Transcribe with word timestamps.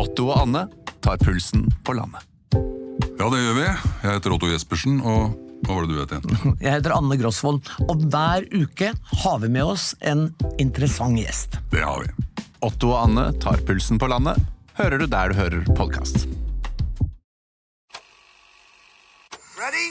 Otto 0.00 0.30
og 0.30 0.38
Anne 0.46 0.64
tar 1.04 1.20
pulsen 1.20 1.66
på 1.84 1.92
landet. 1.96 2.24
Ja, 3.20 3.26
det 3.28 3.40
gjør 3.42 3.56
vi. 3.58 3.64
Jeg 3.66 4.14
heter 4.14 4.32
Otto 4.32 4.48
Jespersen, 4.48 5.00
og 5.04 5.34
hva 5.66 5.76
var 5.76 5.84
det 5.84 5.92
du 5.92 5.98
het 6.00 6.14
igjen? 6.16 6.54
Jeg 6.64 6.72
heter 6.78 6.94
Anne 6.96 7.18
Grosvold, 7.20 7.60
og 7.84 8.06
hver 8.08 8.46
uke 8.56 8.94
har 9.24 9.42
vi 9.42 9.50
med 9.52 9.74
oss 9.74 9.90
en 10.00 10.30
interessant 10.62 11.20
gjest. 11.20 11.58
Det 11.74 11.84
har 11.84 12.06
vi. 12.06 12.44
Otto 12.64 12.94
og 12.94 13.02
Anne 13.10 13.26
tar 13.44 13.60
pulsen 13.68 14.00
på 14.00 14.08
landet, 14.08 14.40
hører 14.80 15.02
du 15.02 15.06
der 15.10 15.32
du 15.32 15.36
hører 15.36 15.68
podkast. 15.76 16.24
Ready? 19.60 19.88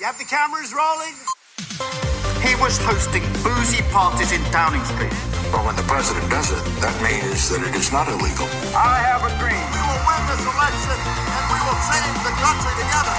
You 0.00 0.10
have 0.10 0.18
the 0.18 0.26
cameras 0.26 0.74
rolling? 0.74 1.14
He 2.42 2.58
was 2.58 2.82
hosting 2.82 3.22
boozy 3.46 3.82
parties 3.94 4.34
in 4.34 4.42
Downing 4.50 4.82
Street. 4.84 5.33
But 5.54 5.62
when 5.66 5.76
the 5.78 5.86
president 5.86 6.26
does 6.34 6.50
it, 6.50 6.62
that 6.82 6.96
means 6.98 7.40
that 7.50 7.62
it 7.62 7.74
is 7.78 7.88
not 7.94 8.06
illegal. 8.10 8.48
I 8.74 8.98
have 9.08 9.22
a 9.22 9.30
dream. 9.38 9.66
We 9.74 9.82
will 9.86 10.02
win 10.08 10.22
this 10.30 10.42
election 10.50 10.96
and 11.34 11.44
we 11.54 11.58
will 11.66 11.80
change 11.90 12.18
the 12.26 12.34
country 12.42 12.72
together. 12.82 13.14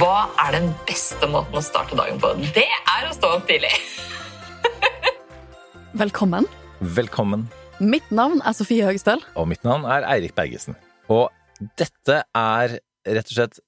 Hva 0.00 0.16
er 0.42 0.56
den 0.56 0.66
beste 0.88 1.28
måten 1.30 1.54
å 1.54 1.62
starte 1.62 1.94
dagen 2.00 2.18
på? 2.18 2.32
Det 2.56 2.66
er 2.66 3.06
å 3.06 3.12
stå 3.14 3.30
opp 3.36 3.46
tidlig. 3.46 3.70
Velkommen. 6.02 6.50
Velkommen. 6.98 7.46
Mitt 7.78 8.10
navn 8.10 8.42
er 8.42 8.58
Sofie 8.58 8.82
Høgestøl. 8.82 9.22
Og 9.38 9.46
mitt 9.54 9.62
navn 9.62 9.86
er 9.86 10.10
Eirik 10.10 10.34
Bergesen. 10.34 10.74
Og 11.06 11.30
dette 11.78 12.24
er 12.26 12.80
rett 13.06 13.30
og 13.30 13.38
slett 13.38 13.62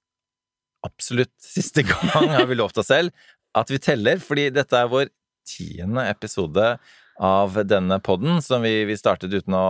absolutt 0.91 1.37
siste 1.39 1.87
gang, 1.87 2.35
har 2.35 2.51
vi 2.51 2.59
lovt 2.59 2.83
oss 2.83 2.91
selv, 2.91 3.15
at 3.55 3.71
vi 3.71 3.79
teller, 3.79 4.19
fordi 4.19 4.51
dette 4.59 4.75
er 4.75 4.91
vår 4.91 5.15
tiende 5.49 6.07
episode 6.11 6.75
av 7.21 7.59
denne 7.69 7.99
podden, 8.01 8.39
som 8.43 8.63
vi, 8.65 8.85
vi 8.89 8.97
startet 8.97 9.35
uten 9.35 9.53
å 9.53 9.67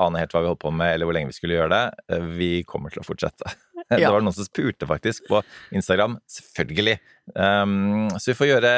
ane 0.00 0.22
helt 0.22 0.32
hva 0.32 0.40
vi 0.40 0.48
holdt 0.48 0.62
på 0.62 0.72
med, 0.72 0.94
eller 0.94 1.08
hvor 1.08 1.16
lenge 1.16 1.28
vi 1.28 1.36
skulle 1.36 1.58
gjøre 1.58 1.74
det. 1.74 2.20
Vi 2.38 2.50
kommer 2.68 2.92
til 2.92 3.02
å 3.02 3.06
fortsette. 3.06 3.52
Det 3.92 4.02
var 4.02 4.24
noen 4.24 4.34
som 4.34 4.46
spurte 4.48 4.88
faktisk 4.88 5.28
på 5.28 5.42
Instagram. 5.76 6.16
Selvfølgelig. 6.26 6.96
Um, 7.36 8.08
så 8.16 8.32
vi 8.32 8.38
får 8.38 8.48
gjøre 8.48 8.72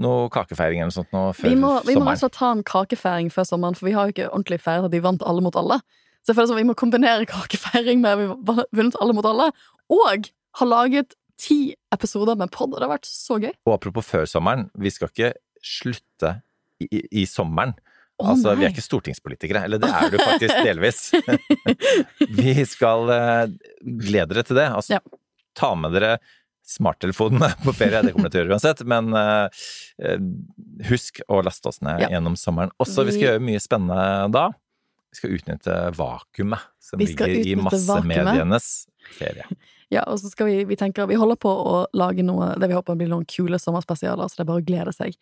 noe 0.00 0.30
kakefeiring 0.32 0.80
eller 0.80 0.92
noe 0.92 0.96
sånt 0.96 1.10
nå 1.12 1.24
før 1.36 1.50
Vi 1.50 1.58
må, 1.60 1.72
vi 1.84 1.96
må 1.98 2.06
rett 2.06 2.22
og 2.22 2.30
sommeren. 2.30 2.36
ta 2.38 2.52
en 2.54 2.62
kakefeiring 2.70 3.28
før 3.34 3.48
sommeren, 3.50 3.76
for 3.76 3.90
vi 3.90 3.96
har 3.98 4.08
jo 4.08 4.14
ikke 4.14 4.30
ordentlig 4.30 4.60
feiret 4.62 4.88
at 4.88 4.94
vi 4.94 5.02
vant 5.04 5.26
Alle 5.26 5.44
mot 5.44 5.58
alle. 5.60 5.80
Så 6.22 6.32
jeg 6.32 6.38
føler 6.38 6.52
som 6.52 6.60
vi 6.60 6.68
må 6.70 6.78
kombinere 6.78 7.28
kakefeiring 7.34 8.00
med 8.00 8.14
at 8.14 8.22
vi 8.22 8.54
har 8.54 8.70
vunnet 8.78 9.00
Alle 9.02 9.16
mot 9.18 9.28
alle, 9.28 9.50
og 9.90 10.30
har 10.60 10.70
laget 10.70 11.18
ti 11.40 11.74
episoder 11.92 12.36
med 12.38 12.52
pod, 12.52 12.72
og 12.72 12.78
det 12.78 12.86
har 12.86 12.94
vært 12.94 13.08
så 13.10 13.38
gøy. 13.40 13.52
Og 13.66 13.76
apropos 13.76 14.06
før 14.06 14.26
sommeren, 14.28 14.68
vi 14.78 14.92
skal 14.92 15.10
ikke 15.12 15.34
slutte 15.64 16.34
i, 16.80 16.88
i, 16.90 17.00
i 17.22 17.26
sommeren. 17.28 17.74
Oh, 18.20 18.34
altså, 18.34 18.52
vi 18.58 18.66
er 18.66 18.72
ikke 18.74 18.84
stortingspolitikere. 18.84 19.62
Eller 19.64 19.80
det 19.80 19.88
er 19.88 20.10
du 20.12 20.18
faktisk 20.20 20.58
delvis. 20.68 21.00
vi 22.40 22.54
skal 22.68 23.08
eh, 23.14 23.54
glede 24.02 24.34
dere 24.34 24.44
til 24.48 24.60
det. 24.60 24.68
Altså, 24.76 24.98
Ja. 24.98 25.00
ta 25.56 25.72
med 25.74 25.92
dere 25.96 26.18
smarttelefonene 26.70 27.48
på 27.64 27.72
ferie, 27.74 28.02
det 28.06 28.12
kommer 28.14 28.28
dere 28.30 28.34
til 28.34 28.40
å 28.40 28.44
gjøre 28.44 28.54
uansett, 28.58 28.82
men 28.86 29.08
eh, 29.18 30.20
husk 30.90 31.18
å 31.32 31.40
laste 31.42 31.72
oss 31.72 31.80
ned 31.82 32.04
Ja. 32.04 32.10
gjennom 32.16 32.36
sommeren. 32.38 32.70
Også, 32.78 33.02
vi 33.08 33.16
skal 33.16 33.26
gjøre 33.32 33.42
mye 33.48 33.62
spennende 33.62 34.28
da. 34.36 34.44
Vi 35.10 35.18
skal 35.18 35.32
utnytte 35.34 35.78
vakuumet 35.98 36.68
som 36.78 37.00
ligger 37.02 37.32
i 37.34 37.56
massemedienes 37.58 38.68
ferie. 39.16 39.48
Ja, 39.90 40.04
og 40.06 40.20
så 40.22 40.28
skal 40.30 40.46
vi, 40.46 40.58
vi 40.70 40.76
tenker, 40.78 41.08
vi 41.10 41.18
holder 41.18 41.38
på 41.42 41.50
å 41.50 41.78
lage 41.98 42.22
noe, 42.22 42.52
det 42.62 42.68
vi 42.70 42.76
håper 42.76 42.94
blir 42.98 43.08
noen 43.10 43.24
kule 43.26 43.58
sommerspesialer, 43.58 44.28
så 44.30 44.38
det 44.38 44.44
er 44.44 44.48
bare 44.52 44.62
å 44.62 44.66
glede 44.68 44.92
seg. 44.94 45.16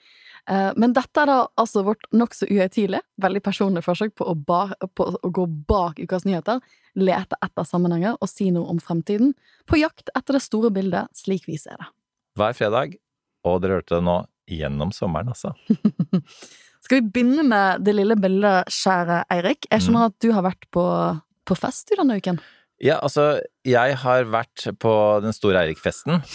Eh, 0.44 0.72
Men 0.76 0.92
dette 0.96 1.22
er 1.22 1.30
da 1.30 1.38
altså 1.56 1.86
vårt 1.86 2.04
nokså 2.12 2.50
uhøytidelige, 2.50 3.00
veldig 3.24 3.42
personlige 3.46 3.86
forsøk 3.86 4.12
på 4.20 4.26
å, 4.28 4.34
ba, 4.36 4.66
på 4.92 5.06
å 5.16 5.30
gå 5.32 5.46
bak 5.70 6.02
ukas 6.04 6.26
nyheter, 6.28 6.60
lete 7.00 7.38
etter 7.44 7.64
sammenhenger 7.64 8.18
og 8.20 8.28
si 8.28 8.50
noe 8.52 8.68
om 8.68 8.82
fremtiden, 8.82 9.32
på 9.64 9.80
jakt 9.80 10.12
etter 10.12 10.36
det 10.36 10.44
store 10.44 10.72
bildet 10.74 11.08
slik 11.16 11.48
vi 11.48 11.56
ser 11.60 11.80
det. 11.80 11.88
Hver 12.36 12.58
fredag, 12.58 12.98
og 13.48 13.62
dere 13.64 13.80
hørte 13.80 13.96
det 13.96 14.04
nå 14.04 14.18
gjennom 14.52 14.92
sommeren, 14.92 15.32
altså. 15.32 15.54
Skal 16.84 17.00
vi 17.00 17.08
begynne 17.08 17.42
med 17.48 17.82
det 17.88 17.96
lille 17.96 18.14
bildet, 18.20 18.68
kjære 18.70 19.22
Eirik? 19.32 19.64
Jeg 19.72 19.82
skjønner 19.82 20.12
at 20.12 20.20
du 20.22 20.28
har 20.36 20.44
vært 20.46 20.68
på, 20.72 20.84
på 21.48 21.56
fest 21.58 21.90
i 21.92 21.98
denne 21.98 22.20
uken. 22.20 22.38
Ja, 22.84 23.00
altså, 23.02 23.40
jeg 23.66 23.96
har 24.04 24.26
vært 24.30 24.68
på 24.78 24.94
den 25.24 25.34
store 25.36 25.64
Eirik-festen. 25.64 26.22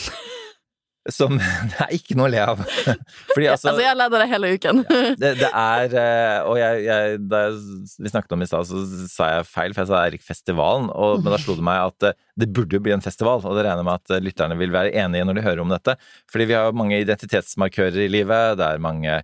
Som 1.11 1.35
Det 1.35 1.81
er 1.83 1.89
ikke 1.97 2.15
noe 2.15 2.29
å 2.29 2.31
le 2.31 2.39
av. 2.39 2.61
Fordi 3.33 3.47
altså, 3.51 3.73
Altså, 3.73 3.81
jeg 3.83 3.97
leder 3.99 4.21
det 4.23 4.27
hele 4.31 4.51
uken. 4.55 4.77
det, 5.19 5.31
det 5.41 5.49
er 5.49 5.95
eh, 5.99 6.47
Og 6.47 6.55
jeg, 6.61 6.85
jeg, 6.85 7.17
da 7.27 7.41
vi 7.51 8.11
snakket 8.13 8.35
om 8.37 8.45
i 8.45 8.47
stad, 8.47 8.69
så 8.69 8.83
sa 9.11 9.27
jeg 9.33 9.49
feil, 9.49 9.75
for 9.75 9.83
jeg 9.83 9.91
sa 9.91 9.99
Eirik-festivalen. 10.05 10.87
Men 11.19 11.27
da 11.35 11.41
slo 11.43 11.57
det 11.59 11.67
meg 11.67 11.89
at 11.89 12.07
eh, 12.07 12.15
det 12.39 12.47
burde 12.55 12.79
jo 12.79 12.83
bli 12.85 12.95
en 12.95 13.03
festival, 13.03 13.43
og 13.43 13.59
det 13.59 13.65
regner 13.67 13.83
jeg 13.83 13.89
med 13.89 13.99
at 13.99 14.15
eh, 14.15 14.23
lytterne 14.23 14.59
vil 14.61 14.75
være 14.75 14.95
enige 15.03 15.27
når 15.27 15.39
de 15.39 15.45
hører 15.49 15.63
om 15.65 15.75
dette. 15.75 15.97
Fordi 16.31 16.47
vi 16.47 16.55
har 16.55 16.69
jo 16.69 16.79
mange 16.79 17.03
identitetsmarkører 17.03 17.99
i 18.05 18.11
livet. 18.15 18.55
Det 18.61 18.69
er 18.69 18.87
mange 18.87 19.19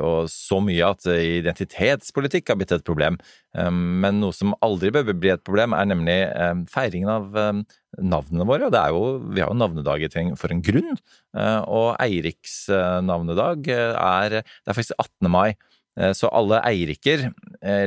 og 0.00 0.30
så 0.32 0.56
mye 0.64 0.88
at 0.88 1.04
eh, 1.12 1.38
identitetspolitikk 1.42 2.48
har 2.48 2.58
blitt 2.60 2.72
et 2.72 2.86
problem. 2.86 3.18
Um, 3.52 4.00
Men 4.04 4.22
noe 4.22 4.32
som 4.36 4.54
aldri 4.64 4.92
bør 4.94 5.12
bli 5.12 5.34
et 5.34 5.44
problem, 5.44 5.76
er 5.76 5.90
nemlig 5.90 6.16
feiringen 6.72 7.12
av 7.12 7.36
navnene 7.96 8.48
våre. 8.48 8.70
Og 8.70 8.96
jo, 8.96 9.04
vi 9.32 9.44
har 9.44 9.52
jo 9.52 9.60
navnedag 9.60 10.08
for 10.40 10.52
en 10.52 10.64
grunn. 10.64 10.96
Og 11.36 11.88
Eiriks 12.02 12.66
navnedag 13.04 13.68
er 13.68 14.42
Det 14.42 14.68
er 14.68 14.76
faktisk 14.76 14.96
18. 14.98 15.30
mai. 15.32 15.56
Så 16.12 16.28
alle 16.28 16.60
Eiriker, 16.68 17.30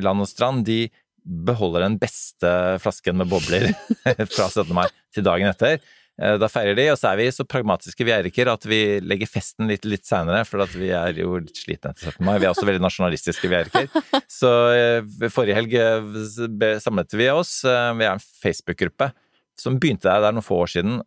land 0.01 0.25
og 0.25 0.29
strand, 0.29 0.65
de 0.65 0.87
beholder 1.29 1.85
den 1.85 1.99
beste 2.01 2.49
flasken 2.81 3.19
med 3.19 3.29
bobler 3.29 3.69
fra 4.33 4.49
17. 4.49 4.73
mai 4.73 4.87
til 5.13 5.25
dagen 5.25 5.51
etter. 5.51 5.77
Eh, 6.21 6.35
Da 6.41 6.49
feirer 6.51 6.75
de, 6.75 6.89
og 6.91 6.97
så 6.99 7.11
er 7.13 7.21
vi 7.21 7.29
så 7.31 7.45
pragmatiske 7.47 8.05
vi 8.07 8.11
Eiriker 8.15 8.51
at 8.51 8.65
vi 8.67 8.99
legger 9.03 9.29
festen 9.31 9.69
litt, 9.71 9.85
litt 9.87 10.05
seinere, 10.07 10.43
for 10.47 10.65
at 10.65 10.73
vi 10.75 10.91
er 10.95 11.15
jo 11.21 11.37
litt 11.39 11.55
slitne 11.57 11.93
etter 11.93 12.11
17. 12.11 12.25
mai. 12.27 12.35
Vi 12.41 12.47
er 12.49 12.51
også 12.53 12.67
veldig 12.67 12.83
nasjonalistiske 12.83 13.49
vi 13.51 13.59
Eiriker. 13.61 13.89
Så 14.29 14.51
eh, 14.75 15.31
forrige 15.31 15.57
helg 15.59 15.73
eh, 15.79 16.77
samlet 16.83 17.15
vi 17.17 17.31
oss. 17.31 17.61
Vi 17.63 18.05
er 18.05 18.13
en 18.17 18.23
Facebook-gruppe 18.43 19.11
som 19.59 19.75
begynte 19.75 20.07
der, 20.07 20.21
der 20.23 20.31
noen 20.31 20.45
få 20.45 20.61
år 20.63 20.69
siden 20.71 21.01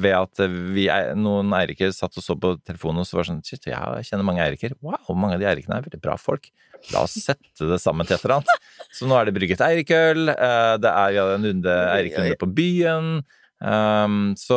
ved 0.00 0.14
at 0.16 0.40
vi, 0.72 0.86
noen 1.20 1.50
Eiriker 1.52 1.90
satt 1.92 2.16
og 2.16 2.24
så 2.24 2.36
på 2.40 2.54
telefonen 2.64 3.02
og 3.02 3.08
så 3.08 3.18
var 3.18 3.26
sånn 3.28 3.42
Shit, 3.44 3.66
jeg 3.68 4.06
kjenner 4.08 4.24
mange 4.24 4.40
Eiriker. 4.40 4.72
Wow, 4.80 5.10
mange 5.12 5.36
av 5.36 5.42
de 5.42 5.48
Eirikene 5.50 5.76
er 5.76 5.84
veldig 5.84 6.00
bra 6.00 6.14
folk. 6.16 6.48
La 6.94 7.02
oss 7.04 7.18
sette 7.20 7.68
det 7.68 7.76
sammen 7.82 8.08
til 8.08 8.16
et 8.16 8.24
eller 8.24 8.38
annet. 8.38 8.70
Så 8.96 9.04
nå 9.04 9.18
er 9.18 9.28
det 9.28 9.34
brygget 9.36 9.60
Eirikøl, 9.66 10.32
det 10.32 10.94
er 10.94 11.18
en 11.26 11.44
runde 11.50 11.76
Eirikrunde 11.92 12.40
på 12.40 12.48
byen. 12.56 13.12
Um, 13.60 14.32
så 14.40 14.56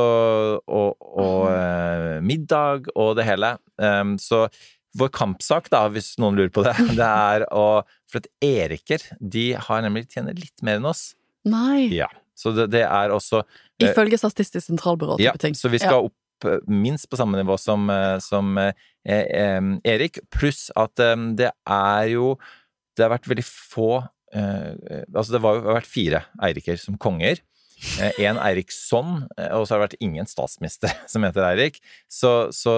og, 0.64 0.96
og 1.00 1.50
uh, 1.52 2.22
middag 2.24 2.88
og 2.96 3.18
det 3.20 3.28
hele. 3.28 3.58
Um, 3.76 4.16
så 4.22 4.46
vår 4.98 5.10
kampsak, 5.16 5.72
da, 5.74 5.88
hvis 5.92 6.14
noen 6.22 6.38
lurer 6.38 6.54
på 6.54 6.64
det, 6.66 6.76
det 7.00 7.10
er 7.10 7.48
å 7.52 7.84
For 8.10 8.22
at 8.22 8.30
Eriker, 8.46 9.04
de 9.20 9.52
har 9.58 9.86
nemlig 9.86 10.08
tjener 10.14 10.38
litt 10.38 10.66
mer 10.66 10.80
enn 10.80 10.90
oss. 10.90 11.12
Nei. 11.50 11.90
Ja. 11.92 12.10
Så 12.38 12.54
det, 12.56 12.70
det 12.74 12.84
er 12.88 13.14
også 13.14 13.44
uh, 13.44 13.62
Ifølge 13.84 14.18
Statistisk 14.22 14.66
sentralbyrå. 14.70 15.20
ja, 15.22 15.34
ting. 15.40 15.58
så 15.58 15.70
vi 15.70 15.82
skal 15.82 16.08
opp 16.08 16.48
eh, 16.48 16.62
minst 16.70 17.10
på 17.12 17.18
samme 17.20 17.38
nivå 17.38 17.58
som, 17.62 17.90
som 18.24 18.58
eh, 18.62 18.74
eh, 19.04 19.70
Erik, 19.94 20.22
pluss 20.34 20.70
at 20.80 21.02
eh, 21.04 21.16
det 21.38 21.52
er 21.66 22.10
jo 22.14 22.36
Det 22.96 23.06
har 23.06 23.14
vært 23.18 23.30
veldig 23.32 23.48
få 23.48 24.04
Altså, 24.34 25.36
det 25.36 25.44
var 25.44 25.54
jo 25.54 25.60
det 25.62 25.68
har 25.70 25.76
vært 25.78 25.90
fire 25.94 26.20
Eiriker 26.42 26.80
som 26.82 26.96
konger. 26.98 27.38
En 28.18 28.40
Eiriksson, 28.42 29.26
eh, 29.38 29.52
og 29.58 29.66
så 29.68 29.76
har 29.76 29.82
det 29.82 29.88
vært 29.92 30.06
ingen 30.06 30.30
statsminister 30.30 30.94
som 31.12 31.26
heter 31.28 31.46
Eirik. 31.50 31.82
Så, 32.12 32.50
så 32.56 32.78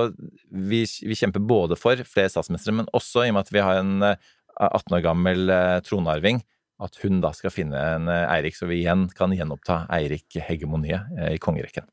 vi, 0.50 0.84
vi 0.86 1.18
kjemper 1.20 1.44
både 1.46 1.78
for 1.80 2.00
flere 2.10 2.32
statsministre, 2.34 2.74
men 2.82 2.90
også 2.96 3.26
i 3.26 3.32
og 3.32 3.38
med 3.38 3.46
at 3.48 3.54
vi 3.56 3.64
har 3.64 3.82
en 3.84 3.96
eh, 4.12 4.32
18 4.56 4.96
år 4.97 5.03
gammel 5.06 5.50
eh, 5.52 5.79
tronarving, 5.85 6.41
at 6.84 6.97
hun 7.03 7.22
da 7.24 7.29
skal 7.35 7.53
finne 7.56 7.79
en 7.96 8.09
eh, 8.12 8.26
Eirik, 8.38 8.58
så 8.58 8.68
vi 8.68 8.82
igjen 8.82 9.06
kan 9.16 9.32
gjenoppta 9.35 9.84
Eirik-hegemoniet 9.96 11.14
eh, 11.20 11.35
i 11.35 11.41
kongerekken. 11.44 11.88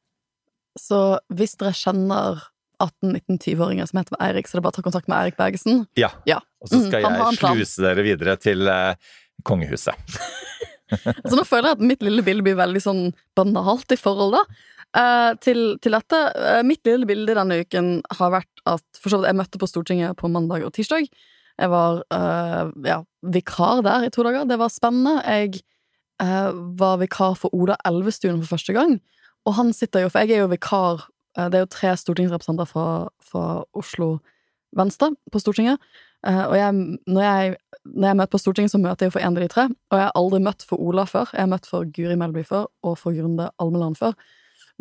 Så 0.78 1.02
hvis 1.36 1.52
dere 1.60 1.74
kjenner 1.76 2.40
18-19-20-åringer 2.82 3.86
som 3.90 4.00
heter 4.00 4.18
Eirik, 4.24 4.48
så 4.48 4.56
er 4.56 4.60
det 4.60 4.64
bare 4.66 4.74
å 4.74 4.78
ta 4.80 4.84
kontakt 4.86 5.10
med 5.10 5.18
Eirik 5.20 5.36
Bergesen. 5.38 5.84
Ja. 6.00 6.08
Ja. 6.26 6.40
Og 6.62 6.70
så 6.70 6.80
Mm, 6.80 6.86
skal 6.88 7.04
mm, 7.06 7.18
jeg 7.20 7.38
sluse 7.38 7.84
dere 7.84 8.04
videre 8.06 8.36
til 8.40 8.66
eh, 8.72 8.94
kongehuset. 9.46 9.94
Så 11.28 11.36
nå 11.36 11.44
føler 11.48 11.70
jeg 11.70 11.78
at 11.78 11.84
mitt 11.92 12.04
lille 12.04 12.24
bilde 12.26 12.44
blir 12.46 12.58
veldig 12.58 12.82
sånn 12.84 13.02
banalt 13.38 13.94
i 13.94 13.98
forhold, 14.00 14.38
da. 14.38 14.68
Uh, 14.92 15.32
til, 15.40 15.60
til 15.80 15.94
dette. 15.96 16.18
Uh, 16.36 16.60
mitt 16.68 16.84
lille 16.84 17.08
bilde 17.08 17.36
denne 17.36 17.62
uken 17.64 17.94
har 18.18 18.34
vært 18.34 18.64
at 18.68 18.84
for 19.00 19.08
så 19.08 19.20
vidt 19.20 19.30
jeg 19.30 19.38
møtte 19.38 19.60
på 19.60 19.68
Stortinget 19.70 20.18
på 20.20 20.28
mandag 20.32 20.66
og 20.66 20.74
tirsdag. 20.76 21.08
Jeg 21.60 21.72
var 21.72 22.02
uh, 22.12 22.72
ja, 22.84 22.98
vikar 23.24 23.80
der 23.86 24.04
i 24.08 24.12
to 24.12 24.24
dager. 24.26 24.44
Det 24.48 24.60
var 24.60 24.72
spennende. 24.72 25.20
Jeg 25.24 25.62
var 26.22 27.00
vikar 27.00 27.32
for 27.34 27.50
Oda 27.56 27.74
Elvestuen 27.88 28.36
for 28.44 28.54
første 28.54 28.76
gang. 28.76 28.92
Og 29.48 29.56
han 29.56 29.72
sitter 29.74 30.04
jo, 30.04 30.10
for 30.12 30.22
jeg 30.22 30.36
er 30.36 30.44
jo 30.44 30.52
vikar 30.52 31.08
Det 31.34 31.56
er 31.56 31.64
jo 31.64 31.70
tre 31.72 31.96
stortingsrepresentanter 31.98 32.68
fra, 32.68 33.08
fra 33.18 33.46
Oslo 33.74 34.20
Venstre 34.76 35.08
på 35.32 35.40
Stortinget. 35.42 35.80
Eh, 36.26 36.44
og 36.46 36.56
jeg, 36.56 36.98
når 37.06 37.22
jeg 37.26 37.56
når 37.82 38.08
jeg 38.08 38.16
møter 38.18 38.30
på 38.30 38.38
Stortinget, 38.38 38.70
så 38.70 38.78
møter 38.78 39.08
jeg 39.08 39.14
for 39.14 39.24
en 39.24 39.36
av 39.36 39.42
de 39.42 39.48
tre. 39.50 39.64
Og 39.90 39.98
jeg 39.98 40.06
har 40.06 40.14
aldri 40.18 40.38
møtt 40.44 40.62
for 40.66 40.82
Ola 40.82 41.02
før. 41.08 41.32
Jeg 41.34 41.42
har 41.42 41.50
møtt 41.50 41.66
for 41.66 41.88
Guri 41.96 42.14
Melby 42.18 42.44
før, 42.46 42.68
og 42.86 42.94
for 43.00 43.16
Grunde 43.16 43.48
Almeland 43.62 43.98
før. 43.98 44.14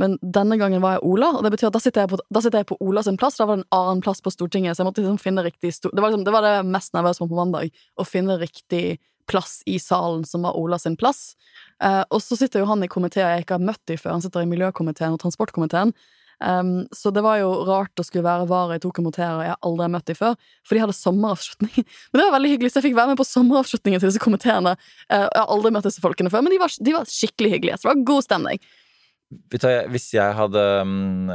Men 0.01 0.15
denne 0.21 0.57
gangen 0.61 0.83
var 0.83 0.95
jeg 0.95 1.05
Ola, 1.09 1.31
og 1.37 1.45
det 1.45 1.51
betyr 1.55 1.69
at 1.69 1.75
da 1.75 1.81
sitter 1.83 2.05
jeg 2.05 2.11
på, 2.13 2.19
sitter 2.37 2.61
jeg 2.61 2.69
på 2.69 2.77
Ola 2.85 3.03
sin 3.05 3.17
plass. 3.19 3.39
Da 3.39 3.47
var 3.49 3.57
det 3.57 3.65
en 3.65 3.79
annen 3.79 4.03
plass 4.05 4.21
på 4.23 4.33
Stortinget, 4.33 4.77
så 4.77 4.83
jeg 4.83 4.89
måtte 4.89 5.03
liksom 5.03 5.19
finne 5.21 5.43
riktig 5.45 5.73
det, 5.83 5.97
var 5.97 6.11
liksom, 6.11 6.25
det 6.27 6.35
var 6.35 6.45
det 6.45 6.55
mest 6.69 6.93
nervøse 6.97 7.25
på 7.25 7.37
mandag. 7.37 7.73
Å 7.97 8.07
finne 8.07 8.37
riktig 8.41 8.99
plass 9.29 9.59
i 9.69 9.77
salen 9.79 10.23
som 10.27 10.45
var 10.47 10.57
Ola 10.59 10.79
sin 10.81 10.97
plass. 10.99 11.35
Eh, 11.83 12.03
og 12.09 12.21
så 12.23 12.37
sitter 12.39 12.63
jo 12.63 12.69
han 12.71 12.83
i 12.83 12.89
komiteer 12.91 13.35
jeg 13.35 13.45
ikke 13.45 13.59
har 13.59 13.69
møtt 13.69 13.93
i 13.93 13.99
før. 13.99 14.15
Han 14.17 14.25
sitter 14.25 14.45
i 14.45 14.49
miljøkomiteen 14.49 15.15
og 15.15 15.21
transportkomiteen. 15.23 15.93
Um, 16.41 16.87
så 16.95 17.11
det 17.13 17.21
var 17.25 17.37
jo 17.37 17.51
rart 17.67 18.01
å 18.01 18.05
skulle 18.05 18.25
være 18.25 18.49
vara 18.49 18.77
i 18.77 18.81
to 18.81 18.89
komiteer 18.95 19.43
jeg 19.45 19.57
aldri 19.61 19.85
har 19.85 19.93
møtt 19.93 20.09
dem 20.09 20.17
før. 20.17 20.37
For 20.65 20.77
de 20.77 20.83
hadde 20.83 20.97
sommeravslutning. 20.97 21.87
Men 22.11 22.21
det 22.21 22.27
var 22.27 22.35
veldig 22.37 22.53
hyggelig, 22.55 22.73
så 22.73 22.81
jeg 22.81 22.89
fikk 22.89 22.99
være 22.99 23.13
med 23.13 23.21
på 23.21 23.29
sommeravslutningen 23.29 24.03
til 24.03 24.11
disse 24.11 24.23
komiteene. 24.23 24.75
Uh, 25.05 25.25
jeg 25.27 25.39
har 25.39 25.49
aldri 25.55 25.73
møtt 25.75 25.89
disse 25.89 26.03
folkene 26.03 26.33
før, 26.33 26.45
men 26.45 26.53
de 26.53 26.61
var, 26.61 26.73
de 26.73 26.95
var 26.95 27.09
skikkelig 27.09 27.55
hyggelige. 27.55 27.77
Så 27.77 27.87
det 27.87 27.93
var 27.93 28.05
god 28.09 28.25
stemning. 28.25 28.63
Hvis 29.51 30.09
jeg 30.11 30.35
hadde 30.35 30.63
mm, 30.87 31.29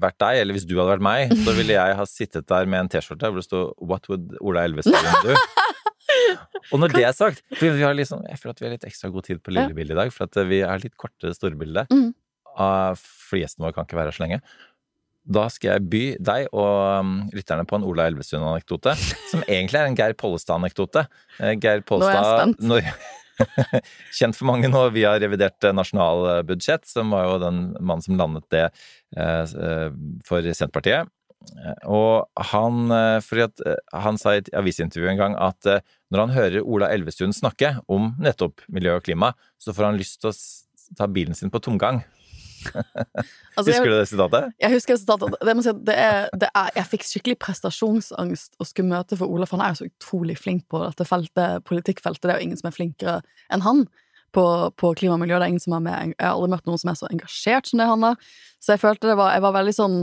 vært 0.00 0.16
deg, 0.22 0.38
eller 0.40 0.56
hvis 0.56 0.64
du 0.64 0.78
hadde 0.78 0.94
vært 0.94 1.04
meg, 1.04 1.34
så 1.44 1.52
ville 1.56 1.76
jeg 1.76 1.98
ha 1.98 2.06
sittet 2.08 2.48
der 2.48 2.70
med 2.70 2.84
en 2.84 2.90
T-skjorte 2.94 3.28
hvor 3.28 3.42
det 3.42 3.48
sto 3.48 3.66
'What 3.84 4.08
would 4.08 4.32
Ola 4.40 4.64
Elvestuen 4.64 5.10
do?' 5.26 5.36
Og 6.72 6.80
når 6.80 6.94
det 6.94 7.04
er 7.04 7.12
sagt 7.12 7.42
for 7.58 7.74
vi 7.76 7.84
har 7.84 7.94
liksom, 7.96 8.22
Jeg 8.28 8.40
føler 8.40 8.54
at 8.54 8.60
vi 8.60 8.66
har 8.66 8.74
litt 8.76 8.86
ekstra 8.88 9.10
god 9.12 9.26
tid 9.26 9.40
på 9.44 9.52
lillebildet 9.52 9.92
i 9.96 9.98
dag, 9.98 10.12
for 10.14 10.24
at 10.24 10.38
vi 10.48 10.60
har 10.64 10.80
litt 10.80 10.96
kortere 11.00 11.36
storbilde. 11.36 11.84
Mm. 11.92 12.12
Fordi 12.54 13.42
gjestene 13.44 13.66
våre 13.66 13.76
kan 13.76 13.88
ikke 13.88 13.98
være 13.98 14.12
her 14.12 14.18
så 14.18 14.24
lenge. 14.26 14.40
Da 15.24 15.46
skal 15.48 15.70
jeg 15.72 15.88
by 15.88 16.04
deg 16.20 16.50
og 16.52 17.00
um, 17.00 17.12
lytterne 17.32 17.64
på 17.64 17.78
en 17.78 17.86
Ola 17.88 18.10
Elvestuen-anekdote, 18.10 18.92
som 19.30 19.44
egentlig 19.48 19.80
er 19.80 19.88
en 19.88 19.96
Geir 19.96 20.16
Pollestad-anekdote. 20.20 21.06
Geir 21.62 21.84
Pollestad 21.88 22.58
Nå 22.60 22.76
er 22.76 22.90
jeg 22.90 22.96
spent. 22.98 23.20
Kjent 24.18 24.36
for 24.38 24.46
mange 24.50 24.68
nå 24.70 24.84
via 24.94 25.16
revidert 25.18 25.64
eh, 25.66 25.74
nasjonalbudsjett, 25.74 26.86
som 26.86 27.10
var 27.14 27.26
jo 27.26 27.40
den 27.42 27.60
mannen 27.80 28.04
som 28.04 28.18
landet 28.20 28.46
det 28.54 28.64
eh, 28.68 29.42
eh, 29.42 29.88
for 30.28 30.46
Senterpartiet. 30.54 31.10
Eh, 31.58 31.80
Og 31.90 32.44
han, 32.52 32.84
eh, 32.94 33.32
eh, 33.42 33.76
han 34.04 34.20
sa 34.20 34.36
i 34.36 34.42
et 34.42 34.52
avisintervju 34.54 35.10
en 35.10 35.22
gang 35.24 35.38
at 35.40 35.70
eh, 35.70 35.82
når 36.14 36.26
han 36.26 36.36
hører 36.36 36.62
Ola 36.68 36.92
Elvestuen 36.94 37.34
snakke 37.34 37.74
om 37.90 38.12
nettopp 38.22 38.62
miljø 38.68 38.98
og 39.00 39.08
klima, 39.08 39.32
så 39.58 39.74
får 39.74 39.90
han 39.90 39.98
lyst 39.98 40.20
til 40.22 40.30
å 40.30 40.36
ta 40.98 41.08
bilen 41.10 41.34
sin 41.34 41.50
på 41.50 41.62
tomgang. 41.64 42.04
Altså, 43.54 43.70
Husker 43.70 43.86
du 43.86 43.94
det 43.94 44.06
sitatet? 44.10 44.54
Jeg 44.58 44.74
husker 44.74 44.96
sitatet. 44.98 45.34
Det 45.38 45.52
si 45.62 45.72
det 45.86 45.94
er, 45.94 46.24
det 46.34 46.48
er, 46.58 46.70
jeg 46.74 46.90
fikk 46.90 47.04
skikkelig 47.06 47.36
prestasjonsangst 47.44 48.56
å 48.58 48.66
skulle 48.66 48.90
møte 48.90 49.18
for 49.20 49.30
Olaf. 49.30 49.52
han 49.54 49.62
er 49.62 49.70
jo 49.70 49.84
så 49.84 49.86
utrolig 49.86 50.34
flink 50.40 50.64
på 50.72 50.80
dette 50.82 51.06
feltet, 51.06 51.62
politikkfeltet. 51.68 52.26
Det 52.26 52.34
er 52.34 52.42
jo 52.42 52.48
ingen 52.48 52.58
som 52.58 52.70
er 52.70 52.74
flinkere 52.74 53.20
enn 53.54 53.62
han 53.62 53.84
på, 54.34 54.44
på 54.74 54.90
klima 54.98 55.14
og 55.14 55.22
miljø. 55.22 55.38
Det 55.38 55.46
er 55.46 55.54
ingen 55.54 55.62
som 55.62 55.76
er 55.78 55.84
med. 55.86 56.12
Jeg 56.16 56.18
har 56.18 56.34
aldri 56.34 56.50
møtt 56.56 56.66
noen 56.66 56.82
som 56.82 56.90
er 56.90 56.98
så 56.98 57.10
engasjert 57.12 57.70
som 57.70 57.80
det 57.82 57.88
han 57.92 58.10
er. 58.10 58.28
Så 58.58 58.74
jeg 58.74 58.82
følte 58.82 59.12
det 59.12 59.18
var, 59.20 59.36
jeg 59.36 59.46
var 59.46 59.58
veldig 59.60 59.78
sånn 59.78 59.98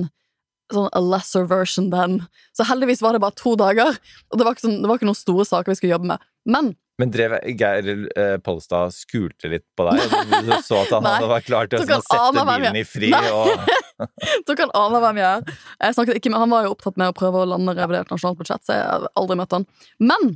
Sånn 0.72 0.88
a 0.96 1.02
lesser 1.04 1.44
version 1.52 1.90
than. 1.92 2.14
Så 2.56 2.64
heldigvis 2.64 3.02
var 3.04 3.12
det 3.12 3.20
bare 3.20 3.36
to 3.36 3.58
dager, 3.60 3.98
og 4.32 4.40
det 4.40 4.46
var 4.48 4.56
ikke, 4.56 4.64
sånn, 4.64 4.78
det 4.80 4.88
var 4.88 5.02
ikke 5.02 5.10
noen 5.10 5.18
store 5.20 5.44
saker 5.44 5.68
vi 5.68 5.76
skulle 5.76 5.98
jobbe 5.98 6.08
med. 6.14 6.24
Men 6.48 6.70
Men 7.00 7.10
drev 7.14 7.38
Geir 7.58 7.88
eh, 8.20 8.36
Pollestad 8.44 8.92
skulte 8.94 9.50
litt 9.50 9.64
på 9.80 9.86
deg? 9.88 10.02
Du 10.46 10.52
så 10.66 10.82
at 10.84 10.92
han 10.98 11.08
hadde 11.08 11.30
vært 11.32 11.48
klar 11.48 11.70
til 11.72 11.80
å 11.82 11.86
sånn, 11.88 12.04
sette 12.06 12.44
bilen 12.50 12.78
i 12.78 12.84
fri? 12.86 13.10
Nei. 13.14 13.32
Og, 13.32 13.72
Så 14.48 14.56
kan 14.58 14.72
ane 14.78 15.00
hvem 15.02 15.20
jeg 15.22 15.28
er. 15.30 15.58
Jeg 15.86 15.96
snakket 15.98 16.18
ikke 16.20 16.32
med, 16.34 16.40
Han 16.42 16.54
var 16.54 16.66
jo 16.66 16.72
opptatt 16.76 16.98
med 16.98 17.12
å 17.12 17.16
prøve 17.18 17.42
å 17.44 17.50
lande 17.54 17.74
revidert 17.78 18.10
nasjonalbudsjett, 18.14 18.64
så 18.66 18.78
jeg 18.80 18.86
har 18.90 19.06
aldri 19.22 19.38
møtt 19.40 19.54
han. 19.56 19.66
Men 20.02 20.32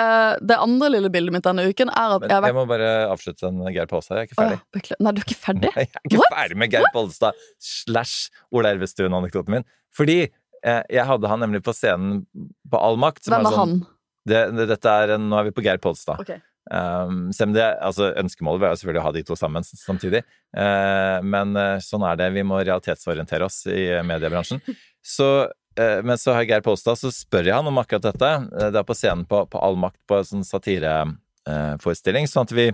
eh, 0.00 0.34
det 0.50 0.58
andre 0.62 0.90
lille 0.94 1.10
bildet 1.12 1.34
mitt 1.34 1.46
denne 1.46 1.64
uken 1.68 1.90
er 1.90 2.16
at 2.16 2.24
men 2.24 2.30
jeg 2.32 2.38
har 2.40 2.48
jeg 2.52 2.58
må 2.58 2.64
bare 2.70 2.90
avslutte 3.10 3.46
den 3.50 3.62
Geir 3.74 3.90
Pollestad. 3.90 4.20
Jeg 4.20 4.28
er 4.28 4.30
ikke 4.30 4.38
Å, 4.38 4.42
ferdig. 4.44 4.58
ja, 4.60 4.78
beklager. 4.78 5.02
Nei, 5.06 5.12
du 5.16 5.22
er 5.22 5.28
ikke 5.28 5.40
ferdig? 5.44 5.72
Jeg 5.80 5.90
er 5.90 6.04
ikke 6.10 6.22
What? 6.24 6.34
ferdig 6.38 6.60
med 6.64 6.74
Geir 6.76 6.90
Pollestad 6.94 7.46
slash 7.70 8.16
Ola 8.54 8.74
Elvestuen-anekdoten 8.76 9.58
min. 9.58 9.66
Fordi 9.94 10.18
eh, 10.26 10.82
jeg 10.90 11.06
hadde 11.10 11.30
han 11.34 11.42
nemlig 11.42 11.62
på 11.66 11.74
scenen 11.76 12.22
på 12.70 12.78
All 12.82 12.98
Makt. 13.02 13.26
Hvem 13.30 13.42
er 13.46 13.50
sånn- 13.58 13.62
han? 13.64 13.80
Det, 14.28 14.40
det, 14.56 14.68
dette 14.68 14.94
er 15.02 15.16
en, 15.16 15.28
nå 15.30 15.38
er 15.38 15.48
vi 15.48 15.54
på 15.56 15.64
Geir 15.64 15.80
Polstad. 15.82 16.20
Okay. 16.20 16.42
Um, 16.70 17.30
det, 17.32 17.64
altså 17.82 18.12
Ønskemålet 18.20 18.60
var 18.62 18.74
jo 18.74 18.78
selvfølgelig 18.78 19.00
å 19.00 19.06
ha 19.08 19.12
de 19.16 19.22
to 19.26 19.36
sammen 19.38 19.64
samtidig, 19.66 20.20
uh, 20.54 21.18
men 21.26 21.56
uh, 21.56 21.78
sånn 21.82 22.04
er 22.06 22.20
det. 22.20 22.28
Vi 22.36 22.44
må 22.46 22.60
realitetsorientere 22.60 23.48
oss 23.48 23.64
i 23.70 23.88
eh, 23.96 24.04
mediebransjen. 24.06 24.62
Så, 25.00 25.26
uh, 25.48 26.00
men 26.04 26.20
så 26.20 26.36
har 26.36 26.44
Geir 26.44 26.62
Polstad, 26.62 27.00
så 27.00 27.10
spør 27.14 27.48
jeg 27.48 27.56
han 27.56 27.66
om 27.66 27.80
akkurat 27.80 28.04
dette. 28.04 28.30
Det 28.52 28.78
er 28.82 28.86
på 28.86 28.94
scenen 28.94 29.24
på, 29.26 29.42
på 29.48 29.62
All 29.64 29.78
Makt 29.80 29.98
på 30.06 30.18
en 30.20 30.28
sånn 30.28 30.44
satireforestilling, 30.44 32.28
sånn 32.28 32.44
at 32.44 32.54
vi 32.54 32.68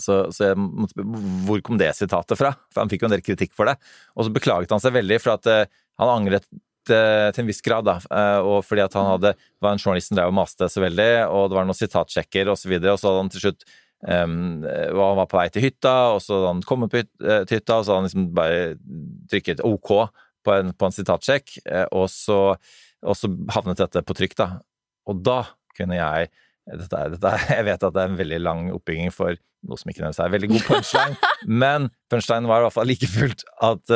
så, 0.00 0.14
så 0.32 0.48
måtte, 0.56 1.04
Hvor 1.44 1.60
kom 1.60 1.76
det 1.76 1.90
sitatet 1.92 2.40
fra? 2.40 2.54
For 2.72 2.80
han 2.80 2.90
fikk 2.90 3.04
jo 3.04 3.10
en 3.10 3.14
del 3.14 3.22
kritikk 3.22 3.52
for 3.54 3.68
det. 3.68 3.76
Og 4.16 4.26
så 4.26 4.32
beklaget 4.34 4.72
han 4.72 4.80
seg 4.82 4.94
veldig 4.96 5.18
for 5.20 5.36
at 5.36 5.50
han 6.00 6.12
angret 6.16 6.48
til 6.90 7.42
en 7.44 7.48
viss 7.48 7.62
grad, 7.64 7.84
da. 7.86 7.98
eh, 8.10 8.40
Og 8.42 8.64
fordi 8.66 8.82
at 8.84 8.94
han 8.98 9.06
hadde 9.14 9.34
var 9.62 9.72
en 9.76 9.78
journalist 9.82 10.08
som 10.10 10.16
drev 10.18 10.32
og 10.32 10.36
maste 10.40 10.68
så 10.72 10.82
veldig, 10.82 11.10
og 11.30 11.48
det 11.50 11.56
var 11.58 11.68
noen 11.68 11.78
sitatsjekker 11.78 12.50
og 12.52 12.58
så 12.58 12.68
videre, 12.72 12.92
og 12.96 12.98
så 13.00 13.10
hadde 13.10 13.24
han 13.26 13.32
til 13.36 13.46
slutt 13.46 13.64
Um, 14.02 14.64
og 14.66 14.98
han 14.98 15.14
var 15.20 15.28
på 15.30 15.36
vei 15.38 15.44
til 15.54 15.62
hytta, 15.62 15.90
og 16.10 16.16
så 16.24 16.34
hadde 16.34 16.48
han 16.48 16.62
kommet 16.66 16.90
på 16.90 16.98
hyt- 16.98 17.22
eh, 17.22 17.44
til 17.46 17.60
hytta, 17.60 17.76
og 17.78 17.84
så 17.86 17.92
hadde 17.92 18.00
han 18.00 18.08
liksom 18.08 18.24
bare 18.34 18.56
trykket 19.30 19.60
OK 19.62 19.92
på 20.42 20.54
en, 20.56 20.72
på 20.74 20.88
en 20.88 20.94
sitatsjekk, 20.96 21.52
eh, 21.70 21.84
og 21.94 22.08
så, 22.10 22.38
og 23.06 23.14
så 23.14 23.30
havnet 23.54 23.78
dette 23.78 24.02
på 24.02 24.16
trykk, 24.18 24.34
da. 24.40 24.48
Og 25.06 25.22
da 25.22 25.36
kunne 25.78 25.94
jeg 26.00 26.32
dette 26.66 26.98
er, 26.98 27.14
dette 27.14 27.32
Jeg 27.60 27.68
vet 27.70 27.86
at 27.86 27.94
det 27.94 28.02
er 28.02 28.10
en 28.10 28.18
veldig 28.18 28.40
lang 28.42 28.64
oppbygging 28.74 29.14
for 29.14 29.38
noe 29.70 29.78
som 29.78 29.94
ikke 29.94 30.02
nødvendigvis 30.02 30.24
er 30.26 30.34
veldig 30.34 30.50
god 30.56 30.66
punchline, 30.72 31.30
men 31.62 31.86
punchline 32.10 32.50
var 32.50 32.58
i 32.58 32.66
hvert 32.66 32.74
fall 32.80 32.90
like 32.90 33.06
fullt 33.14 33.46
at 33.70 33.94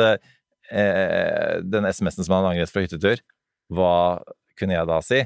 eh, 0.71 1.57
den 1.63 1.87
SMS-en 1.89 2.27
som 2.27 2.37
han 2.37 2.51
angret 2.51 2.71
fra 2.73 2.83
hyttetur, 2.85 3.21
hva 3.73 4.21
kunne 4.59 4.77
jeg 4.77 4.89
da 4.89 5.01
si? 5.05 5.19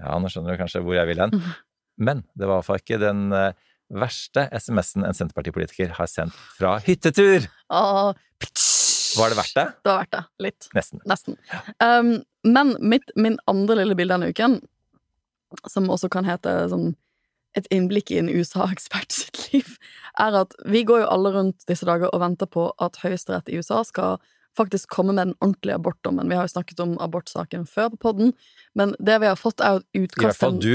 Ja, 0.00 0.16
nå 0.18 0.30
skjønner 0.32 0.54
du 0.56 0.62
kanskje 0.62 0.82
hvor 0.84 0.96
jeg 0.96 1.10
vil 1.10 1.22
hen. 1.22 1.36
Men 2.06 2.24
det 2.34 2.48
var 2.48 2.56
i 2.56 2.60
hvert 2.60 2.68
fall 2.70 2.82
ikke 2.82 3.00
den 3.02 3.26
eh, 3.36 3.52
verste 3.92 4.46
SMS-en 4.56 5.04
en 5.04 5.16
Senterpartipolitiker 5.16 5.92
har 5.98 6.08
sendt 6.10 6.36
fra 6.56 6.78
hyttetur! 6.84 7.44
Ah, 7.68 8.14
Var 9.18 9.28
det 9.32 9.36
verdt 9.36 9.56
det? 9.58 9.66
Det 9.84 9.90
var 9.92 10.02
verdt 10.06 10.16
det. 10.16 10.22
Litt. 10.46 10.68
Nesten. 10.76 11.02
Nesten. 11.08 11.36
Um, 11.84 12.14
men 12.48 12.72
mitt, 12.80 13.12
min 13.20 13.36
andre 13.50 13.82
lille 13.82 13.96
bilde 13.98 14.16
denne 14.16 14.32
uken, 14.32 14.56
som 15.68 15.90
også 15.92 16.08
kan 16.12 16.24
hete 16.24 16.54
sånn 16.72 16.94
et 17.52 17.66
innblikk 17.68 18.08
i 18.14 18.16
en 18.22 18.30
USA-ekspert 18.32 19.12
sitt 19.12 19.42
liv, 19.52 19.74
er 20.20 20.38
at 20.40 20.56
vi 20.64 20.80
går 20.88 21.02
jo 21.02 21.10
alle 21.12 21.34
rundt 21.34 21.66
disse 21.68 21.84
dager 21.84 22.08
og 22.08 22.22
venter 22.22 22.48
på 22.48 22.70
at 22.80 22.96
Høyesterett 23.02 23.52
i 23.52 23.58
USA 23.60 23.82
skal 23.84 24.22
faktisk 24.58 24.88
komme 24.92 25.14
med 25.16 25.26
den 25.30 25.34
ordentlige 25.40 25.74
abortdommen. 25.78 26.28
Vi 26.28 26.36
har 26.36 26.44
jo 26.46 26.52
snakket 26.52 26.80
om 26.84 26.94
abortsaken 27.00 27.64
før 27.68 27.90
på 27.94 28.00
podden, 28.08 28.32
men 28.78 28.94
det 29.00 29.18
vi 29.22 29.30
har 29.30 29.36
fått, 29.40 29.60
er 29.64 29.78
jo 29.80 30.04
et 30.04 30.16
I 30.18 30.26
hvert 30.26 30.36
fall 30.38 30.58
du 30.60 30.70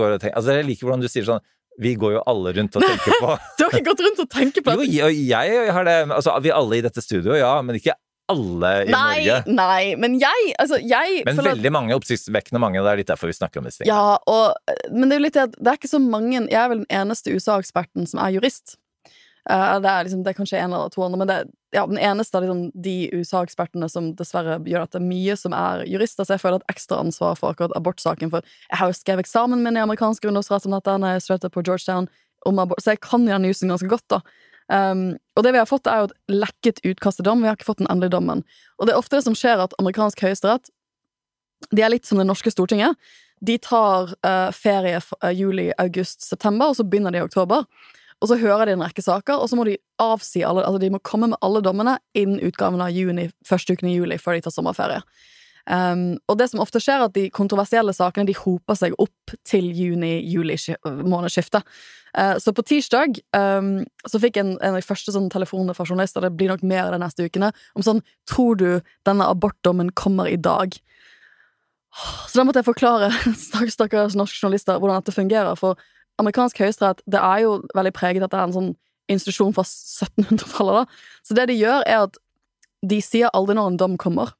går 0.00 0.16
og 0.16 0.20
tenker 0.20 0.36
Altså, 0.36 0.56
jeg 0.58 0.66
liker 0.66 0.86
hvordan 0.88 1.00
du 1.04 1.08
sier 1.10 1.26
sånn 1.28 1.40
Vi 1.80 1.94
går 1.96 2.16
jo 2.18 2.22
alle 2.26 2.52
rundt 2.58 2.76
og 2.76 2.82
tenker 2.82 3.14
på 3.22 3.30
Du 3.58 3.64
har 3.64 3.72
ikke 3.78 3.86
gått 3.90 4.02
rundt 4.06 4.18
og 4.26 4.30
tenker 4.34 4.64
på 4.66 4.74
Jo, 4.74 4.84
at 4.84 4.92
jeg, 4.92 5.26
jeg 5.30 5.72
har 5.72 5.84
det. 5.86 5.94
Altså, 6.10 6.34
vi 6.44 6.50
alle 6.54 6.78
i 6.80 6.84
dette 6.84 7.02
studioet, 7.04 7.38
ja, 7.40 7.54
men 7.62 7.78
ikke 7.78 7.94
alle 8.30 8.68
i 8.84 8.90
Nei, 8.92 9.22
Norge. 9.26 9.38
nei, 9.58 9.84
men 9.98 10.12
jeg 10.20 10.52
Altså, 10.62 10.76
jeg 10.82 11.22
Men 11.26 11.38
at- 11.40 11.48
veldig 11.48 11.72
mange 11.74 11.96
oppsiktsvekkende 11.98 12.60
mange, 12.62 12.78
det 12.82 12.92
er 12.92 13.00
litt 13.00 13.08
derfor 13.10 13.26
vi 13.30 13.34
snakker 13.38 13.58
om 13.58 13.66
disse 13.66 13.82
tingene. 13.82 13.94
Ja, 13.96 14.18
og, 14.30 14.76
men 14.92 15.08
det 15.10 15.16
er 15.16 15.18
jo 15.22 15.24
litt 15.24 15.38
det 15.38 15.46
at 15.48 15.56
det 15.58 15.72
er 15.72 15.78
ikke 15.80 15.90
så 15.94 15.98
mange 16.02 16.36
Jeg 16.50 16.54
er 16.60 16.68
vel 16.70 16.84
den 16.84 16.92
eneste 17.00 17.34
USA-eksperten 17.34 18.06
som 18.10 18.20
er 18.22 18.34
jurist. 18.36 18.76
Eh, 19.48 19.76
det, 19.80 19.88
er 19.88 20.04
liksom, 20.04 20.24
det 20.24 20.32
er 20.32 20.38
kanskje 20.38 20.60
en 20.60 20.74
eller 20.74 20.92
to 20.92 21.04
andre, 21.06 21.20
men 21.22 21.30
det 21.30 21.38
ja, 21.72 21.84
den 21.86 22.00
eneste 22.02 22.36
av 22.36 22.44
liksom, 22.44 22.64
de 22.74 22.96
USA-ekspertene 23.14 23.86
som 23.88 24.10
dessverre 24.18 24.58
gjør 24.66 24.84
at 24.84 24.92
det 24.92 24.98
er 24.98 25.06
mye 25.06 25.36
som 25.38 25.54
er 25.54 25.84
jurister, 25.86 26.26
så 26.26 26.34
jeg 26.34 26.42
føler 26.42 26.58
et 26.58 26.72
ekstra 26.74 26.98
ansvar 26.98 27.38
for 27.38 27.54
akkurat 27.54 27.76
abortsaken. 27.78 28.32
For 28.32 28.42
jeg 28.42 28.80
har 28.80 28.90
jo 28.90 28.98
skrevet 28.98 29.24
eksamen 29.24 29.62
min 29.62 29.78
i 29.78 29.84
amerikansk 29.84 30.26
grunnlovsrett 30.26 30.66
om 30.66 30.74
dette 30.74 30.96
når 30.98 31.14
jeg 31.14 31.26
studerte 31.26 31.52
på 31.54 31.64
Georgetown, 31.68 32.10
om 32.48 32.58
abort, 32.58 32.80
så 32.82 32.94
jeg 32.94 33.02
kan 33.04 33.26
den 33.28 33.46
jussen 33.46 33.70
ganske 33.70 33.90
godt, 33.90 34.06
da. 34.10 34.22
Um, 34.70 35.18
og 35.34 35.44
det 35.44 35.52
vi 35.52 35.60
har 35.60 35.68
fått, 35.68 35.88
er 35.90 36.02
jo 36.02 36.08
et 36.08 36.34
lekket 36.40 36.78
utkast 36.86 37.20
til 37.20 37.26
dom. 37.26 37.42
Vi 37.42 37.50
har 37.50 37.58
ikke 37.58 37.68
fått 37.68 37.82
den 37.82 37.90
endelige 37.90 38.14
dommen. 38.14 38.44
Og 38.78 38.86
det 38.86 38.94
er 38.94 39.00
ofte 39.00 39.18
det 39.18 39.26
som 39.26 39.36
skjer, 39.36 39.60
at 39.62 39.74
amerikansk 39.82 40.22
høyesterett 40.24 40.70
de 41.74 41.84
er 41.84 41.92
litt 41.92 42.08
som 42.08 42.20
det 42.20 42.24
norske 42.24 42.52
Stortinget. 42.52 42.96
De 43.44 43.56
tar 43.60 44.14
uh, 44.24 44.48
ferie 44.56 45.00
uh, 45.00 45.32
juli, 45.34 45.68
august, 45.80 46.22
september, 46.24 46.70
og 46.70 46.78
så 46.78 46.86
begynner 46.86 47.12
de 47.12 47.20
i 47.20 47.26
oktober. 47.26 47.66
Og 48.20 48.28
så 48.28 48.36
hører 48.36 48.68
de 48.68 48.76
en 48.76 48.84
rekke 48.84 49.02
saker, 49.04 49.40
og 49.40 49.48
så 49.48 49.56
må 49.56 49.64
de 49.68 49.78
avsi 50.00 50.42
alle 50.44 50.64
Altså 50.66 50.80
de 50.82 50.92
må 50.92 51.00
komme 51.04 51.30
med 51.32 51.40
alle 51.44 51.62
dommene 51.64 51.98
innen 52.14 52.40
utgaven 52.44 52.82
av 52.84 52.92
juni, 52.92 53.30
første 53.48 53.76
uken 53.76 53.88
i 53.88 53.96
juli, 53.96 54.18
før 54.20 54.36
de 54.36 54.44
tar 54.44 54.54
sommerferie. 54.54 55.00
Um, 55.70 56.16
og 56.28 56.38
det 56.40 56.48
som 56.50 56.60
ofte 56.62 56.80
skjer, 56.82 56.98
er 56.98 57.08
at 57.08 57.14
de 57.14 57.28
kontroversielle 57.32 57.92
sakene 57.94 58.26
de 58.28 58.34
hoper 58.36 58.78
seg 58.78 58.96
opp 59.00 59.34
til 59.46 59.68
juni-juli 59.76 60.56
månedsskiftet. 61.06 61.66
Uh, 62.16 62.36
så 62.42 62.52
på 62.56 62.64
tirsdag 62.66 63.20
um, 63.36 63.84
så 64.08 64.20
fikk 64.22 64.40
en, 64.40 64.56
en 64.58 64.74
av 64.74 64.80
de 64.80 64.86
første 64.86 65.14
sånne 65.14 65.30
telefonene 65.32 65.76
fra 65.76 65.86
journalister, 65.86 66.24
det 66.24 66.32
blir 66.36 66.50
nok 66.50 66.64
mer 66.66 66.90
de 66.90 67.00
neste 67.02 67.28
ukene, 67.28 67.52
om 67.76 67.86
sånn 67.86 68.02
Tror 68.30 68.58
du 68.58 68.68
denne 69.06 69.28
abortdommen 69.30 69.92
kommer 69.96 70.28
i 70.30 70.40
dag? 70.40 70.74
Så 72.30 72.38
da 72.38 72.44
måtte 72.46 72.62
jeg 72.62 72.70
forklare 72.70 73.12
stakk- 73.46 73.72
stakkars 73.74 74.18
norske 74.18 74.40
journalister 74.40 74.78
hvordan 74.78 75.02
dette 75.02 75.14
fungerer. 75.14 75.58
For 75.58 75.78
amerikansk 76.20 76.60
høyesterett 76.62 77.02
det 77.10 77.20
er 77.20 77.44
jo 77.46 77.56
veldig 77.76 77.92
preget 77.96 78.24
at 78.26 78.32
det 78.32 78.40
er 78.40 78.48
en 78.48 78.56
sånn 78.56 78.70
institusjon 79.10 79.54
fra 79.56 79.64
1700-tallet. 79.66 80.82
da. 80.82 81.16
Så 81.26 81.36
det 81.38 81.48
de 81.50 81.58
gjør, 81.58 81.82
er 81.86 82.04
at 82.06 82.20
de 82.86 83.00
sier 83.04 83.32
aldri 83.36 83.56
når 83.58 83.72
en 83.72 83.80
dom 83.80 83.96
kommer. 84.00 84.34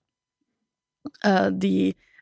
Eh, 1.26 1.48
De 1.50 1.74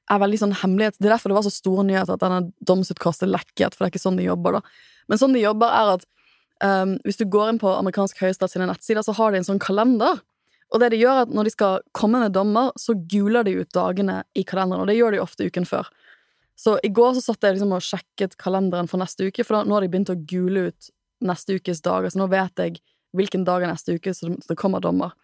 er 0.09 0.23
veldig 0.23 0.39
sånn 0.41 0.55
hemmelighet. 0.63 0.97
Det 0.97 1.09
er 1.09 1.15
derfor 1.17 1.33
det 1.33 1.37
var 1.37 1.45
så 1.47 1.53
store 1.53 1.85
nyheter 1.85 2.17
at 2.17 2.23
denne 2.23 2.53
domsutkastet 2.65 3.29
lekket, 3.29 3.75
for 3.75 3.85
det 3.85 3.91
er 3.91 3.93
ikke 3.93 4.07
sånn 4.07 4.17
de 4.21 4.25
jobber, 4.25 4.57
da. 4.57 4.63
Men 5.09 5.21
sånn 5.21 5.37
de 5.37 5.43
jobber, 5.45 5.69
er 5.69 5.93
at 5.99 6.07
um, 6.65 6.97
hvis 7.05 7.21
du 7.21 7.27
går 7.29 7.53
inn 7.53 7.61
på 7.61 7.75
amerikansk 7.75 8.23
høyesterett 8.25 8.55
sine 8.55 8.69
nettsider, 8.71 9.05
så 9.05 9.15
har 9.19 9.33
de 9.33 9.43
en 9.43 9.49
sånn 9.51 9.61
kalender. 9.63 10.23
Og 10.73 10.81
det 10.83 10.91
de 10.93 11.03
gjør 11.03 11.21
er 11.21 11.27
at 11.27 11.35
når 11.37 11.49
de 11.49 11.55
skal 11.55 11.85
komme 11.97 12.23
med 12.25 12.35
dommer, 12.37 12.73
så 12.81 12.97
guler 13.09 13.45
de 13.45 13.59
ut 13.61 13.71
dagene 13.77 14.23
i 14.37 14.45
kalenderen, 14.49 14.85
og 14.85 14.91
det 14.91 14.99
gjør 14.99 15.17
de 15.17 15.23
ofte 15.25 15.49
uken 15.49 15.69
før. 15.69 15.89
Så 16.59 16.75
i 16.83 16.91
går 16.91 17.15
så 17.15 17.23
satt 17.23 17.45
jeg 17.47 17.55
liksom 17.55 17.75
og 17.77 17.85
sjekket 17.87 18.35
kalenderen 18.41 18.89
for 18.91 18.99
neste 18.99 19.29
uke, 19.29 19.45
for 19.47 19.61
da, 19.61 19.65
nå 19.67 19.77
har 19.77 19.85
de 19.85 19.91
begynt 19.93 20.11
å 20.11 20.19
gule 20.19 20.69
ut 20.71 20.89
neste 21.23 21.59
ukes 21.59 21.83
dager, 21.85 22.11
så 22.11 22.19
nå 22.19 22.27
vet 22.33 22.63
jeg 22.63 22.81
hvilken 23.17 23.45
dag 23.47 23.65
er 23.65 23.73
neste 23.73 23.95
uke 23.97 24.13
så 24.15 24.33
det 24.35 24.59
kommer 24.59 24.83
dommer. 24.83 25.15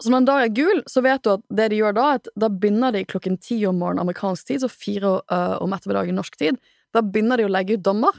Så 0.00 0.08
når 0.08 0.22
en 0.22 0.28
dag 0.30 0.42
er 0.42 0.54
gul, 0.56 0.82
så 0.88 1.02
vet 1.04 1.22
du 1.24 1.34
at 1.34 1.42
det 1.52 1.68
de 1.72 1.80
gjør 1.82 1.96
da, 1.96 2.06
at 2.16 2.28
da 2.40 2.48
begynner 2.48 2.94
de 2.94 3.04
klokken 3.04 3.36
ti 3.36 3.58
om 3.68 3.76
morgenen 3.82 4.00
amerikansk 4.06 4.48
tid, 4.48 4.62
så 4.62 4.70
fire 4.72 5.18
uh, 5.28 5.58
om 5.60 5.76
ettermiddagen 5.76 6.16
norsk 6.16 6.38
tid. 6.40 6.60
Da 6.96 7.02
begynner 7.04 7.36
de 7.36 7.44
å 7.44 7.52
legge 7.52 7.76
ut 7.76 7.84
dommer. 7.84 8.16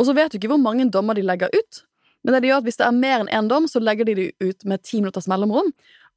Og 0.00 0.08
så 0.08 0.16
vet 0.16 0.32
du 0.32 0.38
ikke 0.40 0.54
hvor 0.54 0.62
mange 0.62 0.88
dommer 0.88 1.18
de 1.18 1.24
legger 1.26 1.52
ut. 1.52 1.82
Men 2.24 2.34
det 2.34 2.40
de 2.42 2.48
gjør 2.48 2.62
at 2.62 2.68
hvis 2.68 2.80
det 2.80 2.86
er 2.88 2.96
mer 2.96 3.18
enn 3.20 3.32
én 3.34 3.50
dom, 3.50 3.68
så 3.68 3.82
legger 3.82 4.08
de 4.08 4.16
det 4.16 4.26
ut 4.40 4.64
med 4.64 4.82
ti 4.88 5.02
minutters 5.02 5.28
mellomrom. 5.28 5.68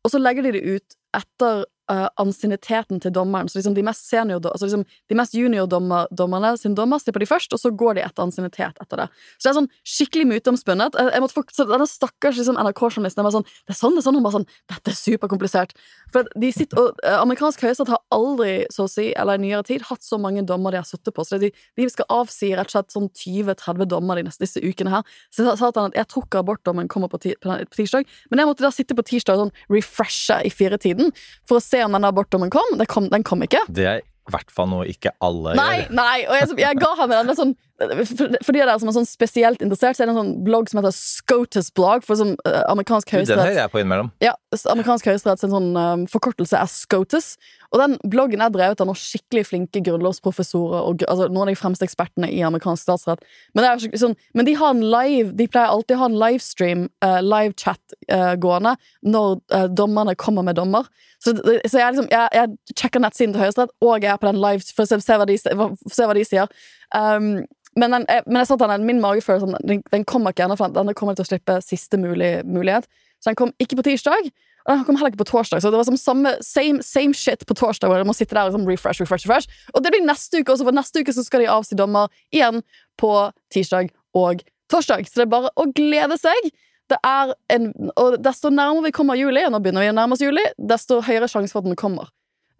Og 0.06 0.13
så 0.13 0.22
legger 0.22 0.48
de 0.48 0.56
det 0.56 0.63
ut 0.63 0.98
etter 1.18 1.65
uh, 1.92 2.08
ansienniteten 2.22 3.01
til 3.04 3.13
dommeren. 3.13 3.50
Så 3.50 3.60
liksom 3.60 3.75
de 3.77 3.84
mest 3.86 4.08
senior, 4.10 4.42
altså 4.44 4.68
liksom 4.68 4.86
mest 5.18 5.36
juniordommerne 5.38 6.54
sin 6.60 6.75
dommer 6.77 7.01
slipper 7.01 7.24
de 7.24 7.30
først, 7.30 7.54
og 7.56 7.62
så 7.62 7.72
går 7.72 7.98
de 7.98 8.06
etter 8.06 8.25
ansiennitet 8.25 8.82
etter 8.82 9.04
det. 9.04 9.08
Så 9.38 9.48
det 9.48 9.51
er 9.51 9.58
sånn 9.60 9.72
skikkelig 9.96 10.27
myteomspunnet. 10.32 10.98
Jeg, 11.00 11.13
jeg 11.15 11.46
så 11.56 11.68
denne 11.70 11.88
stakkars 11.89 12.39
liksom, 12.39 12.60
NRK-journalisten 12.60 13.25
var 13.25 13.36
sånn 13.36 13.48
Det 13.48 13.74
er 13.74 13.80
sånn, 13.80 13.96
det 13.98 14.04
er 14.04 14.08
sånn. 14.08 14.20
Hun 14.20 14.25
bare 14.25 14.38
sånn 14.39 14.48
Dette 14.72 14.94
er 14.94 15.00
superkomplisert. 15.00 15.75
For 16.13 16.30
de 16.36 16.51
sitter, 16.56 16.82
og 16.82 17.04
uh, 17.06 17.20
Amerikansk 17.22 17.65
høyesterett 17.65 17.94
har 17.94 18.04
aldri, 18.15 18.54
så 18.74 18.88
å 18.88 18.92
si, 18.92 19.10
eller 19.18 19.39
i 19.39 19.46
nyere 19.46 19.65
tid, 19.68 19.86
hatt 19.89 20.06
så 20.06 20.20
mange 20.22 20.46
dommer 20.48 20.75
de 20.75 20.82
har 20.82 20.89
sittet 20.89 21.15
på. 21.15 21.25
Så 21.27 21.39
de, 21.42 21.51
de 21.51 21.89
skal 21.92 22.10
avsi 22.13 22.51
rett 22.56 22.70
og 22.72 22.75
slett 22.77 22.96
sånn 22.96 23.10
20-30 23.12 23.89
dommer 23.92 24.20
de 24.20 24.27
neste, 24.27 24.46
disse 24.46 24.62
ukene 24.63 24.94
her. 24.98 25.15
Så 25.34 25.46
sa 25.46 25.72
han 25.72 25.92
at 25.92 26.00
jeg 26.00 26.10
tror 26.12 26.27
ikke 26.27 26.42
abortdommen 26.44 26.89
kommer 26.92 27.12
på, 27.12 27.20
ti, 27.24 27.36
på, 27.42 27.51
på 27.51 27.80
tirsdag, 27.80 28.10
men 28.32 28.42
jeg 28.42 28.50
måtte 28.50 28.65
da 28.65 28.72
sitte 28.74 28.98
på 28.98 29.06
tirsdag 29.06 29.38
og 29.38 29.46
sånn 29.46 29.75
refreshe 29.75 30.39
i 30.48 30.51
firetiden 30.54 31.12
for 31.48 31.60
å 31.60 31.63
se 31.63 31.75
om 31.84 31.91
denne 31.98 32.08
abortdommen 32.13 32.50
kom. 32.53 32.77
Kom, 32.88 33.10
den 33.12 33.24
kom 33.27 33.44
ikke. 33.44 33.60
Det 33.67 33.86
er 33.89 34.00
i 34.05 34.32
hvert 34.34 34.50
fall 34.53 34.70
noe 34.72 34.88
ikke 34.89 35.12
alle 35.22 35.53
Nei, 35.58 35.82
gjør. 35.84 35.91
nei, 36.00 36.17
og 36.25 36.36
jeg, 36.39 36.55
jeg 36.63 36.79
ga 36.82 36.91
ham 37.01 37.12
en 37.13 37.36
sånn 37.38 37.51
for, 37.75 38.53
de 38.55 38.62
av 38.62 38.70
dere 38.70 38.77
som 38.79 38.89
er 38.89 38.96
sånn 38.96 39.08
spesielt 39.08 39.63
interessert, 39.63 39.98
så 39.98 40.03
er 40.03 40.08
det 40.08 40.13
en 40.13 40.22
sånn 40.22 40.34
blogg 40.46 40.70
som 40.72 40.79
heter 40.79 40.96
SCOTUS 40.96 41.74
blog, 41.75 42.05
for 42.08 42.20
sånn, 42.20 42.36
uh, 42.48 42.62
amerikansk 42.72 43.12
høyesterett 43.12 43.41
Den 43.41 43.50
hører 43.51 43.62
jeg 43.65 43.74
på 43.74 43.82
innimellom. 43.82 44.12
ja, 44.24 44.32
amerikansk 44.72 45.10
høyesterett 45.12 45.44
sin 45.44 45.51
sånn 45.51 45.72
um, 45.75 46.05
forkortelse 46.12 46.55
er 46.55 46.72
SCOTUS. 46.72 47.34
Og 47.75 47.82
den 47.82 47.98
bloggen 48.08 48.39
er 48.39 48.53
drevet 48.53 48.79
av 48.79 48.88
noen 48.88 49.00
skikkelig 49.00 49.44
flinke 49.50 49.82
grunnlovsprofessorer 49.84 50.86
og 50.88 51.03
altså, 51.10 51.27
noen 51.27 51.50
av 51.50 51.51
de 51.51 51.60
fremste 51.60 51.84
ekspertene 51.88 52.29
i 52.32 52.39
amerikansk 52.48 52.86
statsrett. 52.86 53.25
Men, 53.51 53.65
det 53.65 54.00
sånn, 54.00 54.15
men 54.38 54.48
de 54.48 54.53
har 54.55 54.72
en 54.72 54.84
live 54.84 55.34
De 55.36 55.50
pleier 55.51 55.74
alltid 55.74 55.98
å 55.98 56.03
ha 56.05 56.10
en 56.12 56.20
livestream, 56.22 56.86
uh, 57.03 57.20
livechat 57.25 57.98
uh, 58.13 58.36
gående, 58.39 58.77
når 59.03 59.36
uh, 59.51 59.67
dommerne 59.67 60.15
kommer 60.15 60.48
med 60.48 60.55
dommer. 60.62 60.88
Så, 61.20 61.34
så 61.34 61.79
jeg, 61.79 61.96
liksom, 61.96 62.08
jeg, 62.12 62.29
jeg 62.38 62.75
sjekker 62.77 63.01
nettsiden 63.01 63.34
til 63.34 63.41
Høyesterett, 63.41 63.72
og 63.82 64.03
jeg 64.03 64.12
er 64.13 64.20
på 64.22 64.29
den 64.29 64.41
live 64.44 64.75
for 64.75 64.86
å 64.86 65.00
se, 65.01 65.17
hva, 65.17 65.25
de, 65.27 65.38
se 65.41 66.05
hva 66.05 66.15
de 66.15 66.25
sier. 66.27 66.51
Um, 66.94 67.46
men, 67.75 67.92
den, 67.92 68.06
jeg, 68.08 68.24
men 68.27 68.39
jeg 68.42 68.50
sa 68.50 68.58
til 68.60 68.72
henne, 68.72 68.88
min 68.88 69.01
magefølelse 69.04 69.48
sånn, 69.48 69.68
den, 69.68 69.82
den 69.92 70.06
kommer 70.08 70.36
ikke 70.36 70.46
ennå, 70.48 70.58
den 70.75 70.96
kommer 70.98 71.18
til 71.18 71.25
å 71.25 71.30
slippe 71.30 71.60
siste 71.65 72.00
mulig 72.00 72.38
mulighet. 72.48 72.88
Så 73.20 73.32
den 73.32 73.39
kom 73.39 73.51
ikke 73.62 73.80
på 73.80 73.88
tirsdag, 73.88 74.30
og 74.65 74.72
den 74.72 74.86
kom 74.88 74.98
heller 74.98 75.13
ikke 75.13 75.24
på 75.24 75.30
torsdag. 75.30 75.62
Så 75.62 75.72
det 75.74 75.80
var 75.80 75.88
som 75.88 75.98
samme, 76.00 76.36
same, 76.46 76.84
same 76.86 77.13
shit 77.18 77.46
på 77.46 77.58
torsdag, 77.58 77.89
hvor 77.89 78.01
jeg 78.01 78.08
må 78.10 78.15
sitte 78.18 78.38
der 78.38 78.48
og 78.48 78.54
liksom 78.54 78.68
refresh, 78.70 79.01
refresh, 79.04 79.27
refresh. 79.27 79.65
Og 79.74 79.84
det 79.84 79.92
blir 79.94 80.06
neste 80.06 80.42
uke 80.42 80.54
også, 80.54 80.65
for 80.68 80.77
neste 80.77 81.04
uke 81.04 81.13
så 81.13 81.25
skal 81.25 81.44
de 81.44 81.51
avsi 81.51 81.77
dommer 81.77 82.10
igjen 82.34 82.63
på 83.01 83.12
tirsdag 83.54 83.92
og 84.18 84.42
torsdag. 84.72 85.06
Så 85.10 85.22
det 85.22 85.27
er 85.27 85.34
bare 85.36 85.51
å 85.60 85.68
glede 85.75 86.18
seg. 86.22 86.50
Det 86.89 86.98
er 87.06 87.34
en, 87.54 87.72
og 87.98 88.18
desto 88.22 88.51
nærmere 88.54 88.88
vi 88.88 88.96
kommer 88.96 89.18
juli, 89.18 89.42
nå 89.50 89.62
begynner 89.62 89.86
vi 89.86 89.94
å 89.94 89.98
nærme 89.98 90.18
oss 90.18 90.22
juli, 90.22 90.44
desto 90.58 91.00
høyere 91.06 91.30
sjanse 91.30 91.54
for 91.54 91.65
at 91.65 91.70
den 91.70 91.77
kommer. 91.80 92.10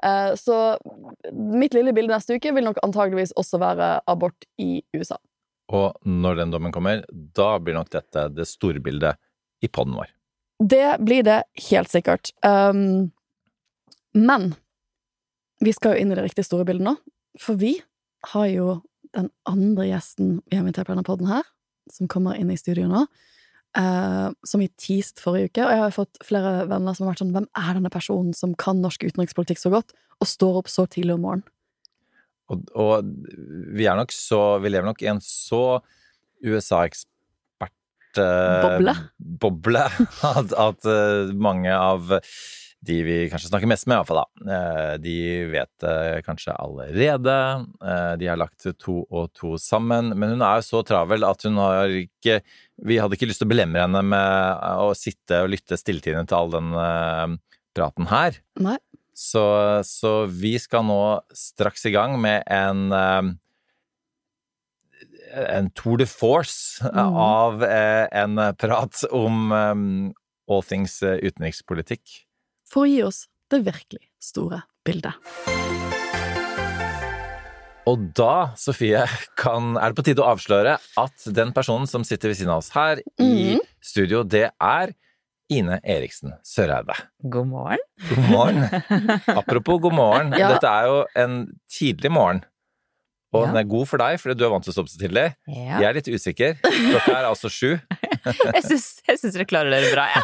Eh, 0.04 0.36
så 0.36 0.58
mitt 1.32 1.74
lille 1.74 1.94
bilde 1.96 2.14
neste 2.14 2.36
uke 2.36 2.52
vil 2.56 2.68
nok 2.68 2.82
antageligvis 2.84 3.36
også 3.40 3.60
være 3.62 3.90
abort 4.12 4.48
i 4.62 4.82
USA. 4.96 5.18
Og 5.74 5.96
når 6.06 6.42
den 6.42 6.52
dommen 6.54 6.74
kommer, 6.76 7.06
da 7.10 7.56
blir 7.60 7.78
nok 7.78 7.90
dette 7.94 8.28
det 8.36 8.46
store 8.50 8.84
bildet 8.84 9.18
i 9.66 9.70
poden 9.72 9.96
vår. 9.98 10.12
Det 10.64 10.98
blir 11.04 11.26
det 11.26 11.42
helt 11.70 11.92
sikkert. 11.92 12.32
Um, 12.46 13.12
men 14.16 14.54
vi 15.64 15.74
skal 15.74 15.96
jo 15.96 16.04
inn 16.04 16.14
i 16.14 16.18
det 16.18 16.28
riktig 16.28 16.46
store 16.48 16.68
bildet 16.68 16.86
nå. 16.86 16.96
For 17.42 17.60
vi 17.60 17.74
har 18.32 18.48
jo 18.52 18.80
den 19.16 19.32
andre 19.48 19.88
gjesten 19.90 20.40
vi 20.46 20.58
har 20.58 20.64
invitert 20.64 20.88
på 20.88 20.94
denne 20.94 21.08
podden 21.08 21.32
her, 21.32 21.44
som 21.92 22.10
kommer 22.12 22.38
inn 22.40 22.52
i 22.52 22.60
studio 22.60 22.88
nå. 22.92 23.06
Eh, 23.80 24.28
som 24.48 24.64
vi 24.64 24.70
teased 24.82 25.22
forrige 25.24 25.52
uke, 25.52 25.66
og 25.66 25.74
jeg 25.74 25.84
har 25.84 25.96
fått 25.96 26.22
flere 26.26 26.54
venner 26.70 26.96
som 26.96 27.06
har 27.06 27.14
vært 27.14 27.24
sånn 27.24 27.34
Hvem 27.36 27.50
er 27.62 27.74
denne 27.78 27.92
personen 27.94 28.38
som 28.38 28.56
kan 28.60 28.82
norsk 28.84 29.06
utenrikspolitikk 29.06 29.62
så 29.62 29.74
godt, 29.74 29.96
og 30.22 30.30
står 30.32 30.62
opp 30.62 30.72
så 30.72 30.88
tidlig 30.90 31.18
om 31.18 31.26
morgenen? 31.28 31.50
Og, 32.54 32.62
og 32.78 33.08
vi 33.74 33.88
er 33.90 33.98
nok 33.98 34.12
så 34.14 34.60
Vi 34.62 34.70
lever 34.70 34.86
nok 34.86 35.00
i 35.02 35.10
en 35.10 35.22
så 35.24 35.80
USA-ekspert 36.46 38.20
eh, 38.22 38.66
Boble. 38.68 38.94
boble 39.18 39.86
at, 40.36 40.54
at 40.54 40.90
eh, 40.92 41.34
mange 41.34 41.74
av 41.74 42.14
de 42.86 42.98
vi 43.06 43.16
kanskje 43.32 43.50
snakker 43.50 43.70
mest 43.70 43.88
med, 43.90 43.98
iallfall 43.98 44.20
da, 44.22 44.54
eh, 44.56 44.94
de 45.02 45.16
vet 45.50 45.72
det 45.82 46.24
kanskje 46.26 46.54
allerede. 46.54 47.36
Eh, 47.82 48.16
De 48.22 48.28
har 48.30 48.38
lagt 48.38 48.66
to 48.80 49.06
og 49.10 49.32
to 49.34 49.56
sammen. 49.58 50.14
Men 50.14 50.36
hun 50.36 50.42
er 50.46 50.60
jo 50.60 50.68
så 50.68 50.84
travel 50.86 51.26
at 51.26 51.46
hun 51.48 51.58
har 51.62 51.90
ikke 51.90 52.42
Vi 52.86 52.98
hadde 53.00 53.16
ikke 53.16 53.30
lyst 53.30 53.40
til 53.40 53.48
å 53.48 53.54
belemre 53.54 53.86
henne 53.86 54.02
med 54.04 54.60
å 54.84 54.92
sitte 54.98 55.46
og 55.46 55.54
lytte 55.54 55.78
stilltiende 55.80 56.28
til 56.28 56.36
all 56.36 56.52
den 56.52 56.74
eh, 56.76 57.38
praten 57.76 58.10
her. 58.12 58.42
Nei. 58.60 58.78
Så, 59.16 59.46
så 59.88 60.26
vi 60.28 60.58
skal 60.60 60.84
nå 60.84 61.22
straks 61.32 61.86
i 61.88 61.94
gang 61.96 62.20
med 62.20 62.44
en 62.52 62.92
en 65.36 65.68
tour 65.76 65.98
de 66.00 66.06
force 66.08 66.84
mm. 66.84 67.16
av 67.20 67.64
en 67.64 68.40
prat 68.60 69.02
om 69.12 69.50
all 70.48 70.64
things 70.64 71.00
utenrikspolitikk. 71.04 72.26
For 72.72 72.86
å 72.86 72.90
gi 72.90 73.02
oss 73.06 73.26
det 73.54 73.62
virkelig 73.66 74.08
store 74.24 74.64
bildet. 74.86 75.14
Og 77.86 78.02
da, 78.18 78.50
Sofie, 78.58 79.04
kan, 79.38 79.76
er 79.78 79.92
det 79.94 80.00
på 80.00 80.06
tide 80.08 80.24
å 80.24 80.32
avsløre 80.34 80.80
at 80.98 81.26
den 81.38 81.52
personen 81.54 81.86
som 81.90 82.02
sitter 82.08 82.32
ved 82.32 82.40
siden 82.40 82.54
av 82.56 82.64
oss 82.64 82.72
her 82.74 83.02
i 83.22 83.28
Mhm. 83.54 83.60
studio, 83.80 84.24
det 84.24 84.50
er 84.60 84.96
Ine 85.54 85.78
Eriksen 85.86 86.34
Søreide. 86.44 86.96
God 87.22 87.46
morgen. 87.48 87.78
God 88.10 88.30
morgen. 88.32 88.64
Apropos 89.40 89.78
god 89.80 89.94
morgen. 89.94 90.32
Ja. 90.34 90.50
Dette 90.56 90.66
er 90.66 90.86
jo 90.90 91.06
en 91.16 91.36
tidlig 91.70 92.10
morgen. 92.12 92.42
Og 93.32 93.44
Ja. 93.44 93.52
den 93.52 93.58
er 93.58 93.70
god 93.70 93.88
for 93.88 93.98
deg, 93.98 94.18
fordi 94.20 94.38
du 94.40 94.46
er 94.46 94.50
vant 94.50 94.64
til 94.64 94.72
å 94.72 94.74
stå 94.74 94.82
opp 94.82 94.90
så 94.90 94.98
tidlig. 94.98 95.36
Ja. 95.46 95.78
Jeg 95.80 95.84
er 95.84 95.94
litt 95.94 96.08
usikker. 96.10 96.58
Klokka 96.64 97.14
er 97.20 97.26
altså 97.30 97.52
sju. 97.52 97.80
Jeg 98.56 98.64
syns, 98.66 99.34
dere 99.36 99.46
klarer 99.50 99.74
dere 99.74 99.92
bra, 99.94 100.08
jeg. 100.10 100.24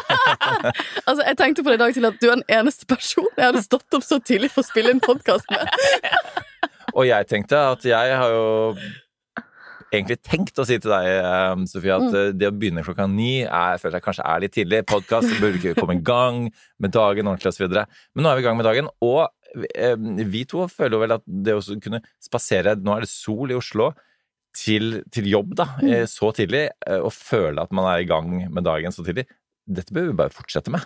Altså, 1.08 1.22
jeg 1.22 1.38
tenkte 1.38 1.64
på 1.64 1.72
det 1.72 1.78
i 1.78 1.82
dag 1.82 1.94
til 1.96 2.08
at 2.08 2.18
du 2.18 2.28
er 2.28 2.40
den 2.40 2.48
eneste 2.60 2.88
personen 2.90 3.30
jeg 3.36 3.50
hadde 3.50 3.62
stått 3.64 3.98
opp 3.98 4.04
så 4.06 4.18
tidlig 4.22 4.52
for 4.54 4.64
å 4.64 4.68
spille 4.68 4.92
inn 4.94 5.02
podkast 5.02 5.48
med. 5.52 5.70
Og 6.98 7.06
jeg 7.08 7.28
tenkte 7.30 7.60
at 7.72 7.86
jeg 7.86 8.16
har 8.18 8.34
jo 8.34 8.46
egentlig 9.92 10.18
tenkt 10.24 10.58
å 10.60 10.66
si 10.66 10.78
til 10.80 10.92
deg, 10.92 11.08
eh, 11.20 11.64
Sofie, 11.68 11.94
at 11.94 12.08
mm. 12.08 12.38
det 12.40 12.48
å 12.48 12.54
begynne 12.56 12.84
klokka 12.84 13.06
ni 13.10 13.42
er, 13.44 13.80
føler 13.80 13.98
jeg 13.98 14.06
kanskje 14.06 14.28
er 14.28 14.44
litt 14.44 14.54
tidlig. 14.56 14.82
Podkast 14.88 15.34
burde 15.40 15.60
ikke 15.60 15.76
komme 15.78 15.98
i 15.98 16.04
gang 16.04 16.46
med 16.82 16.94
dagen 16.94 17.28
ordentlig 17.28 17.52
osv. 17.52 17.68
Men 17.68 18.24
nå 18.24 18.32
er 18.32 18.38
vi 18.38 18.44
i 18.44 18.46
gang 18.48 18.58
med 18.58 18.68
dagen, 18.68 18.88
og 19.04 19.26
eh, 19.74 19.96
vi 20.32 20.46
to 20.48 20.66
føler 20.72 20.96
jo 20.96 21.02
vel 21.04 21.16
at 21.18 21.26
det 21.26 21.58
å 21.58 21.64
kunne 21.84 22.02
spasere 22.22 22.76
Nå 22.80 22.96
er 22.96 23.06
det 23.06 23.12
sol 23.12 23.52
i 23.52 23.58
Oslo. 23.58 23.92
Til, 24.52 24.98
til 25.08 25.24
jobb 25.32 25.54
da, 25.56 25.64
mm. 25.80 26.06
så 26.12 26.28
tidlig, 26.36 26.66
eh, 26.86 26.98
og 27.00 27.12
føle 27.16 27.62
at 27.62 27.70
man 27.72 27.86
er 27.88 28.02
i 28.02 28.08
gang 28.08 28.28
med 28.52 28.66
dagen 28.66 28.92
så 28.92 29.00
tidlig. 29.06 29.24
Dette 29.64 29.94
bør 29.96 30.10
vi 30.10 30.16
bare 30.18 30.34
fortsette 30.34 30.68
med. 30.74 30.84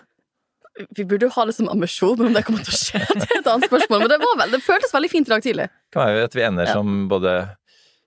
Vi 0.95 1.07
burde 1.09 1.27
jo 1.27 1.33
ha 1.35 1.47
det 1.49 1.55
som 1.57 1.69
ambisjon, 1.73 2.15
men 2.21 2.29
om 2.31 2.35
det 2.37 2.45
kommer 2.47 2.63
til 2.63 2.75
å 2.75 2.79
skje, 2.79 3.01
det 3.21 3.27
er 3.27 3.39
et 3.41 3.49
annet 3.51 3.67
spørsmål. 3.71 4.05
Men 4.05 4.13
det, 4.13 4.19
var 4.23 4.39
vel, 4.43 4.55
det 4.55 4.63
føltes 4.63 4.93
veldig 4.95 5.11
fint 5.11 5.27
i 5.27 5.33
dag 5.35 5.43
tidlig. 5.47 5.67
Kan 5.95 6.05
være 6.07 6.27
at 6.29 6.37
vi 6.39 6.45
ender 6.47 6.69
Ja. 6.69 6.75
som 6.79 7.07
både 7.11 7.33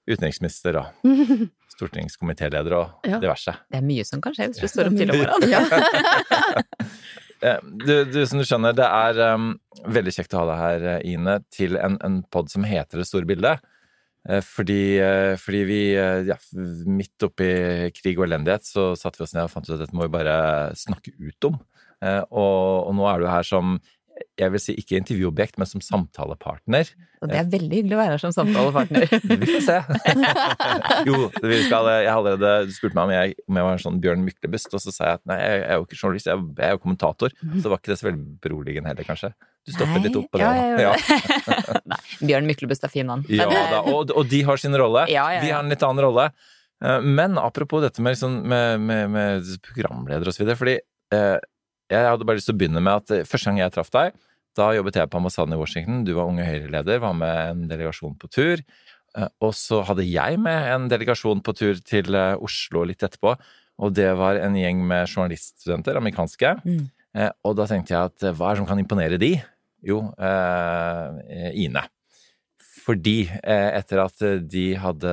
utenriksminister 0.09 0.79
og 0.79 1.09
stortingskomitéleder 1.75 2.75
og 2.79 3.09
Ja. 3.09 3.19
diverse. 3.19 3.55
Det 3.71 3.81
er 3.81 3.85
mye 3.89 4.05
som 4.07 4.21
kan 4.23 4.35
skje 4.37 4.47
hvis 4.53 4.61
du 4.63 4.67
står 4.71 4.91
opp 4.91 4.99
tidlig 4.99 5.25
om 5.25 5.25
morgenen. 5.25 6.69
Eh, 7.39 7.55
Du, 7.63 8.03
du, 8.03 8.17
som 8.27 8.41
du 8.41 8.43
skjønner, 8.43 8.73
det 8.75 8.83
er 8.83 9.19
um, 9.31 9.53
veldig 9.87 10.11
kjekt 10.11 10.33
å 10.35 10.41
ha 10.41 10.47
deg 10.49 10.57
her, 10.59 10.81
eh, 10.97 11.05
Ine, 11.13 11.37
til 11.55 11.77
en, 11.79 11.93
en 12.03 12.17
pod 12.27 12.49
som 12.51 12.65
heter 12.67 12.99
Det 12.99 13.05
store 13.07 13.23
bildet. 13.29 13.61
Eh, 14.27 14.41
Fordi, 14.43 14.99
eh, 14.99 15.35
fordi 15.39 15.63
vi, 15.63 15.79
eh, 15.95 16.25
ja, 16.27 16.35
midt 16.85 17.23
oppi 17.23 17.91
krig 17.95 18.19
og 18.19 18.27
elendighet, 18.27 18.67
så 18.67 18.91
satte 18.99 19.21
vi 19.21 19.23
oss 19.23 19.33
ned 19.33 19.47
og 19.47 19.53
fant 19.53 19.69
ut 19.69 19.77
at 19.77 19.85
dette 19.85 19.95
må 19.95 20.07
vi 20.07 20.17
bare 20.17 20.75
snakke 20.75 21.15
ut 21.15 21.49
om. 21.51 21.59
Og, 21.99 22.87
og 22.87 22.93
nå 22.95 23.07
er 23.11 23.19
du 23.19 23.25
her 23.27 23.43
som, 23.43 23.73
jeg 24.39 24.51
vil 24.53 24.61
si 24.63 24.73
ikke 24.79 24.97
intervjuobjekt, 25.01 25.57
men 25.59 25.67
som 25.69 25.81
samtalepartner. 25.83 26.87
Og 27.21 27.27
det 27.31 27.37
er 27.41 27.47
veldig 27.51 27.75
hyggelig 27.81 27.95
å 27.97 27.99
være 27.99 28.13
her 28.15 28.21
som 28.23 28.33
samtalepartner. 28.35 29.05
Vi 29.41 29.49
får 29.49 29.63
se. 29.65 29.77
jo, 31.09 31.17
vi 31.43 31.57
skal, 31.65 31.89
jeg 32.03 32.09
har 32.09 32.19
allerede 32.19 32.51
du 32.69 32.73
spurte 32.75 32.95
meg 32.97 33.03
om 33.09 33.13
jeg, 33.13 33.35
om 33.49 33.59
jeg 33.59 33.67
var 33.67 33.75
en 33.75 33.81
sånn 33.83 33.99
Bjørn 34.03 34.23
Myklebust, 34.25 34.71
og 34.77 34.83
så 34.83 34.93
sa 34.95 35.09
jeg 35.09 35.19
at 35.19 35.25
nei, 35.31 35.37
jeg 35.43 35.63
er 35.67 35.79
jo 35.81 35.87
ikke 35.87 35.99
journalist, 35.99 36.29
jeg 36.31 36.45
er- 36.63 36.75
jo 36.75 36.81
kommentator. 36.83 37.35
Så 37.59 37.71
var 37.71 37.81
ikke 37.81 37.93
det 37.93 37.99
så 38.01 38.07
veldig 38.09 38.23
beroligende 38.45 38.93
heller, 38.93 39.07
kanskje. 39.07 39.31
Du 39.67 39.73
stoppet 39.75 40.05
litt 40.07 40.15
opp 40.19 40.29
på 40.31 40.39
det. 40.39 40.47
ja, 40.47 40.93
jeg. 40.95 41.41
Nei, 41.91 41.99
Bjørn 42.23 42.47
Myklebust 42.49 42.87
er 42.87 42.93
fin 42.93 43.09
mann. 43.11 43.25
Ja, 43.29 43.49
da, 43.51 43.83
og, 43.91 44.13
og 44.15 44.29
de 44.31 44.39
har 44.47 44.61
sin 44.61 44.75
rolle. 44.79 45.03
Ja, 45.11 45.27
ja, 45.33 45.39
ja. 45.39 45.43
Vi 45.43 45.51
har 45.53 45.65
en 45.65 45.71
litt 45.73 45.83
annen 45.85 46.03
rolle. 46.07 46.29
Eh, 46.83 47.01
Men 47.03 47.35
apropos 47.41 47.83
dette 47.83 48.01
med, 48.01 48.15
liksom, 48.15 48.39
med, 48.47 48.79
med, 48.87 49.09
med 49.11 49.49
programleder 49.67 50.31
og 50.31 50.35
så 50.37 50.45
videre, 50.45 50.57
fordi 50.59 50.77
eh, 51.15 51.35
jeg 51.89 52.09
hadde 52.11 52.27
bare 52.27 52.39
lyst 52.39 52.49
til 52.49 52.57
å 52.57 52.59
begynne 52.59 52.83
med 52.83 53.01
at 53.01 53.15
eh, 53.15 53.25
første 53.27 53.49
gang 53.49 53.61
jeg 53.63 53.73
traff 53.75 53.91
deg, 53.93 54.17
da 54.57 54.69
jobbet 54.75 54.99
jeg 54.99 55.09
på 55.11 55.19
ambassaden 55.19 55.55
i 55.55 55.59
Washington, 55.59 56.03
du 56.07 56.13
var 56.17 56.29
unge 56.29 56.45
Høyre-leder, 56.47 57.01
var 57.03 57.15
med 57.17 57.39
en 57.53 57.65
delegasjon 57.69 58.15
på 58.19 58.29
tur, 58.33 58.63
eh, 59.17 59.31
og 59.45 59.55
så 59.57 59.81
hadde 59.87 60.07
jeg 60.07 60.39
med 60.41 60.69
en 60.73 60.87
delegasjon 60.91 61.43
på 61.45 61.55
tur 61.57 61.81
til 61.85 62.17
eh, 62.17 62.35
Oslo 62.45 62.85
litt 62.89 63.05
etterpå, 63.05 63.35
og 63.79 63.93
det 63.95 64.09
var 64.19 64.41
en 64.43 64.57
gjeng 64.59 64.81
med 64.87 65.09
journaliststudenter, 65.09 65.99
amerikanske, 65.99 66.57
Mm. 66.65 66.87
Og 67.49 67.55
da 67.57 67.65
tenkte 67.65 67.89
jeg 67.89 68.05
at 68.05 68.23
hva 68.37 68.51
er 68.51 68.53
det 68.53 68.59
som 68.61 68.67
kan 68.69 68.79
imponere 68.79 69.17
de? 69.19 69.31
Jo, 69.81 70.11
eh, 70.21 71.47
Ine. 71.57 71.81
Fordi 72.89 73.17
eh, 73.29 73.69
etter 73.77 73.99
at 74.01 74.21
eh, 74.25 74.39
de 74.49 74.63
hadde 74.81 75.09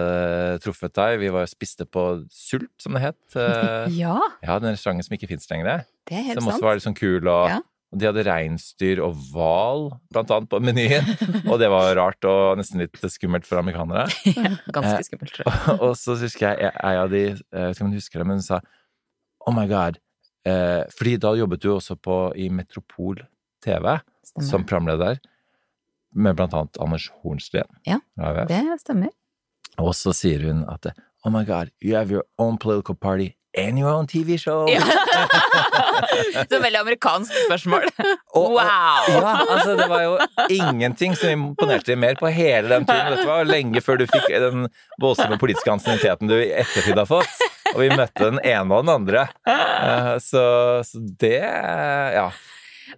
truffet 0.64 0.94
deg, 0.96 1.18
vi 1.20 1.28
var 1.34 1.44
spiste 1.50 1.84
på 1.84 2.04
Sult, 2.32 2.70
som 2.80 2.96
det 2.96 3.02
het. 3.04 3.18
Eh, 3.36 3.90
ja, 4.02 4.16
ja, 4.40 4.56
den 4.62 4.72
restauranten 4.72 5.04
som 5.04 5.16
ikke 5.18 5.28
fins 5.28 5.44
lenger. 5.52 5.82
det 6.08 6.16
er 6.16 6.28
helt 6.30 6.40
Som 6.40 6.48
også 6.48 6.56
sant. 6.62 6.64
var 6.70 6.78
litt 6.78 6.86
sånn 6.86 6.96
kul, 6.96 7.20
og, 7.28 7.50
Ja. 7.52 7.58
og 7.92 8.00
de 8.00 8.08
hadde 8.08 8.24
reinsdyr 8.30 9.02
og 9.04 9.18
hval, 9.34 9.84
blant 10.14 10.32
annet, 10.38 10.48
på 10.54 10.62
menyen. 10.64 11.12
Og 11.52 11.60
det 11.60 11.68
var 11.70 11.92
rart 12.00 12.24
og 12.30 12.56
nesten 12.62 12.80
litt 12.82 12.96
skummelt 13.12 13.44
for 13.46 13.60
amerikanere. 13.60 14.08
ja, 14.32 14.54
Ganske 14.74 15.04
skummelt, 15.10 15.36
tror 15.36 15.46
jeg. 15.52 15.76
og 15.76 15.92
så 16.00 16.16
husker 16.22 16.48
jeg 16.56 16.72
ei 16.72 16.96
av 17.04 17.12
de, 17.12 17.22
jeg 17.36 17.44
vet 17.52 17.76
ikke 17.76 17.86
om 17.86 17.92
du 17.94 18.00
husker 18.00 18.22
det, 18.24 18.26
men 18.32 18.40
hun 18.40 18.46
sa 18.48 18.62
Oh 19.46 19.54
my 19.54 19.68
God. 19.70 20.00
Eh, 20.48 20.82
fordi 20.96 21.18
da 21.22 21.36
jobbet 21.38 21.60
du 21.62 21.68
også 21.76 21.94
på, 22.00 22.16
i 22.40 22.48
Metropol 22.50 23.20
TV 23.62 23.92
Stemmer. 24.26 24.46
som 24.48 24.64
programleder, 24.66 25.20
med 26.16 26.36
blant 26.38 26.54
annet 26.56 26.80
Anders 26.82 27.10
Hornsten. 27.22 27.68
Ja, 27.86 28.00
AUF. 28.20 28.46
Det 28.50 28.62
stemmer. 28.82 29.12
Og 29.78 29.92
så 29.94 30.14
sier 30.16 30.40
hun 30.48 30.64
at 30.72 30.88
Oh 31.26 31.30
my 31.34 31.44
God, 31.44 31.68
you 31.82 31.96
have 31.96 32.10
your 32.14 32.24
own 32.38 32.56
political 32.62 32.94
party 32.94 33.32
and 33.56 33.78
your 33.80 33.90
own 33.92 34.06
TV 34.06 34.36
show. 34.38 34.66
Ja. 34.68 34.80
Så 36.50 36.58
veldig 36.60 36.78
amerikansk 36.80 37.32
spørsmål. 37.46 37.86
Og- 38.36 38.44
og- 38.44 38.52
Wow! 38.56 39.06
Ja, 39.08 39.32
altså 39.48 39.76
det 39.78 39.86
var 39.88 40.02
jo 40.04 40.16
ingenting 40.52 41.14
som 41.16 41.30
imponerte 41.32 41.96
mer 41.96 42.14
på 42.20 42.28
hele 42.32 42.68
den 42.68 42.84
turen. 42.88 43.10
Dette 43.14 43.26
var 43.28 43.44
lenge 43.48 43.80
før 43.84 43.98
du 44.02 44.06
fikk 44.10 44.28
den 44.28 44.66
voldsomme 45.02 45.38
politiske 45.40 45.72
ansienniteten 45.72 46.28
du 46.30 46.36
i 46.36 46.50
ettertid 46.60 46.98
har 47.00 47.08
fått. 47.08 47.32
Og 47.74 47.80
vi 47.80 47.88
møtte 47.96 48.28
den 48.28 48.40
ene 48.44 48.76
og 48.76 48.84
den 48.86 48.92
andre. 48.94 49.26
Eh, 49.48 50.12
Så, 50.22 50.44
så 50.84 51.00
det 51.20 51.40
Ja. 51.40 52.28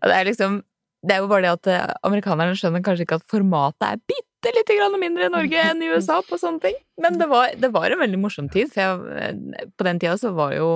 Og 0.02 0.08
Det 0.10 0.16
er 0.18 0.24
liksom 0.28 0.62
Det 1.04 1.14
er 1.14 1.22
jo 1.22 1.30
bare 1.30 1.44
det 1.46 1.52
at 1.54 1.70
eh, 1.70 1.94
amerikanerne 2.06 2.56
skjønner 2.58 2.82
kanskje 2.86 3.06
ikke 3.06 3.20
at 3.20 3.28
formatet 3.30 3.86
er 3.86 4.00
bitte 4.10 4.52
lite 4.54 4.76
grann 4.78 4.96
mindre 4.98 5.28
i 5.28 5.32
Norge 5.32 5.62
enn 5.70 5.82
i 5.84 5.90
USA 5.92 6.18
på 6.26 6.38
sånne 6.40 6.62
ting. 6.64 6.78
Men 7.02 7.18
det 7.20 7.28
var, 7.30 7.54
det 7.54 7.70
var 7.74 7.94
en 7.94 8.02
veldig 8.02 8.20
morsom 8.22 8.50
tid, 8.50 8.72
for 8.72 8.82
jeg, 8.82 9.16
eh, 9.22 9.70
på 9.78 9.86
den 9.86 10.02
tida 10.02 10.18
så 10.18 10.34
var 10.34 10.56
jo 10.58 10.70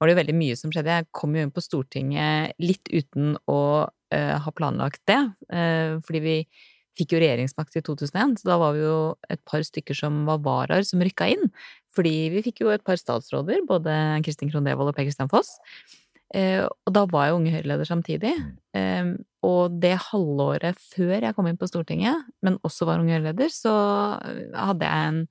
var 0.00 0.08
det 0.08 0.14
jo 0.14 0.20
veldig 0.22 0.36
mye 0.38 0.56
som 0.56 0.72
skjedde. 0.72 0.96
Jeg 0.96 1.10
kom 1.12 1.34
jo 1.36 1.44
inn 1.44 1.52
på 1.52 1.60
Stortinget 1.60 2.56
litt 2.62 2.88
uten 2.88 3.34
å 3.52 3.60
uh, 3.84 4.36
ha 4.40 4.52
planlagt 4.56 5.02
det. 5.10 5.18
uh, 5.52 6.00
fordi 6.06 6.22
vi 6.24 6.36
fikk 6.96 7.14
jo 7.14 7.20
regjeringsmakt 7.20 7.76
i 7.76 7.82
2001, 7.84 8.38
så 8.40 8.48
da 8.48 8.56
var 8.60 8.74
vi 8.76 8.80
jo 8.80 8.96
et 9.28 9.42
par 9.48 9.60
stykker 9.64 9.96
som 9.96 10.22
var 10.28 10.40
varaer 10.44 10.88
som 10.88 11.04
rykka 11.04 11.28
inn. 11.34 11.52
Fordi 11.92 12.14
vi 12.32 12.42
fikk 12.46 12.64
jo 12.64 12.72
et 12.72 12.84
par 12.86 12.96
statsråder, 13.00 13.64
både 13.68 13.92
Kristin 14.24 14.50
Krohn 14.52 14.66
Devold 14.66 14.92
og 14.92 14.96
Per 14.96 15.06
Kristian 15.08 15.30
Foss. 15.30 15.58
Eh, 16.30 16.62
og 16.62 16.92
da 16.94 17.02
var 17.10 17.26
jeg 17.26 17.36
unge 17.38 17.52
Høyre-leder 17.54 17.88
samtidig. 17.88 18.32
Eh, 18.76 19.12
og 19.46 19.78
det 19.82 19.94
halvåret 20.10 20.78
før 20.92 21.16
jeg 21.16 21.34
kom 21.36 21.48
inn 21.50 21.58
på 21.58 21.68
Stortinget, 21.70 22.26
men 22.44 22.58
også 22.66 22.86
var 22.88 23.02
unge 23.02 23.16
Høyre-leder, 23.16 23.50
så 23.54 23.72
hadde 24.54 24.86
jeg 24.86 25.08
en 25.10 25.22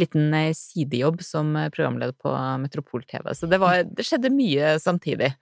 liten 0.00 0.38
eh, 0.38 0.54
sidejobb 0.56 1.20
som 1.26 1.52
eh, 1.60 1.68
programleder 1.74 2.16
på 2.22 2.32
Metropol-TV. 2.62 3.32
Så 3.36 3.50
det, 3.50 3.60
var, 3.62 3.82
det 3.84 4.06
skjedde 4.06 4.32
mye 4.32 4.76
samtidig. 4.82 5.34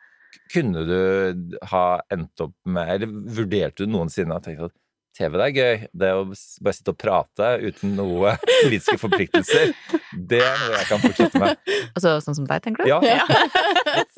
Kunne 0.51 0.83
du 0.89 1.59
ha 1.71 1.85
endt 2.11 2.43
opp 2.43 2.57
med 2.67 2.89
Eller 2.91 3.11
vurderte 3.37 3.85
du 3.85 3.93
noensinne 3.93 4.35
å 4.35 4.43
tenke 4.43 4.67
at 4.67 4.75
TV 5.15 5.37
det 5.39 5.45
er 5.47 5.55
gøy, 5.55 5.87
det 6.03 6.11
å 6.17 6.25
bare 6.27 6.75
sitte 6.77 6.93
og 6.95 6.99
prate 6.99 7.49
uten 7.63 7.95
noe 7.99 8.35
politiske 8.65 8.99
forpliktelser, 8.99 9.73
det 10.15 10.43
er 10.43 10.61
noe 10.65 10.75
jeg 10.81 10.89
kan 10.91 11.03
fortsette 11.05 11.43
med. 11.43 11.73
Altså 11.95 12.17
sånn 12.25 12.39
som 12.41 12.49
deg, 12.51 12.65
tenker 12.65 12.85
du? 12.85 12.91
Ja. 12.91 13.01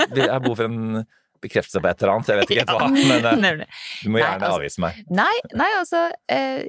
Jeg 0.07 0.31
har 0.31 0.41
behov 0.45 0.57
for 0.63 0.69
en 0.71 1.05
bekreftelse 1.45 1.83
på 1.85 1.91
et 1.91 2.03
eller 2.03 2.15
annet, 2.15 2.31
jeg 2.33 2.41
vet 2.41 2.53
ikke 2.55 2.63
helt 2.65 2.77
hva, 2.81 2.87
men 2.95 3.27
eh, 3.29 3.41
Nemlig. 3.43 3.67
du 4.03 4.09
må 4.09 4.17
Nei, 4.19 4.23
gjerne 4.25 4.47
altså- 4.47 4.61
avvise 4.61 4.83
meg. 4.87 5.03
Nei, 5.21 5.35
nei, 5.61 5.69
altså 5.83 6.03
eh, 6.33 6.63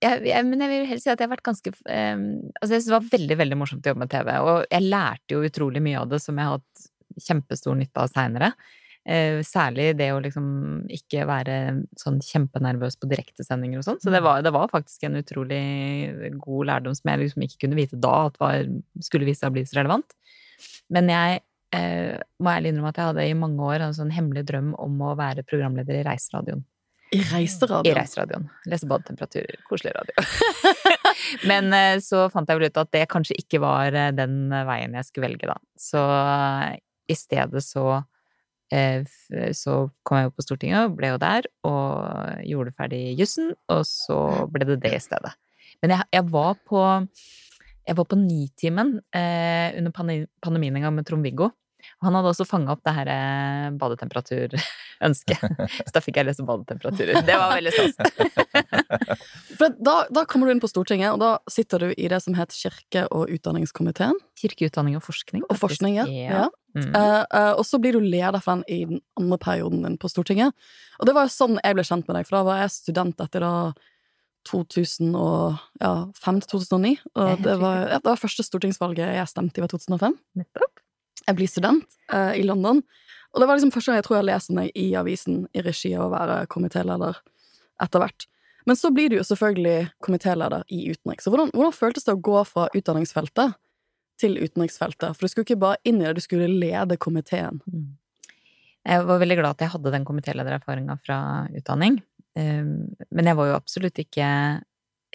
jeg, 0.00 0.22
jeg, 0.30 0.46
Men 0.48 0.64
jeg 0.64 0.72
vil 0.72 0.86
helst 0.88 1.06
si 1.06 1.12
at 1.12 1.20
jeg 1.20 1.28
har 1.28 1.34
vært 1.34 1.44
ganske 1.46 1.70
eh, 1.92 2.16
Altså, 2.16 2.70
jeg 2.72 2.80
syns 2.80 2.88
det 2.88 2.94
var 2.96 3.08
veldig, 3.14 3.36
veldig 3.44 3.58
morsomt 3.60 3.86
å 3.86 3.92
jobbe 3.92 4.02
med 4.06 4.12
TV, 4.12 4.32
og 4.42 4.52
jeg 4.66 4.86
lærte 4.88 5.36
jo 5.36 5.44
utrolig 5.46 5.82
mye 5.84 6.02
av 6.02 6.10
det 6.10 6.22
som 6.24 6.40
jeg 6.40 6.48
har 6.50 6.58
hatt 6.58 6.86
kjempestor 7.20 7.76
nytte 7.76 8.00
av 8.02 8.10
seinere. 8.12 8.52
Eh, 9.10 9.40
særlig 9.42 9.88
det 9.98 10.10
å 10.14 10.20
liksom 10.22 10.46
ikke 10.94 11.24
være 11.26 11.54
sånn 11.98 12.20
kjempenervøs 12.22 12.94
på 13.00 13.08
direktesendinger 13.10 13.80
og 13.80 13.86
sånn. 13.88 14.00
Så 14.02 14.12
det 14.14 14.20
var, 14.22 14.44
det 14.46 14.52
var 14.54 14.70
faktisk 14.70 15.08
en 15.08 15.18
utrolig 15.18 15.62
god 16.38 16.68
lærdom 16.70 16.94
som 16.94 17.10
jeg 17.10 17.24
liksom 17.24 17.46
ikke 17.46 17.64
kunne 17.64 17.78
vite 17.80 17.98
da 17.98 18.14
at 18.28 18.38
var, 18.42 18.68
skulle 19.02 19.26
vise 19.26 19.42
seg 19.42 19.50
å 19.50 19.56
bli 19.56 19.64
så 19.66 19.80
relevant. 19.80 20.14
Men 20.94 21.10
jeg 21.10 21.40
eh, 21.74 22.20
må 22.38 22.52
ærlig 22.52 22.70
innrømme 22.70 22.92
at 22.92 23.00
jeg 23.00 23.10
hadde 23.10 23.26
i 23.26 23.38
mange 23.38 23.72
år 23.72 23.86
en 23.88 23.96
sånn 23.96 24.12
hemmelig 24.14 24.44
drøm 24.52 24.76
om 24.78 25.02
å 25.02 25.16
være 25.18 25.46
programleder 25.48 25.98
i 25.98 26.04
Reiseradioen. 26.06 26.62
I 27.10 27.24
reiseradioen. 27.26 27.90
I 27.90 27.94
reiseradioen. 27.98 28.44
Lese 28.70 28.86
badetemperaturer. 28.86 29.58
Koselig 29.66 29.96
radio. 29.96 30.22
Men 31.50 31.72
eh, 31.74 31.96
så 32.04 32.28
fant 32.30 32.46
jeg 32.46 32.60
vel 32.60 32.70
ut 32.70 32.78
at 32.84 32.92
det 32.94 33.02
kanskje 33.10 33.34
ikke 33.42 33.58
var 33.64 33.96
eh, 33.98 34.12
den 34.14 34.44
veien 34.68 34.94
jeg 34.94 35.08
skulle 35.08 35.26
velge, 35.26 35.50
da. 35.50 35.58
Så 35.74 36.04
eh, 36.06 36.78
i 37.10 37.16
stedet 37.18 37.64
så 37.66 37.86
eh, 37.98 38.06
så 38.70 39.76
kom 40.06 40.20
jeg 40.20 40.28
jo 40.28 40.34
på 40.36 40.44
Stortinget 40.46 40.86
og 40.86 40.96
ble 40.98 41.12
jo 41.12 41.20
der, 41.22 41.48
og 41.66 42.42
gjorde 42.46 42.74
ferdig 42.76 43.02
jussen, 43.18 43.50
og 43.72 43.82
så 43.88 44.20
ble 44.52 44.68
det 44.68 44.80
det 44.84 44.94
i 44.94 45.02
stedet. 45.02 45.32
Men 45.82 45.96
jeg, 45.96 46.06
jeg 46.14 46.28
var 46.30 46.58
på 46.68 46.82
jeg 47.90 47.96
var 47.98 48.06
på 48.06 48.18
Nitimen 48.20 48.98
eh, 49.16 49.72
under 49.78 49.90
pandemien 50.44 50.76
en 50.76 50.84
gang 50.84 50.94
med 50.94 51.08
Trond-Viggo. 51.08 51.48
Og 52.00 52.06
han 52.06 52.16
hadde 52.16 52.30
også 52.30 52.46
fanga 52.48 52.74
opp 52.74 52.82
det 52.86 52.92
her 52.94 53.08
eh, 53.10 53.70
badetemperaturønsket. 53.80 55.44
Så 55.86 55.94
da 55.96 56.02
fikk 56.04 56.20
jeg 56.20 56.28
lese 56.28 56.44
badetemperaturer. 56.46 57.22
Det 57.26 57.38
var 57.40 57.56
veldig 57.56 57.74
stas. 57.76 57.96
Da, 59.60 59.94
da 60.08 60.22
kommer 60.24 60.48
du 60.48 60.54
inn 60.54 60.60
på 60.62 60.70
Stortinget, 60.70 61.12
og 61.12 61.20
da 61.20 61.34
sitter 61.50 61.82
du 61.82 61.90
i 61.92 62.06
det 62.08 62.16
som 62.24 62.32
het 62.38 62.54
Kirke- 62.56 63.04
og 63.12 63.28
utdanningskomiteen. 63.28 64.16
Kirke, 64.40 64.70
utdanning 64.70 64.96
og 64.96 65.04
forskning. 65.04 65.42
Og 65.52 65.58
forskning, 65.60 65.98
ja. 65.98 66.06
Ja. 66.08 66.46
Ja. 66.74 66.82
Mm. 66.82 66.94
Eh, 66.94 67.52
og 67.58 67.64
så 67.66 67.80
blir 67.82 67.96
du 67.96 68.04
leder 68.04 68.40
for 68.42 68.58
den 68.58 68.64
i 68.70 68.84
den 68.86 69.00
andre 69.18 69.38
perioden 69.42 69.84
din 69.86 69.98
på 70.00 70.10
Stortinget. 70.10 70.54
Og 71.00 71.08
det 71.08 71.14
var 71.16 71.26
jo 71.26 71.34
sånn 71.34 71.58
jeg 71.58 71.76
ble 71.76 71.86
kjent 71.86 72.06
med 72.06 72.18
deg, 72.18 72.28
for 72.28 72.38
da 72.38 72.42
var 72.46 72.60
jeg 72.62 72.74
student 72.76 73.22
etter 73.24 73.44
da 73.44 73.54
2005 74.48 76.40
til 76.40 76.52
2009. 76.54 76.94
Det 77.04 77.22
er 77.22 77.32
Og 77.34 77.44
det 77.44 77.56
var, 77.60 77.80
ja, 77.90 77.98
det 77.98 78.08
var 78.08 78.20
første 78.20 78.46
stortingsvalget 78.46 79.16
jeg 79.18 79.28
stemte 79.28 79.60
i, 79.60 79.64
var 79.64 79.72
2005. 79.72 80.16
Nettopp. 80.40 80.82
Jeg 81.26 81.36
blir 81.36 81.50
student 81.50 81.98
uh, 82.12 82.32
i 82.32 82.42
London. 82.46 82.80
Og 83.30 83.42
det 83.42 83.46
var 83.46 83.58
liksom 83.58 83.72
første 83.74 83.90
gang 83.90 84.00
jeg 84.00 84.06
tror 84.08 84.18
jeg 84.18 84.28
leste 84.30 84.56
meg 84.56 84.72
i 84.74 84.88
avisen 84.98 85.44
i 85.54 85.62
regi 85.62 85.92
av 85.94 86.08
å 86.08 86.14
være 86.14 86.44
komitéleder 86.50 87.20
etter 87.84 88.02
hvert. 88.02 88.26
Men 88.68 88.76
så 88.76 88.90
blir 88.94 89.10
du 89.10 89.18
jo 89.18 89.26
selvfølgelig 89.26 89.90
komitéleder 90.04 90.64
i 90.68 90.82
utenriks. 90.90 91.24
Så 91.24 91.32
hvordan, 91.32 91.52
hvordan 91.54 91.76
føltes 91.76 92.06
det 92.06 92.16
å 92.16 92.22
gå 92.22 92.42
fra 92.48 92.66
utdanningsfeltet 92.76 93.54
til 94.20 94.36
utenriksfeltet? 94.40 95.16
For 95.16 95.24
du 95.26 95.32
skulle 95.32 95.48
ikke 95.48 95.62
bare 95.64 95.80
inn 95.88 96.00
i 96.00 96.06
det, 96.06 96.14
du 96.20 96.24
skulle 96.24 96.48
lede 96.50 96.98
komiteen. 97.00 97.60
Mm. 97.66 97.88
Jeg 98.88 99.04
var 99.08 99.20
veldig 99.20 99.36
glad 99.40 99.50
at 99.56 99.64
jeg 99.66 99.72
hadde 99.74 99.92
den 99.92 100.06
komitéledererfaringa 100.08 100.96
fra 101.04 101.18
utdanning. 101.56 101.98
Um, 102.38 102.94
Men 103.10 103.26
jeg 103.28 103.36
var 103.36 103.50
jo 103.50 103.56
absolutt 103.58 103.98
ikke 104.00 104.28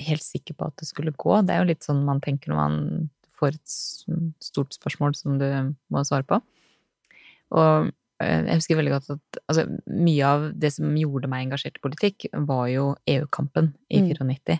helt 0.06 0.26
sikker 0.26 0.58
på 0.60 0.68
at 0.68 0.76
det 0.82 0.89
skulle 0.89 1.13
gå. 1.15 1.38
Det 1.48 1.54
er 1.56 1.62
jo 1.63 1.70
litt 1.72 1.86
sånn 1.86 2.04
man 2.06 2.20
tenker 2.22 2.52
når 2.52 2.60
man 2.60 3.10
får 3.36 3.56
et 3.56 3.76
stort 4.44 4.76
spørsmål 4.76 5.15
som 5.15 5.38
du 5.39 5.48
må 5.91 6.04
svare 6.08 6.28
på. 6.28 6.41
Og 7.56 7.89
eh, 8.24 8.41
Jeg 8.48 8.60
husker 8.60 8.80
veldig 8.80 8.94
godt 8.96 9.10
at 9.15 9.39
altså, 9.48 9.65
mye 9.88 10.28
av 10.28 10.46
det 10.56 10.72
som 10.76 10.91
gjorde 11.00 11.30
meg 11.32 11.46
engasjert 11.48 11.80
i 11.80 11.84
politikk, 11.84 12.28
var 12.48 12.68
jo 12.72 12.94
EU-kampen 13.08 13.74
i 13.89 14.02
Mm. 14.04 14.12
94. 14.13 14.60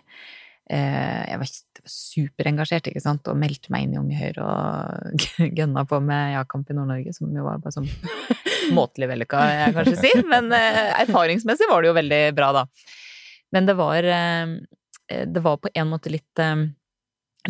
Jeg 0.66 1.38
var 1.38 1.50
superengasjert, 1.86 2.88
ikke 2.90 3.02
sant, 3.02 3.28
og 3.30 3.38
meldte 3.38 3.70
meg 3.70 3.84
inn 3.84 3.92
i 3.94 4.00
Unge 4.00 4.16
Høyre 4.18 4.46
og 4.46 5.26
gønna 5.58 5.84
på 5.86 6.00
med 6.02 6.32
ja-kamp 6.34 6.72
i 6.72 6.74
Nord-Norge, 6.74 7.12
som 7.14 7.30
jo 7.30 7.44
var 7.46 7.60
bare 7.62 7.76
sånn 7.76 7.86
måtelig 8.78 9.10
vellykka, 9.12 9.42
jeg 9.52 9.76
kanskje 9.76 9.98
si, 10.00 10.10
men 10.26 10.50
eh, 10.56 10.80
erfaringsmessig 11.04 11.68
var 11.70 11.84
det 11.84 11.92
jo 11.92 11.98
veldig 12.00 12.22
bra, 12.34 12.50
da. 12.56 12.64
Men 13.54 13.68
det 13.68 13.76
var 13.78 14.02
eh, 14.10 14.56
Det 15.06 15.42
var 15.44 15.60
på 15.62 15.70
en 15.70 15.92
måte 15.92 16.10
litt 16.10 16.42
eh, 16.42 16.66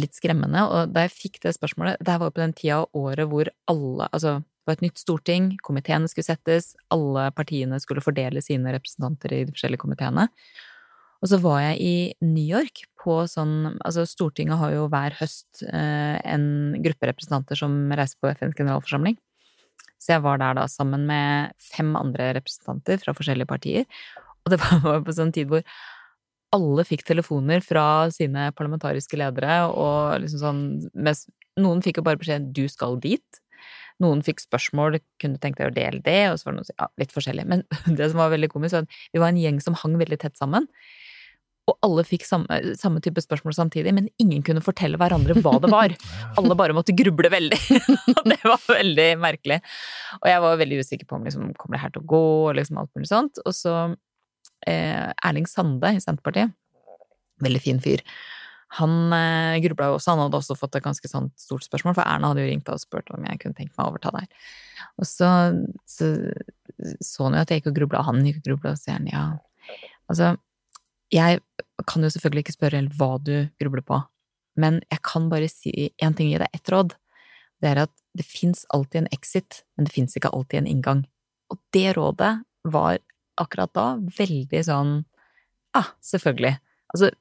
litt 0.00 0.16
skremmende, 0.16 0.66
og 0.68 0.92
da 0.92 1.06
jeg 1.06 1.14
fikk 1.14 1.40
det 1.46 1.54
spørsmålet 1.56 2.02
Det 2.04 2.18
var 2.20 2.28
jo 2.28 2.36
på 2.36 2.42
den 2.42 2.54
tida 2.56 2.82
av 2.82 3.00
året 3.00 3.30
hvor 3.30 3.48
alle 3.70 4.08
Altså, 4.12 4.38
det 4.42 4.68
var 4.68 4.76
et 4.76 4.86
nytt 4.88 5.00
storting, 5.00 5.44
komiteene 5.62 6.10
skulle 6.10 6.26
settes, 6.26 6.72
alle 6.92 7.28
partiene 7.36 7.78
skulle 7.80 8.02
fordele 8.02 8.42
sine 8.42 8.72
representanter 8.74 9.32
i 9.32 9.44
de 9.46 9.54
forskjellige 9.54 9.84
komiteene. 9.84 10.24
Og 11.22 11.30
så 11.30 11.38
var 11.40 11.62
jeg 11.62 11.80
i 11.80 11.96
New 12.24 12.44
York 12.44 12.84
på 13.00 13.22
sånn 13.30 13.76
Altså, 13.86 14.04
Stortinget 14.08 14.60
har 14.60 14.74
jo 14.74 14.88
hver 14.92 15.16
høst 15.20 15.62
eh, 15.64 16.18
en 16.26 16.76
gruppe 16.84 17.08
representanter 17.10 17.58
som 17.58 17.76
reiser 17.96 18.18
på 18.20 18.32
FNs 18.34 18.56
generalforsamling. 18.58 19.16
Så 19.96 20.14
jeg 20.14 20.24
var 20.26 20.40
der 20.42 20.58
da 20.58 20.66
sammen 20.70 21.06
med 21.08 21.54
fem 21.62 21.94
andre 21.98 22.32
representanter 22.36 23.00
fra 23.02 23.14
forskjellige 23.16 23.50
partier. 23.50 23.86
Og 24.44 24.52
det 24.52 24.60
var 24.84 25.02
på 25.06 25.16
sånn 25.16 25.32
tid 25.34 25.50
hvor 25.50 25.64
alle 26.54 26.84
fikk 26.86 27.02
telefoner 27.08 27.64
fra 27.64 28.06
sine 28.14 28.50
parlamentariske 28.56 29.18
ledere, 29.18 29.64
og 29.72 30.22
liksom 30.22 30.42
sånn 30.42 30.62
mens 30.94 31.26
Noen 31.56 31.80
fikk 31.80 31.96
jo 31.96 32.02
bare 32.04 32.20
beskjed 32.20 32.50
'du 32.52 32.66
skal 32.68 32.98
dit'. 33.00 33.38
Noen 34.04 34.20
fikk 34.20 34.42
spørsmål 34.44 34.98
'kunne 35.16 35.40
tenkt 35.40 35.56
deg 35.56 35.70
å 35.70 35.72
dele 35.72 36.02
det', 36.04 36.28
og 36.28 36.36
så 36.36 36.44
var 36.44 36.52
det 36.52 36.58
noe 36.60 36.74
ja, 36.76 36.88
litt 37.00 37.14
forskjellig. 37.16 37.46
Men 37.48 37.62
det 37.96 38.10
som 38.10 38.20
var 38.20 38.28
veldig 38.34 38.50
komisk, 38.52 38.76
var 38.76 38.84
at 38.84 38.98
vi 39.14 39.22
var 39.22 39.32
en 39.32 39.40
gjeng 39.40 39.60
som 39.64 39.78
hang 39.80 39.96
veldig 39.96 40.18
tett 40.20 40.36
sammen. 40.36 40.68
Og 41.66 41.74
alle 41.82 42.04
fikk 42.06 42.22
samme, 42.26 42.58
samme 42.78 43.00
type 43.02 43.22
spørsmål 43.22 43.56
samtidig, 43.56 43.90
men 43.96 44.06
ingen 44.22 44.44
kunne 44.46 44.62
fortelle 44.62 44.98
hverandre 45.00 45.34
hva 45.42 45.56
det 45.62 45.70
var. 45.72 45.94
Alle 46.38 46.56
bare 46.58 46.76
måtte 46.76 46.94
gruble 46.94 47.30
veldig. 47.32 47.58
Det 48.30 48.38
var 48.44 48.62
veldig 48.68 49.08
merkelig. 49.18 49.58
Og 50.20 50.28
jeg 50.30 50.44
var 50.44 50.60
veldig 50.62 50.78
usikker 50.84 51.08
på 51.10 51.18
om 51.18 51.26
liksom, 51.26 51.50
kommer 51.58 51.78
det 51.78 51.82
her 51.82 51.94
til 51.96 52.04
å 52.04 52.10
gå, 52.14 52.22
og 52.46 52.54
liksom 52.58 52.78
alt 52.78 52.92
mulig 52.94 53.10
sånt. 53.10 53.42
Og 53.42 53.56
så 53.56 53.74
eh, 54.68 55.10
Erling 55.26 55.50
Sande 55.50 55.96
i 55.96 56.02
Senterpartiet, 56.02 56.54
veldig 57.42 57.62
fin 57.64 57.82
fyr, 57.82 58.04
han 58.78 59.12
eh, 59.14 59.58
grubla 59.64 59.90
jo 59.90 59.98
også. 59.98 60.14
Han 60.14 60.24
hadde 60.26 60.40
også 60.40 60.56
fått 60.58 60.78
et 60.78 60.84
ganske 60.84 61.10
sånt 61.10 61.34
stort 61.40 61.66
spørsmål, 61.66 61.96
for 61.98 62.06
Erna 62.06 62.32
hadde 62.32 62.44
jo 62.44 62.50
ringt 62.50 62.70
og 62.72 62.82
spurt 62.82 63.10
om 63.14 63.26
jeg 63.26 63.42
kunne 63.42 63.58
tenke 63.58 63.74
meg 63.74 63.84
å 63.84 63.92
overta 63.92 64.12
der. 64.16 64.48
Og 65.00 65.08
så 65.08 65.30
så, 65.88 66.10
så 67.04 67.26
han 67.28 67.38
jo 67.38 67.44
at 67.44 67.52
jeg 67.52 67.62
gikk 67.62 67.70
og 67.72 67.78
grubla, 67.80 68.06
han 68.06 68.24
gikk 68.26 68.42
og 68.42 68.50
grubla, 68.50 68.74
og 68.74 68.80
så 68.80 68.88
sier 68.88 68.98
han 68.98 69.10
ja. 69.10 69.24
Altså, 70.10 70.34
jeg 71.12 71.40
kan 71.86 72.02
jo 72.02 72.10
selvfølgelig 72.10 72.46
ikke 72.46 72.56
spørre 72.56 72.80
helt 72.80 72.94
hva 72.98 73.16
du 73.22 73.34
grubler 73.60 73.84
på, 73.86 74.00
men 74.60 74.80
jeg 74.90 75.02
kan 75.06 75.28
bare 75.30 75.48
si 75.52 75.90
én 76.02 76.16
ting, 76.16 76.30
gi 76.32 76.40
deg 76.40 76.56
ett 76.56 76.70
råd. 76.72 76.94
Det 77.62 77.70
er 77.70 77.82
at 77.84 77.92
det 78.16 78.24
fins 78.26 78.64
alltid 78.74 79.02
en 79.02 79.12
exit, 79.14 79.62
men 79.76 79.86
det 79.86 79.94
fins 79.94 80.16
ikke 80.16 80.32
alltid 80.32 80.62
en 80.62 80.70
inngang. 80.70 81.04
Og 81.52 81.60
det 81.76 81.92
rådet 81.96 82.32
var 82.66 82.98
akkurat 83.40 83.72
da 83.76 83.86
veldig 84.16 84.62
sånn 84.64 84.94
ah, 85.76 85.92
selvfølgelig. 86.04 86.56
Altså, 86.94 87.12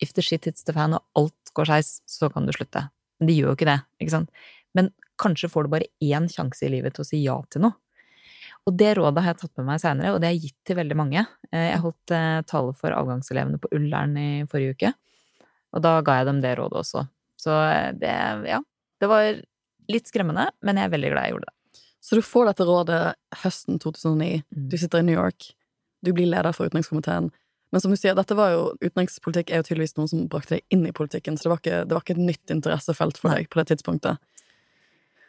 if 0.00 0.12
the 0.12 0.24
shit 0.24 0.44
hits 0.44 0.66
the 0.68 0.74
fan 0.76 0.96
og 0.96 1.04
alt 1.16 1.52
går 1.56 1.70
skeis, 1.70 1.96
så 2.06 2.28
kan 2.32 2.46
du 2.46 2.52
slutte. 2.54 2.86
Men 3.18 3.30
det 3.30 3.38
gjør 3.38 3.52
jo 3.52 3.56
ikke 3.56 3.70
det, 3.70 3.80
ikke 4.02 4.12
sant? 4.12 4.44
Men 4.76 4.92
kanskje 5.20 5.48
får 5.48 5.64
du 5.64 5.72
bare 5.72 5.90
én 6.04 6.28
sjanse 6.28 6.66
i 6.66 6.72
livet 6.72 6.96
til 6.96 7.06
å 7.06 7.08
si 7.08 7.22
ja 7.24 7.38
til 7.50 7.64
noe. 7.64 7.78
Og 8.66 8.74
det 8.74 8.96
rådet 8.98 9.22
har 9.22 9.34
jeg 9.34 9.44
tatt 9.44 9.60
med 9.60 9.68
meg 9.68 9.82
seinere, 9.82 10.12
og 10.12 10.20
det 10.20 10.28
har 10.28 10.34
jeg 10.34 10.48
gitt 10.48 10.60
til 10.66 10.78
veldig 10.80 10.96
mange. 10.98 11.22
Eh, 11.52 11.68
Jeg 11.70 11.82
holdt 11.84 12.14
eh, 12.14 12.40
tale 12.50 12.72
for 12.74 12.94
avgangselevene 12.96 13.60
på 13.62 13.70
Ullern 13.76 14.16
i 14.18 14.30
forrige 14.50 14.74
uke, 14.74 14.94
og 15.76 15.84
da 15.84 16.00
ga 16.02 16.18
jeg 16.18 16.26
dem 16.30 16.40
det 16.42 16.56
rådet 16.58 16.80
også. 16.82 17.04
Så 17.38 17.54
eh, 17.70 17.92
det, 18.00 18.14
ja, 18.50 18.58
det 19.00 19.10
var 19.12 19.28
litt 19.92 20.10
skremmende, 20.10 20.48
men 20.66 20.80
jeg 20.80 20.88
er 20.88 20.94
veldig 20.96 21.12
glad 21.12 21.28
jeg 21.28 21.36
gjorde 21.36 21.50
det. 21.52 21.82
Så 22.06 22.18
du 22.18 22.22
får 22.22 22.50
dette 22.50 22.66
rådet 22.66 23.00
høsten 23.42 23.78
2009. 23.82 24.42
Mm. 24.50 24.66
Du 24.70 24.76
sitter 24.78 25.02
i 25.02 25.06
New 25.06 25.14
York. 25.16 25.48
Du 26.06 26.12
blir 26.14 26.28
leder 26.30 26.54
for 26.54 26.70
utenrikskomiteen. 26.70 27.30
Men 27.74 27.82
som 27.82 27.90
du 27.90 27.98
sier, 27.98 28.14
dette 28.14 28.34
var 28.38 28.52
jo, 28.54 28.66
utenrikspolitikk 28.78 29.50
er 29.50 29.62
jo 29.62 29.66
tydeligvis 29.66 29.96
noe 29.98 30.10
som 30.10 30.26
brakte 30.30 30.56
deg 30.56 30.74
inn 30.74 30.84
i 30.86 30.94
politikken, 30.94 31.38
så 31.38 31.46
det 31.46 31.52
var 31.52 31.62
ikke, 31.62 31.80
det 31.86 31.96
var 31.96 32.04
ikke 32.04 32.14
et 32.14 32.26
nytt 32.28 32.54
interessefelt 32.54 33.18
for 33.18 33.34
deg 33.34 33.50
på 33.50 33.58
det 33.58 33.66
tidspunktet. 33.72 34.22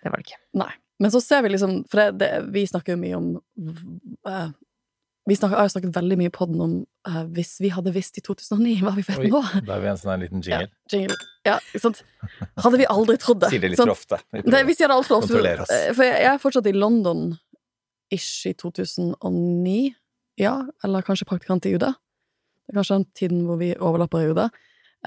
Det 0.04 0.14
var 0.14 0.22
det 0.22 0.30
ikke. 0.30 0.42
Nei. 0.62 0.70
Men 1.00 1.14
så 1.14 1.22
ser 1.22 1.44
vi 1.46 1.52
liksom 1.54 1.84
For 1.92 2.00
det, 2.02 2.08
det, 2.22 2.30
vi 2.54 2.64
snakker 2.68 2.96
jo 2.96 3.02
mye 3.02 3.18
om 3.18 3.28
uh, 4.28 4.50
Vi 5.30 5.36
snakker, 5.38 5.60
har 5.60 5.70
snakket 5.70 5.96
veldig 5.96 6.18
mye 6.22 6.34
på 6.34 6.48
den 6.50 6.64
om 6.64 6.76
uh, 7.10 7.24
hvis 7.36 7.58
vi 7.62 7.72
hadde 7.74 7.94
visst 7.96 8.18
i 8.18 8.24
2009 8.26 8.78
hva 8.86 8.96
vi 8.96 9.06
vet 9.06 9.22
Oi, 9.22 9.32
nå. 9.34 9.44
da 9.68 9.78
er 9.78 9.84
vi 9.84 9.92
en 9.92 10.00
sånn 10.02 10.24
liten 10.24 10.44
jingle. 10.46 10.72
Jingle. 10.92 11.18
Ja, 11.48 11.58
ikke 11.74 11.84
sant? 11.84 12.04
Hadde 12.64 12.80
vi 12.82 12.88
aldri 12.90 13.18
trodd 13.22 13.44
det. 13.44 13.52
Sier 13.54 13.64
det 13.64 13.74
litt 13.74 13.82
sant? 13.82 13.92
for 13.92 13.98
ofte. 13.98 14.22
Vi 14.34 14.46
Det, 14.48 14.64
vi 14.68 14.76
sier 14.78 14.92
det 14.92 14.98
altfor 14.98 15.22
ofte. 15.22 15.38
For 15.68 16.06
jeg, 16.08 16.18
jeg 16.24 16.32
er 16.32 16.42
fortsatt 16.44 16.70
i 16.72 16.76
London-ish 16.76 18.48
i 18.50 18.56
2009. 18.56 19.78
Ja, 20.40 20.56
eller 20.86 21.06
kanskje 21.06 21.28
praktikant 21.30 21.68
i 21.68 21.76
UD. 21.76 21.88
Det 21.88 22.74
er 22.74 22.80
kanskje 22.80 23.00
den 23.00 23.08
tiden 23.18 23.46
hvor 23.48 23.60
vi 23.60 23.74
overlapper 23.76 24.24
i 24.24 24.32
UD. 24.32 24.42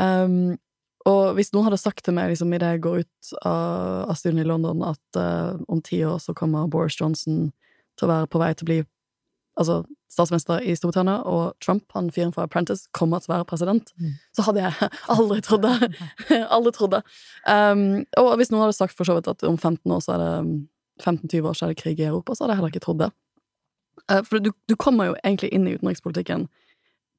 Um, 0.00 0.59
og 1.08 1.34
hvis 1.36 1.52
noen 1.54 1.70
hadde 1.70 1.80
sagt 1.80 2.04
til 2.04 2.16
meg 2.16 2.32
liksom, 2.32 2.52
idet 2.52 2.74
jeg 2.74 2.82
går 2.84 3.02
ut 3.04 3.30
av, 3.40 4.10
av 4.12 4.18
studien 4.18 4.42
i 4.42 4.48
London, 4.48 4.82
at 4.84 5.16
uh, 5.20 5.56
om 5.72 5.80
ti 5.84 6.02
år 6.04 6.18
så 6.20 6.34
kommer 6.36 6.68
Boris 6.68 6.98
Johnson 7.00 7.46
til 7.96 8.06
å 8.06 8.10
være 8.10 8.28
på 8.32 8.40
vei 8.42 8.50
til 8.52 8.66
å 8.66 8.70
bli 8.70 8.78
altså, 9.60 9.78
statsminister 10.12 10.60
i 10.60 10.74
Storbritannia, 10.76 11.22
og 11.24 11.54
Trump, 11.64 11.86
han 11.96 12.10
fyren 12.12 12.34
fra 12.34 12.44
Apprentice, 12.44 12.88
kommer 12.96 13.22
til 13.22 13.32
å 13.32 13.36
være 13.38 13.48
president, 13.48 13.92
Mm. 13.96 14.12
så 14.36 14.44
hadde 14.48 14.66
jeg 14.66 14.90
aldri 15.16 15.40
trodd 15.46 15.64
det. 15.64 15.90
aldri 16.56 16.74
trodd 16.76 16.98
det. 16.98 17.02
Um, 17.48 18.04
og 18.20 18.34
hvis 18.40 18.52
noen 18.52 18.66
hadde 18.66 18.76
sagt 18.76 18.96
for 18.98 19.08
så 19.08 19.16
vidt 19.16 19.30
at 19.30 19.44
om 19.48 19.56
15 19.56 19.96
år 19.96 20.04
så 20.04 20.16
er 20.16 20.24
det 20.24 20.32
15-20 21.00 21.48
år 21.48 21.56
så 21.56 21.64
er 21.64 21.72
det 21.72 21.80
krig 21.80 22.00
i 22.00 22.08
Europa, 22.10 22.34
så 22.34 22.44
hadde 22.44 22.52
jeg 22.52 22.60
heller 22.60 22.74
ikke 22.74 22.84
trodd 22.84 23.04
det. 23.06 23.10
Uh, 24.10 24.20
for 24.26 24.42
du, 24.42 24.52
du 24.68 24.76
kommer 24.76 25.10
jo 25.10 25.16
egentlig 25.22 25.52
inn 25.54 25.64
i 25.64 25.78
utenrikspolitikken 25.78 26.48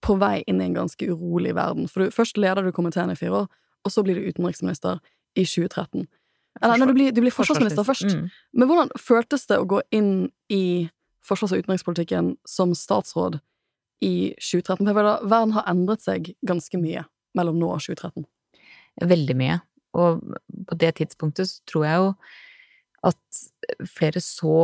på 0.02 0.18
vei 0.22 0.42
inn 0.50 0.62
i 0.62 0.68
en 0.70 0.78
ganske 0.78 1.10
urolig 1.10 1.56
verden. 1.58 1.90
For 1.90 2.06
du, 2.06 2.14
først 2.14 2.38
leder 2.42 2.66
du 2.66 2.74
komiteen 2.74 3.14
i 3.14 3.18
fire 3.18 3.44
år, 3.44 3.52
og 3.86 3.94
så 3.94 4.04
blir 4.06 4.18
du 4.18 4.28
utenriksminister 4.30 5.00
i 5.36 5.46
2013. 5.46 6.08
Eller 6.62 6.82
nei, 6.82 6.88
du 6.88 6.96
blir, 6.96 7.14
du 7.16 7.22
blir 7.24 7.34
forsvarsminister 7.34 7.88
først. 7.88 8.12
Mm. 8.12 8.28
Men 8.60 8.70
hvordan 8.70 8.92
føltes 9.00 9.48
det 9.50 9.62
å 9.62 9.70
gå 9.70 9.80
inn 9.96 10.12
i 10.52 10.90
forsvars- 11.26 11.56
og 11.56 11.64
utenrikspolitikken 11.64 12.36
som 12.48 12.76
statsråd 12.78 13.40
i 14.04 14.34
2013? 14.36 14.84
For 14.84 15.00
føler 15.00 15.26
verden 15.32 15.56
har 15.56 15.68
endret 15.72 16.04
seg 16.04 16.34
ganske 16.48 16.82
mye 16.82 17.06
mellom 17.38 17.60
nå 17.62 17.72
og 17.72 17.84
2013. 17.86 18.28
Veldig 19.08 19.38
mye. 19.40 19.60
Og 19.98 20.22
på 20.68 20.80
det 20.80 20.96
tidspunktet 21.00 21.50
så 21.50 21.64
tror 21.68 21.88
jeg 21.88 22.02
jo 22.02 22.10
at 23.12 23.44
flere 23.90 24.22
så 24.22 24.56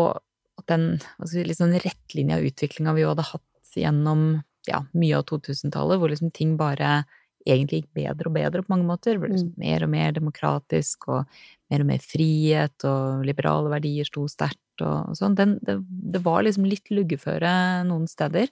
at 0.57 0.67
den 0.69 0.85
altså 1.17 1.43
liksom 1.45 1.71
sånn 1.71 1.81
rettlinja 1.83 2.39
utviklinga 2.43 2.93
vi 2.97 3.03
jo 3.03 3.11
hadde 3.11 3.25
hatt 3.29 3.77
gjennom 3.77 4.21
ja, 4.67 4.81
mye 4.97 5.19
av 5.19 5.27
2000-tallet, 5.29 5.99
hvor 6.01 6.11
liksom 6.11 6.31
ting 6.35 6.55
bare 6.59 7.05
egentlig 7.47 7.83
gikk 7.83 7.93
bedre 7.97 8.29
og 8.29 8.35
bedre 8.35 8.63
på 8.63 8.73
mange 8.73 8.87
måter. 8.89 9.15
Det 9.15 9.23
ble 9.23 9.33
liksom 9.33 9.53
mer 9.61 9.85
og 9.85 9.93
mer 9.93 10.13
demokratisk, 10.15 11.07
og 11.07 11.39
mer 11.71 11.83
og 11.83 11.89
mer 11.89 12.03
frihet, 12.03 12.87
og 12.87 13.25
liberale 13.27 13.71
verdier 13.71 14.07
sto 14.07 14.27
sterkt 14.31 14.85
og 14.85 15.15
sånn. 15.17 15.35
Den, 15.39 15.57
det, 15.65 15.79
det 16.13 16.21
var 16.25 16.45
liksom 16.45 16.67
litt 16.69 16.91
luggeføre 16.93 17.49
noen 17.87 18.05
steder. 18.11 18.51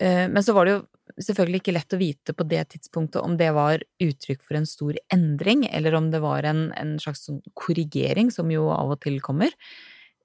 Eh, 0.00 0.28
Men 0.30 0.44
så 0.46 0.54
var 0.56 0.68
det 0.68 0.76
jo 0.76 0.86
selvfølgelig 1.18 1.62
ikke 1.62 1.74
lett 1.74 1.94
å 1.96 2.00
vite 2.00 2.34
på 2.36 2.46
det 2.46 2.64
tidspunktet 2.74 3.22
om 3.24 3.36
det 3.40 3.50
var 3.56 3.82
uttrykk 4.04 4.42
for 4.44 4.58
en 4.60 4.68
stor 4.68 4.98
endring, 5.14 5.66
eller 5.72 5.96
om 5.98 6.10
det 6.12 6.20
var 6.22 6.46
en, 6.46 6.68
en 6.78 6.98
slags 7.02 7.26
sånn 7.26 7.40
korrigering, 7.58 8.30
som 8.30 8.50
jo 8.52 8.68
av 8.74 8.94
og 8.94 9.00
til 9.02 9.20
kommer. 9.24 9.54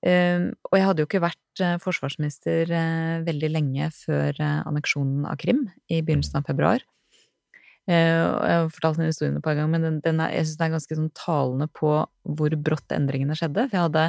Uh, 0.04 0.52
Og 0.67 0.76
jeg 0.76 0.84
hadde 0.84 0.99
jo 0.99 1.08
ikke 1.08 1.23
vært 1.23 1.62
uh, 1.63 1.78
forsvarsminister 1.80 2.67
uh, 2.67 3.23
veldig 3.23 3.49
lenge 3.54 3.88
før 3.95 4.36
anneksjonen 4.43 5.23
av 5.32 5.38
Krim 5.39 5.69
i 5.88 6.02
begynnelsen 6.04 6.41
av 6.41 6.49
februar. 6.49 6.84
Eh, 7.89 7.93
Jeg 7.93 8.57
har 8.61 8.69
fortalt 8.71 8.99
den 9.01 9.09
historien 9.11 9.37
et 9.37 9.43
par 9.43 9.57
ganger, 9.57 9.71
men 9.73 9.83
den, 9.83 9.99
den 10.05 10.21
er, 10.23 10.31
jeg 10.37 10.47
syns 10.47 10.59
den 10.59 10.67
er 10.69 10.75
ganske 10.77 10.97
sånn 10.99 11.11
talende 11.17 11.67
på 11.75 11.93
hvor 12.23 12.55
brått 12.55 12.95
endringene 12.95 13.35
skjedde. 13.35 13.67
For 13.67 13.77
jeg 13.77 13.87
hadde 13.89 14.05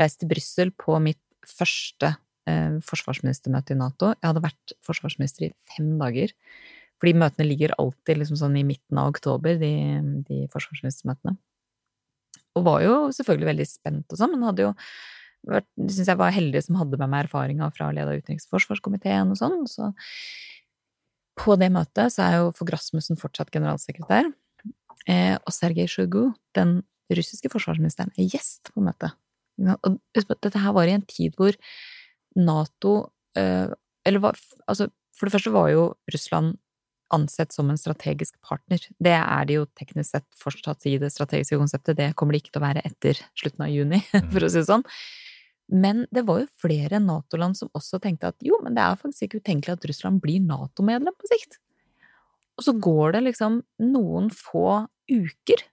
reist 0.00 0.20
til 0.22 0.30
Brussel 0.32 0.72
på 0.74 0.98
mitt 1.02 1.20
første 1.46 2.14
eh, 2.50 2.78
forsvarsministermøte 2.82 3.76
i 3.76 3.78
Nato. 3.78 4.12
Jeg 4.16 4.30
hadde 4.30 4.44
vært 4.46 4.76
forsvarsminister 4.86 5.48
i 5.48 5.54
fem 5.76 5.94
dager. 6.00 6.34
Fordi 7.02 7.16
møtene 7.20 7.46
ligger 7.46 7.74
alltid 7.78 8.20
liksom 8.20 8.38
sånn 8.40 8.54
i 8.56 8.66
midten 8.66 8.98
av 9.00 9.10
oktober, 9.12 9.58
de, 9.60 9.72
de 10.28 10.44
forsvarsministermøtene. 10.52 11.34
Og 12.54 12.64
var 12.66 12.84
jo 12.84 12.94
selvfølgelig 13.14 13.50
veldig 13.50 13.66
spent 13.66 14.14
og 14.14 14.20
sånn, 14.20 14.34
men 14.34 14.46
hadde 14.46 14.68
jo 14.68 14.72
vært, 15.44 15.66
Syns 15.76 16.08
jeg 16.08 16.16
var 16.16 16.32
heldig 16.32 16.62
som 16.64 16.78
hadde 16.80 16.98
med 17.02 17.10
meg 17.12 17.26
erfaringa 17.26 17.68
fra 17.74 17.90
å 17.90 17.94
lede 17.94 18.14
utenriks- 18.16 18.46
og 18.48 18.54
forsvarskomiteen 18.56 19.34
og 19.34 19.36
sånn. 19.40 19.66
Så 19.68 19.90
på 21.38 21.56
det 21.60 21.70
møtet 21.74 22.14
så 22.14 22.24
er 22.26 22.36
jo 22.38 22.54
Fogh 22.54 22.72
Rasmussen 22.74 23.18
fortsatt 23.20 23.52
generalsekretær. 23.54 24.30
Eh, 25.10 25.36
og 25.36 25.52
Sergej 25.52 25.88
Sjojgu, 25.90 26.32
den 26.56 26.78
russiske 27.12 27.50
forsvarsministeren, 27.52 28.12
er 28.16 28.30
gjest 28.30 28.70
på 28.72 28.84
møtet. 28.84 29.16
Og 29.84 29.98
dette 30.16 30.58
her 30.58 30.74
var 30.74 30.90
i 30.90 30.96
en 30.96 31.06
tid 31.06 31.36
hvor 31.38 31.54
Nato 32.34 32.94
eh, 33.38 33.70
Eller 34.04 34.20
var, 34.20 34.38
altså, 34.66 34.88
for 35.14 35.26
det 35.26 35.32
første 35.32 35.52
var 35.54 35.68
jo 35.70 35.84
Russland 36.12 36.56
ansett 37.14 37.52
som 37.54 37.68
en 37.70 37.78
strategisk 37.78 38.34
partner. 38.44 38.82
Det 38.98 39.14
er 39.14 39.46
det 39.46 39.58
jo 39.58 39.66
teknisk 39.78 40.10
sett 40.16 40.26
fortsatt 40.38 40.86
i 40.90 40.96
det 41.00 41.12
strategiske 41.14 41.58
konseptet. 41.60 41.96
Det 41.96 42.10
kommer 42.18 42.34
det 42.34 42.42
ikke 42.42 42.56
til 42.56 42.62
å 42.62 42.66
være 42.66 42.82
etter 42.88 43.20
slutten 43.38 43.64
av 43.66 43.72
juni, 43.72 44.00
for 44.32 44.44
å 44.44 44.50
si 44.50 44.60
det 44.60 44.68
sånn. 44.68 44.84
Men 45.72 46.04
det 46.12 46.26
var 46.28 46.42
jo 46.42 46.50
flere 46.60 47.00
Nato-land 47.00 47.56
som 47.56 47.70
også 47.76 48.00
tenkte 48.02 48.32
at 48.32 48.44
jo, 48.44 48.58
men 48.62 48.76
det 48.76 48.82
er 48.84 49.00
faktisk 49.00 49.26
ikke 49.26 49.40
utenkelig 49.40 49.78
at 49.78 49.86
Russland 49.88 50.20
blir 50.22 50.42
Nato-medlem 50.44 51.16
på 51.16 51.30
sikt. 51.30 51.58
Og 52.58 52.66
så 52.66 52.74
går 52.76 53.16
det 53.16 53.24
liksom 53.30 53.62
noen 53.82 54.28
få 54.30 54.84
uker, 55.10 55.64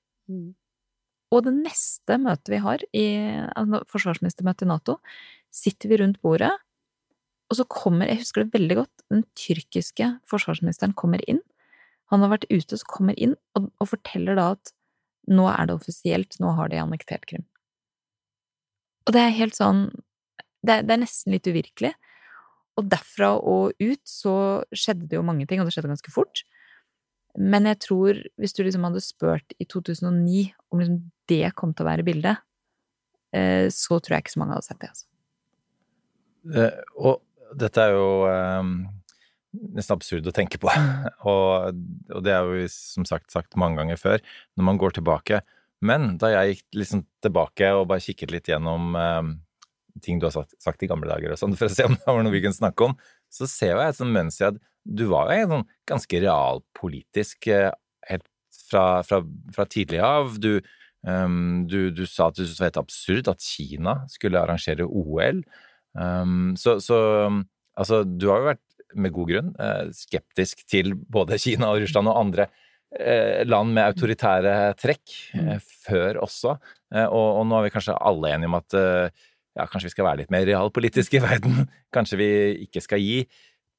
og 1.32 1.46
det 1.46 1.54
neste 1.56 2.18
møtet 2.20 2.52
vi 2.52 2.60
har, 2.64 2.82
i 2.92 3.06
altså 3.56 3.84
forsvarsministermøtet 3.92 4.66
i 4.66 4.72
Nato, 4.72 4.98
sitter 5.54 5.92
vi 5.92 6.00
rundt 6.02 6.20
bordet, 6.24 6.52
og 7.52 7.60
så 7.60 7.68
kommer, 7.68 8.08
jeg 8.08 8.24
husker 8.24 8.44
det 8.44 8.56
veldig 8.56 8.78
godt, 8.82 9.06
den 9.12 9.24
tyrkiske 9.36 10.08
forsvarsministeren 10.32 10.96
kommer 10.96 11.24
inn. 11.28 11.42
Han 12.12 12.24
har 12.24 12.32
vært 12.32 12.48
ute, 12.52 12.80
så 12.80 12.88
kommer 12.88 13.16
inn 13.20 13.36
og, 13.60 13.68
og 13.80 13.90
forteller 13.92 14.40
da 14.40 14.54
at 14.56 14.72
nå 15.32 15.48
er 15.52 15.68
det 15.68 15.76
offisielt, 15.76 16.40
nå 16.44 16.56
har 16.58 16.72
de 16.72 16.80
annektert 16.82 17.28
Krim. 17.28 17.44
Og 19.08 19.16
det 19.16 19.22
er 19.24 19.38
helt 19.40 19.58
sånn 19.58 19.90
det 20.62 20.82
det 20.86 20.94
er 20.94 21.02
nesten 21.02 21.34
litt 21.34 21.48
uvirkelig. 21.50 21.94
Og 22.80 22.88
derfra 22.90 23.34
og 23.38 23.74
ut 23.82 24.02
så 24.08 24.36
skjedde 24.72 25.10
det 25.10 25.18
jo 25.18 25.26
mange 25.26 25.48
ting, 25.50 25.62
og 25.62 25.68
det 25.68 25.76
skjedde 25.76 25.92
ganske 25.92 26.14
fort. 26.14 26.44
Men 27.40 27.68
jeg 27.70 27.80
tror, 27.86 28.20
hvis 28.40 28.56
du 28.56 28.64
liksom 28.64 28.86
hadde 28.88 29.04
spurt 29.04 29.56
i 29.60 29.68
2009 29.68 30.52
om 30.72 30.82
liksom 30.82 31.02
det 31.32 31.54
kom 31.58 31.74
til 31.74 31.86
å 31.86 31.90
være 31.90 32.06
bildet, 32.08 32.42
eh, 33.36 33.68
så 33.72 34.00
tror 34.00 34.18
jeg 34.18 34.26
ikke 34.26 34.36
så 34.36 34.42
mange 34.42 34.58
hadde 34.58 34.68
sett 34.68 34.82
det, 34.82 34.92
altså. 34.92 35.08
Eh, 36.58 36.82
og 36.98 37.56
dette 37.62 37.84
er 37.84 37.94
jo 37.94 38.08
um, 38.26 38.74
nesten 39.76 39.96
absurd 39.96 40.28
å 40.28 40.36
tenke 40.36 40.60
på. 40.62 40.72
og, 41.32 41.80
og 42.12 42.26
det 42.26 42.36
er 42.36 42.48
jo 42.48 42.68
som 42.74 43.08
sagt 43.08 43.34
sagt 43.34 43.60
mange 43.60 43.80
ganger 43.82 44.00
før, 44.00 44.24
når 44.58 44.68
man 44.72 44.82
går 44.82 44.98
tilbake. 45.00 45.42
Men 45.86 46.16
da 46.22 46.30
jeg 46.34 46.56
gikk 46.56 46.82
liksom 46.84 47.06
tilbake 47.26 47.72
og 47.74 47.88
bare 47.90 48.04
kikket 48.04 48.34
litt 48.34 48.50
gjennom 48.52 48.96
eh, 48.98 49.32
ting 50.06 50.20
du 50.22 50.28
har 50.28 50.36
sagt, 50.36 50.56
sagt, 50.62 50.84
i 50.84 50.90
gamle 50.90 51.10
dager 51.10 51.34
og 51.34 51.40
sånn, 51.42 51.56
for 51.60 51.68
å 51.68 51.74
se 51.74 51.88
om 51.88 51.96
det 51.98 52.08
var 52.08 52.22
noe 52.24 52.34
vi 52.34 52.44
kunne 52.44 52.58
snakke 52.58 52.92
om, 52.92 52.98
så 53.32 53.48
ser 53.50 53.76
jeg 53.76 53.96
et 53.96 54.04
mønster 54.06 54.52
at 54.52 54.62
du 54.82 55.06
var 55.12 55.32
jo 55.36 55.50
sånn 55.52 55.66
ganske 55.90 56.22
realpolitisk 56.24 57.50
eh, 57.54 57.72
helt 58.10 58.28
fra, 58.70 58.86
fra, 59.06 59.22
fra 59.56 59.66
tidlig 59.70 60.02
av. 60.06 60.38
Du, 60.42 60.56
um, 61.06 61.68
du, 61.70 61.92
du, 61.94 62.06
sa 62.10 62.30
at 62.30 62.38
du 62.38 62.44
syntes 62.44 62.58
det 62.58 62.64
var 62.64 62.72
helt 62.72 62.82
absurd 62.82 63.32
at 63.32 63.46
Kina 63.46 63.96
skulle 64.12 64.42
arrangere 64.42 64.88
OL. 64.88 65.44
Um, 65.94 66.54
så, 66.60 66.78
så 66.84 66.98
altså, 67.76 68.04
du 68.06 68.30
har 68.32 68.42
jo 68.42 68.52
vært, 68.54 68.66
med 68.92 69.14
god 69.16 69.30
grunn, 69.30 69.52
eh, 69.64 69.86
skeptisk 69.96 70.66
til 70.68 70.90
både 71.16 71.38
Kina 71.40 71.70
og 71.72 71.78
Russland 71.80 72.10
og 72.12 72.18
andre 72.20 72.50
land 73.48 73.72
med 73.72 73.86
autoritære 73.86 74.74
trekk 74.80 75.14
mm. 75.38 75.52
før 75.86 76.20
også. 76.26 76.58
Eh, 76.94 77.08
og, 77.08 77.28
og, 77.40 77.46
nå 77.48 77.60
er 77.60 77.68
vi 77.68 77.76
kanskje 77.76 77.98
alle 77.98 78.34
enige 78.36 78.52
om 78.52 78.58
at 78.60 78.78
eh, 78.78 79.22
ja, 79.58 79.68
kanskje 79.68 79.90
vi 79.90 79.94
skal 79.96 80.08
være 80.08 80.24
litt 80.24 80.34
mer 80.34 80.46
realpolitiske 80.48 81.20
i 81.20 81.24
verden. 81.30 81.66
Kanskje 81.96 82.20
vi 82.22 82.30
ikke 82.68 82.84
skal 82.84 83.04
gi 83.04 83.24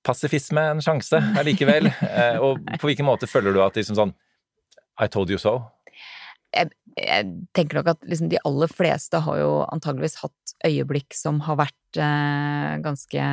pasifisme 0.06 0.64
en 0.72 0.82
sjanse 0.84 1.20
allikevel. 1.38 1.88
Eh, 1.88 2.38
og 2.42 2.62
på 2.80 2.90
hvilken 2.90 3.08
måte 3.08 3.30
føler 3.30 3.54
du 3.54 3.62
at 3.64 3.78
liksom 3.78 3.98
sånn 3.98 4.16
I 5.00 5.08
told 5.12 5.30
you 5.32 5.40
so? 5.40 5.60
Jeg, 6.52 6.72
jeg 7.00 7.28
tenker 7.56 7.78
nok 7.78 7.94
at 7.94 8.02
liksom 8.04 8.28
de 8.32 8.40
aller 8.44 8.68
fleste 8.68 9.22
har 9.24 9.38
jo 9.40 9.52
antageligvis 9.72 10.18
hatt 10.20 10.54
øyeblikk 10.68 11.16
som 11.16 11.40
har 11.46 11.56
vært 11.62 12.00
eh, 12.00 12.74
ganske 12.84 13.28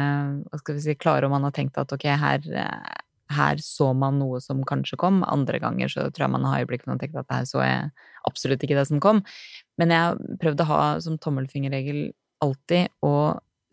hva 0.45 0.61
skal 0.61 0.77
vi 0.77 0.83
si, 0.85 0.95
klare, 0.99 1.27
og 1.27 1.33
man 1.33 1.47
har 1.47 1.55
tenkt 1.55 1.79
at 1.81 1.91
ok, 1.95 2.05
her, 2.21 2.45
eh, 2.47 3.01
her 3.33 3.59
så 3.61 3.91
man 3.97 4.17
noe 4.21 4.39
som 4.43 4.61
kanskje 4.67 4.97
kom. 5.01 5.21
Andre 5.27 5.59
ganger 5.61 5.91
så 5.91 6.07
tror 6.09 6.25
jeg 6.25 6.35
man 6.35 6.47
har 6.49 6.63
øyeblikk 6.63 6.85
hvor 6.85 6.93
man 6.95 7.01
tenker 7.01 7.21
at 7.21 7.33
her 7.33 7.45
så 7.49 7.61
jeg 7.63 7.91
absolutt 8.29 8.63
ikke 8.65 8.77
det 8.79 8.87
som 8.89 9.01
kom. 9.03 9.21
Men 9.79 9.93
jeg 9.93 10.07
har 10.07 10.39
prøvd 10.41 10.63
å 10.63 10.69
ha 10.69 10.81
som 11.03 11.19
tommelfingerregel 11.21 12.09
alltid 12.43 12.89
å 13.05 13.13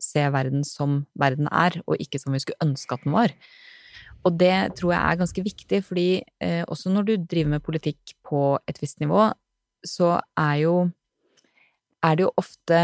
se 0.01 0.21
verden 0.29 0.61
som 0.67 1.01
verden 1.17 1.49
er, 1.49 1.79
og 1.89 1.97
ikke 2.01 2.21
som 2.21 2.35
vi 2.35 2.41
skulle 2.43 2.61
ønske 2.61 2.93
at 2.93 3.05
den 3.05 3.15
var. 3.15 3.33
Og 4.27 4.37
det 4.37 4.77
tror 4.77 4.93
jeg 4.93 5.01
er 5.01 5.19
ganske 5.21 5.43
viktig, 5.45 5.81
fordi 5.87 6.07
eh, 6.43 6.63
også 6.67 6.91
når 6.93 7.07
du 7.07 7.13
driver 7.17 7.55
med 7.55 7.65
politikk 7.65 8.15
på 8.27 8.59
et 8.69 8.81
visst 8.81 9.01
nivå, 9.01 9.29
så 9.85 10.17
er 10.37 10.55
jo 10.65 10.75
er 12.05 12.17
det 12.17 12.27
jo 12.27 12.33
ofte 12.37 12.79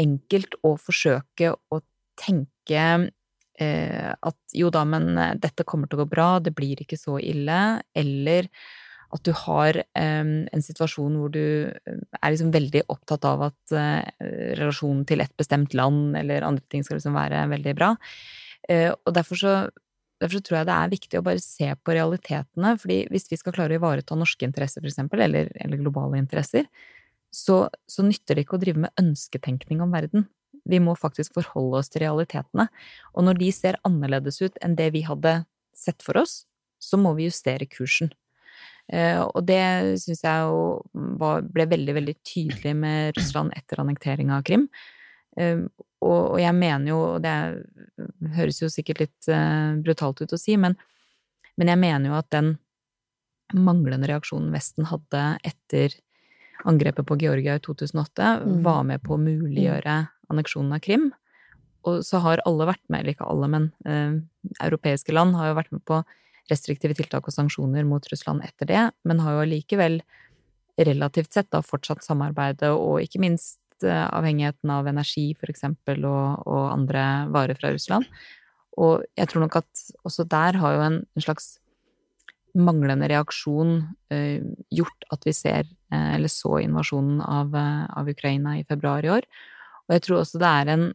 enkelt 0.00 0.56
å 0.66 0.74
forsøke 0.80 1.52
å 1.54 1.80
tenke 2.18 3.10
at 3.64 4.54
jo 4.56 4.70
da, 4.74 4.84
men 4.88 5.10
eh, 5.18 5.34
dette 5.40 5.66
kommer 5.68 5.90
til 5.90 5.98
å 5.98 6.04
gå 6.04 6.10
bra, 6.12 6.28
det 6.42 6.54
blir 6.56 6.80
ikke 6.82 6.98
så 7.00 7.18
ille, 7.22 7.80
eller 7.96 8.48
at 9.10 9.24
du 9.26 9.32
har 9.34 9.74
um, 9.98 10.34
en 10.54 10.62
situasjon 10.62 11.16
hvor 11.18 11.32
du 11.34 11.42
er 11.66 12.28
liksom 12.30 12.52
veldig 12.54 12.84
opptatt 12.94 13.24
av 13.26 13.40
at 13.48 13.72
relasjonen 14.54 15.00
til 15.08 15.24
et 15.24 15.32
bestemt 15.34 15.74
land 15.74 16.14
eller 16.14 16.46
andre 16.46 16.62
ting 16.70 16.86
skal 16.86 17.00
liksom 17.00 17.16
være 17.18 17.40
veldig 17.50 17.74
bra. 17.74 17.88
Og 18.70 19.10
derfor 19.16 19.40
så, 19.40 19.54
derfor 20.22 20.44
tror 20.46 20.60
jeg 20.60 20.68
det 20.68 20.76
er 20.76 20.92
viktig 20.94 21.18
å 21.18 21.24
bare 21.26 21.42
se 21.42 21.72
på 21.74 21.96
realitetene. 21.98 22.76
fordi 22.78 23.00
hvis 23.10 23.26
vi 23.32 23.40
skal 23.40 23.56
klare 23.56 23.74
å 23.74 23.80
ivareta 23.80 24.14
norske 24.14 24.46
interesser, 24.46 24.86
eksempel, 24.86 25.26
eller, 25.26 25.50
eller 25.58 25.82
globale 25.82 26.22
interesser, 26.22 26.70
så, 27.34 27.64
så 27.90 28.04
nytter 28.06 28.36
det 28.36 28.44
ikke 28.44 28.58
å 28.58 28.62
drive 28.62 28.84
med 28.84 28.94
ønsketenkning 29.00 29.82
om 29.82 29.90
verden. 29.94 30.26
Vi 30.70 30.80
må 30.82 30.94
faktisk 30.98 31.34
forholde 31.36 31.80
oss 31.80 31.90
til 31.92 32.04
realitetene. 32.04 32.68
Og 33.14 33.26
når 33.26 33.40
de 33.40 33.50
ser 33.54 33.80
annerledes 33.86 34.40
ut 34.42 34.56
enn 34.64 34.76
det 34.78 34.90
vi 34.94 35.04
hadde 35.06 35.40
sett 35.76 36.04
for 36.04 36.20
oss, 36.20 36.44
så 36.80 36.98
må 37.00 37.12
vi 37.16 37.28
justere 37.28 37.68
kursen. 37.70 38.12
Eh, 38.90 39.20
og 39.20 39.44
det 39.46 39.60
syns 40.02 40.24
jeg 40.24 40.46
jo 40.48 40.62
ble 41.52 41.66
veldig, 41.70 41.94
veldig 42.00 42.16
tydelig 42.26 42.72
med 42.76 43.14
Russland 43.18 43.54
etter 43.56 43.82
annektering 43.82 44.32
av 44.34 44.42
Krim. 44.46 44.66
Eh, 45.38 45.62
og, 46.00 46.40
jeg 46.40 46.56
mener 46.56 46.90
jo, 46.90 46.98
og 47.14 47.22
det 47.22 47.36
høres 48.38 48.62
jo 48.62 48.70
sikkert 48.72 49.04
litt 49.04 49.30
eh, 49.30 49.76
brutalt 49.84 50.22
ut 50.24 50.34
å 50.34 50.40
si, 50.40 50.56
men, 50.60 50.74
men 51.60 51.70
jeg 51.70 51.82
mener 51.82 52.10
jo 52.10 52.18
at 52.18 52.30
den 52.34 52.54
manglende 53.54 54.08
reaksjonen 54.10 54.52
Vesten 54.54 54.88
hadde 54.90 55.24
etter 55.46 55.94
angrepet 56.68 57.06
på 57.06 57.16
Georgia 57.20 57.56
i 57.56 57.62
2008, 57.64 58.30
mm. 58.44 58.62
var 58.66 58.84
med 58.88 59.02
på 59.04 59.16
å 59.16 59.22
muliggjøre 59.22 59.96
anneksjonen 60.30 60.76
av 60.76 60.82
Krim. 60.84 61.10
Og 61.88 62.02
så 62.04 62.20
har 62.20 62.42
alle 62.48 62.68
vært 62.68 62.82
med, 62.88 63.02
eller 63.02 63.14
ikke 63.14 63.28
alle, 63.28 63.48
men 63.48 63.68
eh, 63.88 64.18
europeiske 64.66 65.14
land 65.16 65.38
har 65.38 65.50
jo 65.50 65.60
vært 65.60 65.72
med 65.74 65.84
på 65.88 66.02
restriktive 66.50 66.96
tiltak 66.98 67.28
og 67.28 67.34
sanksjoner 67.34 67.86
mot 67.88 68.04
Russland 68.10 68.44
etter 68.44 68.68
det, 68.68 68.82
men 69.06 69.22
har 69.22 69.36
jo 69.36 69.44
allikevel 69.44 70.00
relativt 70.80 71.36
sett 71.36 71.50
da 71.52 71.60
fortsatt 71.64 72.04
samarbeidet 72.04 72.70
og 72.72 73.00
ikke 73.04 73.20
minst 73.22 73.60
eh, 73.84 74.06
avhengigheten 74.08 74.72
av 74.74 74.88
energi, 74.90 75.30
for 75.38 75.52
eksempel, 75.52 76.04
og, 76.08 76.44
og, 76.46 76.62
andre 76.72 77.06
varer 77.32 77.58
fra 77.58 77.72
Russland. 77.74 78.08
Og 78.80 79.04
jeg 79.18 79.30
tror 79.30 79.46
nok 79.46 79.60
at 79.60 79.86
også 80.06 80.24
der 80.30 80.60
har 80.60 80.76
jo 80.76 80.84
en, 80.86 81.00
en 81.16 81.24
slags 81.24 81.54
manglende 82.58 83.08
reaksjon 83.10 83.76
eh, 84.12 84.42
gjort 84.74 85.06
at 85.14 85.26
vi 85.26 85.34
ser, 85.36 85.68
eh, 85.92 86.14
eller 86.16 86.30
så, 86.32 86.58
invasjonen 86.62 87.20
av, 87.22 87.54
eh, 87.54 87.84
av, 87.98 88.08
Ukraina 88.08 88.58
i 88.58 88.64
februar 88.64 89.04
i 89.04 89.12
år. 89.18 89.28
Og 89.88 89.96
jeg 89.96 90.06
tror 90.06 90.20
også 90.20 90.40
det 90.40 90.54
er 90.62 90.74
en 90.76 90.90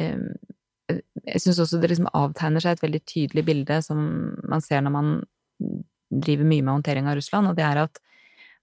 jeg 0.00 1.40
syns 1.42 1.58
også 1.60 1.78
det 1.78 1.90
liksom 1.90 2.08
avtegner 2.16 2.62
seg 2.64 2.72
et 2.72 2.82
veldig 2.82 3.00
tydelig 3.06 3.42
bilde 3.46 3.76
som 3.84 3.98
man 4.48 4.62
ser 4.64 4.80
når 4.82 4.94
man 4.94 5.10
driver 6.10 6.48
mye 6.48 6.64
med 6.64 6.72
håndtering 6.72 7.10
av 7.10 7.18
Russland, 7.18 7.50
og 7.50 7.58
det 7.58 7.66
er 7.66 7.82
at 7.84 8.00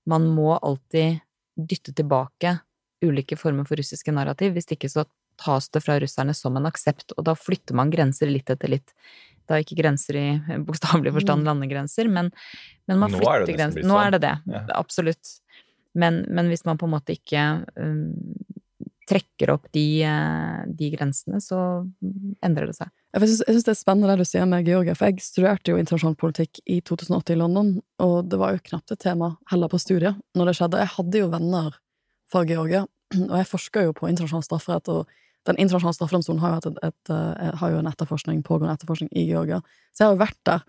man 0.09 0.25
må 0.33 0.55
alltid 0.57 1.21
dytte 1.55 1.93
tilbake 1.95 2.57
ulike 3.05 3.37
former 3.39 3.67
for 3.69 3.79
russiske 3.79 4.11
narrativ. 4.11 4.55
Hvis 4.57 4.71
ikke 4.73 4.89
så 4.91 5.05
tas 5.37 5.69
det 5.69 5.83
fra 5.85 5.99
russerne 6.01 6.33
som 6.35 6.57
en 6.57 6.67
aksept, 6.69 7.13
og 7.17 7.25
da 7.29 7.35
flytter 7.37 7.77
man 7.77 7.91
grenser 7.93 8.29
litt 8.31 8.49
etter 8.49 8.71
litt. 8.73 8.93
Det 9.47 9.55
er 9.55 9.63
ikke 9.63 9.79
grenser 9.79 10.19
i 10.19 10.27
bokstavelig 10.67 11.13
forstand 11.15 11.45
mm. 11.45 11.47
landegrenser, 11.47 12.09
men, 12.11 12.31
men 12.89 13.03
man 13.03 13.13
flytter 13.15 13.53
grenser. 13.55 13.87
Nå 13.87 13.99
er 14.01 14.17
det 14.17 14.23
det, 14.25 14.35
sånn. 14.43 14.57
ja. 14.59 14.63
absolutt. 14.75 15.33
Men, 15.97 16.21
men, 16.29 16.51
hvis 16.51 16.65
man 16.67 16.77
på 16.77 16.85
en 16.85 16.93
måte 16.93 17.15
ikke 17.15 17.43
um, 17.79 18.11
trekker 19.07 19.53
opp 19.53 19.69
de, 19.71 20.03
eh, 20.03 20.63
de, 20.67 20.89
grensene, 20.91 21.39
så 21.41 21.59
endrer 22.43 22.69
det 22.69 22.75
seg. 22.75 22.91
Jeg 23.15 23.29
syns 23.31 23.65
det 23.65 23.71
er 23.71 23.79
spennende 23.79 24.11
det 24.11 24.25
du 24.25 24.27
sier 24.27 24.47
med 24.49 24.67
Georgia, 24.67 24.95
for 24.99 25.07
jeg 25.07 25.23
studerte 25.23 25.71
jo 25.71 25.79
internasjonal 25.79 26.17
politikk 26.19 26.59
i 26.67 26.81
2008 26.85 27.33
i 27.33 27.39
London, 27.39 27.71
og 28.03 28.17
det 28.29 28.39
var 28.41 28.55
jo 28.55 28.65
knapt 28.67 28.93
et 28.93 29.01
tema 29.05 29.31
heller 29.51 29.71
på 29.71 29.79
studiet 29.81 30.19
når 30.37 30.51
det 30.51 30.57
skjedde. 30.59 30.83
Jeg 30.83 30.93
hadde 30.97 31.23
jo 31.23 31.31
venner 31.31 31.79
fra 32.31 32.43
Georgia, 32.49 32.83
og 33.29 33.37
jeg 33.39 33.49
forska 33.53 33.85
jo 33.87 33.95
på 33.95 34.11
internasjonal 34.11 34.45
strafferett, 34.45 34.91
og 34.91 35.07
den 35.47 35.59
internasjonale 35.61 35.95
straffedomstolen 35.97 36.41
har 36.43 36.57
et, 36.57 36.67
et, 36.67 36.79
et, 36.91 37.13
eh, 37.13 37.53
har 37.61 37.73
jo 37.73 37.81
en 37.81 37.89
etterforskning, 37.89 38.41
pågående 38.45 38.75
etterforskning 38.75 39.11
i 39.15 39.27
Georgia, 39.29 39.61
så 39.93 40.03
jeg 40.03 40.09
har 40.09 40.17
jo 40.17 40.25
vært 40.25 40.43
der. 40.49 40.65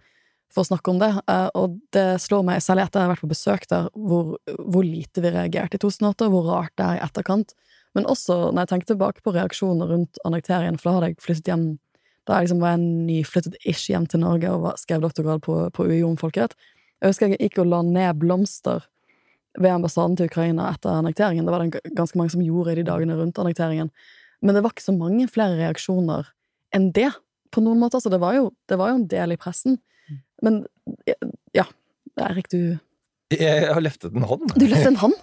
for 0.49 0.65
å 0.65 0.69
snakke 0.71 0.89
om 0.89 0.97
det. 0.97 1.11
Eh, 1.29 1.49
og 1.61 1.75
det 1.93 2.23
slår 2.25 2.41
meg, 2.49 2.63
særlig 2.65 2.87
etter 2.87 3.03
jeg 3.03 3.05
har 3.05 3.11
vært 3.11 3.21
på 3.21 3.29
besøk 3.29 3.67
der, 3.69 3.91
hvor, 3.93 4.39
hvor 4.65 4.87
lite 4.87 5.21
vi 5.21 5.29
reagerte 5.35 5.77
i 5.77 5.83
2008, 5.83 6.29
hvor 6.33 6.47
rart 6.49 6.73
det 6.81 6.87
er 6.87 6.97
i 6.97 7.03
etterkant. 7.05 7.53
Men 7.93 8.09
også 8.09 8.39
når 8.55 8.63
jeg 8.63 8.71
tenker 8.71 8.89
tilbake 8.95 9.21
på 9.21 9.35
reaksjoner 9.37 9.93
rundt 9.93 10.17
annekteringen, 10.25 10.79
for 10.81 10.89
da 10.89 10.95
hadde 10.97 11.11
jeg 11.11 11.21
flyttet 11.27 11.53
hjem 11.53 11.69
Da 12.29 12.37
jeg 12.37 12.45
liksom 12.45 12.61
var 12.61 12.75
jeg 12.75 12.81
nyflyttet 13.09 13.55
ish 13.65 13.89
hjem 13.89 14.05
til 14.05 14.21
Norge 14.21 14.51
og 14.53 14.67
skrev 14.77 15.01
doktorgrad 15.01 15.41
på, 15.45 15.55
på 15.73 15.85
UiO 15.89 16.11
om 16.11 16.17
folkerett. 16.21 16.53
Jeg 17.01 17.13
husker 17.13 17.33
jeg 17.33 17.39
gikk 17.41 17.63
og 17.63 17.71
la 17.71 17.79
ned 17.87 18.19
blomster 18.21 18.85
ved 19.57 19.73
ambassaden 19.73 20.17
til 20.19 20.29
Ukraina 20.29 20.67
etter 20.75 20.93
annekteringen. 20.93 21.47
Det 21.47 21.55
var 21.55 21.65
det 21.65 21.95
ganske 21.97 22.19
mange 22.21 22.35
som 22.35 22.43
gjorde 22.45 22.75
i 22.75 22.81
de 22.81 22.85
dagene 22.85 23.17
rundt 23.17 23.41
annekteringen. 23.41 23.89
Men 24.45 24.57
det 24.57 24.63
var 24.65 24.75
ikke 24.75 24.87
så 24.87 24.95
mange 24.97 25.27
flere 25.31 25.59
reaksjoner 25.59 26.29
enn 26.77 26.91
det, 26.95 27.11
på 27.55 27.63
noen 27.65 27.81
måter. 27.81 28.03
Så 28.03 28.13
det 28.13 28.21
var 28.23 28.37
jo, 28.37 28.51
det 28.69 28.77
var 28.81 28.93
jo 28.93 29.01
en 29.01 29.09
del 29.11 29.35
i 29.35 29.41
pressen. 29.41 29.79
Men 30.45 30.63
ja, 31.57 31.65
Erik, 32.29 32.51
du 32.53 32.79
Jeg 33.35 33.67
har 33.69 33.83
løftet 33.85 34.15
en 34.17 34.25
hånd. 34.25 34.47
Du 34.57 34.65
løftet 34.65 34.93
en 34.93 35.01
hånd? 35.03 35.17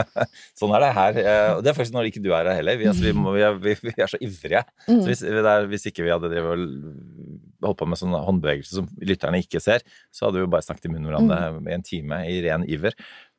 Sånn 0.58 0.72
er 0.74 0.82
det 0.82 0.92
her. 0.96 1.18
Eh, 1.20 1.48
Og 1.56 1.60
det 1.62 1.70
er 1.70 1.76
faktisk 1.76 1.94
når 1.94 2.08
ikke 2.08 2.22
du 2.24 2.30
er 2.32 2.48
her 2.48 2.58
heller. 2.58 2.78
Vi, 2.80 2.88
altså, 2.90 3.04
vi, 3.06 3.12
må, 3.14 3.34
vi, 3.36 3.44
er, 3.46 3.58
vi, 3.62 3.92
er 3.94 4.10
så 4.10 4.18
ivrige. 4.22 4.64
Mm. 4.88 4.96
Så 4.96 5.04
hvis, 5.10 5.22
det 5.22 5.44
er, 5.52 5.68
hvis 5.70 5.86
ikke 5.90 6.06
vi 6.06 6.14
hadde 6.14 6.30
holdt 6.42 7.78
på 7.78 7.86
med 7.86 8.00
sånne 8.00 8.22
håndbevegelser 8.26 8.80
som 8.80 8.88
lytterne 9.04 9.42
ikke 9.44 9.62
ser, 9.62 9.84
så 10.10 10.26
hadde 10.26 10.40
vi 10.40 10.46
jo 10.46 10.50
bare 10.54 10.66
snakket 10.66 10.88
i 10.88 10.94
munnen 10.94 11.06
hverandre 11.10 11.38
hverandre 11.44 11.70
i 11.70 11.76
en 11.78 11.86
time 11.86 12.22
i 12.32 12.40
ren 12.48 12.66
iver. 12.66 12.96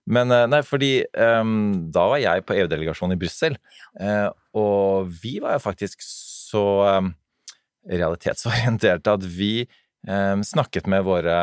Men 0.09 0.31
eh, 0.35 0.45
nei, 0.51 0.61
fordi 0.67 0.93
um, 1.15 1.89
da 1.93 2.07
var 2.11 2.21
jeg 2.21 2.45
på 2.47 2.57
EU-delegasjonen 2.57 3.15
i 3.15 3.21
Brussel, 3.21 3.57
eh, 4.03 4.27
og 4.59 5.11
vi 5.23 5.37
var 5.43 5.55
jo 5.55 5.63
faktisk 5.63 6.03
så 6.03 6.65
um, 6.99 7.13
realitetsorienterte 7.89 9.15
at 9.15 9.27
vi 9.27 9.65
um, 10.07 10.43
snakket 10.45 10.89
med 10.91 11.05
våre 11.07 11.37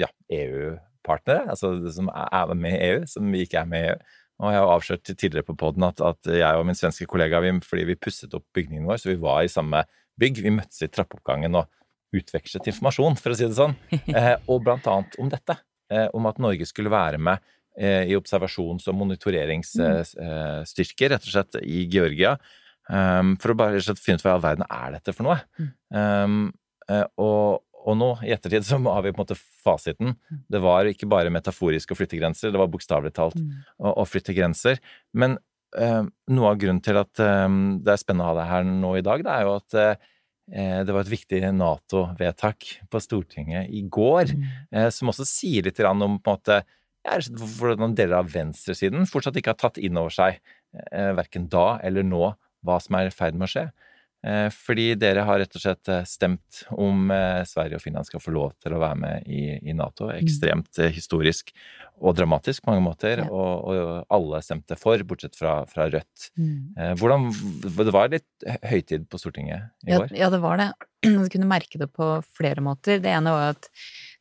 ja, 0.00 0.10
EU-partnere, 0.38 1.48
altså 1.56 1.74
som 1.94 2.10
er 2.14 2.54
med 2.54 2.76
i 2.76 2.92
EU, 2.92 3.08
som 3.10 3.34
vi 3.34 3.42
ikke 3.46 3.64
er 3.64 3.70
med 3.70 3.88
i 3.88 3.90
EU. 3.94 3.98
Og 4.42 4.50
jeg 4.50 4.58
har 4.58 4.72
avslørt 4.72 5.10
tidligere 5.10 5.46
på 5.46 5.54
poden 5.58 5.84
at, 5.86 6.00
at 6.02 6.26
jeg 6.26 6.58
og 6.58 6.64
min 6.66 6.78
svenske 6.78 7.06
kollega, 7.06 7.38
vi, 7.42 7.52
fordi 7.62 7.84
vi 7.92 7.98
pusset 7.98 8.32
opp 8.34 8.46
bygningen 8.56 8.88
vår, 8.88 8.98
så 8.98 9.12
vi 9.12 9.20
var 9.22 9.44
i 9.44 9.50
samme 9.52 9.84
bygg, 10.20 10.40
vi 10.42 10.52
møttes 10.54 10.82
i 10.82 10.90
trappeoppgangen 10.90 11.54
og 11.58 11.70
utvekslet 12.14 12.66
informasjon, 12.70 13.18
for 13.18 13.34
å 13.34 13.38
si 13.38 13.46
det 13.46 13.58
sånn. 13.58 13.76
Eh, 14.14 14.34
og 14.50 14.62
blant 14.66 14.86
annet 14.90 15.14
om 15.22 15.30
dette, 15.30 15.56
eh, 15.90 16.06
om 16.14 16.26
at 16.30 16.40
Norge 16.42 16.66
skulle 16.70 16.92
være 16.92 17.18
med 17.22 17.42
i 17.74 18.14
observasjons- 18.14 18.86
og 18.90 18.94
monitoreringsstyrker, 19.00 21.10
rett 21.10 21.24
og 21.26 21.32
slett, 21.32 21.56
i 21.66 21.90
Georgia. 21.90 22.36
Um, 22.84 23.32
for 23.40 23.52
å 23.52 23.56
bare 23.56 23.78
rett 23.78 23.84
og 23.84 23.88
slett 23.88 24.02
finne 24.04 24.20
ut 24.20 24.26
hva 24.26 24.34
i 24.34 24.36
all 24.36 24.44
verden 24.44 24.66
er 24.68 24.98
dette 24.98 25.14
for 25.16 25.26
noe. 25.26 25.38
Um, 25.88 26.52
eh, 26.90 27.06
og, 27.20 27.64
og 27.84 27.98
nå, 28.00 28.10
i 28.26 28.34
ettertid, 28.34 28.64
så 28.68 28.80
har 28.84 29.04
vi 29.04 29.14
på 29.14 29.18
en 29.18 29.24
måte 29.24 29.38
fasiten. 29.38 30.14
Det 30.52 30.60
var 30.64 30.90
ikke 30.90 31.08
bare 31.10 31.32
metaforisk 31.32 31.94
å 31.94 31.98
flytte 31.98 32.20
grenser, 32.20 32.52
det 32.52 32.60
var 32.60 32.72
bokstavelig 32.72 33.14
talt 33.16 33.40
å, 33.40 33.94
å 33.94 34.08
flytte 34.08 34.36
grenser. 34.36 34.82
Men 35.16 35.38
eh, 35.78 36.02
noe 36.36 36.50
av 36.50 36.60
grunnen 36.60 36.84
til 36.84 37.00
at 37.00 37.22
eh, 37.22 37.46
det 37.80 37.94
er 37.94 38.02
spennende 38.02 38.28
å 38.28 38.34
ha 38.34 38.42
det 38.42 38.50
her 38.52 38.68
nå 38.68 38.98
i 39.00 39.06
dag, 39.06 39.24
det 39.24 39.38
er 39.38 39.48
jo 39.48 39.56
at 39.56 39.80
eh, 39.80 40.10
det 40.84 40.92
var 40.92 41.06
et 41.06 41.14
viktig 41.14 41.38
Nato-vedtak 41.56 42.66
på 42.92 43.00
Stortinget 43.00 43.70
i 43.72 43.80
går, 43.88 44.34
eh, 44.76 44.90
som 44.92 45.08
også 45.08 45.24
sier 45.24 45.64
litt 45.64 45.80
om 45.88 46.04
på 46.04 46.04
en 46.04 46.36
måte 46.36 46.60
og 47.04 47.22
slett 47.26 47.56
hvordan 47.60 47.94
deler 47.98 48.16
av 48.22 48.30
venstresiden 48.32 49.04
fortsatt 49.10 49.36
ikke 49.36 49.52
har 49.54 49.60
tatt 49.60 49.78
inn 49.78 49.96
over 50.00 50.10
seg, 50.14 50.38
eh, 50.90 51.12
verken 51.18 51.48
da 51.52 51.78
eller 51.84 52.02
nå, 52.06 52.34
hva 52.64 52.78
som 52.80 52.96
er 52.96 53.10
i 53.10 53.14
ferd 53.14 53.34
med 53.36 53.48
å 53.48 53.52
skje. 53.52 53.66
Eh, 54.24 54.48
Fordi 54.48 54.94
dere 54.96 55.20
har 55.28 55.36
rett 55.42 55.52
og 55.52 55.60
slett 55.60 55.88
eh, 55.92 56.04
stemt 56.08 56.62
om 56.72 57.10
eh, 57.12 57.42
Sverige 57.44 57.76
og 57.76 57.82
Finland 57.84 58.06
skal 58.08 58.22
få 58.24 58.32
lov 58.32 58.54
til 58.64 58.72
å 58.72 58.78
være 58.80 58.96
med 58.96 59.26
i, 59.28 59.42
i 59.68 59.74
Nato. 59.76 60.08
Ekstremt 60.16 60.78
eh, 60.80 60.88
historisk 60.96 61.52
og 62.00 62.16
dramatisk 62.16 62.64
på 62.64 62.72
mange 62.72 62.86
måter, 62.86 63.20
Ja. 63.20 63.26
og, 63.28 63.68
og 63.68 64.06
alle 64.16 64.40
stemte 64.42 64.78
for, 64.80 64.96
bortsett 65.06 65.36
fra, 65.36 65.58
fra 65.68 65.90
Rødt. 65.92 66.30
Mm. 66.40 66.96
Hvordan, 66.98 67.28
det 67.62 67.92
var 67.94 68.08
litt 68.10 68.48
høytid 68.66 69.04
på 69.12 69.20
Stortinget 69.20 69.68
i 69.86 69.92
Ja, 69.92 70.00
går? 70.00 70.16
ja, 70.16 70.30
det 70.32 70.40
var 70.42 70.56
det. 70.58 70.70
Du 71.04 71.28
kunne 71.28 71.46
merke 71.46 71.78
det 71.78 71.90
på 71.92 72.08
flere 72.34 72.64
måter. 72.64 72.98
Det 73.04 73.12
ene 73.12 73.30
var 73.36 73.52
at 73.52 73.68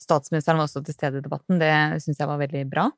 statsministeren 0.03 0.59
var 0.59 0.67
også 0.69 0.83
til 0.85 0.95
stede 0.95 1.21
i 1.21 1.25
debatten. 1.25 1.61
Det 1.61 1.73
syns 2.03 2.19
jeg 2.21 2.29
var 2.29 2.41
veldig 2.41 2.67
bra. 2.71 2.89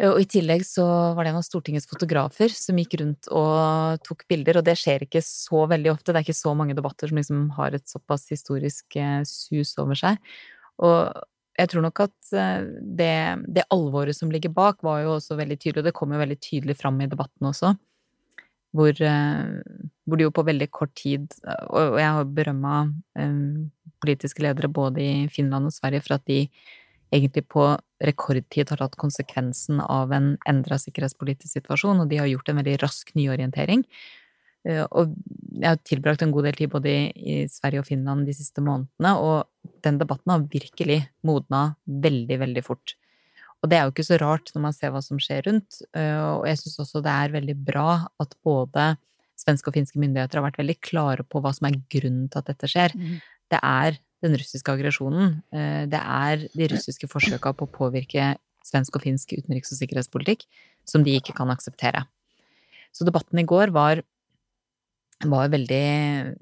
Og 0.00 0.20
i 0.22 0.28
tillegg 0.30 0.62
så 0.64 0.84
var 1.16 1.26
det 1.26 1.32
en 1.34 1.40
av 1.42 1.44
Stortingets 1.44 1.88
fotografer 1.88 2.52
som 2.56 2.78
gikk 2.80 2.96
rundt 3.02 3.28
og 3.36 4.00
tok 4.06 4.24
bilder, 4.30 4.60
og 4.60 4.64
det 4.64 4.78
skjer 4.80 5.04
ikke 5.04 5.20
så 5.24 5.66
veldig 5.68 5.90
ofte. 5.92 6.14
Det 6.14 6.22
er 6.22 6.24
ikke 6.24 6.38
så 6.38 6.54
mange 6.56 6.76
debatter 6.78 7.10
som 7.10 7.20
liksom 7.20 7.42
har 7.58 7.76
et 7.76 7.84
såpass 7.90 8.24
historisk 8.32 8.96
eh, 8.96 9.20
sus 9.28 9.74
over 9.82 9.98
seg. 9.98 10.16
Og 10.80 11.12
jeg 11.60 11.72
tror 11.72 11.84
nok 11.84 12.00
at 12.06 12.32
eh, 12.32 12.64
det, 12.80 13.12
det 13.52 13.68
alvoret 13.76 14.16
som 14.16 14.32
ligger 14.32 14.54
bak, 14.56 14.80
var 14.86 15.02
jo 15.04 15.18
også 15.18 15.36
veldig 15.36 15.60
tydelig, 15.60 15.82
og 15.82 15.90
det 15.90 15.96
kom 15.98 16.16
jo 16.16 16.22
veldig 16.22 16.40
tydelig 16.40 16.78
fram 16.80 17.00
i 17.04 17.10
debatten 17.10 17.50
også. 17.52 17.74
Hvor, 18.76 18.94
eh, 18.94 19.86
hvor 20.06 20.18
det 20.18 20.28
jo 20.28 20.34
på 20.34 20.46
veldig 20.46 20.68
kort 20.70 20.92
tid 20.94 21.24
Og, 21.42 21.96
jeg 21.98 22.06
har 22.06 22.28
berømma 22.36 22.74
eh, 23.18 23.40
politiske 24.00 24.44
ledere 24.44 24.70
både 24.70 25.02
i 25.02 25.26
Finland 25.32 25.66
og 25.66 25.74
Sverige 25.74 26.04
for 26.04 26.16
at 26.16 26.26
de 26.30 26.44
egentlig 27.10 27.42
på 27.50 27.64
rekordtid 28.06 28.70
har 28.70 28.80
tatt 28.80 28.96
konsekvensen 29.00 29.82
av 29.82 30.12
en 30.14 30.36
endra 30.48 30.78
sikkerhetspolitisk 30.78 31.58
situasjon, 31.58 32.04
og 32.04 32.08
de 32.08 32.20
har 32.20 32.30
gjort 32.30 32.52
en 32.52 32.60
veldig 32.60 32.76
rask 32.84 33.10
nyorientering. 33.18 33.82
Eh, 34.64 34.84
Og 34.90 35.14
jeg 35.56 35.68
har 35.68 35.80
tilbrakt 35.84 36.22
en 36.22 36.32
god 36.32 36.44
del 36.48 36.58
tid 36.58 36.70
både 36.70 36.94
i 37.16 37.46
Sverige 37.50 37.82
og 37.82 37.88
Finland 37.90 38.26
de 38.26 38.36
siste 38.36 38.62
månedene, 38.64 39.16
og 39.18 39.48
den 39.84 39.98
debatten 39.98 40.32
har 40.32 40.48
virkelig 40.52 41.02
modna 41.26 41.74
veldig, 41.86 42.38
veldig 42.46 42.64
fort. 42.64 42.94
Og 43.60 43.68
det 43.68 43.76
er 43.76 43.84
jo 43.84 43.92
ikke 43.92 44.06
så 44.08 44.16
rart 44.22 44.50
når 44.54 44.62
man 44.64 44.72
ser 44.76 44.92
hva 44.94 45.02
som 45.04 45.18
skjer 45.20 45.42
rundt, 45.50 45.82
eh, 45.92 46.20
og 46.38 46.46
jeg 46.48 46.60
syns 46.62 46.78
også 46.80 47.02
det 47.04 47.12
er 47.12 47.34
veldig 47.34 47.56
bra 47.66 47.88
at 48.22 48.36
både 48.46 48.94
svenske 49.40 49.68
og 49.68 49.76
finske 49.76 50.00
myndigheter 50.00 50.40
har 50.40 50.46
vært 50.50 50.60
veldig 50.60 50.78
klare 50.84 51.24
på 51.24 51.40
hva 51.40 51.52
som 51.56 51.68
er 51.68 51.76
grunnen 51.92 52.28
til 52.32 52.40
at 52.40 52.48
dette 52.52 52.68
skjer. 52.68 52.92
Det 53.50 53.60
er 53.60 53.98
den 54.24 54.36
russiske 54.36 54.68
aggresjonen. 54.72 55.42
eh, 55.52 55.86
Det 55.86 56.00
er 56.00 56.48
de 56.54 56.68
russiske 56.72 57.08
forsøka 57.08 57.52
på 57.56 57.66
å 57.68 57.72
påvirke 57.72 58.34
svensk 58.64 58.96
og 58.96 59.02
finsk 59.02 59.32
utenriks- 59.32 59.72
og 59.72 59.78
sikkerhetspolitikk 59.80 60.44
som 60.84 61.02
de 61.04 61.16
ikke 61.16 61.34
kan 61.36 61.48
akseptere. 61.48 62.06
Så 62.92 63.04
debatten 63.04 63.38
i 63.40 63.44
går 63.48 63.72
var, 63.72 64.02
var 65.24 65.48
veldig 65.48 66.36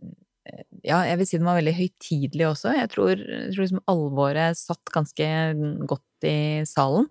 Ja, 0.82 1.02
jeg 1.04 1.18
vil 1.18 1.26
si 1.26 1.36
den 1.36 1.44
var 1.46 1.58
veldig 1.60 1.74
høytidelig 1.76 2.46
også. 2.48 2.72
Jeg 2.72 2.88
tror, 2.88 3.10
jeg 3.18 3.52
tror 3.52 3.64
liksom 3.66 3.82
alvoret 3.86 4.56
satt 4.56 4.82
ganske 4.94 5.26
godt 5.86 6.02
i 6.26 6.64
salen. 6.68 7.08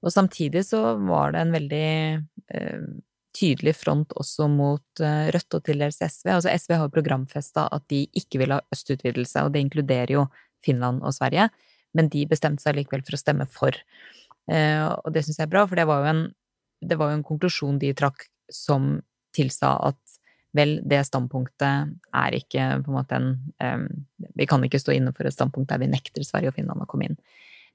Og 0.00 0.12
samtidig 0.14 0.64
så 0.68 0.96
var 0.96 1.34
det 1.34 1.44
en 1.44 1.54
veldig 1.54 1.88
eh, 2.56 2.84
tydelig 3.36 3.74
front 3.78 4.14
også 4.18 4.48
mot 4.50 5.02
eh, 5.04 5.28
Rødt 5.34 5.58
og 5.58 5.64
til 5.66 5.82
dels 5.82 6.00
SV. 6.00 6.30
Altså 6.36 6.54
SV 6.54 6.76
har 6.80 6.94
programfesta 6.94 7.66
at 7.72 7.84
de 7.92 8.06
ikke 8.16 8.40
vil 8.42 8.56
ha 8.56 8.62
østutvidelse, 8.74 9.44
og 9.44 9.52
det 9.54 9.64
inkluderer 9.66 10.14
jo 10.16 10.26
Finland 10.64 11.04
og 11.04 11.14
Sverige, 11.16 11.48
men 11.96 12.08
de 12.12 12.26
bestemte 12.30 12.64
seg 12.64 12.78
likevel 12.78 13.04
for 13.06 13.16
å 13.16 13.20
stemme 13.20 13.46
for. 13.50 13.76
Eh, 14.50 14.86
og 14.88 15.12
det 15.14 15.24
syns 15.26 15.40
jeg 15.40 15.48
er 15.48 15.52
bra, 15.52 15.66
for 15.68 15.78
det 15.78 15.86
var 15.90 16.04
jo 16.04 16.14
en, 16.14 16.24
det 16.80 16.98
var 16.98 17.10
jo 17.10 17.20
en 17.20 17.26
konklusjon 17.26 17.80
de 17.82 17.92
trakk 17.96 18.26
som 18.50 18.96
tilsa 19.36 19.76
at 19.86 20.00
vel, 20.56 20.78
det 20.82 21.04
standpunktet 21.06 21.92
er 22.16 22.34
ikke 22.34 22.64
på 22.82 22.90
en 22.90 22.96
måte 22.96 23.18
en 23.18 23.28
um, 23.62 23.84
Vi 24.34 24.46
kan 24.50 24.64
ikke 24.66 24.80
stå 24.82 24.96
inne 24.96 25.12
for 25.14 25.28
et 25.28 25.36
standpunkt 25.36 25.70
der 25.70 25.78
vi 25.78 25.90
nekter 25.90 26.24
Sverige 26.26 26.50
og 26.50 26.56
Finland 26.56 26.82
å 26.82 26.88
komme 26.90 27.06
inn. 27.06 27.18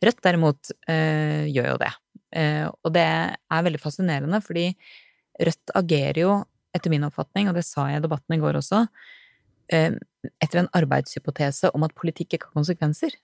Rødt 0.03 0.23
derimot 0.25 0.71
eh, 0.91 1.45
gjør 1.51 1.73
jo 1.73 1.77
det. 1.81 1.91
Eh, 2.35 2.65
og 2.67 2.93
det 2.95 3.05
er 3.05 3.67
veldig 3.67 3.81
fascinerende, 3.81 4.41
fordi 4.43 4.69
Rødt 5.35 5.73
agerer 5.75 6.21
jo, 6.21 6.33
etter 6.75 6.91
min 6.91 7.05
oppfatning, 7.07 7.47
og 7.47 7.55
det 7.57 7.63
sa 7.67 7.87
jeg 7.91 8.01
i 8.01 8.03
debatten 8.03 8.35
i 8.35 8.41
går 8.41 8.59
også, 8.59 8.85
eh, 9.71 9.95
etter 10.43 10.61
en 10.61 10.71
arbeidshypotese 10.75 11.71
om 11.75 11.85
at 11.87 11.95
politikk 11.95 12.35
ikke 12.35 12.49
har 12.49 12.59
konsekvenser. 12.59 13.15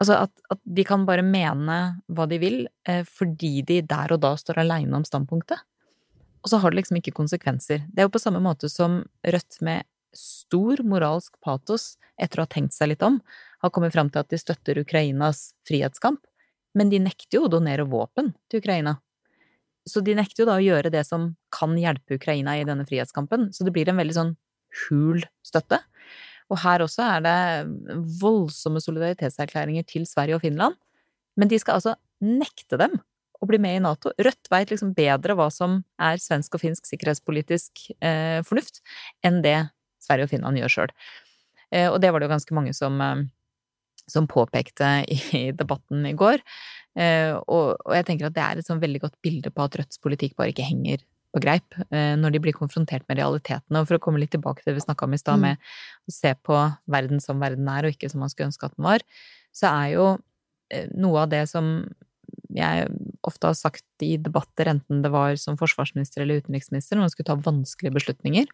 Altså 0.00 0.16
at, 0.24 0.32
at 0.50 0.60
de 0.64 0.84
kan 0.88 1.04
bare 1.06 1.24
mene 1.26 1.78
hva 2.08 2.26
de 2.30 2.38
vil, 2.40 2.62
eh, 2.88 3.02
fordi 3.06 3.60
de 3.68 3.80
der 3.86 4.14
og 4.14 4.22
da 4.24 4.32
står 4.38 4.62
aleine 4.62 4.96
om 4.96 5.06
standpunktet. 5.06 5.60
Og 6.40 6.48
så 6.48 6.60
har 6.62 6.72
det 6.72 6.80
liksom 6.80 7.00
ikke 7.00 7.16
konsekvenser. 7.18 7.84
Det 7.92 8.00
er 8.00 8.08
jo 8.08 8.14
på 8.14 8.22
samme 8.22 8.40
måte 8.40 8.70
som 8.72 9.02
Rødt 9.26 9.60
med 9.66 9.84
stor 10.16 10.80
moralsk 10.82 11.36
patos, 11.44 11.94
etter 12.18 12.40
å 12.40 12.46
ha 12.46 12.50
tenkt 12.50 12.74
seg 12.74 12.90
litt 12.92 13.04
om, 13.06 13.20
har 13.60 13.72
kommet 13.74 13.94
fram 13.94 14.10
til 14.10 14.22
at 14.22 14.30
de 14.32 14.38
støtter 14.40 14.80
Ukrainas 14.80 15.50
frihetskamp, 15.68 16.20
men 16.76 16.90
de 16.92 17.00
nekter 17.02 17.38
jo 17.38 17.46
å 17.46 17.52
donere 17.52 17.86
våpen 17.88 18.32
til 18.50 18.62
Ukraina. 18.62 18.98
Så 19.88 20.02
de 20.04 20.14
nekter 20.16 20.44
jo 20.44 20.50
da 20.50 20.58
å 20.58 20.64
gjøre 20.64 20.92
det 20.92 21.02
som 21.08 21.32
kan 21.54 21.74
hjelpe 21.78 22.18
Ukraina 22.20 22.56
i 22.58 22.66
denne 22.68 22.86
frihetskampen, 22.88 23.50
så 23.52 23.66
det 23.66 23.74
blir 23.74 23.88
en 23.90 24.00
veldig 24.00 24.16
sånn 24.16 24.34
hul 24.86 25.24
støtte. 25.46 25.80
Og 26.50 26.60
her 26.64 26.82
også 26.84 27.06
er 27.06 27.24
det 27.24 27.38
voldsomme 28.20 28.82
solidaritetserklæringer 28.82 29.86
til 29.88 30.06
Sverige 30.08 30.38
og 30.38 30.44
Finland, 30.44 30.76
men 31.38 31.50
de 31.50 31.58
skal 31.62 31.78
altså 31.78 31.94
nekte 32.20 32.78
dem 32.80 32.98
å 33.40 33.48
bli 33.48 33.60
med 33.62 33.78
i 33.78 33.82
Nato. 33.82 34.12
Rødt 34.20 34.50
veit 34.52 34.72
liksom 34.72 34.92
bedre 34.96 35.36
hva 35.38 35.48
som 35.54 35.80
er 36.02 36.20
svensk 36.20 36.58
og 36.58 36.64
finsk 36.64 36.88
sikkerhetspolitisk 36.90 37.86
eh, 38.04 38.40
fornuft, 38.46 38.82
enn 39.24 39.40
det 39.44 39.56
Sverige 40.02 40.28
og 40.28 40.32
Finland 40.34 40.60
gjør 40.60 40.74
sjøl. 40.74 40.94
Eh, 41.72 41.88
og 41.88 42.00
det 42.02 42.10
var 42.10 42.20
det 42.20 42.28
jo 42.28 42.34
ganske 42.34 42.56
mange 42.56 42.74
som, 42.76 43.00
eh, 43.00 43.22
som 44.12 44.28
påpekte 44.30 44.90
i 45.08 45.50
debatten 45.60 46.04
i 46.08 46.16
går. 46.18 46.42
Eh, 46.98 47.36
og, 47.46 47.78
jeg 47.94 48.06
tenker 48.08 48.28
at 48.28 48.36
det 48.36 48.44
er 48.44 48.60
et 48.60 48.68
sånn 48.68 48.82
veldig 48.82 49.02
godt 49.06 49.16
bilde 49.24 49.52
på 49.54 49.64
at 49.64 49.78
Rødts 49.78 50.02
politikk 50.02 50.36
bare 50.38 50.54
ikke 50.54 50.66
henger 50.66 51.04
på 51.30 51.42
greip 51.44 51.76
eh, 51.94 52.16
når 52.18 52.34
de 52.34 52.42
blir 52.42 52.56
konfrontert 52.56 53.06
med 53.08 53.20
realitetene. 53.20 53.82
Og 53.82 53.88
for 53.88 53.98
å 53.98 54.02
komme 54.02 54.22
litt 54.22 54.32
tilbake 54.34 54.64
til 54.64 54.72
det 54.72 54.80
vi 54.80 54.86
snakka 54.86 55.06
om 55.06 55.14
i 55.14 55.20
stad, 55.20 55.38
Mm. 55.38 55.42
med 55.46 56.10
å 56.10 56.14
se 56.14 56.34
på 56.34 56.58
verden 56.90 57.22
som 57.22 57.38
verden 57.42 57.68
er, 57.70 57.86
og 57.86 57.94
ikke 57.94 58.10
som 58.10 58.20
man 58.20 58.32
skulle 58.32 58.50
ønske 58.50 58.66
at 58.66 58.76
den 58.76 58.88
var, 58.88 59.04
så 59.54 59.70
er 59.70 59.88
jo 59.94 60.06
eh, 60.70 60.88
noe 60.94 61.22
av 61.22 61.30
det 61.30 61.48
som 61.48 61.86
jeg 62.50 62.88
ofte 63.26 63.46
har 63.46 63.54
sagt 63.54 64.02
i 64.02 64.16
debatter, 64.18 64.66
enten 64.66 65.02
det 65.04 65.10
var 65.12 65.36
som 65.38 65.58
forsvarsminister 65.58 66.22
eller 66.24 66.42
utenriksminister, 66.42 66.96
når 66.96 67.06
man 67.06 67.12
skulle 67.14 67.30
ta 67.30 67.38
vanskelige 67.38 67.94
beslutninger, 67.94 68.50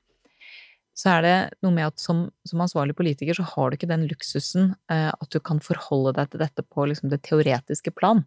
så 0.97 1.12
er 1.12 1.26
det 1.26 1.36
noe 1.64 1.74
med 1.76 1.90
at 1.90 2.01
som, 2.01 2.26
som 2.49 2.62
ansvarlig 2.64 2.97
politiker 2.97 3.36
så 3.36 3.44
har 3.44 3.70
du 3.70 3.76
ikke 3.76 3.90
den 3.90 4.07
luksusen 4.09 4.70
eh, 4.92 5.11
at 5.12 5.28
du 5.32 5.38
kan 5.44 5.61
forholde 5.61 6.14
deg 6.16 6.32
til 6.32 6.40
dette 6.40 6.64
på 6.72 6.86
liksom, 6.88 7.11
det 7.12 7.20
teoretiske 7.26 7.92
plan. 7.92 8.24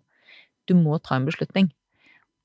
Du 0.69 0.75
må 0.77 0.99
ta 1.01 1.17
en 1.17 1.25
beslutning. 1.25 1.71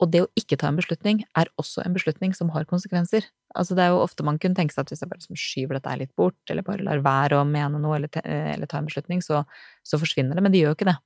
Og 0.03 0.11
det 0.11 0.25
å 0.25 0.31
ikke 0.41 0.57
ta 0.59 0.71
en 0.71 0.79
beslutning 0.81 1.21
er 1.39 1.51
også 1.61 1.85
en 1.85 1.95
beslutning 1.95 2.33
som 2.35 2.49
har 2.55 2.65
konsekvenser. 2.67 3.29
Altså 3.55 3.77
det 3.77 3.85
er 3.85 3.93
jo 3.93 4.01
ofte 4.03 4.25
man 4.27 4.41
kunne 4.43 4.57
tenke 4.59 4.75
seg 4.75 4.83
at 4.83 4.91
hvis 4.91 5.05
jeg 5.05 5.11
bare 5.13 5.21
liksom 5.21 5.39
skyver 5.39 5.79
dette 5.79 5.99
litt 6.01 6.15
bort, 6.19 6.41
eller 6.51 6.67
bare 6.67 6.87
lar 6.87 7.05
være 7.05 7.39
å 7.39 7.47
mene 7.47 7.79
noe 7.83 8.01
eller, 8.01 8.11
eh, 8.25 8.55
eller 8.57 8.71
ta 8.71 8.81
en 8.81 8.89
beslutning, 8.89 9.23
så, 9.23 9.45
så 9.87 10.01
forsvinner 10.01 10.35
det. 10.35 10.43
Men 10.47 10.55
det 10.57 10.65
gjør 10.65 10.73
jo 10.73 10.79
ikke 10.81 10.89
det. 10.91 10.97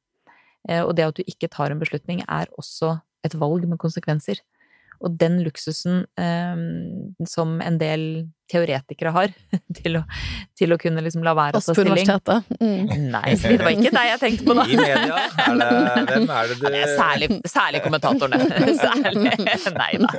Eh, 0.70 0.82
Og 0.84 0.94
det 0.96 1.08
at 1.10 1.18
du 1.18 1.26
ikke 1.26 1.50
tar 1.52 1.74
en 1.74 1.82
beslutning, 1.82 2.22
er 2.24 2.48
også 2.56 2.94
et 3.26 3.34
valg 3.34 3.66
med 3.68 3.82
konsekvenser. 3.82 4.40
Og 5.04 5.14
den 5.20 5.38
luksusen 5.44 6.02
eh, 6.18 6.60
som 7.28 7.58
en 7.62 7.78
del 7.80 8.04
teoretikere 8.48 9.12
har, 9.12 9.32
til 9.78 9.98
å, 10.00 10.02
til 10.58 10.72
å 10.74 10.78
kunne 10.80 11.02
liksom 11.04 11.24
la 11.26 11.34
være 11.36 11.58
å 11.58 11.60
Oss 11.60 11.68
ta 11.68 11.74
på 11.74 11.82
stilling 11.82 12.08
universitetet. 12.08 12.62
Mm. 12.62 13.10
Nei, 13.12 13.34
det 13.42 13.58
var 13.60 13.74
ikke 13.74 13.92
deg 13.98 14.08
jeg 14.08 14.20
tenkte 14.22 14.48
på 14.48 14.56
da. 14.58 14.64
I 14.64 14.78
media? 14.80 15.20
Er 15.44 15.58
det, 15.60 16.06
hvem 16.08 16.32
er 16.38 16.50
det 16.52 16.56
du 16.58 16.64
Det 16.64 16.80
er 16.80 16.94
særlig, 16.94 17.28
særlig 17.52 17.82
kommentatorene. 17.84 18.40
Særlig. 18.86 19.34
Nei 19.76 19.92
da. 20.02 20.12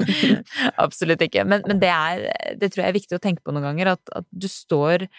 Absolutt 0.86 1.26
ikke. 1.26 1.48
Men, 1.50 1.66
men 1.68 1.82
det, 1.82 1.92
er, 1.96 2.30
det 2.62 2.72
tror 2.72 2.86
jeg 2.86 2.94
er 2.94 3.00
viktig 3.00 3.18
å 3.18 3.24
tenke 3.24 3.44
på 3.46 3.56
noen 3.56 3.72
ganger, 3.72 3.96
at, 3.98 4.16
at 4.22 4.30
du 4.30 4.48
står 4.52 5.10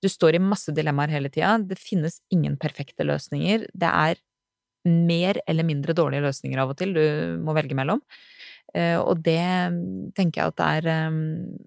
du 0.00 0.08
står 0.08 0.38
i 0.38 0.40
masse 0.40 0.72
dilemmaer 0.72 1.12
hele 1.12 1.28
tida. 1.28 1.58
Det 1.60 1.76
finnes 1.76 2.22
ingen 2.32 2.54
perfekte 2.60 3.04
løsninger. 3.04 3.66
Det 3.76 3.88
er 3.90 4.20
mer 4.88 5.40
eller 5.46 5.66
mindre 5.68 5.92
dårlige 5.96 6.24
løsninger 6.24 6.60
av 6.62 6.72
og 6.72 6.78
til 6.80 6.94
du 6.96 7.02
må 7.44 7.52
velge 7.56 7.76
mellom. 7.76 8.00
Eh, 8.74 8.98
Og 9.00 9.22
det 9.26 9.42
tenker 10.16 10.40
jeg 10.42 10.52
at 10.54 10.62
er 10.66 10.88
eh, 10.90 11.20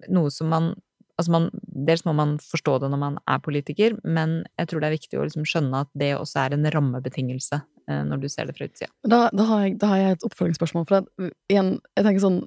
noe 0.08 0.32
som 0.32 0.52
man 0.52 0.74
Altså 1.14 1.30
man, 1.30 1.44
dels 1.62 2.00
må 2.02 2.10
man 2.18 2.32
forstå 2.42 2.72
det 2.82 2.88
når 2.90 2.98
man 2.98 3.18
er 3.30 3.38
politiker, 3.38 3.92
men 4.02 4.40
jeg 4.58 4.66
tror 4.66 4.80
det 4.82 4.88
er 4.88 4.94
viktig 4.96 5.18
å 5.20 5.22
liksom 5.22 5.44
skjønne 5.46 5.84
at 5.84 5.90
det 5.94 6.08
også 6.18 6.40
er 6.42 6.56
en 6.56 6.66
rammebetingelse 6.74 7.60
eh, 7.60 8.00
når 8.08 8.24
du 8.24 8.26
ser 8.32 8.48
det 8.48 8.56
fra 8.56 8.66
utsida. 8.66 8.90
Da, 9.06 9.20
da, 9.30 9.44
har 9.46 9.60
jeg, 9.62 9.76
da 9.78 9.92
har 9.92 10.00
jeg 10.00 10.16
et 10.16 10.26
oppfølgingsspørsmål. 10.26 10.88
For 10.90 10.96
det, 11.06 11.30
igjen, 11.54 11.70
jeg 11.94 12.08
tenker 12.08 12.24
sånn 12.24 12.40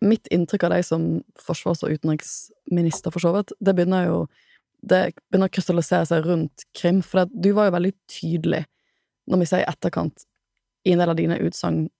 Mitt 0.00 0.30
inntrykk 0.32 0.64
av 0.64 0.72
deg 0.72 0.86
som 0.88 1.02
forsvars- 1.36 1.84
og 1.84 1.92
utenriksminister, 1.98 3.12
for 3.12 3.20
så 3.20 3.34
vidt, 3.36 3.52
det 3.60 3.76
begynner 3.76 4.06
jo 4.08 4.18
Det 4.80 5.02
begynner 5.28 5.50
å 5.50 5.52
krystallisere 5.52 6.08
seg 6.08 6.24
rundt 6.24 6.64
Krim. 6.72 7.02
For 7.04 7.26
det, 7.26 7.42
du 7.44 7.50
var 7.52 7.68
jo 7.68 7.76
veldig 7.76 7.92
tydelig, 8.08 8.62
når 9.28 9.42
vi 9.42 9.48
sier 9.52 9.66
i 9.66 9.68
etterkant, 9.68 10.24
i 10.88 10.94
en 10.94 11.04
del 11.04 11.12
av 11.12 11.20
dine 11.20 11.36
utsagn 11.44 11.90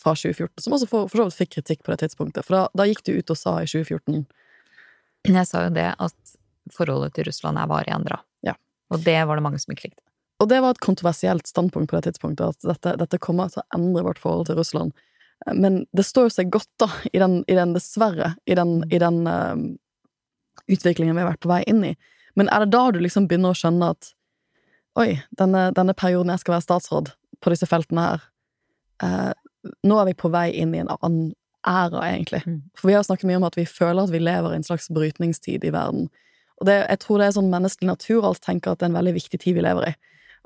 fra 0.00 0.14
2014, 0.16 0.64
som 0.64 0.74
også 0.76 0.88
for, 0.90 1.10
for 1.10 1.20
så 1.20 1.28
vidt 1.28 1.38
fikk 1.40 1.52
kritikk 1.56 1.84
på 1.86 1.92
det 1.92 2.02
tidspunktet. 2.04 2.46
For 2.46 2.56
da, 2.56 2.62
da 2.76 2.88
gikk 2.88 3.04
du 3.06 3.14
ut 3.16 3.32
og 3.32 3.40
sa 3.40 3.58
i 3.62 3.70
2014 3.70 4.26
jeg 5.26 5.48
sa 5.48 5.64
jo 5.64 5.70
det 5.74 5.88
at 5.98 6.36
forholdet 6.70 7.16
til 7.16 7.26
Russland 7.26 7.58
er 7.58 7.70
varig 7.70 7.90
endra. 7.94 8.20
Ja. 8.46 8.52
Og 8.94 9.02
det 9.02 9.16
var 9.26 9.38
det 9.38 9.42
mange 9.42 9.58
som 9.58 9.72
ikke 9.74 9.88
likte. 9.88 10.02
Og 10.42 10.50
det 10.50 10.60
var 10.62 10.74
et 10.74 10.84
kontroversielt 10.84 11.48
standpunkt 11.48 11.90
på 11.90 11.96
det 11.96 12.10
tidspunktet, 12.10 12.54
at 12.54 12.68
dette, 12.68 12.92
dette 13.00 13.20
kommer 13.22 13.50
til 13.50 13.62
å 13.62 13.68
endre 13.74 14.04
vårt 14.06 14.20
forhold 14.22 14.46
til 14.46 14.58
Russland. 14.60 14.92
Men 15.50 15.84
det 15.96 16.04
står 16.06 16.28
jo 16.28 16.34
seg 16.36 16.52
godt, 16.52 16.70
da, 16.80 16.90
i 17.12 17.20
den, 17.22 17.40
i 17.48 17.56
den 17.56 17.72
dessverre, 17.76 18.34
i 18.46 18.56
den, 18.58 18.78
i 18.92 19.00
den 19.00 19.22
uh, 19.28 19.56
utviklingen 20.68 21.16
vi 21.16 21.24
har 21.24 21.32
vært 21.32 21.42
på 21.44 21.52
vei 21.52 21.62
inn 21.70 21.82
i. 21.92 21.94
Men 22.36 22.50
er 22.52 22.64
det 22.64 22.74
da 22.76 22.84
du 22.92 23.00
liksom 23.00 23.28
begynner 23.30 23.54
å 23.54 23.58
skjønne 23.58 23.90
at 23.96 24.12
oi, 25.00 25.10
denne, 25.40 25.70
denne 25.76 25.96
perioden 25.96 26.32
jeg 26.32 26.44
skal 26.44 26.56
være 26.56 26.66
statsråd 26.66 27.12
på 27.44 27.52
disse 27.52 27.68
feltene 27.68 28.04
her, 28.04 28.24
eh, 29.04 29.32
nå 29.86 29.98
er 30.00 30.10
vi 30.10 30.16
på 30.18 30.30
vei 30.32 30.48
inn 30.56 30.74
i 30.74 30.82
en 30.82 30.92
annen 30.96 31.32
æra, 31.66 32.04
egentlig. 32.12 32.42
Mm. 32.46 32.60
For 32.78 32.90
vi 32.90 32.94
har 32.96 33.06
snakket 33.06 33.28
mye 33.30 33.40
om 33.40 33.48
at 33.48 33.58
vi 33.58 33.66
føler 33.68 34.04
at 34.04 34.12
vi 34.12 34.22
lever 34.22 34.54
i 34.54 34.60
en 34.60 34.66
slags 34.66 34.88
brytningstid 34.94 35.64
i 35.66 35.72
verden. 35.74 36.08
Og 36.60 36.68
det, 36.68 36.76
jeg 36.86 37.00
tror 37.02 37.20
det 37.20 37.26
er 37.26 37.36
sånn 37.36 37.52
menneskelig 37.52 37.90
natur 37.90 38.28
alt 38.28 38.42
tenker 38.44 38.72
at 38.72 38.80
det 38.80 38.86
er 38.86 38.92
en 38.94 39.00
veldig 39.00 39.16
viktig 39.18 39.40
tid 39.42 39.58
vi 39.58 39.64
lever 39.66 39.90
i. 39.90 39.94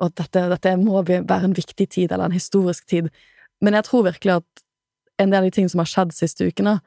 Og 0.01 0.09
at 0.09 0.17
dette, 0.23 0.47
dette 0.55 0.77
må 0.81 1.03
være 1.05 1.43
en 1.45 1.57
viktig 1.57 1.87
tid, 1.93 2.09
eller 2.11 2.31
en 2.31 2.37
historisk 2.37 2.89
tid. 2.91 3.11
Men 3.61 3.77
jeg 3.77 3.87
tror 3.87 4.09
virkelig 4.09 4.41
at 4.41 4.65
en 5.21 5.33
del 5.33 5.45
av 5.45 5.51
de 5.51 5.53
tingene 5.55 5.75
som 5.75 5.83
har 5.83 5.91
skjedd 5.91 6.15
de 6.15 6.17
siste 6.17 6.49
ukene, 6.49 6.79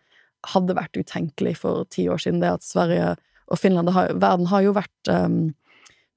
hadde 0.54 0.76
vært 0.76 0.98
utenkelig 1.00 1.54
for 1.62 1.86
ti 1.94 2.10
år 2.12 2.20
siden. 2.20 2.42
Det 2.42 2.50
at 2.58 2.66
Sverige 2.66 3.14
og 3.48 3.60
Finland 3.62 3.94
har, 3.96 4.12
Verden 4.20 4.50
har 4.52 4.64
jo 4.66 4.74
vært 4.76 5.12
um, 5.12 5.54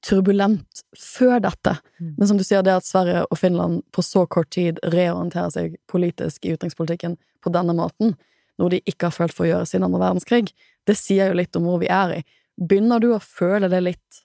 turbulent 0.07 0.83
før 0.99 1.41
dette. 1.43 1.77
Mm. 1.99 2.13
Men 2.19 2.31
som 2.31 2.39
du 2.39 2.45
sier, 2.47 2.63
det 2.65 2.77
at 2.79 2.87
Sverige 2.87 3.25
og 3.27 3.41
Finland 3.41 3.83
på 3.95 4.05
så 4.05 4.25
kort 4.31 4.53
tid 4.55 4.79
reorienterer 4.85 5.53
seg 5.55 5.77
politisk 5.91 6.47
i 6.47 6.55
utenrikspolitikken 6.55 7.19
på 7.43 7.53
denne 7.55 7.75
måten, 7.77 8.15
noe 8.57 8.73
de 8.73 8.81
ikke 8.89 9.11
har 9.11 9.17
følt 9.17 9.35
for 9.37 9.47
å 9.47 9.51
gjøre 9.51 9.69
siden 9.69 9.89
andre 9.89 10.05
verdenskrig, 10.07 10.53
det 10.87 10.97
sier 10.99 11.31
jo 11.31 11.41
litt 11.41 11.59
om 11.59 11.67
hvor 11.69 11.83
vi 11.83 11.91
er 11.93 12.21
i. 12.21 12.23
Begynner 12.57 13.03
du 13.03 13.11
å 13.13 13.21
føle 13.23 13.69
det 13.73 13.83
litt 13.83 14.23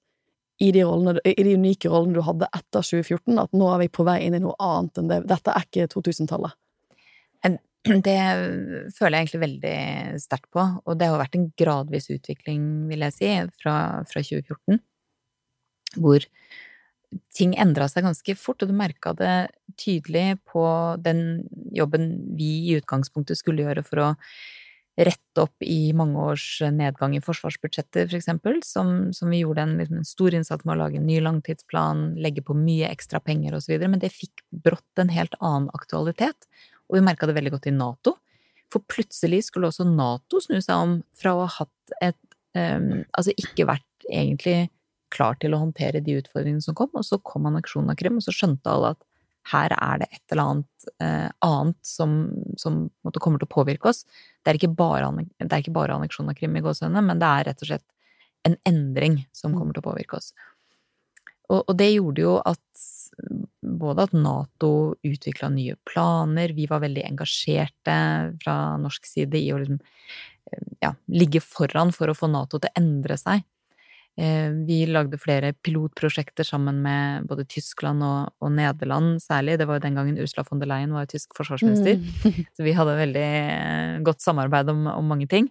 i 0.62 0.70
de, 0.72 0.84
rollene, 0.86 1.18
i 1.26 1.44
de 1.44 1.56
unike 1.58 1.90
rollene 1.90 2.20
du 2.20 2.24
hadde 2.24 2.48
etter 2.54 2.86
2014, 2.86 3.40
at 3.42 3.58
nå 3.58 3.70
er 3.74 3.82
vi 3.82 3.94
på 3.98 4.06
vei 4.06 4.20
inn 4.28 4.38
i 4.38 4.44
noe 4.44 4.54
annet 4.62 5.02
enn 5.02 5.10
det 5.10 5.24
Dette 5.32 5.56
er 5.56 5.66
ikke 5.66 5.90
2000-tallet. 5.90 6.54
Det 7.82 8.18
føler 8.94 9.16
jeg 9.16 9.26
egentlig 9.26 9.42
veldig 9.42 9.78
sterkt 10.22 10.52
på, 10.54 10.62
og 10.62 10.98
det 11.00 11.08
har 11.10 11.18
vært 11.18 11.38
en 11.40 11.48
gradvis 11.58 12.12
utvikling, 12.14 12.66
vil 12.92 13.02
jeg 13.08 13.16
si, 13.16 13.32
fra, 13.58 13.76
fra 14.06 14.22
2014, 14.22 14.78
hvor 15.98 16.26
ting 17.36 17.54
endra 17.60 17.90
seg 17.92 18.06
ganske 18.08 18.36
fort, 18.40 18.64
og 18.64 18.72
du 18.72 18.76
merka 18.78 19.12
det 19.18 19.52
tydelig 19.80 20.40
på 20.48 20.64
den 21.04 21.44
jobben 21.76 22.14
vi 22.38 22.54
i 22.72 22.80
utgangspunktet 22.80 23.40
skulle 23.40 23.66
gjøre 23.66 23.84
for 23.88 24.04
å 24.04 24.10
rette 25.00 25.44
opp 25.44 25.64
i 25.64 25.94
mange 25.96 26.20
års 26.20 26.46
nedgang 26.76 27.16
i 27.16 27.22
forsvarsbudsjettet, 27.24 28.10
for 28.10 28.18
eksempel, 28.18 28.60
som, 28.68 29.12
som 29.16 29.32
vi 29.32 29.42
gjorde 29.42 29.64
en, 29.64 29.78
liksom, 29.80 30.02
en 30.02 30.08
stor 30.08 30.36
innsats 30.36 30.68
med 30.68 30.76
å 30.76 30.82
lage 30.84 31.00
en 31.00 31.08
ny 31.08 31.22
langtidsplan, 31.24 32.04
legge 32.22 32.44
på 32.46 32.56
mye 32.58 32.90
ekstra 32.92 33.22
penger 33.24 33.56
osv., 33.58 33.78
men 33.88 34.02
det 34.04 34.12
fikk 34.14 34.44
brått 34.52 35.02
en 35.02 35.14
helt 35.14 35.38
annen 35.40 35.70
aktualitet. 35.78 36.50
Og 36.90 37.00
vi 37.00 37.06
merka 37.08 37.28
det 37.28 37.38
veldig 37.38 37.56
godt 37.56 37.70
i 37.72 37.76
Nato. 37.76 38.18
For 38.72 38.84
plutselig 38.88 39.46
skulle 39.48 39.72
også 39.72 39.88
Nato 39.88 40.44
snu 40.44 40.60
seg 40.60 40.76
om 40.76 41.00
fra 41.18 41.36
å 41.36 41.46
ha 41.46 41.50
hatt 41.62 41.96
et 42.04 42.20
um, 42.56 43.02
Altså 43.16 43.34
ikke 43.40 43.68
vært 43.68 44.08
egentlig 44.08 44.70
klar 45.14 45.38
til 45.42 45.56
å 45.56 45.62
håndtere 45.62 46.04
de 46.04 46.18
utfordringene 46.22 46.64
som 46.64 46.78
kom, 46.78 46.92
og 46.94 47.06
så 47.08 47.20
kom 47.26 47.48
anneksjonen 47.50 47.94
av 47.94 48.00
Krim, 48.00 48.20
og 48.20 48.26
så 48.26 48.34
skjønte 48.36 48.72
alle 48.72 48.94
at 48.96 49.04
her 49.52 49.74
er 49.74 50.02
det 50.04 50.08
et 50.12 50.34
eller 50.34 50.52
annet 50.52 50.90
eh, 51.02 51.30
annet 51.42 51.78
som, 51.86 52.12
som 52.62 52.84
måtte, 53.06 53.22
kommer 53.24 53.42
til 53.42 53.50
å 53.50 53.56
påvirke 53.56 53.90
oss. 53.90 54.04
Det 54.42 54.52
er 54.52 54.60
ikke 54.60 54.76
bare, 54.78 55.10
det 55.42 55.50
er 55.50 55.64
ikke 55.64 55.74
bare 55.74 55.98
anneksjonen 55.98 56.34
av 56.34 56.38
Krim 56.38 56.58
i 56.58 56.64
gåsehudene, 56.64 57.02
men 57.08 57.22
det 57.22 57.30
er 57.30 57.50
rett 57.50 57.64
og 57.66 57.72
slett 57.72 57.88
en 58.48 58.58
endring 58.70 59.24
som 59.36 59.56
kommer 59.58 59.74
til 59.74 59.84
å 59.84 59.90
påvirke 59.90 60.20
oss. 60.20 60.32
Og, 61.52 61.64
og 61.66 61.74
det 61.78 61.90
gjorde 61.92 62.24
jo 62.24 62.38
at 62.48 62.86
både 63.62 64.06
at 64.08 64.14
Nato 64.16 64.72
utvikla 65.06 65.50
nye 65.54 65.76
planer, 65.90 66.54
vi 66.56 66.68
var 66.70 66.84
veldig 66.84 67.04
engasjerte 67.10 67.96
fra 68.42 68.56
norsk 68.82 69.08
side 69.08 69.40
i 69.40 69.52
å 69.54 69.60
liksom, 69.62 69.82
eh, 70.52 70.68
ja, 70.86 70.94
ligge 71.08 71.42
foran 71.44 71.94
for 71.96 72.12
å 72.12 72.18
få 72.18 72.30
Nato 72.32 72.60
til 72.60 72.72
å 72.72 72.82
endre 72.82 73.18
seg. 73.20 73.44
Eh, 74.20 74.50
Vi 74.68 74.86
lagde 74.90 75.18
flere 75.18 75.54
pilotprosjekter 75.64 76.44
sammen 76.44 76.82
med 76.84 77.28
både 77.30 77.46
Tyskland 77.48 78.04
og, 78.04 78.34
og 78.44 78.52
Nederland 78.52 79.22
særlig. 79.24 79.58
Det 79.58 79.68
var 79.70 79.80
jo 79.80 79.86
den 79.86 79.96
gangen 79.96 80.20
Ursula 80.20 80.44
von 80.50 80.60
der 80.60 80.68
Leyen 80.68 80.94
var 80.94 81.08
tysk 81.10 81.36
forsvarsminister. 81.38 81.96
Mm. 81.98 82.44
Så 82.58 82.66
vi 82.68 82.74
hadde 82.78 82.98
veldig 83.00 83.24
eh, 83.30 84.02
godt 84.06 84.22
samarbeid 84.22 84.70
om, 84.74 84.86
om 84.92 85.08
mange 85.14 85.28
ting. 85.32 85.48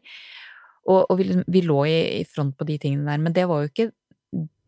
Og, 0.88 1.06
og 1.10 1.18
vi, 1.18 1.30
liksom- 1.30 1.48
vi 1.48 1.64
lå 1.64 1.80
i, 1.88 1.96
i 2.20 2.24
front 2.28 2.56
på 2.58 2.66
de 2.68 2.78
tingene 2.78 3.08
der. 3.08 3.18
Men 3.22 3.32
det 3.36 3.48
var 3.48 3.64
jo 3.64 3.72
ikke 3.72 3.90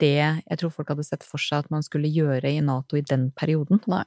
det 0.03 0.17
jeg 0.19 0.59
tror 0.59 0.73
folk 0.75 0.89
hadde 0.91 1.05
sett 1.07 1.23
for 1.23 1.39
seg 1.39 1.63
at 1.63 1.71
man 1.71 1.85
skulle 1.87 2.11
gjøre 2.11 2.51
i 2.51 2.59
Nato 2.65 2.97
i 2.99 3.05
den 3.07 3.29
perioden. 3.37 3.79
Nei. 3.87 4.03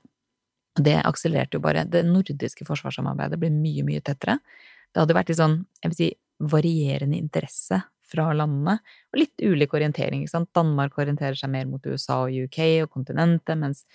Det 0.75 0.97
akselererte 1.07 1.55
jo 1.55 1.63
bare. 1.63 1.85
Det 1.87 2.01
nordiske 2.03 2.65
forsvarssamarbeidet 2.67 3.39
ble 3.39 3.47
mye, 3.53 3.85
mye 3.87 4.01
tettere. 4.03 4.41
Det 4.91 4.99
hadde 4.99 5.15
vært 5.15 5.29
litt 5.31 5.39
sånn, 5.39 5.61
jeg 5.79 5.91
vil 5.93 5.99
si, 6.01 6.09
varierende 6.51 7.15
interesse 7.15 7.79
fra 8.11 8.27
landene, 8.37 8.77
og 9.13 9.19
litt 9.19 9.41
ulik 9.41 9.73
orientering, 9.77 10.23
ikke 10.23 10.35
sant. 10.35 10.51
Danmark 10.55 10.97
orienterer 11.01 11.37
seg 11.39 11.51
mer 11.53 11.65
mot 11.69 11.85
USA 11.85 12.21
og 12.27 12.35
UK 12.45 12.59
og 12.85 12.91
kontinentet, 12.93 13.57
mens, 13.61 13.85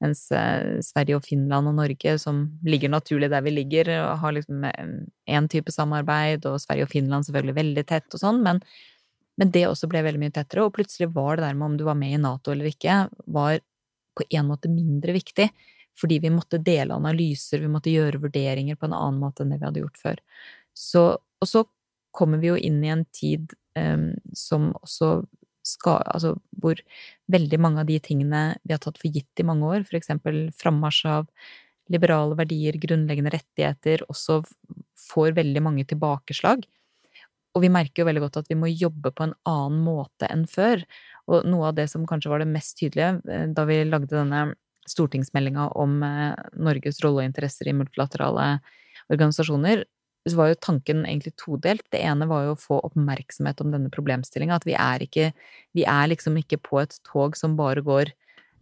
mens 0.00 0.26
eh, 0.32 0.78
Sverige 0.84 1.18
og 1.18 1.26
Finland 1.26 1.70
og 1.70 1.76
Norge, 1.80 2.16
som 2.22 2.46
ligger 2.66 2.92
naturlig 2.92 3.30
der 3.32 3.44
vi 3.44 3.54
ligger, 3.58 3.92
har 4.22 4.36
liksom 4.36 4.64
én 4.66 5.50
type 5.52 5.72
samarbeid, 5.74 6.48
og 6.48 6.60
Sverige 6.62 6.88
og 6.88 6.94
Finland 6.94 7.28
selvfølgelig 7.28 7.58
veldig 7.60 7.86
tett 7.92 8.16
og 8.16 8.24
sånn, 8.26 8.42
men 8.46 8.64
Men 9.40 9.48
det 9.54 9.62
også 9.64 9.88
ble 9.88 10.02
veldig 10.04 10.20
mye 10.20 10.32
tettere, 10.36 10.66
og 10.66 10.74
plutselig 10.76 11.06
var 11.14 11.38
det 11.38 11.46
der 11.46 11.54
med 11.56 11.64
om 11.64 11.76
du 11.78 11.84
var 11.86 11.94
med 11.96 12.12
i 12.12 12.18
Nato 12.20 12.50
eller 12.52 12.66
ikke, 12.68 13.08
var 13.24 13.62
på 14.12 14.26
en 14.36 14.48
måte 14.50 14.68
mindre 14.68 15.14
viktig. 15.16 15.46
Fordi 16.00 16.18
vi 16.18 16.30
måtte 16.32 16.60
dele 16.60 16.94
analyser, 16.94 17.62
vi 17.62 17.70
måtte 17.70 17.92
gjøre 17.92 18.20
vurderinger 18.20 18.76
på 18.76 18.88
en 18.88 18.96
annen 18.96 19.20
måte 19.20 19.44
enn 19.44 19.54
det 19.54 19.60
vi 19.60 19.66
hadde 19.68 19.82
gjort 19.82 20.00
før. 20.02 20.20
Så, 20.76 21.04
og 21.16 21.48
så 21.48 21.64
kommer 22.16 22.40
vi 22.42 22.50
jo 22.50 22.58
inn 22.58 22.80
i 22.84 22.92
en 22.92 23.04
tid 23.14 23.52
um, 23.78 24.10
som 24.36 24.70
også 24.80 25.20
skal, 25.66 26.00
altså, 26.08 26.34
hvor 26.62 26.78
veldig 27.30 27.58
mange 27.60 27.82
av 27.82 27.88
de 27.90 27.98
tingene 28.02 28.42
vi 28.64 28.74
har 28.74 28.80
tatt 28.82 28.98
for 29.00 29.12
gitt 29.12 29.42
i 29.42 29.46
mange 29.46 29.68
år, 29.68 29.84
eksempel 29.96 30.48
frammarsj 30.58 31.02
av 31.10 31.28
liberale 31.90 32.36
verdier, 32.38 32.78
grunnleggende 32.80 33.32
rettigheter, 33.34 34.04
også 34.10 34.40
får 35.10 35.34
veldig 35.38 35.62
mange 35.64 35.86
tilbakeslag. 35.90 36.62
Og 37.56 37.64
vi 37.64 37.70
merker 37.72 38.02
jo 38.02 38.06
veldig 38.06 38.22
godt 38.22 38.40
at 38.44 38.50
vi 38.50 38.58
må 38.58 38.70
jobbe 38.70 39.10
på 39.10 39.26
en 39.26 39.34
annen 39.48 39.80
måte 39.82 40.28
enn 40.30 40.46
før. 40.50 40.84
Og 41.30 41.46
noe 41.50 41.70
av 41.70 41.78
det 41.78 41.88
som 41.90 42.06
kanskje 42.08 42.30
var 42.30 42.42
det 42.42 42.50
mest 42.50 42.76
tydelige 42.78 43.16
eh, 43.26 43.48
da 43.50 43.66
vi 43.66 43.82
lagde 43.88 44.12
denne 44.14 44.52
stortingsmeldinga 44.90 45.70
om 45.78 45.98
eh, 46.06 46.38
Norges 46.62 47.02
rolle 47.04 47.24
og 47.24 47.26
interesser 47.26 47.70
i 47.70 47.74
multilaterale 47.76 48.60
organisasjoner, 49.10 49.82
så 50.28 50.36
var 50.36 50.50
jo 50.50 50.58
tanken 50.60 51.04
egentlig 51.06 51.32
todelt. 51.40 51.86
Det 51.92 52.02
ene 52.04 52.28
var 52.28 52.44
jo 52.44 52.54
å 52.54 52.60
få 52.60 52.80
oppmerksomhet 52.90 53.60
om 53.64 53.70
denne 53.72 53.92
problemstillinga. 53.92 54.58
At 54.60 54.66
vi 54.68 54.76
er 54.76 55.04
ikke 55.06 55.30
Vi 55.76 55.86
er 55.88 56.10
liksom 56.10 56.36
ikke 56.36 56.58
på 56.60 56.80
et 56.82 56.98
tog 57.06 57.36
som 57.38 57.56
bare 57.56 57.80
går 57.80 58.12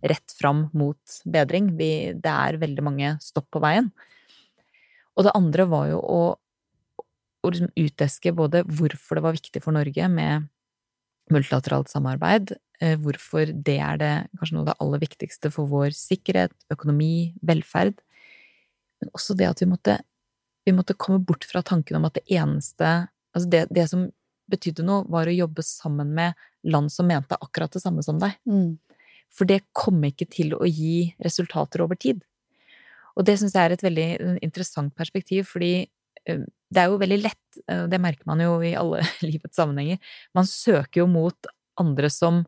rett 0.06 0.34
fram 0.38 0.68
mot 0.72 0.98
bedring. 1.24 1.72
Vi, 1.76 2.12
det 2.14 2.30
er 2.30 2.60
veldig 2.60 2.84
mange 2.84 3.16
stopp 3.24 3.48
på 3.50 3.62
veien. 3.64 3.90
Og 5.18 5.26
det 5.26 5.34
andre 5.34 5.66
var 5.66 5.88
jo 5.90 5.98
å, 5.98 6.20
å 7.42 7.50
liksom 7.50 7.72
uteske 7.74 8.32
både 8.36 8.62
hvorfor 8.62 9.18
det 9.18 9.24
var 9.24 9.34
viktig 9.34 9.62
for 9.64 9.74
Norge 9.74 10.06
med 10.12 10.46
multilateralt 11.32 11.90
samarbeid, 11.90 12.54
eh, 12.80 12.94
hvorfor 13.02 13.50
det 13.50 13.78
er 13.82 13.98
det 14.00 14.12
kanskje 14.38 14.54
noe 14.54 14.62
av 14.62 14.70
det 14.70 14.78
aller 14.84 15.02
viktigste 15.02 15.50
for 15.52 15.68
vår 15.68 15.90
sikkerhet, 15.96 16.54
økonomi, 16.72 17.34
velferd, 17.42 17.98
men 19.02 19.10
også 19.12 19.36
det 19.36 19.50
at 19.50 19.60
vi 19.60 19.68
måtte 19.68 19.98
vi 20.68 20.74
måtte 20.76 20.96
komme 21.00 21.22
bort 21.24 21.46
fra 21.48 21.62
tanken 21.64 21.96
om 21.96 22.06
at 22.08 22.18
det 22.20 22.26
eneste 22.28 23.08
Altså 23.36 23.50
det, 23.52 23.58
det 23.70 23.84
som 23.90 24.06
betydde 24.50 24.82
noe, 24.82 25.04
var 25.12 25.28
å 25.28 25.34
jobbe 25.34 25.62
sammen 25.62 26.14
med 26.16 26.36
land 26.66 26.88
som 26.90 27.06
mente 27.06 27.36
akkurat 27.36 27.74
det 27.76 27.82
samme 27.82 28.02
som 28.02 28.16
deg. 28.18 28.32
Mm. 28.48 28.78
For 29.30 29.46
det 29.46 29.60
kom 29.76 30.00
ikke 30.08 30.26
til 30.32 30.54
å 30.56 30.64
gi 30.66 31.12
resultater 31.22 31.84
over 31.84 32.00
tid. 32.00 32.24
Og 33.14 33.28
det 33.28 33.36
syns 33.38 33.54
jeg 33.54 33.68
er 33.68 33.76
et 33.76 33.84
veldig 33.84 34.08
interessant 34.46 34.96
perspektiv, 34.96 35.44
fordi 35.52 35.72
eh, 35.84 36.42
det 36.48 36.82
er 36.82 36.88
jo 36.88 36.98
veldig 37.04 37.20
lett, 37.20 37.60
og 37.76 37.86
det 37.92 38.00
merker 38.02 38.32
man 38.32 38.42
jo 38.42 38.56
i 38.64 38.72
alle 38.80 39.04
livets 39.28 39.60
sammenhenger, 39.60 40.00
man 40.34 40.48
søker 40.48 41.04
jo 41.04 41.08
mot 41.12 41.52
andre 41.78 42.10
som 42.10 42.42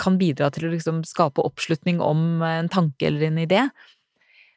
kan 0.00 0.16
bidra 0.18 0.50
til 0.52 0.66
å 0.66 0.74
liksom 0.74 1.02
skape 1.06 1.44
oppslutning 1.46 2.02
om 2.02 2.42
en 2.44 2.70
tanke 2.72 3.08
eller 3.08 3.28
en 3.30 3.42
idé. 3.42 3.66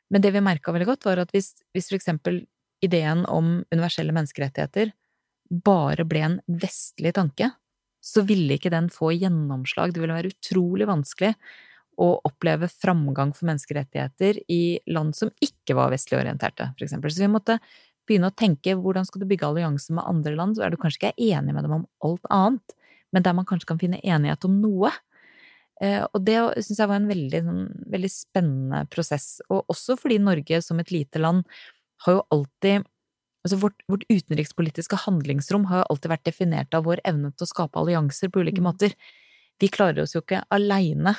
Men 0.09 0.23
det 0.23 0.31
vi 0.33 0.43
merka 0.43 0.73
veldig 0.73 0.87
godt, 0.89 1.05
var 1.05 1.21
at 1.21 1.33
hvis, 1.35 1.53
hvis 1.75 1.91
for 1.91 1.99
eksempel 1.99 2.41
ideen 2.85 3.25
om 3.25 3.59
universelle 3.71 4.13
menneskerettigheter 4.15 4.93
bare 5.49 6.05
ble 6.05 6.21
en 6.25 6.37
vestlig 6.61 7.15
tanke, 7.17 7.49
så 7.99 8.23
ville 8.27 8.55
ikke 8.55 8.71
den 8.71 8.87
få 8.93 9.11
gjennomslag. 9.15 9.93
Det 9.93 10.01
ville 10.01 10.15
være 10.15 10.31
utrolig 10.31 10.87
vanskelig 10.87 11.33
å 11.99 12.09
oppleve 12.23 12.69
framgang 12.71 13.33
for 13.35 13.49
menneskerettigheter 13.49 14.39
i 14.47 14.79
land 14.87 15.17
som 15.17 15.31
ikke 15.43 15.75
var 15.75 15.91
vestlig 15.91 16.21
orienterte, 16.21 16.69
eksempel. 16.79 17.11
Så 17.11 17.25
vi 17.25 17.31
måtte 17.31 17.57
begynne 18.07 18.31
å 18.31 18.37
tenke 18.37 18.77
hvordan 18.79 19.05
skal 19.05 19.23
du 19.23 19.27
bygge 19.29 19.49
allianser 19.49 19.97
med 19.97 20.07
andre 20.07 20.33
land, 20.37 20.55
så 20.55 20.65
er 20.65 20.73
du 20.73 20.79
kanskje 20.81 21.01
ikke 21.01 21.27
enig 21.35 21.55
med 21.55 21.67
dem 21.67 21.75
om 21.81 21.85
alt 22.05 22.31
annet, 22.33 22.77
men 23.13 23.25
der 23.25 23.35
man 23.35 23.47
kanskje 23.49 23.71
kan 23.73 23.81
finne 23.81 24.01
enighet 24.01 24.47
om 24.47 24.55
noe. 24.61 24.93
Eh, 25.81 26.01
og 26.05 26.23
det 26.23 26.37
syns 26.59 26.79
jeg 26.79 26.91
var 26.91 27.01
en 27.01 27.09
veldig, 27.09 27.43
sånn, 27.45 27.67
veldig 27.91 28.11
spennende 28.13 28.81
prosess, 28.93 29.27
og 29.49 29.69
også 29.71 29.97
fordi 29.99 30.21
Norge 30.23 30.61
som 30.63 30.79
et 30.81 30.93
lite 30.95 31.21
land 31.21 31.43
har 32.05 32.19
jo 32.19 32.23
alltid 32.35 32.87
Altså 33.47 33.55
vårt, 33.61 33.77
vårt, 33.87 34.01
utenrikspolitiske 34.11 34.97
handlingsrom 35.05 35.69
har 35.69 35.79
jo 35.79 35.83
alltid 35.93 36.11
vært 36.11 36.25
definert 36.27 36.75
av 36.75 36.83
vår 36.83 36.99
evne 37.07 37.29
til 37.31 37.45
å 37.45 37.47
skape 37.47 37.79
allianser 37.79 38.27
på 38.27 38.41
ulike 38.43 38.59
mm. 38.59 38.65
måter. 38.67 38.95
Vi 39.63 39.69
klarer 39.71 40.03
oss 40.03 40.11
jo 40.11 40.19
ikke 40.19 40.41
aleine. 40.51 41.13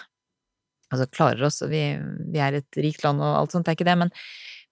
Altså 0.93 1.07
klarer 1.09 1.47
oss, 1.49 1.63
vi, 1.71 1.81
vi, 2.29 2.43
er 2.45 2.59
et 2.59 2.81
rikt 2.85 3.07
land 3.07 3.25
og 3.25 3.39
alt 3.39 3.55
sånt, 3.55 3.65
det 3.65 3.73
er 3.73 3.79
ikke 3.79 3.89
det, 3.89 3.97
men, 4.03 4.13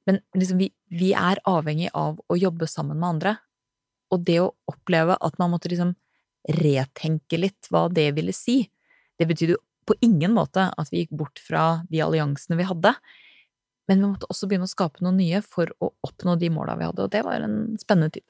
men 0.05 0.21
liksom 0.37 0.61
vi, 0.61 0.69
vi, 0.93 1.15
er 1.17 1.41
avhengig 1.49 1.89
av 1.97 2.21
å 2.21 2.37
jobbe 2.37 2.69
sammen 2.69 3.01
med 3.01 3.15
andre. 3.15 3.35
Og 4.13 4.29
det 4.29 4.41
å 4.43 4.53
oppleve 4.69 5.17
at 5.17 5.41
man 5.41 5.55
måtte 5.55 5.73
liksom 5.73 5.95
retenke 6.59 7.41
litt 7.41 7.73
hva 7.73 7.87
det 7.93 8.11
ville 8.17 8.37
si, 8.37 8.61
det 9.17 9.29
betydde 9.31 9.57
jo 9.57 9.63
på 9.89 9.97
ingen 10.05 10.35
måte 10.37 10.69
at 10.69 10.93
vi 10.93 11.07
gikk 11.07 11.17
bort 11.17 11.41
fra 11.41 11.81
de 11.89 12.05
alliansene 12.05 12.59
vi 12.61 12.69
hadde. 12.69 12.93
Men 13.89 14.03
vi 14.03 14.09
måtte 14.15 14.29
også 14.31 14.49
begynne 14.49 14.69
å 14.69 14.71
skape 14.71 15.05
noe 15.05 15.15
nye 15.17 15.43
for 15.45 15.71
å 15.81 15.93
oppnå 16.07 16.37
de 16.41 16.51
måla 16.53 16.77
vi 16.79 16.89
hadde, 16.89 17.07
og 17.07 17.15
det 17.15 17.23
var 17.27 17.45
en 17.45 17.79
spennende 17.81 18.19
tid. 18.19 18.27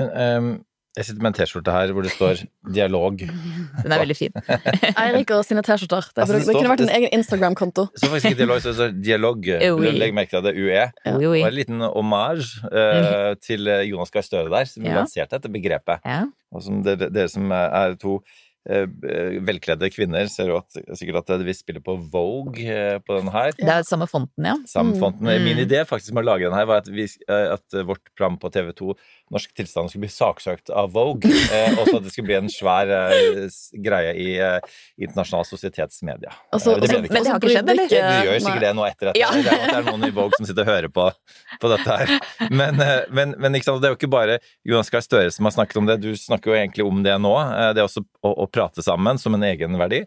Men, 0.00 0.14
um, 0.14 0.54
jeg 0.94 1.08
sitter 1.08 1.24
med 1.24 1.32
en 1.32 1.34
T-skjorte 1.34 1.72
her 1.74 1.90
hvor 1.90 2.04
det 2.06 2.12
står 2.14 2.44
'dialog'. 2.70 3.24
Den 3.26 3.94
er 3.96 3.98
veldig 3.98 4.14
fin. 4.14 4.36
Eirik 5.02 5.32
og 5.34 5.42
sine 5.42 5.64
T-skjorter. 5.66 6.06
Det, 6.12 6.22
altså, 6.22 6.36
det, 6.38 6.46
det, 6.46 6.54
kunne 6.54 6.70
vært 6.70 6.84
en 6.86 6.92
egen 6.94 7.16
Instagram-konto. 7.18 7.86
Så 7.98 8.10
faktisk 8.12 8.30
ikke 8.30 8.40
dialog, 8.44 8.62
så 8.62 8.70
det 8.70 8.78
står 8.78 8.94
'dialog'. 9.00 9.50
Legg 9.98 10.14
merke 10.14 10.30
til 10.30 10.38
at 10.38 10.46
det 10.46 10.54
er 10.54 10.62
UE. 10.62 10.86
Ja. 10.86 11.16
Og 11.18 11.36
en 11.40 11.58
liten 11.58 11.82
omasj 11.82 12.54
uh, 12.70 13.34
til 13.42 13.66
Jonas 13.90 14.14
Gahr 14.14 14.26
Støre 14.26 14.54
der, 14.54 14.70
som 14.70 14.86
ja. 14.86 15.00
lanserte 15.00 15.34
dette 15.34 15.50
begrepet. 15.50 16.06
Ja. 16.06 16.22
Og 16.54 16.62
som 16.62 16.78
dere, 16.86 17.10
dere 17.10 17.28
som 17.32 17.50
er 17.50 17.98
to 17.98 18.20
Eh, 18.22 18.53
velkledde 18.64 19.90
kvinner 19.92 20.28
ser 20.32 20.48
jo 20.48 20.58
at, 20.62 20.78
sikkert 20.96 21.28
at 21.34 21.42
vi 21.44 21.52
spiller 21.56 21.82
på 21.84 21.98
Vogue 22.12 22.64
eh, 22.64 22.96
på 23.04 23.18
den 23.18 23.28
her. 23.34 23.52
Det 23.58 23.68
er 23.68 23.84
samme 23.84 24.08
fonten, 24.08 24.46
ja. 24.48 24.54
Samme 24.70 24.96
fonten. 25.00 25.28
Mm. 25.28 25.44
Min 25.44 25.60
idé 25.66 25.82
faktisk 25.88 26.14
med 26.16 26.24
å 26.24 26.30
lage 26.30 26.48
den 26.48 26.56
her 26.56 26.68
var 26.70 26.80
at, 26.80 26.88
vi, 26.88 27.04
eh, 27.04 27.48
at 27.52 27.76
vårt 27.84 28.04
program 28.14 28.38
på 28.40 28.52
TV2 28.54 28.94
Norsk 29.34 29.50
tilstand 29.58 29.90
skulle 29.90 30.04
bli 30.06 30.12
saksøkt 30.14 30.70
av 30.70 30.92
Vogue, 30.94 31.26
eh, 31.26 31.74
og 31.74 31.88
så 31.88 31.98
at 31.98 32.04
det 32.06 32.12
skulle 32.14 32.28
bli 32.28 32.36
en 32.38 32.50
svær 32.52 32.90
eh, 32.94 33.56
greie 33.82 34.12
i 34.22 34.28
eh, 34.38 34.74
internasjonal 35.02 35.46
sosietetsmedia. 35.48 36.30
Altså, 36.54 36.76
det 36.78 36.92
men 37.02 37.08
det 37.10 37.32
har 37.32 37.40
ikke 37.42 37.50
skjedd, 37.56 37.72
eller? 37.74 37.90
Du 37.90 37.96
gjør 37.98 38.38
sikkert 38.44 38.66
det 38.66 38.72
nå 38.78 38.86
etter 38.86 39.10
dette. 39.10 39.22
Ja. 39.22 39.32
Det, 39.34 39.50
er, 39.50 39.64
det 39.66 39.78
er 39.80 39.88
noen 39.88 40.06
i 40.06 40.12
Vogue 40.14 40.38
som 40.38 40.46
sitter 40.46 40.62
og 40.62 40.70
hører 40.70 40.92
på, 40.94 41.08
på 41.60 41.72
dette 41.74 41.98
her. 41.98 42.14
Men, 42.54 42.78
men, 43.10 43.34
men 43.42 43.58
det 43.58 43.64
er 43.66 43.90
jo 43.90 43.98
ikke 43.98 44.12
bare 44.12 44.38
Jonas 44.66 44.92
Gahr 44.94 45.02
Støre 45.04 45.32
som 45.34 45.48
har 45.48 45.56
snakket 45.56 45.80
om 45.80 45.88
det, 45.90 45.98
du 46.04 46.12
snakker 46.18 46.52
jo 46.52 46.58
egentlig 46.58 46.86
om 46.86 47.02
det 47.02 47.16
nå. 47.22 47.32
Det 47.74 47.82
er 47.82 47.88
også 47.88 48.04
å, 48.22 48.36
å 48.44 48.46
prate 48.50 48.84
sammen 48.86 49.18
som 49.20 49.34
en 49.34 49.46
egenverdi. 49.46 50.04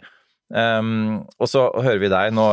Um, 0.47 1.25
og 1.43 1.49
så 1.51 1.65
hører 1.75 1.99
vi 1.99 2.09
deg 2.13 2.31
nå 2.31 2.45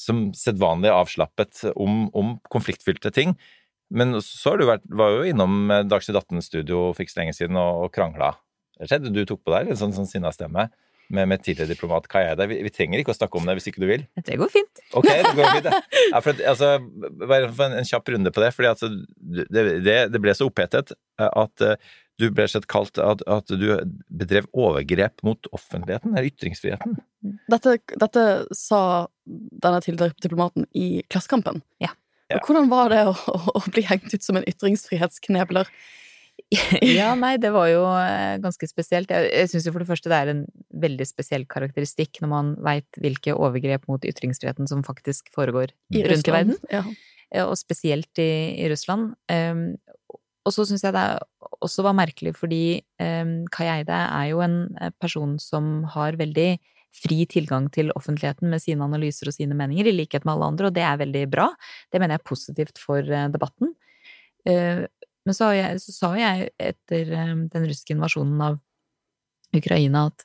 som 0.00 0.24
sedvanlig 0.34 0.90
avslappet 0.90 1.68
om, 1.76 2.08
om 2.10 2.34
konfliktfylte 2.50 3.14
ting. 3.14 3.36
Men 3.88 4.18
så 4.24 4.52
har 4.52 4.60
du 4.60 4.66
vært, 4.68 4.84
var 4.90 5.14
jo 5.16 5.30
innom 5.30 5.70
eh, 5.72 5.86
Dagsnytt 5.88 6.18
18-studio 6.20 6.90
for 6.92 7.04
ikke 7.04 7.14
så 7.14 7.22
lenge 7.22 7.36
siden 7.36 7.60
og, 7.60 7.86
og 7.86 7.94
krangla. 7.94 8.34
Skjedde 8.84 9.14
du 9.14 9.24
tok 9.26 9.42
på 9.46 9.54
deg 9.54 9.72
en 9.72 9.80
sånn, 9.80 9.94
sånn 9.96 10.08
sinna 10.10 10.30
stemme 10.34 10.68
med, 11.08 11.28
med 11.30 11.42
tidligere 11.42 11.72
diplomat 11.72 12.08
Kai 12.10 12.24
Vi, 12.36 12.58
vi, 12.66 12.72
trenger 12.72 13.00
ikke 13.00 13.14
å 13.14 13.16
snakke 13.16 13.40
om 13.40 13.48
det 13.48 13.56
hvis 13.58 13.70
ikke 13.70 13.82
du 13.82 13.88
vil. 13.90 14.04
Det 14.24 14.36
går 14.40 14.50
fint. 14.52 14.82
Ok, 14.98 15.08
det 15.08 15.32
går 15.38 15.54
fint. 15.56 15.70
Ja, 16.12 16.20
for, 16.24 16.42
altså, 16.52 16.74
bare 17.24 17.48
en, 17.48 17.78
en, 17.80 17.88
kjapp 17.88 18.12
runde 18.14 18.32
på 18.34 18.44
det. 18.44 18.52
fordi 18.56 18.70
altså, 18.70 18.90
det, 19.16 19.64
det, 19.86 19.96
det, 20.12 20.20
ble 20.22 20.34
så 20.36 20.48
opphetet 20.48 20.92
eh, 21.20 21.28
at 21.28 21.64
uh, 21.64 21.96
du 22.18 22.28
ble 22.34 22.48
sett 22.50 22.66
kalt 22.70 22.98
at, 23.00 23.22
at, 23.30 23.52
du 23.52 23.68
bedrev 24.08 24.48
overgrep 24.52 25.22
mot 25.26 25.48
offentligheten, 25.54 26.16
eller 26.16 26.28
ytringsfriheten. 26.28 26.98
Dette, 27.50 27.76
dette 27.94 28.24
sa 28.56 28.82
denne 29.24 29.80
tidligere 29.84 30.16
diplomaten 30.18 30.66
i 30.76 31.04
Klassekampen. 31.08 31.62
Ja. 31.82 31.92
Ja. 32.28 32.40
Hvordan 32.44 32.68
var 32.68 32.92
det 32.92 33.04
å, 33.08 33.14
å, 33.56 33.62
bli 33.72 33.84
hengt 33.88 34.12
ut 34.12 34.24
som 34.24 34.36
en 34.36 34.46
ytringsfrihetsknebler? 34.48 35.70
ja, 36.84 37.12
nei, 37.18 37.34
det 37.40 37.50
var 37.54 37.68
jo 37.70 37.82
eh, 37.98 38.36
ganske 38.42 38.68
spesielt. 38.70 39.10
Jeg, 39.12 39.30
jeg 39.32 39.50
syns 39.52 39.68
jo 39.68 39.74
for 39.74 39.84
det 39.84 39.90
første 39.90 40.12
det 40.12 40.18
er 40.18 40.32
en 40.32 40.42
veldig 40.84 41.06
spesiell 41.08 41.44
karakteristikk 41.50 42.20
når 42.22 42.32
man 42.32 42.54
veit 42.64 43.00
hvilke 43.00 43.34
overgrep 43.36 43.88
mot 43.90 44.04
ytringsfriheten 44.06 44.68
som 44.70 44.84
faktisk 44.86 45.32
foregår 45.34 45.74
I 45.92 46.04
rundt 46.06 46.28
i 46.28 46.34
verden. 46.34 46.60
Ja. 46.72 46.84
Eh, 47.34 47.44
og 47.44 47.56
spesielt 47.60 48.20
i, 48.22 48.30
i 48.60 48.68
Russland. 48.72 49.12
Um, 49.32 49.76
og 50.48 50.54
så 50.54 50.64
syns 50.64 50.84
jeg 50.86 50.94
det 50.96 51.06
også 51.60 51.84
var 51.84 51.96
merkelig 51.98 52.32
fordi 52.38 52.80
um, 53.02 53.42
Kai 53.52 53.66
Eide 53.68 53.98
er 54.06 54.30
jo 54.30 54.40
en 54.44 54.60
eh, 54.80 54.92
person 55.00 55.36
som 55.42 55.82
har 55.92 56.16
veldig 56.20 56.50
fri 56.94 57.24
tilgang 57.30 57.68
til 57.74 57.92
offentligheten 57.96 58.50
med 58.50 58.62
sine 58.62 58.84
analyser 58.86 59.30
og 59.30 59.36
sine 59.36 59.56
meninger, 59.58 59.88
i 59.88 59.94
likhet 59.94 60.24
med 60.24 60.34
alle 60.34 60.52
andre, 60.52 60.68
og 60.68 60.76
det 60.76 60.84
er 60.86 61.00
veldig 61.00 61.24
bra. 61.32 61.48
Det 61.92 62.00
mener 62.00 62.16
jeg 62.16 62.22
er 62.22 62.30
positivt 62.30 62.80
for 62.82 63.02
eh, 63.02 63.28
debatten. 63.32 63.74
Eh, 64.48 64.84
men 65.28 65.36
så, 65.36 65.50
jeg, 65.56 65.82
så 65.84 65.94
sa 65.94 66.12
jeg 66.18 66.50
etter 66.56 67.12
eh, 67.12 67.34
den 67.52 67.68
russiske 67.68 67.94
invasjonen 67.96 68.40
av 68.44 68.58
Ukraina 69.56 70.08
at 70.10 70.24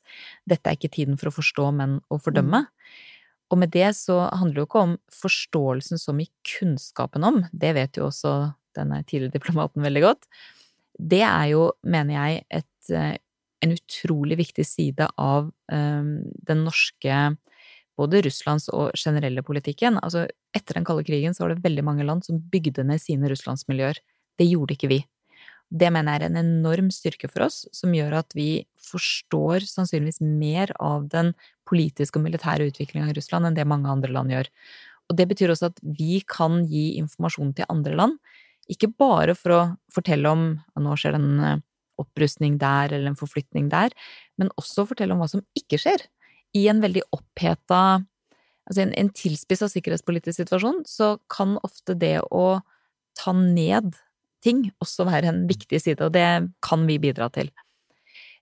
dette 0.49 0.69
er 0.69 0.79
ikke 0.79 0.93
tiden 0.95 1.19
for 1.19 1.31
å 1.31 1.35
forstå, 1.35 1.69
men 1.75 1.99
å 2.11 2.19
fordømme. 2.21 2.65
Mm. 2.65 3.03
Og 3.53 3.59
med 3.61 3.73
det 3.75 3.91
så 3.99 4.17
handler 4.33 4.55
det 4.55 4.63
jo 4.63 4.69
ikke 4.69 4.87
om 4.87 4.97
forståelsen 5.13 6.01
som 6.01 6.19
i 6.19 6.29
kunnskapen 6.55 7.27
om, 7.27 7.43
det 7.51 7.75
vet 7.77 7.99
jo 7.99 8.07
også 8.07 8.33
denne 8.73 9.03
tidligere 9.05 9.35
diplomaten 9.35 9.85
veldig 9.85 10.01
godt. 10.01 10.25
Det 10.97 11.21
er 11.25 11.51
jo, 11.51 11.67
mener 11.85 12.17
jeg, 12.17 12.41
et 12.49 13.19
en 13.63 13.75
utrolig 13.77 14.37
viktig 14.41 14.65
side 14.67 15.07
av 15.21 15.49
eh, 15.71 16.11
den 16.49 16.63
norske 16.67 17.23
både 17.99 18.23
Russlands 18.25 18.69
og 18.73 18.93
generelle 18.97 19.43
politikken. 19.45 19.99
Altså, 20.01 20.25
etter 20.55 20.79
den 20.79 20.85
kalde 20.87 21.05
krigen 21.07 21.35
så 21.35 21.45
var 21.45 21.53
det 21.53 21.65
veldig 21.65 21.85
mange 21.85 22.05
land 22.07 22.25
som 22.25 22.41
bygde 22.53 22.85
ned 22.87 23.01
sine 23.01 23.29
russlandsmiljøer. 23.29 23.99
Det 24.39 24.47
gjorde 24.49 24.77
ikke 24.77 24.89
vi. 24.91 25.01
Det 25.73 25.89
mener 25.93 26.13
jeg 26.13 26.21
er 26.21 26.27
en 26.29 26.41
enorm 26.41 26.89
styrke 26.93 27.29
for 27.31 27.47
oss, 27.47 27.63
som 27.73 27.93
gjør 27.95 28.19
at 28.19 28.33
vi 28.37 28.65
forstår 28.83 29.65
sannsynligvis 29.65 30.21
mer 30.21 30.73
av 30.83 31.07
den 31.09 31.31
politiske 31.69 32.19
og 32.19 32.27
militære 32.27 32.67
utviklingen 32.69 33.09
i 33.09 33.15
Russland 33.17 33.49
enn 33.49 33.57
det 33.57 33.65
mange 33.69 33.89
andre 33.89 34.11
land 34.13 34.33
gjør. 34.33 34.49
Og 35.09 35.17
det 35.17 35.27
betyr 35.31 35.53
også 35.53 35.71
at 35.71 35.81
vi 35.81 36.21
kan 36.29 36.61
gi 36.69 36.93
informasjon 37.01 37.55
til 37.57 37.69
andre 37.73 37.97
land, 37.97 38.19
ikke 38.71 38.93
bare 38.95 39.33
for 39.35 39.55
å 39.55 39.61
fortelle 39.91 40.29
om 40.29 40.45
at 40.75 40.83
nå 40.85 40.93
skjer 40.99 41.15
det 41.15 41.19
en 41.19 41.41
eh, 41.43 41.63
opprustning 42.01 42.57
der 42.61 42.93
eller 42.93 43.11
en 43.11 43.19
forflytning 43.19 43.69
der, 43.71 43.93
men 44.39 44.51
også 44.59 44.87
fortelle 44.89 45.15
om 45.15 45.21
hva 45.23 45.29
som 45.31 45.43
ikke 45.57 45.79
skjer. 45.81 46.05
I 46.57 46.67
en 46.71 46.83
veldig 46.83 47.05
oppheta 47.15 48.03
Altså 48.63 48.85
en, 48.85 48.93
en 48.95 49.09
tilspissa 49.11 49.67
sikkerhetspolitisk 49.67 50.37
situasjon, 50.37 50.85
så 50.87 51.17
kan 51.27 51.57
ofte 51.67 51.97
det 51.99 52.21
å 52.31 52.61
ta 53.19 53.33
ned 53.35 53.89
ting 54.43 54.69
også 54.83 55.07
være 55.07 55.31
en 55.31 55.41
viktig 55.49 55.81
side, 55.83 55.99
og 56.03 56.13
det 56.15 56.47
kan 56.63 56.85
vi 56.87 56.95
bidra 57.01 57.29
til. 57.35 57.51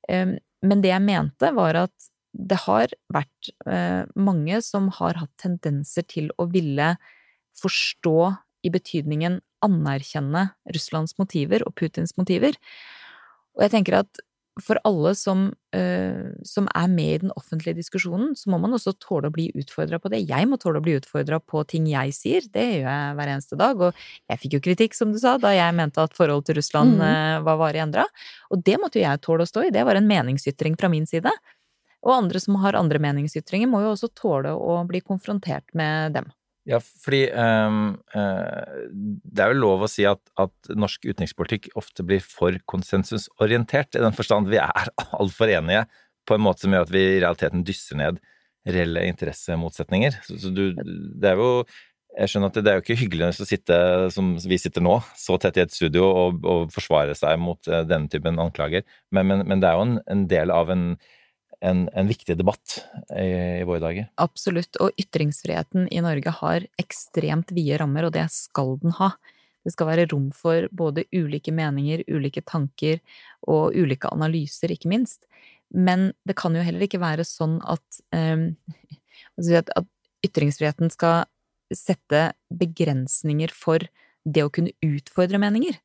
Ehm, 0.10 0.36
men 0.62 0.84
det 0.84 0.92
jeg 0.94 1.06
mente, 1.06 1.52
var 1.58 1.80
at 1.88 2.10
det 2.32 2.62
har 2.64 2.94
vært 3.12 3.52
eh, 3.68 4.06
mange 4.16 4.62
som 4.64 4.88
har 5.02 5.20
hatt 5.20 5.34
tendenser 5.42 6.06
til 6.08 6.30
å 6.40 6.48
ville 6.54 6.94
forstå 7.60 8.18
i 8.66 8.72
betydningen 8.74 9.40
anerkjenne 9.66 10.48
Russlands 10.74 11.18
motiver 11.20 11.66
og 11.68 11.76
Putins 11.78 12.16
motiver. 12.18 12.56
Og 13.58 13.66
jeg 13.66 13.74
tenker 13.76 14.02
at 14.02 14.22
for 14.60 14.80
alle 14.84 15.14
som, 15.16 15.46
uh, 15.76 16.32
som, 16.44 16.68
er 16.76 16.90
med 16.92 17.12
i 17.14 17.20
den 17.24 17.32
offentlige 17.40 17.78
diskusjonen, 17.78 18.34
så 18.36 18.52
må 18.52 18.60
man 18.62 18.76
også 18.76 18.94
tåle 19.00 19.30
å 19.30 19.34
bli 19.34 19.48
utfordra 19.58 20.00
på 20.02 20.12
det. 20.12 20.22
Jeg 20.28 20.50
må 20.50 20.60
tåle 20.60 20.82
å 20.82 20.84
bli 20.84 20.98
utfordra 21.00 21.40
på 21.40 21.64
ting 21.72 21.88
jeg 21.90 22.12
sier, 22.16 22.50
det 22.52 22.66
gjør 22.66 22.90
jeg 22.90 23.16
hver 23.18 23.32
eneste 23.32 23.60
dag. 23.60 23.80
Og 23.88 24.04
jeg 24.28 24.42
fikk 24.44 24.58
jo 24.58 24.64
kritikk, 24.68 24.98
som 24.98 25.16
du 25.16 25.20
sa, 25.22 25.38
da 25.42 25.54
jeg 25.56 25.78
mente 25.78 26.04
at 26.04 26.18
forholdet 26.18 26.52
til 26.52 26.60
Russland 26.60 27.00
uh, 27.00 27.40
var 27.48 27.62
varig 27.64 27.84
endra. 27.86 28.06
Og 28.52 28.64
det 28.68 28.78
måtte 28.82 29.00
jo 29.00 29.08
jeg 29.08 29.24
tåle 29.24 29.48
å 29.48 29.52
stå 29.54 29.66
i, 29.68 29.74
det 29.74 29.88
var 29.88 30.00
en 30.00 30.12
meningsytring 30.12 30.76
fra 30.80 30.92
min 30.92 31.08
side. 31.10 31.32
Og 32.02 32.16
andre 32.16 32.42
som 32.42 32.58
har 32.60 32.78
andre 32.78 33.00
meningsytringer, 33.02 33.70
må 33.72 33.84
jo 33.86 33.96
også 33.96 34.12
tåle 34.18 34.52
å 34.58 34.82
bli 34.90 35.04
konfrontert 35.06 35.70
med 35.78 36.18
dem. 36.18 36.32
Ja, 36.70 36.78
fordi 36.78 37.24
um, 37.34 37.96
uh, 38.14 38.82
det 38.94 39.42
er 39.42 39.54
jo 39.54 39.62
lov 39.64 39.86
å 39.86 39.90
si 39.90 40.06
at, 40.06 40.22
at, 40.38 40.54
norsk 40.70 41.08
utenrikspolitikk 41.10 41.72
ofte 41.80 42.06
blir 42.06 42.22
for 42.22 42.54
konsensusorientert, 42.70 43.98
i 43.98 44.04
den 44.04 44.14
forstand 44.14 44.52
vi 44.52 44.60
er 44.62 44.92
altfor 45.22 45.50
enige 45.50 45.88
på 46.30 46.38
en 46.38 46.44
måte 46.46 46.66
som 46.66 46.76
gjør 46.76 46.86
at 46.86 46.94
vi 46.94 47.02
i 47.02 47.22
realiteten 47.24 47.64
dysser 47.66 47.98
ned 47.98 48.20
reelle 48.70 49.08
interessemotsetninger. 49.10 50.20
Så, 50.28 50.38
så 50.44 50.52
du, 50.54 50.68
det 50.78 51.32
er 51.32 51.42
jo 51.42 51.64
jeg 52.12 52.28
skjønner 52.28 52.52
at 52.52 52.58
det 52.60 52.68
er 52.68 52.78
jo 52.78 52.84
ikke 52.84 53.00
hyggelig 53.00 53.30
å 53.30 53.46
sitte 53.48 53.76
som 54.12 54.34
vi 54.36 54.58
sitter 54.60 54.84
nå, 54.84 54.98
så 55.18 55.38
tett 55.40 55.58
i 55.58 55.64
et 55.64 55.74
studio 55.74 56.10
og, 56.10 56.44
og 56.44 56.74
forsvare 56.76 57.16
seg 57.18 57.40
mot 57.40 57.72
uh, 57.72 57.82
denne 57.88 58.12
typen 58.12 58.40
anklager, 58.44 58.84
men, 59.16 59.30
men, 59.32 59.46
men 59.48 59.64
det 59.64 59.70
er 59.70 59.80
jo 59.80 59.86
en, 59.88 59.98
en 60.12 60.26
del 60.30 60.54
av 60.54 60.74
en 60.76 60.86
en, 61.62 61.86
en 61.94 62.10
viktig 62.10 62.36
debatt 62.38 62.80
i, 63.14 63.28
i, 63.62 63.66
våre 63.68 63.82
dager. 63.84 64.10
Absolutt, 64.22 64.80
og 64.82 64.98
ytringsfriheten 65.00 65.88
i 65.94 66.02
Norge 66.04 66.34
har 66.42 66.66
ekstremt 66.82 67.54
vide 67.56 67.80
rammer, 67.82 68.08
og 68.08 68.16
det 68.18 68.28
skal 68.34 68.76
den 68.82 68.96
ha. 68.98 69.14
Det 69.62 69.76
skal 69.76 69.92
være 69.92 70.08
rom 70.10 70.32
for 70.34 70.66
både 70.74 71.06
ulike 71.14 71.54
meninger, 71.54 72.04
ulike 72.10 72.42
tanker 72.48 73.02
og 73.46 73.78
ulike 73.78 74.10
analyser, 74.10 74.74
ikke 74.74 74.90
minst. 74.90 75.28
Men 75.72 76.10
det 76.28 76.36
kan 76.40 76.56
jo 76.58 76.66
heller 76.66 76.88
ikke 76.88 77.02
være 77.02 77.26
sånn 77.28 77.60
at, 77.70 78.02
um, 78.16 78.50
at 79.38 79.72
ytringsfriheten 80.26 80.92
skal 80.92 81.30
sette 81.72 82.32
begrensninger 82.52 83.54
for 83.56 83.86
det 84.28 84.44
å 84.44 84.52
kunne 84.54 84.74
utfordre 84.86 85.40
meninger. 85.42 85.78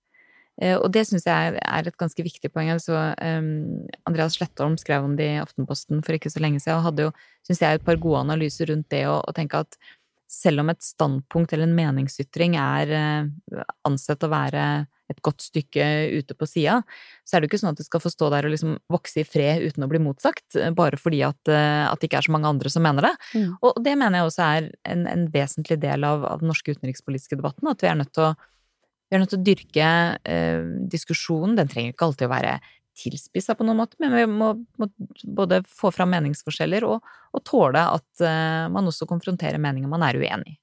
Eh, 0.63 0.77
og 0.77 0.89
det 0.95 1.05
syns 1.09 1.27
jeg 1.29 1.59
er 1.61 1.91
et 1.91 2.01
ganske 2.01 2.25
viktig 2.25 2.51
poeng. 2.53 2.73
Altså, 2.73 2.97
um, 3.21 3.85
Andreas 4.09 4.39
Slettholm 4.39 4.79
skrev 4.81 5.05
om 5.05 5.17
det 5.19 5.29
i 5.35 5.43
Aftenposten 5.43 6.03
for 6.05 6.17
ikke 6.17 6.33
så 6.33 6.43
lenge 6.43 6.63
siden, 6.63 6.81
og 6.81 6.89
hadde 6.91 7.09
jo, 7.09 7.15
syns 7.47 7.63
jeg, 7.63 7.79
et 7.79 7.87
par 7.87 8.01
gode 8.01 8.25
analyser 8.25 8.73
rundt 8.73 8.89
det 8.93 9.05
å 9.11 9.21
tenke 9.37 9.65
at 9.67 9.79
selv 10.33 10.65
om 10.65 10.73
et 10.73 10.83
standpunkt 10.83 11.53
eller 11.55 11.69
en 11.69 11.77
meningsytring 11.77 12.57
er 12.59 12.93
uh, 12.97 13.65
ansett 13.87 14.25
å 14.25 14.33
være 14.33 14.67
et 15.07 15.21
godt 15.23 15.45
stykke 15.45 15.85
ute 16.19 16.35
på 16.35 16.49
sida, 16.51 16.81
så 17.23 17.37
er 17.37 17.43
det 17.43 17.47
jo 17.47 17.53
ikke 17.53 17.61
sånn 17.61 17.77
at 17.77 17.79
det 17.79 17.85
skal 17.87 18.03
få 18.03 18.11
stå 18.11 18.27
der 18.33 18.49
og 18.49 18.51
liksom 18.51 18.73
vokse 18.91 19.21
i 19.23 19.29
fred 19.29 19.63
uten 19.63 19.87
å 19.87 19.89
bli 19.93 20.01
motsagt, 20.03 20.57
bare 20.75 20.99
fordi 20.99 21.21
at, 21.23 21.39
at 21.47 22.03
det 22.03 22.09
ikke 22.09 22.19
er 22.19 22.27
så 22.27 22.35
mange 22.35 22.51
andre 22.51 22.73
som 22.75 22.83
mener 22.83 23.07
det. 23.07 23.13
Mm. 23.39 23.53
Og 23.63 23.79
det 23.87 23.95
mener 24.01 24.19
jeg 24.19 24.33
også 24.33 24.49
er 24.49 24.67
en, 24.91 25.07
en 25.07 25.23
vesentlig 25.31 25.79
del 25.85 26.09
av, 26.09 26.27
av 26.27 26.43
den 26.43 26.51
norske 26.51 26.75
utenrikspolitiske 26.75 27.39
debatten, 27.39 27.71
at 27.71 27.87
vi 27.87 27.93
er 27.93 28.01
nødt 28.01 28.11
til 28.19 28.27
å 28.27 28.35
vi 29.07 29.17
er 29.17 29.23
nødt 29.23 29.31
til 29.35 29.41
å 29.41 29.47
dyrke 29.47 29.91
eh, 30.27 30.65
diskusjonen. 30.91 31.55
Den 31.59 31.71
trenger 31.71 31.95
ikke 31.95 32.09
alltid 32.09 32.27
å 32.29 32.35
være 32.35 32.57
tilspissa 32.97 33.55
på 33.55 33.65
noen 33.67 33.83
måte, 33.83 33.99
men 34.01 34.15
vi 34.17 34.25
må, 34.31 34.53
må 34.81 34.89
både 35.37 35.61
få 35.69 35.93
fram 35.93 36.15
meningsforskjeller 36.15 36.87
og, 36.89 37.05
og 37.37 37.43
tåle 37.47 37.83
at 37.99 38.25
eh, 38.25 38.67
man 38.73 38.89
også 38.89 39.09
konfronterer 39.09 39.61
meninger 39.63 39.91
man 39.91 40.07
er 40.07 40.19
uenig 40.19 40.57
i. 40.57 40.59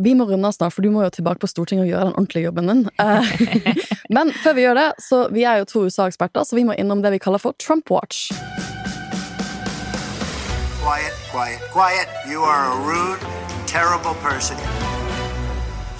Vi 0.00 0.14
må 0.16 0.24
runde 0.24 0.48
av 0.48 0.54
snart, 0.54 0.72
for 0.72 0.86
du 0.86 0.92
må 0.94 1.02
jo 1.04 1.10
tilbake 1.12 1.42
på 1.42 1.50
Stortinget 1.50 1.84
og 1.84 1.90
gjøre 1.90 2.08
den 2.08 2.14
ordentlige 2.14 2.46
jobben 2.46 2.70
din. 2.70 2.84
Eh, 3.02 3.32
men 4.16 4.32
før 4.42 4.56
vi 4.56 4.66
gjør 4.66 4.78
det, 4.80 4.88
så 5.02 5.24
vi 5.34 5.46
er 5.46 5.62
jo 5.62 5.70
to 5.70 5.84
USA-eksperter, 5.88 6.46
så 6.46 6.58
vi 6.58 6.66
må 6.68 6.76
innom 6.78 7.02
det 7.04 7.14
vi 7.16 7.22
kaller 7.22 7.42
for 7.42 7.58
Trump 7.62 7.90
Watch. 7.90 8.30
Quiet, 10.80 11.18
quiet, 11.30 11.60
quiet. 11.74 12.08
You 12.26 12.42
are 12.42 12.72
a 12.72 12.78
rude, 12.86 13.20
terrible 13.66 14.14
person. 14.22 14.56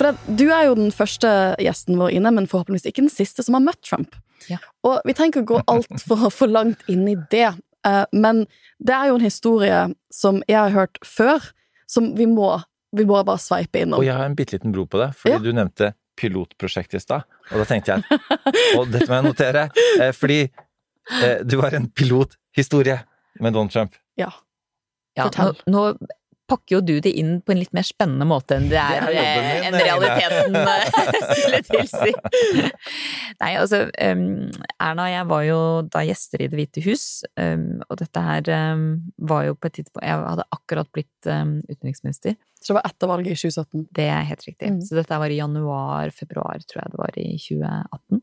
For 0.00 0.08
det, 0.08 0.36
du 0.40 0.46
er 0.48 0.64
jo 0.64 0.76
den 0.78 0.92
første 0.96 1.30
gjesten 1.60 1.98
vår 2.00 2.14
inne, 2.16 2.30
men 2.32 2.46
forhåpentligvis 2.48 2.88
ikke 2.88 3.02
den 3.04 3.12
siste 3.12 3.44
som 3.44 3.58
har 3.58 3.64
møtt 3.66 3.82
Trump. 3.84 4.14
Ja. 4.48 4.56
Og 4.88 5.02
vi 5.04 5.12
trenger 5.12 5.42
ikke 5.42 5.42
å 5.42 5.48
gå 5.50 5.58
altfor 5.68 6.30
for 6.32 6.48
langt 6.48 6.86
inn 6.88 7.04
i 7.10 7.18
det, 7.28 7.50
uh, 7.84 8.06
men 8.16 8.46
det 8.80 8.94
er 8.96 9.10
jo 9.10 9.18
en 9.18 9.26
historie 9.26 9.80
som 10.08 10.40
jeg 10.48 10.56
har 10.56 10.72
hørt 10.72 10.96
før, 11.04 11.50
som 11.84 12.14
vi 12.16 12.24
må, 12.30 12.54
vi 12.96 13.04
må 13.04 13.20
bare 13.28 13.42
sveipe 13.44 13.82
innom. 13.82 14.00
Og 14.00 14.08
jeg 14.08 14.16
har 14.16 14.24
en 14.24 14.38
bitte 14.38 14.56
liten 14.56 14.72
bro 14.72 14.86
på 14.88 15.02
det, 15.02 15.10
fordi 15.20 15.36
ja. 15.36 15.42
du 15.44 15.52
nevnte 15.58 15.92
pilotprosjektet 16.20 16.96
i 16.96 17.04
stad, 17.04 17.28
og 17.50 17.60
da 17.60 17.66
tenkte 17.68 17.94
jeg 17.96 18.20
Og 18.78 18.88
dette 18.88 19.08
må 19.08 19.18
jeg 19.18 19.26
notere, 19.28 19.66
eh, 20.00 20.14
fordi 20.16 20.40
eh, 20.46 21.44
du 21.44 21.58
har 21.60 21.76
en 21.76 21.90
pilothistorie 21.92 22.96
med 23.40 23.52
Donald 23.52 23.72
Trump. 23.72 24.00
Ja. 24.20 24.32
Fortell. 25.20 25.56
Ja, 25.60 25.72
nå, 25.72 25.84
nå 25.92 26.19
pakker 26.50 26.76
jo 26.76 26.80
du 26.84 26.94
det 27.04 27.12
inn 27.20 27.38
på 27.44 27.54
en 27.54 27.60
litt 27.60 27.72
mer 27.76 27.86
spennende 27.86 28.26
måte 28.28 28.58
enn 28.58 28.68
det 28.70 28.78
er, 28.80 29.06
det 29.06 29.22
er 29.22 29.40
min, 29.46 29.66
enn 29.68 29.78
realiteten 29.78 30.58
eh, 30.60 31.16
skulle 31.38 31.62
tilsi. 31.68 32.12
Nei, 33.40 33.52
altså 33.54 33.84
um, 33.88 34.24
Erna 34.82 35.06
og 35.06 35.14
jeg 35.14 35.30
var 35.30 35.46
jo 35.46 35.60
da 35.94 36.04
gjester 36.06 36.44
i 36.44 36.50
Det 36.50 36.58
hvite 36.58 36.84
hus, 36.84 37.06
um, 37.40 37.66
og 37.88 38.00
dette 38.02 38.26
her 38.26 38.52
um, 38.74 38.86
var 39.30 39.46
jo 39.48 39.56
på 39.56 39.70
et 39.70 39.78
tidspunkt 39.80 40.06
Jeg 40.06 40.22
hadde 40.26 40.48
akkurat 40.58 40.92
blitt 40.94 41.28
utenriksminister. 41.30 42.36
Så 42.60 42.72
det 42.72 42.78
var 42.80 42.86
etter 42.90 43.08
valget 43.08 43.32
i 43.32 43.40
2017? 43.40 43.86
Det 43.96 44.06
er 44.12 44.26
helt 44.28 44.46
riktig. 44.46 44.70
Mm. 44.72 44.80
Så 44.84 44.96
dette 44.98 45.18
var 45.20 45.32
i 45.32 45.38
januar-februar, 45.38 46.64
tror 46.68 46.82
jeg 46.82 46.92
det 46.92 47.00
var, 47.00 47.20
i 47.20 47.28
2018. 47.40 48.22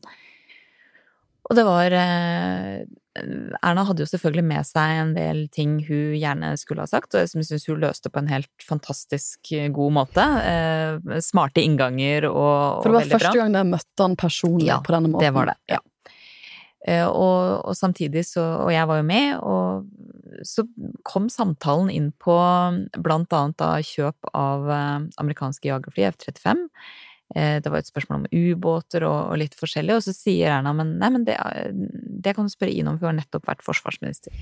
Og 1.48 1.56
det 1.56 1.64
var 1.64 1.94
eh, 1.96 2.82
Erna 3.64 3.84
hadde 3.88 4.04
jo 4.04 4.10
selvfølgelig 4.10 4.44
med 4.46 4.66
seg 4.68 5.00
en 5.00 5.12
del 5.16 5.40
ting 5.54 5.78
hun 5.86 6.14
gjerne 6.18 6.52
skulle 6.60 6.84
ha 6.84 6.90
sagt, 6.90 7.16
og 7.16 7.30
som 7.30 7.40
jeg 7.40 7.48
syns 7.48 7.66
hun 7.70 7.80
løste 7.82 8.12
på 8.12 8.20
en 8.20 8.30
helt 8.30 8.64
fantastisk 8.64 9.52
god 9.74 9.96
måte. 9.96 10.24
Eh, 10.44 11.20
smarte 11.24 11.64
innganger 11.64 12.28
og, 12.28 12.36
og 12.36 12.82
bra. 12.82 12.82
For 12.84 12.90
det 12.90 12.98
var 12.98 13.14
første 13.16 13.36
gang 13.40 13.56
jeg 13.58 13.70
møtte 13.72 14.04
han 14.04 14.18
personlig 14.20 14.68
ja, 14.70 14.80
på 14.84 14.94
denne 14.94 15.12
måten? 15.14 15.24
Ja, 15.24 15.30
det 15.30 15.38
var 15.38 15.52
det. 15.52 15.58
ja. 15.72 15.82
Eh, 16.86 17.08
og, 17.08 17.66
og, 17.66 17.74
samtidig 17.74 18.22
så 18.22 18.42
Og 18.62 18.68
jeg 18.70 18.86
var 18.86 19.00
jo 19.00 19.06
med, 19.08 19.40
og 19.42 20.46
så 20.46 20.62
kom 21.02 21.26
samtalen 21.32 21.90
inn 21.90 22.12
på 22.22 22.36
blant 23.02 23.34
annet 23.34 23.58
da 23.58 23.72
kjøp 23.82 24.30
av 24.30 24.68
amerikanske 25.18 25.66
jagerfly 25.66 26.06
F-35. 26.12 26.68
Eh, 27.36 27.58
det 27.62 27.68
var 27.68 27.82
et 27.82 27.88
spørsmål 27.88 28.22
om 28.22 28.28
ubåter 28.32 29.04
og, 29.04 29.34
litt 29.40 29.56
forskjellig, 29.58 29.98
og 29.98 30.04
så 30.06 30.14
sier 30.16 30.54
Erna 30.56 30.72
men 30.76 30.94
nei, 31.00 31.10
men 31.12 31.26
det, 31.28 31.36
det 32.24 32.34
kan 32.36 32.48
du 32.48 32.52
spørre 32.52 32.72
Ine 32.72 32.92
om, 32.92 32.98
for 33.00 33.08
hun 33.08 33.16
har 33.16 33.20
nettopp 33.20 33.48
vært 33.50 33.64
forsvarsminister. 33.66 34.32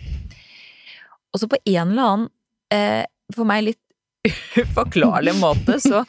Og 1.34 1.42
så 1.42 1.50
på 1.50 1.58
en 1.64 1.92
eller 1.92 2.06
annen, 2.06 2.28
eh, 2.74 3.04
for 3.34 3.48
meg 3.48 3.66
litt 3.66 3.82
uforklarlig 4.62 5.36
måte, 5.40 5.80
så, 5.82 6.04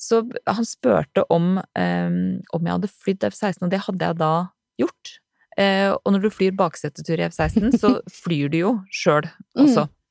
så 0.00 0.22
han 0.48 0.68
spurte 0.68 1.24
om, 1.32 1.56
um, 1.60 2.22
om 2.52 2.66
jeg 2.66 2.74
hadde 2.76 2.90
flydd 2.92 3.28
F-16, 3.30 3.62
og 3.64 3.72
det 3.72 3.84
hadde 3.86 4.08
jeg 4.08 4.20
da 4.20 4.32
gjort. 4.80 5.18
Og 5.52 6.08
når 6.08 6.22
du 6.24 6.28
flyr 6.32 6.54
baksetetur 6.56 7.20
i 7.20 7.26
F-16, 7.28 7.74
så 7.80 7.90
flyr 8.08 8.52
du 8.52 8.56
jo 8.56 8.70
sjøl 8.88 9.26
også. 9.52 9.84
Mm. 9.84 10.01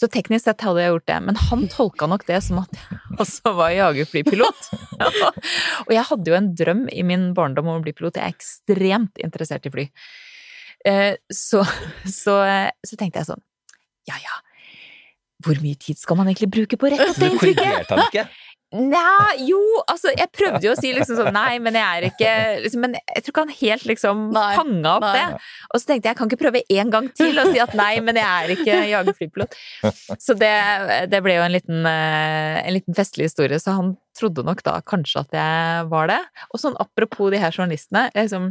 Så 0.00 0.08
teknisk 0.08 0.46
sett 0.46 0.62
hadde 0.64 0.80
jeg 0.80 0.94
gjort 0.94 1.08
det, 1.10 1.16
men 1.26 1.36
han 1.36 1.66
tolka 1.68 2.06
nok 2.08 2.22
det 2.24 2.38
som 2.46 2.62
at 2.62 2.72
jeg 2.72 3.00
også 3.20 3.52
var 3.58 3.74
jagerflypilot. 3.76 4.70
og 5.86 5.92
jeg 5.92 6.04
hadde 6.08 6.32
jo 6.32 6.36
en 6.38 6.50
drøm 6.56 6.86
i 6.88 7.04
min 7.04 7.30
barndom 7.36 7.68
om 7.68 7.82
å 7.82 7.84
bli 7.84 7.92
pilot, 7.96 8.16
jeg 8.16 8.24
er 8.24 8.36
ekstremt 8.38 9.20
interessert 9.20 9.68
i 9.68 9.74
fly. 9.74 9.84
Eh, 10.88 11.12
så, 11.28 11.60
så, 12.08 12.38
så 12.80 12.96
tenkte 12.96 13.20
jeg 13.20 13.28
sånn 13.28 13.42
Ja 14.08 14.16
ja, 14.16 14.38
hvor 15.44 15.58
mye 15.60 15.76
tid 15.76 15.98
skal 16.00 16.16
man 16.16 16.30
egentlig 16.30 16.48
bruke 16.52 16.78
på 16.80 16.88
å 16.88 16.92
rette 16.94 17.10
opp 17.12 17.20
det 17.20 17.28
inntrykket? 17.34 18.40
Nei, 18.70 19.48
jo, 19.48 19.58
altså 19.90 20.12
Jeg 20.14 20.30
prøvde 20.30 20.62
jo 20.62 20.76
å 20.76 20.78
si 20.78 20.92
liksom 20.94 21.16
sånn 21.18 21.34
Nei, 21.34 21.56
men 21.62 21.74
jeg 21.74 21.82
er 21.82 22.04
ikke 22.06 22.34
liksom, 22.62 22.84
Men 22.84 22.92
jeg 23.00 23.24
tror 23.24 23.32
ikke 23.32 23.42
han 23.42 23.56
helt 23.58 23.86
liksom 23.88 24.20
fanga 24.36 24.92
opp 24.92 25.06
nei. 25.08 25.14
det. 25.16 25.40
Og 25.72 25.82
så 25.82 25.88
tenkte 25.88 26.06
jeg 26.06 26.10
jeg 26.10 26.18
kan 26.20 26.30
ikke 26.30 26.40
prøve 26.44 26.62
en 26.76 26.92
gang 26.94 27.08
til 27.18 27.42
å 27.42 27.46
si 27.50 27.58
at 27.62 27.74
nei, 27.78 27.90
men 28.04 28.18
jeg 28.18 28.26
er 28.26 28.52
ikke 28.54 28.78
jagerflypilot. 28.90 29.58
Så 30.18 30.34
det, 30.38 30.52
det 31.10 31.20
ble 31.22 31.36
jo 31.36 31.44
en 31.44 31.54
liten, 31.54 31.84
eh, 31.86 32.56
en 32.62 32.74
liten 32.74 32.96
festlig 32.96 33.28
historie, 33.28 33.60
så 33.62 33.76
han 33.76 33.92
trodde 34.18 34.42
nok 34.46 34.62
da 34.66 34.78
kanskje 34.86 35.22
at 35.22 35.36
jeg 35.38 35.86
var 35.92 36.10
det. 36.10 36.18
Og 36.50 36.62
sånn 36.62 36.78
apropos 36.82 37.30
de 37.34 37.38
her 37.42 37.54
journalistene. 37.54 38.08
Liksom, 38.16 38.50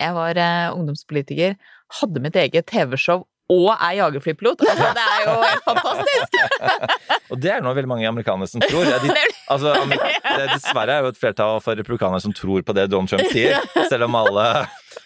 jeg 0.00 0.16
var 0.16 0.40
eh, 0.40 0.72
ungdomspolitiker, 0.72 1.58
hadde 2.00 2.24
mitt 2.24 2.40
eget 2.40 2.68
TV-show 2.72 3.26
og 3.52 3.74
er 3.74 3.96
jagerflypilot. 3.98 4.62
Altså, 4.64 4.86
det 4.96 5.02
er 5.04 5.24
jo 5.26 5.34
helt 5.42 5.66
fantastisk! 5.66 6.36
Og 7.34 7.40
det 7.40 7.50
er 7.50 7.62
noe 7.64 7.74
veldig 7.76 7.90
mange 7.90 8.06
amerikanere 8.08 8.48
som 8.48 8.62
tror. 8.62 8.86
Er 8.88 9.02
de, 9.02 9.10
altså, 9.52 9.74
det, 9.90 10.46
dessverre 10.54 10.96
er 10.96 11.04
jo 11.04 11.10
et 11.12 11.18
flertall 11.20 11.60
for 11.64 11.76
republikanere 11.76 12.22
som 12.24 12.32
tror 12.36 12.62
på 12.64 12.76
det 12.76 12.86
Donald 12.92 13.10
Trump 13.10 13.26
sier, 13.32 13.58
selv 13.90 14.06
om 14.08 14.16
alle, 14.20 14.46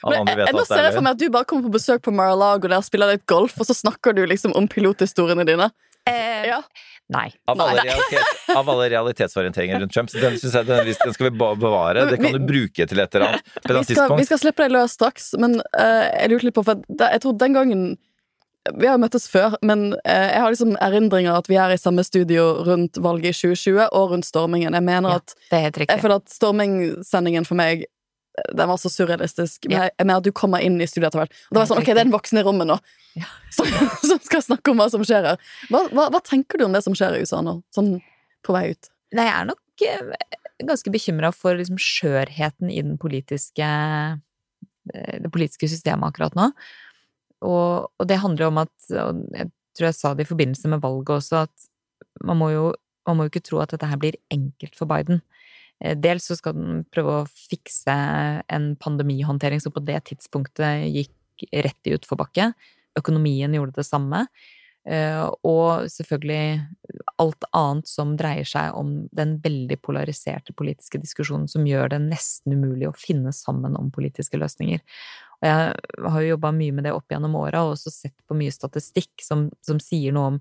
alle 0.02 0.20
andre 0.22 0.36
vet 0.42 0.52
Nå 0.52 0.62
at 0.62 0.70
det 0.70 0.78
er 0.78 0.90
for 0.90 0.98
løgn. 1.00 1.06
meg 1.08 1.16
at 1.16 1.22
du 1.22 1.32
bare 1.34 1.48
kommer 1.50 1.66
på 1.66 1.74
besøk 1.78 2.04
på 2.04 2.14
Mar-a-Lago 2.14 2.70
der 2.70 2.84
spiller 2.86 3.14
litt 3.14 3.24
golf, 3.30 3.56
og 3.58 3.70
så 3.70 3.74
snakker 3.78 4.14
du 4.14 4.22
liksom 4.28 4.54
om 4.58 4.68
pilothistoriene 4.70 5.46
dine. 5.48 5.70
Eh, 6.06 6.46
Ja. 6.52 6.62
Nei. 7.08 7.30
Av 7.48 7.56
alle, 7.56 7.80
realitet, 7.86 8.40
av 8.52 8.68
alle 8.68 8.88
realitetsorienteringer 8.92 9.80
rundt 9.80 9.94
Trump, 9.96 10.10
så 10.12 10.20
den, 10.20 10.34
synes 10.36 10.58
jeg, 10.58 10.66
den, 10.68 10.90
den 10.92 11.14
skal 11.14 11.30
vi 11.30 11.38
bevare. 11.40 12.02
Det 12.10 12.18
kan 12.20 12.36
du 12.36 12.42
bruke 12.44 12.84
til 12.84 13.00
et 13.00 13.16
eller 13.16 13.30
annet. 13.30 13.54
Vi 13.64 13.94
skal, 13.96 14.12
vi 14.18 14.26
skal 14.28 14.40
slippe 14.42 14.66
deg 14.66 14.74
løs 14.76 14.92
straks, 14.98 15.30
men 15.40 15.56
uh, 15.72 16.04
jeg 16.04 16.34
lurte 16.34 16.50
litt 16.50 16.56
på 16.58 16.66
For 16.68 16.84
jeg 17.00 17.22
tror 17.24 17.38
den 17.40 17.56
gangen 17.56 17.86
Vi 18.76 18.88
har 18.88 18.96
jo 18.96 19.02
møttes 19.02 19.28
før, 19.30 19.54
men 19.64 19.92
eh, 20.02 20.30
jeg 20.32 20.40
har 20.42 20.52
liksom 20.52 20.74
erindringer 20.84 21.36
at 21.38 21.48
vi 21.50 21.58
er 21.60 21.72
i 21.74 21.78
samme 21.80 22.04
studio 22.06 22.48
rundt 22.66 22.98
valget 23.02 23.30
i 23.32 23.52
2020 23.54 23.86
og 23.86 24.14
rundt 24.14 24.28
stormingen. 24.28 24.74
Jeg 24.76 24.84
mener 24.84 25.14
Ja, 25.14 25.20
at 25.20 25.86
Jeg 25.88 26.02
føler 26.02 26.18
at 26.20 26.32
stormingsendingen 26.32 27.46
for 27.48 27.58
meg 27.60 27.86
eh, 27.86 28.50
den 28.54 28.70
var 28.70 28.80
så 28.80 28.90
surrealistisk. 28.92 29.68
Men 29.68 29.76
jeg, 29.78 29.94
jeg 29.98 30.06
mener 30.06 30.22
at 30.22 30.28
du 30.28 30.32
kommer 30.32 30.64
inn 30.64 30.80
i 30.80 30.88
studiet 30.90 31.10
etter 31.10 31.24
hvert. 31.24 31.38
Og 31.48 31.56
det 31.56 31.62
var 31.62 31.70
sånn, 31.70 31.82
ok, 31.82 31.90
det 31.92 32.02
er 32.02 32.06
en 32.08 32.16
voksen 32.16 32.42
i 32.42 32.44
rommet 32.46 32.70
nå 32.70 32.78
Ja. 33.18 33.30
som, 33.56 33.70
som 34.04 34.20
skal 34.26 34.44
snakke 34.44 34.74
om 34.74 34.82
hva 34.82 34.90
som 34.92 35.06
skjer 35.06 35.32
her. 35.32 35.50
Hva, 35.72 35.86
hva, 35.92 36.08
hva 36.14 36.22
tenker 36.24 36.60
du 36.60 36.68
om 36.68 36.76
det 36.76 36.84
som 36.86 36.96
skjer 36.98 37.16
i 37.16 37.24
USA 37.24 37.42
nå? 37.44 37.58
Sånn 37.74 37.96
på 38.46 38.54
vei 38.54 38.70
ut. 38.74 38.92
Nei, 39.16 39.24
jeg 39.26 39.34
er 39.34 39.48
nok 39.48 39.86
eh, 39.88 40.34
ganske 40.68 40.92
bekymra 40.92 41.32
for 41.34 41.58
liksom 41.58 41.78
skjørheten 41.80 42.70
i 42.72 42.82
den 42.82 42.98
politiske 43.00 43.68
det 44.88 45.28
politiske 45.28 45.68
systemet 45.68 46.08
akkurat 46.08 46.32
nå. 46.32 46.46
Og, 47.46 47.88
og 47.98 48.08
det 48.08 48.18
handler 48.22 48.46
jo 48.46 48.52
om 48.52 48.62
at 48.64 48.74
og 48.98 49.22
Jeg 49.36 49.50
tror 49.78 49.86
jeg 49.92 49.94
sa 49.94 50.10
det 50.14 50.26
i 50.26 50.32
forbindelse 50.32 50.68
med 50.72 50.82
valget 50.82 51.12
også, 51.20 51.44
at 51.46 51.68
man 52.26 52.38
må 52.40 52.48
jo, 52.50 52.64
man 53.06 53.16
må 53.16 53.26
jo 53.26 53.30
ikke 53.30 53.44
tro 53.46 53.60
at 53.62 53.70
dette 53.70 53.86
her 53.86 54.00
blir 54.00 54.16
enkelt 54.34 54.74
for 54.74 54.90
Biden. 54.90 55.20
Eh, 55.78 55.94
Dels 55.94 56.26
så 56.26 56.34
skal 56.38 56.56
den 56.56 56.80
prøve 56.90 57.20
å 57.20 57.28
fikse 57.30 57.94
en 58.42 58.72
pandemihåndtering 58.82 59.62
som 59.62 59.74
på 59.74 59.84
det 59.86 60.00
tidspunktet 60.10 60.88
gikk 60.90 61.46
rett 61.62 61.86
i 61.86 61.94
utforbakke. 61.94 62.50
Økonomien 62.98 63.54
gjorde 63.54 63.78
det 63.78 63.86
samme. 63.86 64.24
Eh, 64.86 65.30
Og 65.44 65.88
selvfølgelig 65.90 66.66
alt 67.18 67.44
annet 67.52 67.88
som 67.88 68.16
dreier 68.16 68.46
seg 68.46 68.74
om 68.78 69.08
den 69.12 69.38
veldig 69.42 69.80
polariserte 69.82 70.54
politiske 70.54 71.00
diskusjonen 71.02 71.48
som 71.50 71.66
gjør 71.66 71.90
det 71.90 71.98
nesten 72.06 72.54
umulig 72.54 72.88
å 72.88 72.96
finne 72.96 73.32
sammen 73.32 73.76
om 73.76 73.90
politiske 73.90 74.38
løsninger. 74.38 74.80
Og 75.38 75.46
jeg 75.48 75.74
har 76.10 76.22
jo 76.22 76.32
jobba 76.32 76.52
mye 76.52 76.72
med 76.72 76.84
det 76.84 76.92
opp 76.94 77.10
gjennom 77.10 77.36
åra, 77.36 77.64
og 77.66 77.76
også 77.76 77.90
sett 77.92 78.16
på 78.26 78.34
mye 78.38 78.50
statistikk 78.54 79.10
som, 79.22 79.50
som 79.62 79.78
sier 79.82 80.12
noe 80.12 80.32
om 80.32 80.40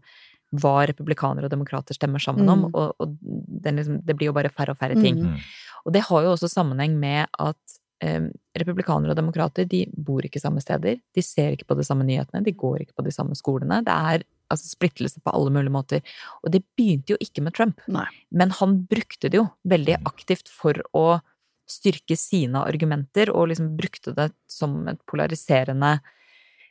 hva 0.57 0.85
republikanere 0.87 1.49
og 1.49 1.51
demokrater 1.51 1.93
stemmer 1.97 2.23
sammen 2.23 2.47
om, 2.49 2.61
Mm. 2.69 2.71
og, 2.73 2.95
og 3.03 3.17
den 3.19 3.75
liksom, 3.81 3.99
det 4.05 4.15
blir 4.15 4.29
jo 4.29 4.33
bare 4.37 4.49
færre 4.49 4.71
og 4.71 4.79
færre 4.79 4.95
ting. 4.95 5.19
Mm. 5.19 5.41
Og 5.85 5.93
det 5.93 6.05
har 6.07 6.23
jo 6.23 6.31
også 6.31 6.47
sammenheng 6.47 6.95
med 6.99 7.27
at 7.37 7.57
eh, 8.03 8.27
republikanere 8.57 9.13
og 9.13 9.19
demokrater 9.19 9.67
de 9.69 9.83
bor 9.91 10.25
ikke 10.25 10.41
samme 10.41 10.61
steder, 10.63 10.99
de 11.15 11.23
ser 11.25 11.55
ikke 11.55 11.69
på 11.71 11.77
de 11.79 11.85
samme 11.87 12.07
nyhetene, 12.07 12.43
de 12.45 12.55
går 12.57 12.83
ikke 12.83 12.97
på 12.99 13.07
de 13.07 13.13
samme 13.13 13.37
skolene. 13.37 13.81
Det 13.85 13.93
er 13.93 14.25
altså 14.53 14.71
splittelse 14.71 15.21
på 15.23 15.33
alle 15.35 15.51
mulige 15.53 15.73
måter. 15.73 16.19
Og 16.43 16.53
det 16.53 16.63
begynte 16.79 17.15
jo 17.15 17.21
ikke 17.23 17.43
med 17.43 17.55
Trump, 17.57 17.81
Nei. 17.91 18.07
men 18.31 18.53
han 18.59 18.77
brukte 18.89 19.31
det 19.31 19.41
jo 19.41 19.47
veldig 19.67 19.99
aktivt 20.07 20.51
for 20.51 20.79
å 20.95 21.19
styrke 21.67 22.15
sine 22.15 22.61
argumenter, 22.63 23.31
og 23.33 23.49
liksom 23.51 23.73
brukte 23.79 24.13
det 24.15 24.29
som 24.47 24.79
et 24.87 25.01
polariserende 25.09 25.97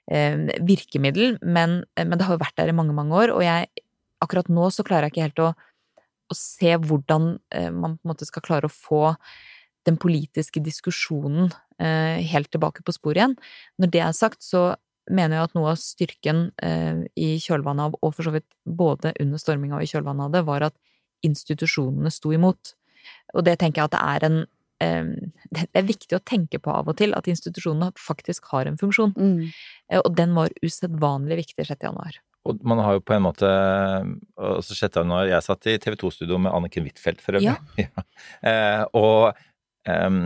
eh, 0.08 0.46
virkemiddel. 0.64 1.36
Men, 1.44 1.82
men 2.00 2.16
det 2.16 2.24
har 2.24 2.38
jo 2.38 2.44
vært 2.46 2.56
der 2.56 2.72
i 2.72 2.76
mange, 2.76 2.96
mange 2.96 3.16
år, 3.18 3.34
og 3.36 3.44
jeg 3.44 3.68
akkurat 4.24 4.48
nå 4.48 4.70
så 4.72 4.84
klarer 4.86 5.08
jeg 5.08 5.14
ikke 5.14 5.26
helt 5.26 5.44
å, 5.44 5.50
å 6.32 6.36
se 6.38 6.72
hvordan 6.80 7.34
eh, 7.52 7.68
man 7.68 7.98
på 7.98 8.06
en 8.06 8.14
måte 8.14 8.28
skal 8.28 8.44
klare 8.46 8.70
å 8.70 8.72
få 8.72 9.18
den 9.86 9.98
politiske 10.02 10.62
diskusjonen 10.64 11.52
eh, 11.82 12.18
helt 12.26 12.50
tilbake 12.52 12.84
på 12.86 12.94
sporet 12.94 13.22
igjen. 13.22 13.36
Når 13.80 13.92
det 13.94 14.02
er 14.02 14.16
sagt, 14.16 14.42
så 14.44 14.74
mener 15.10 15.38
jeg 15.38 15.48
at 15.48 15.54
noe 15.56 15.70
av 15.72 15.80
styrken 15.80 16.42
eh, 16.62 17.04
i 17.14 17.36
kjølvannet 17.42 17.88
av, 17.88 17.96
og 18.02 18.14
for 18.16 18.26
så 18.26 18.34
vidt 18.34 18.48
både 18.66 19.14
under 19.22 19.40
storminga 19.40 19.78
og 19.78 19.86
i 19.86 19.90
kjølvannet 19.90 20.26
av 20.26 20.34
det, 20.34 20.44
var 20.48 20.66
at 20.70 20.76
institusjonene 21.26 22.12
sto 22.12 22.34
imot. 22.34 22.74
Og 23.38 23.46
det 23.46 23.58
tenker 23.60 23.82
jeg 23.82 23.90
at 23.90 23.94
det 23.94 24.02
er 24.02 24.26
en 24.28 24.38
eh, 24.82 25.32
Det 25.54 25.66
er 25.78 25.86
viktig 25.86 26.18
å 26.18 26.24
tenke 26.26 26.58
på 26.62 26.72
av 26.74 26.90
og 26.90 26.98
til 26.98 27.14
at 27.16 27.28
institusjonene 27.30 27.92
faktisk 28.00 28.50
har 28.52 28.68
en 28.68 28.78
funksjon. 28.80 29.14
Mm. 29.16 29.50
Eh, 29.92 30.02
Og 30.02 30.14
den 30.18 30.34
var 30.36 30.54
usedvanlig 30.62 31.44
viktig 31.44 31.68
6. 31.70 31.86
januar. 31.86 32.18
Og 32.46 32.62
man 32.62 32.78
har 32.78 32.96
jo 32.96 33.02
på 33.02 33.16
en 33.16 33.24
måte 33.24 33.48
altså 34.38 34.76
6. 34.76 35.00
januar 35.00 35.26
Jeg 35.26 35.42
satt 35.42 35.66
i 35.66 35.78
TV 35.82 35.96
2-studio 35.98 36.38
med 36.38 36.54
Anniken 36.54 36.86
Huitfeldt 36.86 37.22
for 37.24 37.38
øvrig. 37.38 37.54
Ja. 37.78 37.88
Eh, 38.46 38.82
og, 38.96 39.36
em, 39.90 40.20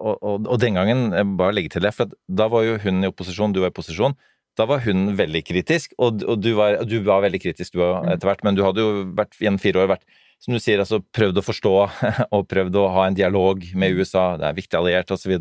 og, 0.00 0.14
og, 0.16 0.48
og 0.48 0.60
den 0.62 0.78
gangen, 0.78 1.10
jeg 1.12 1.28
bare 1.38 1.56
legge 1.56 1.74
til 1.74 1.84
det, 1.84 1.92
for 1.96 2.10
da 2.26 2.48
var 2.52 2.64
jo 2.66 2.78
hun 2.84 3.04
i 3.04 3.10
opposisjon, 3.10 3.52
du 3.54 3.62
var 3.64 3.72
i 3.72 3.76
posisjon. 3.76 4.16
Da 4.58 4.66
var 4.68 4.82
hun 4.84 5.12
veldig 5.16 5.42
kritisk, 5.46 5.92
og, 6.02 6.24
og 6.26 6.40
du, 6.42 6.50
var, 6.58 6.80
du 6.88 6.98
var 7.06 7.22
veldig 7.24 7.40
kritisk 7.42 7.76
du 7.76 7.84
òg 7.84 8.10
etter 8.14 8.28
hvert, 8.28 8.42
men 8.46 8.58
du 8.58 8.64
hadde 8.66 8.82
jo 8.82 9.04
vært 9.16 9.38
gjennom 9.38 9.60
fire 9.62 9.84
år 9.84 9.94
vært 9.94 10.08
som 10.40 10.54
du 10.56 10.60
sier, 10.62 10.80
altså 10.80 11.02
prøvd 11.12 11.36
å 11.36 11.44
forstå 11.44 11.72
og 12.34 12.46
prøvd 12.48 12.78
å 12.80 12.86
ha 12.94 13.06
en 13.06 13.16
dialog 13.16 13.64
med 13.76 13.98
USA, 13.98 14.32
det 14.40 14.48
er 14.48 14.56
viktig 14.56 14.78
alliert 14.78 15.12
osv. 15.12 15.34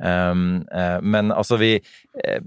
Um, 0.00 0.62
uh, 0.72 0.96
men 1.04 1.28
altså, 1.34 1.60
vi 1.60 1.74
uh, 1.76 2.40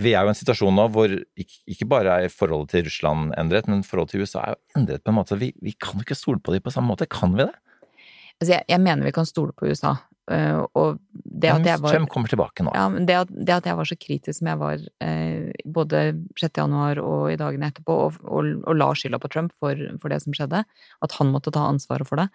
vi 0.00 0.12
er 0.14 0.22
jo 0.22 0.30
i 0.30 0.32
en 0.32 0.38
situasjon 0.38 0.76
nå 0.76 0.86
hvor 0.94 1.12
ikke, 1.12 1.56
ikke 1.74 1.88
bare 1.90 2.20
er 2.24 2.32
forholdet 2.32 2.72
til 2.72 2.86
Russland 2.86 3.34
endret, 3.40 3.66
men 3.68 3.82
forholdet 3.86 4.14
til 4.14 4.24
USA 4.24 4.44
er 4.44 4.54
jo 4.54 4.80
endret 4.80 5.04
på 5.04 5.12
en 5.12 5.18
måte. 5.18 5.38
Vi, 5.40 5.50
vi 5.60 5.74
kan 5.76 5.98
jo 5.98 6.06
ikke 6.06 6.18
stole 6.18 6.40
på 6.40 6.54
dem 6.54 6.64
på 6.64 6.72
samme 6.72 6.92
måte, 6.92 7.08
kan 7.10 7.34
vi 7.36 7.44
det? 7.44 7.56
Altså, 8.40 8.54
jeg, 8.56 8.64
jeg 8.72 8.80
mener 8.80 9.04
vi 9.04 9.12
kan 9.12 9.28
stole 9.28 9.52
på 9.56 9.68
USA. 9.68 9.94
eh, 10.32 10.60
Og 10.80 10.98
det 11.12 11.50
at 11.52 11.66
jeg 11.66 11.80
var 11.82 11.92
Trump 11.94 12.10
kommer 12.12 12.30
tilbake 12.32 12.64
nå. 12.64 12.72
Ja, 12.76 12.86
det 12.88 13.16
at, 13.24 13.30
det 13.34 13.54
at 13.58 13.68
jeg 13.68 13.76
var 13.76 13.88
så 13.88 13.96
kritisk 14.00 14.38
som 14.38 14.48
jeg 14.50 14.60
var 14.60 14.84
eh, 15.04 15.50
både 15.64 16.02
6. 16.40 16.48
januar 16.56 17.00
og 17.04 17.28
i 17.32 17.38
dagene 17.40 17.68
etterpå, 17.70 17.96
og, 18.06 18.18
og, 18.24 18.48
og 18.64 18.78
la 18.78 18.90
skylda 18.96 19.20
på 19.20 19.30
Trump 19.32 19.52
for, 19.60 19.76
for 20.00 20.12
det 20.12 20.22
som 20.24 20.36
skjedde, 20.36 20.64
at 20.64 21.16
han 21.18 21.32
måtte 21.34 21.52
ta 21.54 21.66
ansvaret 21.68 22.08
for 22.08 22.20
det, 22.22 22.28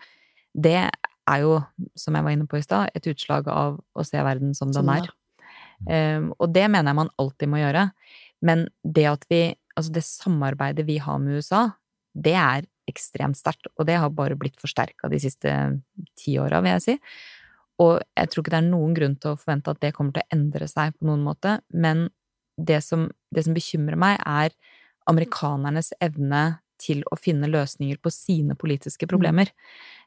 det 0.55 0.77
er 0.85 1.41
jo, 1.41 1.57
som 1.97 2.15
jeg 2.15 2.25
var 2.27 2.35
inne 2.35 2.45
på 2.49 2.59
i 2.59 2.63
stad, 2.65 2.93
et 2.95 3.07
utslag 3.09 3.47
av 3.49 3.79
å 3.81 4.05
se 4.05 4.21
verden 4.21 4.53
som 4.57 4.69
den 4.69 4.77
Som 4.83 4.91
er. 4.93 5.09
Eh, 5.89 6.21
og 6.37 6.53
det 6.53 6.67
mener 6.69 6.91
jeg 6.93 7.01
man 7.01 7.13
alltid 7.21 7.49
må 7.51 7.59
gjøre. 7.63 7.89
Men 8.45 8.67
det 8.83 9.09
at 9.09 9.29
vi 9.31 9.45
Altså, 9.75 9.91
det 9.91 10.05
samarbeidet 10.07 10.85
vi 10.87 10.93
har 11.03 11.17
med 11.19 11.35
USA, 11.35 11.65
det 12.15 12.31
er 12.39 12.63
ekstremt 12.89 13.37
sterkt, 13.39 13.69
og 13.75 13.87
det 13.89 13.97
har 14.01 14.13
bare 14.13 14.37
blitt 14.39 14.59
forsterka 14.61 15.09
de 15.11 15.19
siste 15.21 15.51
ti 16.19 16.37
åra, 16.41 16.61
vil 16.63 16.75
jeg 16.75 16.85
si. 16.85 16.97
Og 17.83 17.97
jeg 17.99 18.31
tror 18.31 18.43
ikke 18.43 18.53
det 18.53 18.61
er 18.61 18.69
noen 18.69 18.93
grunn 18.95 19.17
til 19.19 19.33
å 19.33 19.39
forvente 19.39 19.73
at 19.73 19.81
det 19.83 19.93
kommer 19.95 20.15
til 20.15 20.23
å 20.23 20.35
endre 20.37 20.67
seg 20.71 20.95
på 20.95 21.09
noen 21.09 21.25
måte, 21.25 21.57
men 21.73 22.07
det 22.55 22.79
som, 22.85 23.09
det 23.35 23.43
som 23.47 23.55
bekymrer 23.55 23.99
meg, 23.99 24.21
er 24.23 24.53
amerikanernes 25.09 25.91
evne 26.03 26.61
til 26.81 27.03
å 27.11 27.17
finne 27.19 27.49
løsninger 27.49 27.99
på 28.03 28.11
sine 28.11 28.55
politiske 28.59 29.07
problemer. 29.09 29.51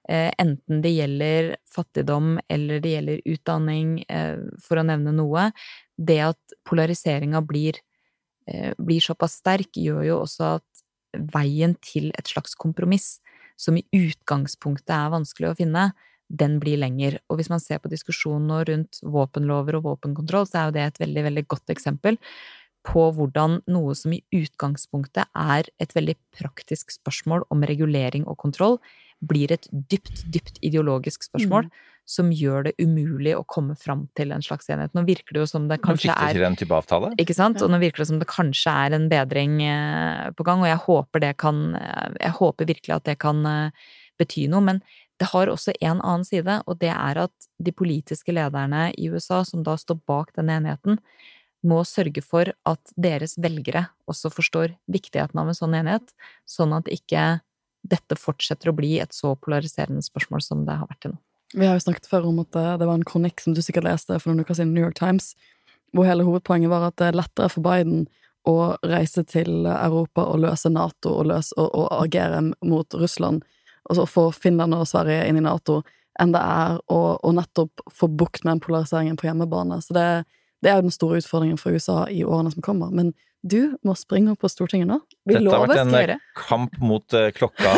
Eh, 0.08 0.30
enten 0.40 0.82
det 0.84 0.94
gjelder 0.94 1.50
fattigdom 1.68 2.36
eller 2.48 2.82
det 2.84 2.94
gjelder 2.94 3.22
utdanning, 3.34 4.04
eh, 4.08 4.38
for 4.64 4.80
å 4.80 4.86
nevne 4.86 5.14
noe. 5.16 5.50
Det 5.96 6.20
at 6.30 6.56
polariseringa 6.68 7.44
blir, 7.46 7.80
eh, 8.46 8.72
blir 8.78 9.00
såpass 9.00 9.40
sterk, 9.40 9.72
gjør 9.72 10.04
jo 10.06 10.20
også 10.24 10.56
at 10.56 10.67
veien 11.34 11.74
til 11.84 12.10
et 12.18 12.30
slags 12.30 12.54
kompromiss, 12.58 13.18
som 13.58 13.78
i 13.78 13.86
utgangspunktet 13.94 14.94
er 14.94 15.14
vanskelig 15.14 15.50
å 15.50 15.56
finne, 15.58 15.88
den 16.28 16.58
blir 16.60 16.78
lenger. 16.78 17.18
Og 17.28 17.40
hvis 17.40 17.50
man 17.50 17.62
ser 17.62 17.80
på 17.82 17.90
diskusjonen 17.90 18.48
nå 18.50 18.60
rundt 18.68 19.00
våpenlover 19.02 19.78
og 19.78 19.86
våpenkontroll, 19.88 20.46
så 20.46 20.60
er 20.60 20.68
jo 20.68 20.76
det 20.76 20.84
et 20.84 21.02
veldig, 21.02 21.24
veldig 21.30 21.44
godt 21.48 21.74
eksempel 21.74 22.20
på 22.88 23.08
hvordan 23.16 23.58
noe 23.68 23.94
som 23.98 24.14
i 24.14 24.22
utgangspunktet 24.32 25.28
er 25.34 25.68
et 25.82 25.92
veldig 25.96 26.14
praktisk 26.36 26.92
spørsmål 26.94 27.44
om 27.52 27.64
regulering 27.66 28.24
og 28.28 28.38
kontroll, 28.40 28.78
blir 29.18 29.50
et 29.52 29.66
dypt, 29.72 30.22
dypt 30.30 30.60
ideologisk 30.62 31.26
spørsmål 31.26 31.66
som 32.08 32.30
gjør 32.32 32.70
det 32.70 32.72
umulig 32.80 33.34
å 33.36 33.42
komme 33.44 33.74
fram 33.76 34.06
til 34.16 34.32
en 34.32 34.44
slags 34.44 34.70
enighet. 34.72 34.94
Nå 34.96 35.02
virker 35.04 35.36
det 35.36 35.42
jo 35.42 35.48
som 35.50 35.66
det 35.68 35.76
Nå 35.82 35.90
kanskje 35.90 36.06
fikk 36.06 36.14
du 36.16 36.24
er 36.24 36.38
til 36.38 36.46
en 36.48 36.56
type 36.56 36.78
avtale. 36.78 37.10
ikke 37.20 37.36
sant? 37.36 37.60
Og 37.64 37.68
nå 37.68 37.80
virker 37.82 38.00
det 38.00 38.08
som 38.08 38.20
det 38.22 38.30
kanskje 38.30 38.72
er 38.86 38.96
en 38.96 39.10
bedring 39.12 39.58
eh, 39.66 40.30
på 40.38 40.46
gang, 40.48 40.64
og 40.64 40.70
jeg 40.70 40.80
håper 40.86 41.24
det 41.26 41.34
kan 41.44 41.60
eh, 41.76 42.06
Jeg 42.22 42.36
håper 42.40 42.70
virkelig 42.72 42.96
at 42.96 43.10
det 43.10 43.18
kan 43.20 43.44
eh, 43.50 43.90
bety 44.20 44.46
noe. 44.48 44.64
Men 44.64 44.80
det 45.20 45.28
har 45.34 45.52
også 45.52 45.76
en 45.76 46.00
annen 46.00 46.24
side, 46.24 46.62
og 46.64 46.80
det 46.80 46.94
er 46.94 47.20
at 47.26 47.50
de 47.60 47.76
politiske 47.76 48.32
lederne 48.32 48.88
i 48.96 49.10
USA, 49.12 49.42
som 49.44 49.66
da 49.66 49.76
står 49.76 50.00
bak 50.08 50.32
denne 50.38 50.56
enigheten, 50.62 51.02
må 51.68 51.82
sørge 51.84 52.22
for 52.22 52.48
at 52.70 52.96
deres 52.96 53.36
velgere 53.36 53.88
også 54.08 54.30
forstår 54.32 54.78
viktigheten 54.88 55.40
av 55.42 55.50
en 55.50 55.58
sånn 55.58 55.74
enighet, 55.76 56.14
sånn 56.48 56.72
at 56.72 56.88
ikke 56.88 57.42
dette 57.84 58.16
fortsetter 58.18 58.70
å 58.70 58.78
bli 58.78 58.96
et 59.02 59.12
så 59.12 59.34
polariserende 59.36 60.04
spørsmål 60.06 60.44
som 60.44 60.64
det 60.64 60.78
har 60.78 60.88
vært 60.88 61.04
til 61.04 61.18
nå. 61.18 61.20
Vi 61.54 61.66
har 61.66 61.78
jo 61.78 61.84
snakket 61.86 62.08
før 62.10 62.28
om 62.28 62.40
at 62.42 62.56
eh, 62.56 62.76
det 62.80 62.88
var 62.88 62.98
en 62.98 63.06
kronikk 63.08 63.40
som 63.40 63.54
du 63.56 63.62
sikkert 63.64 63.88
leste 63.88 64.18
for 64.20 64.30
noen 64.30 64.44
uker 64.44 64.58
siden 64.58 64.74
New 64.76 64.84
York 64.84 64.98
Times, 64.98 65.32
hvor 65.96 66.08
hele 66.08 66.26
hovedpoenget 66.26 66.72
var 66.72 66.88
at 66.88 66.98
det 67.00 67.10
er 67.10 67.20
lettere 67.20 67.52
for 67.52 67.64
Biden 67.64 68.06
å 68.48 68.76
reise 68.86 69.24
til 69.28 69.68
Europa 69.68 70.24
og 70.28 70.42
løse 70.44 70.70
Nato 70.72 71.12
og, 71.20 71.28
løse, 71.30 71.54
og, 71.60 71.68
og 71.72 71.88
agere 72.02 72.42
mot 72.64 72.96
Russland, 72.96 73.44
og 73.88 74.02
få 74.08 74.28
Finland 74.36 74.76
og 74.76 74.88
Sverige 74.88 75.24
inn 75.28 75.40
i 75.40 75.44
Nato, 75.44 75.80
enn 76.20 76.34
det 76.34 76.42
er 76.42 76.78
å, 76.92 77.00
å 77.16 77.32
nettopp 77.32 77.84
få 77.94 78.08
bukt 78.10 78.44
med 78.44 78.56
den 78.56 78.62
polariseringen 78.64 79.16
på 79.16 79.28
hjemmebane. 79.28 79.80
Så 79.84 79.96
det, 79.96 80.06
det 80.64 80.70
er 80.70 80.78
jo 80.78 80.88
den 80.88 80.94
store 80.94 81.20
utfordringen 81.22 81.60
for 81.60 81.76
USA 81.76 82.02
i 82.10 82.24
årene 82.26 82.52
som 82.52 82.64
kommer. 82.64 82.92
Men 82.92 83.12
du 83.50 83.60
må 83.86 83.94
springe 83.98 84.32
opp 84.34 84.42
på 84.44 84.50
Stortinget 84.52 84.88
nå. 84.90 84.98
Vi 85.28 85.36
Dette 85.36 85.52
har 85.52 85.64
vært 85.64 85.82
en 85.82 85.92
skal 85.94 86.12
kamp 86.38 86.76
mot 86.82 87.16
eh, 87.16 87.30
klokka 87.36 87.72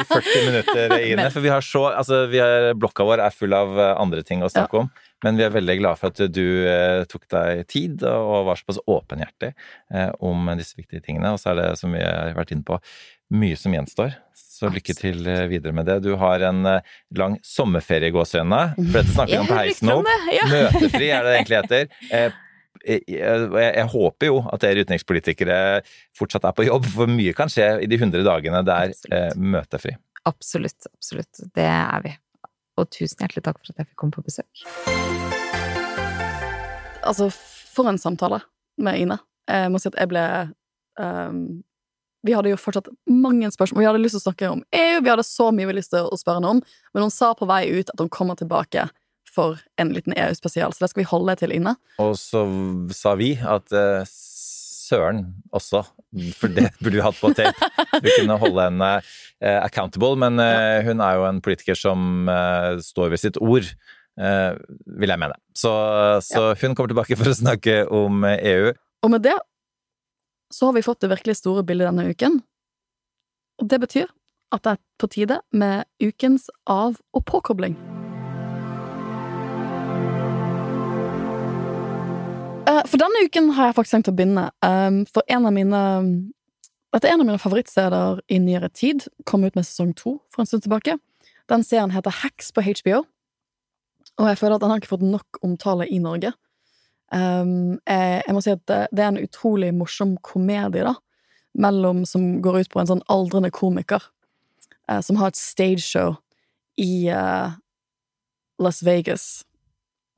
i 0.00 0.04
40 0.10 0.46
minutter, 0.48 0.94
Ine. 1.12 1.26
For 1.32 1.44
vi 1.44 1.52
har 1.52 1.64
så 1.64 1.86
Altså, 1.94 2.24
vi 2.32 2.40
er, 2.42 2.72
blokka 2.78 3.06
vår 3.06 3.22
er 3.24 3.34
full 3.34 3.54
av 3.56 3.74
eh, 3.78 3.94
andre 4.00 4.24
ting 4.26 4.44
å 4.44 4.52
snakke 4.52 4.84
om. 4.84 4.92
Men 5.24 5.38
vi 5.40 5.46
er 5.46 5.54
veldig 5.54 5.78
glad 5.80 6.00
for 6.00 6.12
at 6.12 6.34
du 6.36 6.46
eh, 6.68 7.02
tok 7.08 7.24
deg 7.32 7.64
tid 7.72 8.04
og 8.08 8.50
var 8.50 8.60
såpass 8.60 8.82
åpenhjertig 8.84 9.54
eh, 9.54 10.10
om 10.20 10.50
disse 10.58 10.76
viktige 10.76 11.04
tingene. 11.04 11.32
Og 11.32 11.40
så 11.40 11.54
er 11.54 11.60
det, 11.62 11.68
som 11.80 11.94
vi 11.96 12.02
har 12.04 12.34
vært 12.36 12.52
inne 12.52 12.66
på, 12.68 12.78
mye 13.34 13.56
som 13.56 13.74
gjenstår. 13.74 14.18
Så 14.36 14.68
lykke 14.72 14.94
til 14.98 15.24
eh, 15.30 15.46
videre 15.50 15.74
med 15.76 15.88
det. 15.88 16.00
Du 16.04 16.12
har 16.20 16.44
en 16.44 16.64
eh, 16.68 16.94
lang 17.18 17.38
sommerferie 17.46 18.12
i 18.12 18.14
gåseøynene. 18.14 18.74
For 18.76 18.98
dette 19.00 19.16
snakker 19.16 19.34
vi 19.34 19.42
om 19.42 19.50
på 19.50 19.60
heisen 19.62 19.92
ja. 20.34 20.48
Møtefri 20.52 21.08
er 21.08 21.24
det 21.24 21.30
det 21.30 21.38
egentlig 21.40 21.62
heter. 21.62 22.40
Eh, 22.84 23.00
jeg, 23.08 23.46
jeg, 23.48 23.70
jeg 23.78 23.90
håper 23.94 24.28
jo 24.28 24.40
at 24.52 24.64
dere 24.64 24.84
utenrikspolitikere 24.84 25.58
fortsatt 26.16 26.44
er 26.48 26.56
på 26.56 26.66
jobb, 26.68 26.88
for 26.96 27.10
mye 27.10 27.34
kan 27.36 27.52
skje 27.52 27.70
i 27.84 27.88
de 27.90 27.98
100 28.00 28.24
dagene 28.26 28.62
det 28.66 28.76
er 28.76 28.94
eh, 29.10 29.32
møtefri. 29.36 29.96
Absolutt, 30.28 30.88
absolutt. 30.92 31.44
Det 31.56 31.68
er 31.68 32.04
vi. 32.04 32.14
Og 32.80 32.88
tusen 32.90 33.20
hjertelig 33.22 33.44
takk 33.46 33.60
for 33.60 33.72
at 33.72 33.82
jeg 33.82 33.90
fikk 33.90 34.00
komme 34.00 34.16
på 34.16 34.24
besøk. 34.24 34.64
Altså, 37.04 37.28
for 37.74 37.90
en 37.90 38.00
samtale 38.00 38.40
med 38.80 39.04
Ine. 39.04 39.20
Jeg 39.50 39.70
må 39.70 39.80
si 39.80 39.90
at 39.90 39.98
jeg 40.00 40.08
ble 40.08 40.24
um, 40.96 41.40
Vi 42.24 42.32
hadde 42.32 42.48
jo 42.48 42.56
fortsatt 42.56 42.88
mange 43.12 43.50
spørsmål. 43.52 43.82
Vi 43.82 43.88
hadde 43.90 44.00
lyst 44.00 44.16
til 44.16 44.22
å 44.22 44.26
snakke 44.30 44.50
om 44.54 44.62
EU, 44.72 45.02
vi 45.04 45.12
hadde 45.12 45.26
så 45.28 45.50
mye 45.52 45.68
vi 45.68 45.76
lyst 45.76 45.92
til 45.92 46.08
å 46.08 46.16
spørre 46.16 46.40
henne 46.40 46.54
om, 46.56 46.62
men 46.96 47.04
hun 47.04 47.12
sa 47.12 47.34
på 47.36 47.48
vei 47.50 47.66
ut 47.68 47.92
at 47.92 48.00
hun 48.00 48.08
kommer 48.12 48.38
tilbake 48.40 48.86
for 49.34 49.60
en 49.80 49.92
liten 49.94 50.14
EU-spesial, 50.16 50.74
så 50.74 50.84
det 50.84 50.92
skal 50.92 51.02
vi 51.02 51.10
holde 51.10 51.36
til 51.40 51.54
inne. 51.54 51.74
Og 52.02 52.14
så 52.20 52.44
sa 52.94 53.14
vi 53.18 53.34
at 53.38 53.74
uh, 53.74 54.04
søren 54.06 55.26
også, 55.54 55.82
for 56.38 56.54
det 56.54 56.70
burde 56.82 56.98
vi 56.98 57.04
hatt 57.04 57.18
på 57.20 57.32
tape. 57.36 57.70
Vi 58.04 58.14
kunne 58.20 58.38
holde 58.42 58.68
henne 58.68 58.90
uh, 59.00 59.58
accountable, 59.64 60.14
men 60.20 60.38
uh, 60.42 60.84
hun 60.86 61.02
er 61.04 61.18
jo 61.18 61.26
en 61.30 61.42
politiker 61.44 61.78
som 61.78 62.30
står 62.82 63.14
ved 63.14 63.24
sitt 63.24 63.40
ord. 63.42 63.74
vil 64.14 65.10
jeg 65.10 65.18
mene. 65.18 65.34
Så, 65.58 65.70
så 66.22 66.52
hun 66.60 66.76
kommer 66.78 66.92
tilbake 66.92 67.16
for 67.18 67.26
å 67.26 67.34
snakke 67.34 67.80
om 67.90 68.22
EU. 68.22 68.70
Og 69.02 69.10
med 69.10 69.24
det 69.26 69.34
så 70.54 70.68
har 70.68 70.76
vi 70.76 70.84
fått 70.86 71.00
det 71.02 71.10
virkelig 71.10 71.40
store 71.40 71.64
bildet 71.66 71.90
denne 71.90 72.06
uken. 72.14 72.38
Og 73.58 73.66
det 73.70 73.80
betyr 73.82 74.06
at 74.54 74.62
det 74.62 74.76
er 74.76 74.82
på 75.02 75.10
tide 75.10 75.40
med 75.50 75.84
ukens 75.98 76.46
av- 76.70 77.00
og 77.14 77.24
påkobling. 77.26 77.74
For 82.84 83.00
denne 83.00 83.24
uken 83.24 83.50
har 83.56 83.70
jeg 83.70 83.76
faktisk 83.78 83.96
tenkt 83.96 84.10
å 84.12 84.16
begynne. 84.16 84.48
Um, 84.64 85.04
For 85.08 85.24
en 85.32 85.48
av 85.48 85.54
mine 85.56 85.82
Dette 86.94 87.08
er 87.08 87.16
en 87.16 87.24
av 87.24 87.26
mine 87.26 87.42
favorittsteder 87.42 88.20
i 88.30 88.38
nyere 88.38 88.68
tid. 88.70 89.08
Kom 89.26 89.42
ut 89.42 89.56
med 89.56 89.66
sesong 89.66 89.90
to 89.98 90.20
for 90.30 90.44
en 90.44 90.46
stund 90.46 90.62
tilbake. 90.62 90.94
Den 91.50 91.64
serien 91.66 91.90
heter 91.90 92.14
Hacks 92.22 92.52
på 92.54 92.62
HBO. 92.62 93.00
Og 94.20 94.28
jeg 94.30 94.38
føler 94.38 94.54
at 94.54 94.62
den 94.62 94.70
har 94.70 94.78
ikke 94.78 94.92
fått 94.92 95.02
nok 95.02 95.40
omtale 95.42 95.88
i 95.90 95.98
Norge. 95.98 96.30
Um, 97.10 97.80
jeg, 97.82 98.22
jeg 98.22 98.36
må 98.36 98.42
si 98.44 98.54
at 98.54 98.62
det, 98.70 98.78
det 98.94 99.02
er 99.02 99.10
en 99.10 99.24
utrolig 99.24 99.72
morsom 99.74 100.14
komedie, 100.22 100.86
da. 100.86 100.94
Mellom, 101.58 102.04
som 102.06 102.38
går 102.42 102.60
ut 102.62 102.70
på 102.70 102.82
en 102.82 102.90
sånn 102.90 103.02
aldrende 103.10 103.50
komiker 103.54 104.02
uh, 104.90 105.00
som 105.02 105.18
har 105.20 105.30
et 105.30 105.38
stageshow 105.38 106.16
i 106.80 107.06
uh, 107.10 107.54
Las 108.62 108.82
Vegas, 108.86 109.44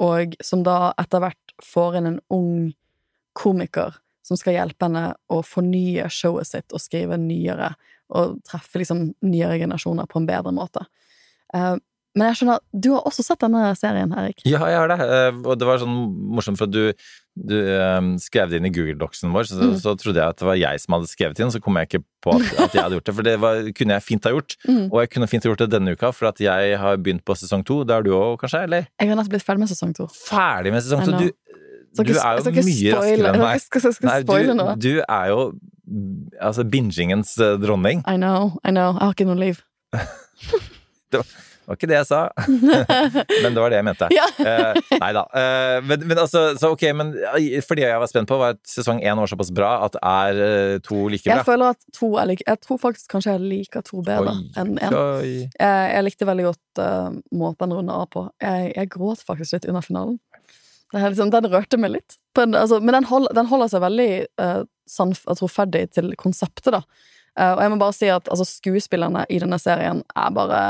og 0.00 0.36
som 0.44 0.64
da 0.64 0.92
etter 1.00 1.24
hvert 1.24 1.45
får 1.64 1.96
inn 2.00 2.06
en 2.12 2.20
ung 2.32 2.74
komiker 3.36 3.96
som 4.26 4.38
skal 4.40 4.56
hjelpe 4.56 4.88
henne 4.88 5.08
å 5.30 5.42
fornye 5.46 6.08
showet 6.10 6.48
sitt 6.48 6.74
og 6.74 6.82
skrive 6.82 7.18
nyere, 7.20 7.74
og 8.10 8.40
treffe 8.46 8.80
liksom 8.82 9.12
nyere 9.26 9.58
generasjoner 9.62 10.08
på 10.10 10.18
en 10.22 10.26
bedre 10.30 10.54
måte. 10.56 10.82
Eh, 11.54 11.76
men 12.16 12.30
jeg 12.30 12.38
skjønner, 12.38 12.62
du 12.72 12.86
har 12.94 13.04
også 13.04 13.20
sett 13.26 13.42
denne 13.44 13.60
serien, 13.76 14.08
Erik? 14.16 14.38
Ja, 14.48 14.62
jeg 14.72 14.78
har 14.80 14.88
det. 14.88 14.96
Eh, 15.04 15.36
Og 15.44 15.58
det 15.60 15.66
var 15.68 15.82
sånn 15.82 15.92
morsomt, 16.32 16.56
for 16.56 16.64
du, 16.66 16.94
du 17.36 17.54
eh, 17.60 18.06
skrev 18.24 18.48
det 18.48 18.56
inn 18.62 18.68
i 18.70 18.72
Google-doksen 18.72 19.34
vår, 19.36 19.50
så, 19.50 19.58
Mm. 19.60 19.74
så 19.82 19.92
trodde 20.00 20.22
jeg 20.22 20.32
at 20.32 20.38
det 20.40 20.46
var 20.48 20.56
jeg 20.56 20.80
som 20.80 20.96
hadde 20.96 21.10
skrevet 21.12 21.38
inn, 21.44 21.52
så 21.52 21.60
kom 21.60 21.76
jeg 21.76 21.90
ikke 21.90 22.00
på 22.24 22.32
at, 22.38 22.46
at 22.64 22.72
jeg 22.72 22.82
hadde 22.86 22.96
gjort 22.96 23.10
det. 23.10 23.14
For 23.18 23.22
det 23.28 23.34
var, 23.44 23.60
kunne 23.76 23.98
jeg 23.98 24.06
fint 24.06 24.24
ha 24.24 24.32
gjort. 24.32 24.56
Mm. 24.64 24.86
Og 24.88 24.96
jeg 25.04 25.10
kunne 25.12 25.28
fint 25.28 25.44
ha 25.44 25.50
gjort 25.52 25.62
det 25.66 25.68
denne 25.76 25.92
uka, 25.92 26.10
for 26.16 26.30
at 26.32 26.40
jeg 26.40 26.78
har 26.80 26.96
begynt 26.96 27.22
på 27.28 27.36
sesong 27.36 27.62
to. 27.68 27.82
Det 27.84 27.94
har 27.98 28.02
du 28.08 28.10
òg, 28.16 28.38
kanskje? 28.40 28.64
Eller? 28.64 28.88
Jeg 28.96 29.12
har 29.12 29.20
nettopp 29.20 29.34
blitt 29.36 29.44
ferdig 29.46 29.66
med 29.66 29.74
sesong 29.76 29.92
to. 30.00 30.08
Ferdig 30.24 30.72
med 30.72 30.82
sesong 30.88 31.04
to. 31.04 31.20
Du, 31.20 31.28
du 32.04 32.12
er 32.12 32.36
jo 32.36 32.50
mye 32.52 32.92
raskere 32.98 33.30
enn 33.30 33.40
jeg 33.40 33.40
meg. 33.46 33.60
skal- 33.64 33.80
skal- 33.84 33.96
skal 33.96 34.08
Nei, 34.10 34.20
du, 34.22 34.74
du 34.84 34.92
er 35.08 35.26
jo 35.32 35.40
altså 36.42 36.64
bingingens 36.68 37.38
eh, 37.38 37.56
dronning. 37.62 38.02
I 38.06 38.16
know, 38.16 38.52
I 38.66 38.70
know. 38.74 38.92
Jeg 38.98 39.02
har 39.06 39.14
ikke 39.14 39.26
noe 39.32 39.38
liv. 39.40 39.62
Det 41.12 41.18
var, 41.22 41.26
var 41.66 41.76
ikke 41.78 41.86
det 41.90 41.96
jeg 42.00 42.06
sa, 42.08 42.18
men 43.42 43.54
det 43.54 43.60
var 43.62 43.70
det 43.70 43.76
jeg 43.78 43.86
mente. 43.86 44.08
Ja. 44.14 44.24
uh, 44.42 44.78
nei 44.98 45.10
da. 45.14 45.22
Uh, 45.30 45.76
men, 45.86 46.02
men 46.10 46.18
altså, 46.18 46.42
så 46.58 46.72
ok, 46.74 46.82
men 46.98 47.12
for 47.66 47.78
det 47.78 47.86
jeg 47.86 48.00
var 48.02 48.10
spent 48.10 48.26
på, 48.30 48.38
var 48.40 48.56
at 48.56 48.60
sesong 48.70 48.98
én 49.06 49.18
var 49.18 49.30
såpass 49.30 49.52
bra 49.54 49.70
at 49.86 49.94
er 50.02 50.40
uh, 50.42 50.74
to 50.86 51.06
like 51.10 51.26
Jeg 51.26 51.38
bra. 51.38 51.46
føler 51.46 51.74
at 51.76 51.80
to 51.94 52.10
er 52.18 52.26
like 52.32 52.42
Jeg 52.46 52.58
tror 52.66 52.78
faktisk 52.82 53.06
kanskje 53.14 53.36
jeg 53.36 53.44
liker 53.54 53.86
to 53.86 54.02
bedre 54.06 54.34
enn 54.58 54.74
én. 54.78 54.94
oi. 54.98 55.32
Jeg, 55.46 55.90
jeg 55.94 56.06
likte 56.10 56.28
veldig 56.30 56.48
godt 56.50 56.82
måten 57.34 57.62
den 57.70 57.78
runder 57.78 58.02
av 58.02 58.10
på. 58.14 58.26
Jeg, 58.42 58.72
jeg 58.76 58.90
gråt 58.98 59.22
faktisk 59.26 59.56
litt 59.56 59.70
under 59.70 59.86
finalen. 59.86 60.18
Liksom, 60.94 61.32
den 61.34 61.48
rørte 61.50 61.78
meg 61.80 61.96
litt. 61.96 62.18
En, 62.38 62.54
altså, 62.54 62.78
men 62.80 62.94
den, 62.94 63.08
hold, 63.10 63.26
den 63.34 63.48
holder 63.50 63.70
seg 63.72 63.82
veldig 63.82 64.10
uh, 64.38 64.62
troferdig 65.38 65.86
og 65.88 65.94
til 65.96 66.12
konseptet, 66.20 66.76
da. 66.76 66.82
Uh, 67.36 67.56
og 67.56 67.62
jeg 67.64 67.72
må 67.72 67.80
bare 67.80 67.96
si 67.96 68.10
at 68.12 68.30
altså, 68.32 68.46
skuespillerne 68.48 69.24
i 69.28 69.40
denne 69.42 69.58
serien 69.62 70.04
er 70.16 70.36
bare 70.36 70.66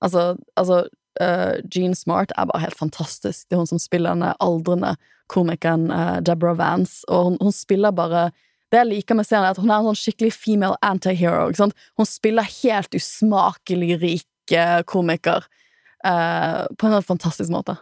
Altså, 0.00 0.38
altså 0.56 0.86
uh, 1.20 1.56
Jean 1.68 1.92
Smart 1.92 2.30
er 2.32 2.46
bare 2.48 2.62
helt 2.62 2.78
fantastisk. 2.78 3.42
Det 3.44 3.52
er 3.52 3.60
hun 3.60 3.68
som 3.68 3.82
spiller 3.82 4.14
denne 4.14 4.30
aldrende 4.40 4.94
komikeren 5.28 5.90
uh, 5.92 6.22
Deborah 6.24 6.56
Vance, 6.56 7.02
og 7.04 7.26
hun, 7.26 7.36
hun 7.42 7.52
spiller 7.52 7.92
bare 7.92 8.30
det 8.70 8.78
jeg 8.78 8.90
liker 8.90 9.18
med 9.18 9.26
serien, 9.26 9.44
er 9.48 9.54
at 9.54 9.60
hun 9.60 9.70
er 9.70 9.80
en 9.80 9.90
sånn 9.90 9.98
skikkelig 9.98 10.32
female 10.36 10.78
antihero. 10.86 11.48
Ikke 11.50 11.64
sant? 11.64 11.86
Hun 11.98 12.08
spiller 12.08 12.46
helt 12.62 12.94
usmakelig 12.94 13.96
rik 13.98 14.54
eh, 14.54 14.80
komiker 14.86 15.46
eh, 16.06 16.60
på 16.78 16.86
en 16.86 16.94
helt 16.94 17.08
fantastisk 17.08 17.50
måte. 17.50 17.74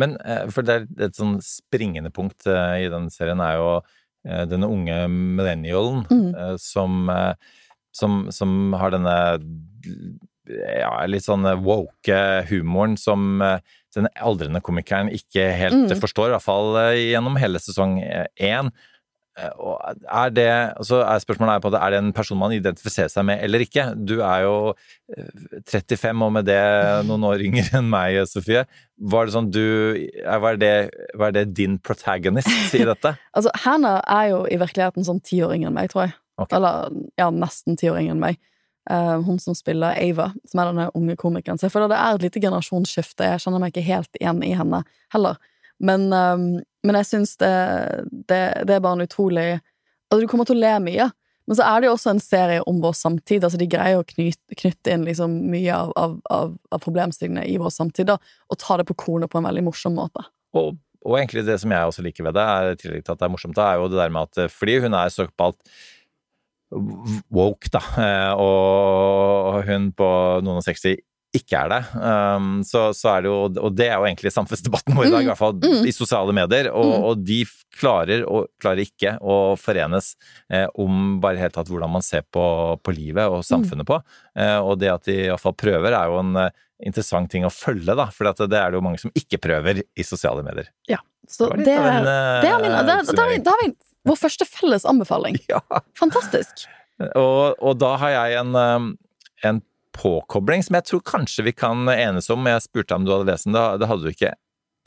Men 0.00 0.16
eh, 0.24 0.46
for 0.52 0.66
det 0.66 0.76
er 0.76 1.08
et 1.08 1.18
sånn 1.18 1.38
springende 1.44 2.12
punkt 2.14 2.46
eh, 2.48 2.86
i 2.86 2.90
den 2.92 3.08
serien 3.12 3.42
er 3.44 3.58
jo 3.58 3.68
eh, 4.26 4.44
denne 4.50 4.68
unge 4.70 5.02
millennialen 5.12 6.06
Mm. 6.10 6.56
som, 6.62 7.10
som, 7.96 8.20
som 8.32 8.56
har 8.80 8.94
denne 8.94 9.16
ja, 10.50 10.92
litt 11.06 11.26
sånn 11.26 11.44
woke 11.62 12.20
humoren 12.48 12.96
som 12.98 13.38
den 13.94 14.08
aldrende 14.18 14.62
komikeren 14.64 15.10
ikke 15.14 15.48
helt 15.54 15.76
Mm. 15.90 16.00
forstår, 16.02 16.30
i 16.30 16.34
hvert 16.36 16.46
fall 16.46 16.78
gjennom 16.98 17.36
hele 17.38 17.58
sesong 17.62 17.98
én. 18.40 18.70
Eh, 19.40 19.50
Og 19.56 19.76
er 20.04 20.30
det, 20.36 20.46
altså 20.76 21.00
er 21.04 21.22
spørsmålet 21.22 21.54
er 21.56 21.64
på 21.64 21.70
det, 21.72 21.80
er 21.80 21.94
det 21.94 22.00
en 22.02 22.12
person 22.16 22.38
man 22.40 22.52
identifiserer 22.52 23.08
seg 23.12 23.24
med 23.28 23.40
eller 23.46 23.64
ikke? 23.64 23.84
Du 23.96 24.18
er 24.20 24.42
jo 24.44 24.54
eh, 25.16 25.62
35 25.70 26.24
og 26.26 26.32
med 26.36 26.48
det 26.50 26.60
noen 27.08 27.24
år 27.30 27.44
yngre 27.46 27.78
enn 27.80 27.88
meg, 27.92 28.18
Sofie. 28.28 28.66
Var 29.00 29.26
det 29.30 29.34
sånn 29.36 29.50
du, 29.54 29.62
er- 30.24 30.42
var 30.44 30.58
det, 30.60 30.72
var 31.16 31.32
det 31.36 31.46
din 31.56 31.78
protagonist 31.80 32.74
i 32.76 32.84
dette? 32.84 33.14
Altså, 33.36 33.50
Hannah 33.64 34.00
er 34.10 34.30
jo 34.34 34.44
i 34.50 34.58
virkeligheten 34.60 35.06
sånn 35.06 35.22
ti 35.24 35.40
år 35.46 35.56
yngre 35.56 35.70
enn 35.72 35.78
meg, 35.80 35.90
tror 35.92 36.08
jeg. 36.08 36.16
Okay. 36.40 36.56
Eller 36.56 36.88
ja, 37.20 37.30
nesten 37.32 37.76
ti 37.80 37.88
år 37.92 38.00
yngre 38.02 38.16
enn 38.18 38.24
meg. 38.28 38.40
Uh, 38.90 39.20
hun 39.22 39.36
som 39.38 39.54
spiller 39.54 39.92
Ava, 40.00 40.30
som 40.48 40.58
er 40.62 40.70
denne 40.72 40.86
unge 40.98 41.14
komikeren. 41.20 41.58
Så 41.60 41.68
jeg 41.68 41.74
føler 41.74 41.90
det 41.92 41.98
er 42.00 42.16
et 42.16 42.24
lite 42.24 42.40
generasjonsskifte. 42.42 43.26
Jeg 43.28 43.42
kjenner 43.44 43.60
meg 43.62 43.70
ikke 43.74 43.84
helt 43.86 44.16
igjen 44.18 44.40
i 44.42 44.54
henne 44.56 44.80
heller. 45.14 45.36
Men, 45.80 46.10
eh, 46.12 46.62
men 46.86 47.00
jeg 47.00 47.08
syns 47.08 47.36
det, 47.40 47.54
det, 48.28 48.42
det 48.68 48.76
er 48.76 48.84
bare 48.84 49.00
en 49.00 49.08
utrolig 49.08 49.50
Altså, 50.10 50.24
du 50.24 50.30
kommer 50.32 50.42
til 50.48 50.56
å 50.58 50.62
le 50.64 50.70
mye. 50.82 51.04
Men 51.46 51.56
så 51.58 51.62
er 51.66 51.82
det 51.82 51.86
jo 51.86 51.92
også 51.96 52.10
en 52.12 52.20
serie 52.22 52.62
om 52.66 52.80
vår 52.82 52.96
samtid. 52.98 53.44
altså 53.46 53.58
De 53.60 53.68
greier 53.70 54.00
å 54.00 54.06
knytte, 54.06 54.56
knytte 54.58 54.90
inn 54.90 55.06
liksom 55.06 55.36
mye 55.52 55.74
av, 55.74 55.92
av, 55.98 56.16
av, 56.30 56.56
av 56.74 56.82
problemstillingene 56.82 57.44
i 57.46 57.56
vår 57.62 57.70
samtid 57.74 58.06
da, 58.10 58.16
og 58.50 58.58
ta 58.58 58.80
det 58.80 58.86
på 58.86 58.96
kornet 58.98 59.30
på 59.30 59.38
en 59.38 59.46
veldig 59.46 59.64
morsom 59.66 59.94
måte. 59.98 60.22
Og, 60.58 60.76
og 61.06 61.16
egentlig 61.18 61.42
det 61.46 61.60
som 61.62 61.74
jeg 61.74 61.92
også 61.92 62.04
liker 62.06 62.26
ved 62.26 62.38
det, 62.38 62.46
er, 62.54 62.70
i 62.70 62.78
tillegg 62.78 63.06
til 63.06 63.14
at 63.14 63.22
det 63.22 63.26
er 63.26 63.34
morsomt, 63.34 63.58
da, 63.58 63.66
er 63.70 63.82
jo 63.82 63.88
det 63.90 63.98
der 63.98 64.14
med 64.14 64.30
at 64.30 64.42
eh, 64.44 64.50
fordi 64.50 64.76
hun 64.82 64.98
er 64.98 65.14
såkalt 65.14 65.58
woke, 67.34 67.70
da, 67.74 67.82
eh, 67.98 68.32
og 68.38 69.62
hun 69.66 69.90
på 69.98 70.10
noen 70.46 70.60
og 70.60 70.66
60 70.66 70.98
ikke 71.36 71.58
er 71.60 71.68
det. 71.70 71.80
Um, 71.94 72.46
så, 72.66 72.88
så, 72.96 73.12
er 73.12 73.22
det 73.22 73.28
jo, 73.30 73.36
og 73.62 73.74
det 73.78 73.86
er 73.86 73.96
jo 74.00 74.06
egentlig 74.08 74.32
samfunnsdebatten 74.34 74.96
vår 74.98 75.06
i 75.06 75.10
dag, 75.12 75.22
i 75.22 75.28
hvert 75.30 75.38
fall 75.38 75.52
Mm. 75.60 75.84
i 75.86 75.92
sosiale 75.94 76.32
medier. 76.34 76.70
Og, 76.74 76.88
Mm. 76.90 77.04
og 77.10 77.20
de 77.28 77.36
klarer 77.78 78.24
og 78.26 78.48
klarer 78.60 78.82
ikke 78.82 79.12
å 79.22 79.36
forenes 79.56 80.16
eh, 80.50 80.66
om 80.74 81.20
bare 81.22 81.38
helt 81.38 81.54
tatt 81.54 81.70
hvordan 81.70 81.92
man 81.94 82.02
ser 82.02 82.24
på, 82.34 82.42
på 82.82 82.94
livet 82.96 83.30
og 83.30 83.44
samfunnet 83.46 83.86
på. 83.86 84.00
Eh, 84.34 84.58
og 84.58 84.80
det 84.82 84.90
at 84.90 85.04
de 85.06 85.14
iallfall 85.28 85.54
prøver, 85.54 85.94
er 85.94 86.10
jo 86.10 86.18
en 86.18 86.34
eh, 86.36 86.50
interessant 86.82 87.30
ting 87.30 87.46
å 87.46 87.52
følge, 87.54 87.94
da. 87.94 88.08
For 88.10 88.26
det 88.26 88.50
er 88.58 88.72
det 88.72 88.80
jo 88.80 88.82
mange 88.88 88.98
som 88.98 89.14
ikke 89.14 89.38
prøver 89.38 89.82
i 89.84 90.02
sosiale 90.02 90.42
medier. 90.42 90.66
Ja, 90.90 90.98
så 91.30 91.52
Det 91.54 91.64
det, 91.68 91.78
en, 91.78 92.10
eh, 92.10 92.42
det 92.42 92.50
er 92.50 92.58
min, 92.66 92.74
det, 92.90 92.98
da 93.14 93.22
har 93.22 93.30
vi, 93.30 93.38
da 93.38 93.54
har 93.54 93.62
vi 93.68 93.70
vår 94.10 94.16
første 94.18 94.46
felles 94.50 94.84
anbefaling. 94.88 95.38
Ja. 95.52 95.60
Fantastisk. 96.00 96.66
Og, 97.14 97.54
og 97.62 97.78
da 97.78 97.94
har 98.02 98.10
jeg 98.18 98.40
en, 98.42 98.50
um, 98.56 98.90
en 99.46 99.62
påkobling 100.00 100.62
som 100.64 100.78
jeg 100.78 100.86
tror 100.90 101.02
kanskje 101.06 101.44
vi 101.46 101.52
kan 101.56 101.88
enes 101.92 102.30
om. 102.32 102.46
Jeg 102.48 102.64
spurte 102.64 102.96
om 102.96 103.04
du 103.06 103.12
hadde 103.14 103.28
lest 103.30 103.46
den, 103.48 103.56
det, 103.56 103.88
hadde 103.90 104.06
du 104.06 104.12
ikke 104.14 104.32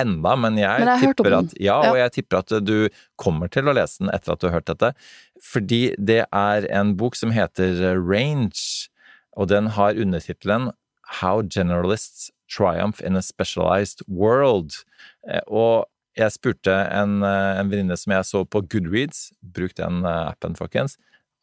enda, 0.01 0.33
men 0.41 0.57
jeg, 0.57 0.79
Men 0.81 0.89
jeg 0.89 1.13
tipper 1.13 1.35
at, 1.37 1.53
ja, 1.61 1.75
Ja. 1.83 1.91
og 1.91 1.97
jeg 1.99 2.11
tipper 2.15 2.39
at 2.41 2.53
du 2.65 2.89
kommer 3.21 3.51
til 3.53 3.69
å 3.69 3.75
lese 3.77 4.01
den 4.01 4.09
etter 4.15 4.33
at 4.33 4.41
du 4.41 4.47
har 4.49 4.55
hørt 4.57 4.71
dette. 4.71 4.89
Fordi 5.43 5.81
det 6.01 6.23
er 6.33 6.65
en 6.73 6.95
bok 6.97 7.15
som 7.19 7.31
heter 7.35 7.83
Range, 8.01 8.89
og 9.37 9.47
den 9.53 9.67
har 9.77 9.93
undertittelen 9.93 10.71
How 11.21 11.43
Generalists 11.45 12.31
Triumph 12.49 13.01
in 13.05 13.15
a 13.15 13.21
Specialized 13.21 14.01
World. 14.07 14.83
Eh, 15.29 15.41
Og 15.47 15.85
jeg 16.17 16.31
spurte 16.31 16.73
en, 16.91 17.21
eh, 17.23 17.59
en 17.59 17.69
venninne 17.69 17.97
som 17.97 18.13
jeg 18.13 18.25
så 18.29 18.43
på 18.45 18.61
Goodreads, 18.69 19.31
bruk 19.41 19.73
den 19.75 20.03
eh, 20.05 20.29
appen, 20.33 20.55
folkens, 20.55 20.97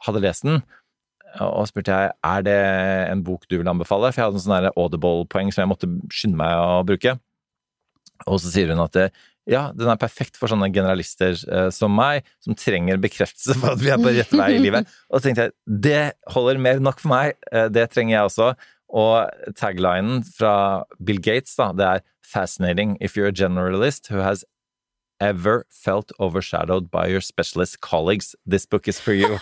hadde 0.07 0.23
lest 0.23 0.43
den. 0.47 0.63
Og 1.39 1.69
spurte 1.71 1.95
jeg 1.95 2.13
er 2.27 2.45
det 2.47 2.61
en 3.13 3.25
bok 3.27 3.47
du 3.51 3.59
vil 3.61 3.71
anbefale, 3.71 4.11
for 4.11 4.21
jeg 4.21 4.29
hadde 4.29 4.41
en 4.41 4.45
sånn 4.45 4.57
der 4.57 4.73
audible-poeng 4.75 5.53
som 5.55 5.63
jeg 5.63 5.71
måtte 5.71 5.91
skynde 6.11 6.41
meg 6.41 6.55
å 6.59 6.81
bruke. 6.87 7.15
Og 8.27 8.41
så 8.43 8.51
sier 8.53 8.73
hun 8.73 8.83
at 8.83 8.97
det, 8.97 9.07
ja, 9.51 9.69
den 9.77 9.89
er 9.91 10.01
perfekt 10.01 10.37
for 10.39 10.51
sånne 10.53 10.69
generalister 10.75 11.39
eh, 11.39 11.71
som 11.75 11.95
meg, 11.97 12.27
som 12.45 12.57
trenger 12.59 13.01
bekreftelse 13.01 13.57
på 13.63 13.73
at 13.73 13.81
vi 13.83 13.93
er 13.95 14.03
på 14.03 14.13
rett 14.15 14.35
vei 14.37 14.51
i 14.57 14.61
livet. 14.67 14.91
Og 15.11 15.19
så 15.21 15.29
tenkte 15.29 15.49
jeg 15.49 15.81
det 15.87 16.03
holder 16.35 16.61
mer 16.63 16.81
enn 16.81 16.87
nok 16.87 17.01
for 17.03 17.15
meg, 17.15 17.39
eh, 17.53 17.71
det 17.73 17.89
trenger 17.95 18.17
jeg 18.17 18.31
også. 18.31 18.53
Og 19.01 19.55
taglinen 19.59 20.25
fra 20.27 20.55
Bill 20.99 21.23
Gates, 21.23 21.55
da, 21.59 21.71
det 21.73 21.87
er 21.87 22.07
'Fascinating 22.31 22.97
if 23.01 23.17
you're 23.17 23.27
a 23.27 23.35
generalist 23.35 24.07
who 24.11 24.21
has 24.23 24.45
ever 25.21 25.65
felt 25.69 26.13
overshadowed 26.19 26.91
by 26.91 27.07
your 27.13 27.21
specialist 27.21 27.81
colleagues. 27.81 28.35
This 28.49 28.65
book 28.67 28.89
is 28.89 28.99
for 29.01 29.13
you. 29.13 29.39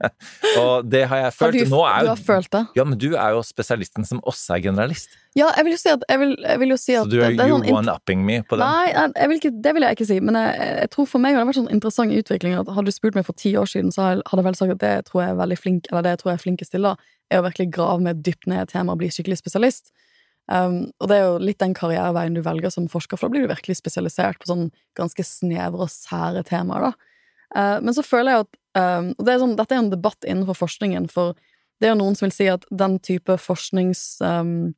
og 0.60 0.88
det 0.90 1.04
har 1.10 1.16
jeg 1.20 1.24
Har 1.28 1.34
følt. 1.36 1.58
du, 1.58 1.70
Nå 1.72 1.82
er 1.86 2.06
du 2.06 2.10
har 2.14 2.22
følt 2.28 2.50
det? 2.52 2.62
Ja, 2.78 2.84
men 2.88 2.98
du 2.98 3.08
er 3.14 3.34
jo 3.36 3.42
spesialisten 3.44 4.06
som 4.08 4.22
også 4.24 4.56
er 4.56 4.62
generalist. 4.68 5.12
Ja, 5.36 5.50
jeg 5.56 5.66
vil 5.68 5.74
jo 5.76 5.80
si 5.82 5.90
at, 5.92 6.02
jeg 6.08 6.18
vil, 6.22 6.32
jeg 6.42 6.60
vil 6.62 6.72
jo 6.74 6.78
si 6.80 6.96
at 6.98 7.04
Så 7.06 7.12
du 7.12 7.18
er, 7.20 7.36
det 7.36 7.44
er 7.44 7.52
sånn 7.52 7.68
one-upping 7.76 8.24
me 8.26 8.40
på 8.48 8.56
den. 8.58 8.64
Nei, 8.64 8.88
jeg- 9.14 9.28
vil 9.28 9.40
ikke, 9.42 9.52
det 9.68 9.74
vil 9.76 9.86
jeg 9.86 9.98
ikke 9.98 10.08
si. 10.10 10.18
Men 10.24 10.40
jeg, 10.40 10.72
jeg 10.82 10.90
tror 10.96 11.06
for 11.12 11.22
meg 11.22 11.36
har 11.36 11.44
det 11.44 11.50
vært 11.52 11.60
sånn 11.60 11.70
interessant 11.76 12.16
utvikling 12.18 12.56
at 12.58 12.72
hadde 12.74 12.88
du 12.88 12.96
spurt 12.96 13.14
meg 13.18 13.28
for 13.28 13.36
ti 13.38 13.52
år 13.60 13.68
siden, 13.70 13.92
så 13.94 14.08
hadde 14.16 14.40
jeg 14.42 14.48
vel 14.48 14.58
sagt 14.58 14.76
at 14.78 14.82
det 14.82 14.94
tror 15.10 15.22
jeg 15.26 15.30
er 15.36 15.40
veldig 15.44 15.58
flink, 15.60 15.92
eller 15.92 16.08
det 16.08 16.16
tror 16.22 16.32
jeg 16.32 16.40
er 16.40 16.44
flinkest 16.48 16.74
til, 16.74 16.88
da, 16.88 16.96
er 17.30 17.42
å 17.42 17.46
virkelig 17.46 17.68
grave 17.76 18.00
meg 18.02 18.22
dypt 18.24 18.48
ned 18.48 18.62
i 18.62 18.62
et 18.64 18.72
tema 18.72 18.96
og 18.96 19.02
bli 19.04 19.12
skikkelig 19.12 19.38
spesialist. 19.44 19.92
Um, 20.48 20.88
og 20.96 21.10
det 21.10 21.18
er 21.18 21.26
jo 21.26 21.40
litt 21.44 21.60
den 21.60 21.74
karriereveien 21.76 22.36
du 22.36 22.40
velger 22.44 22.72
som 22.72 22.88
forsker, 22.88 23.20
for 23.20 23.28
da 23.28 23.34
blir 23.34 23.44
du 23.44 23.52
virkelig 23.52 23.78
spesialisert 23.82 24.40
på 24.40 24.48
sånn 24.48 24.70
ganske 24.96 25.24
snevre 25.26 25.84
og 25.84 25.92
sære 25.92 26.44
temaer, 26.48 26.88
da. 26.88 27.14
Uh, 27.56 27.78
men 27.84 27.94
så 27.96 28.04
føler 28.04 28.32
jeg 28.32 28.46
at 28.46 28.58
um, 28.80 29.12
det 29.20 29.34
er 29.34 29.42
sånn, 29.42 29.56
dette 29.60 29.76
er 29.76 29.82
en 29.82 29.92
debatt 29.92 30.24
innenfor 30.24 30.56
forskningen, 30.56 31.08
for 31.12 31.36
det 31.78 31.88
er 31.88 31.94
jo 31.94 32.00
noen 32.00 32.16
som 32.18 32.26
vil 32.26 32.36
si 32.36 32.50
at 32.52 32.68
den 32.70 33.00
type 33.04 33.40
forsknings... 33.44 34.10
Um, 34.24 34.74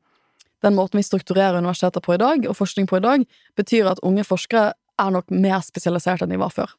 den 0.60 0.74
måten 0.76 0.98
vi 0.98 1.02
strukturerer 1.06 1.56
universiteter 1.56 2.02
på 2.04 2.12
i 2.12 2.20
dag, 2.20 2.44
og 2.44 2.56
forskning 2.58 2.84
på 2.90 2.98
i 2.98 3.04
dag, 3.04 3.22
betyr 3.56 3.86
at 3.88 4.02
unge 4.04 4.26
forskere 4.28 4.74
er 5.00 5.14
nok 5.14 5.32
mer 5.32 5.62
spesialisert 5.64 6.20
enn 6.20 6.34
de 6.34 6.40
var 6.40 6.52
før. 6.52 6.74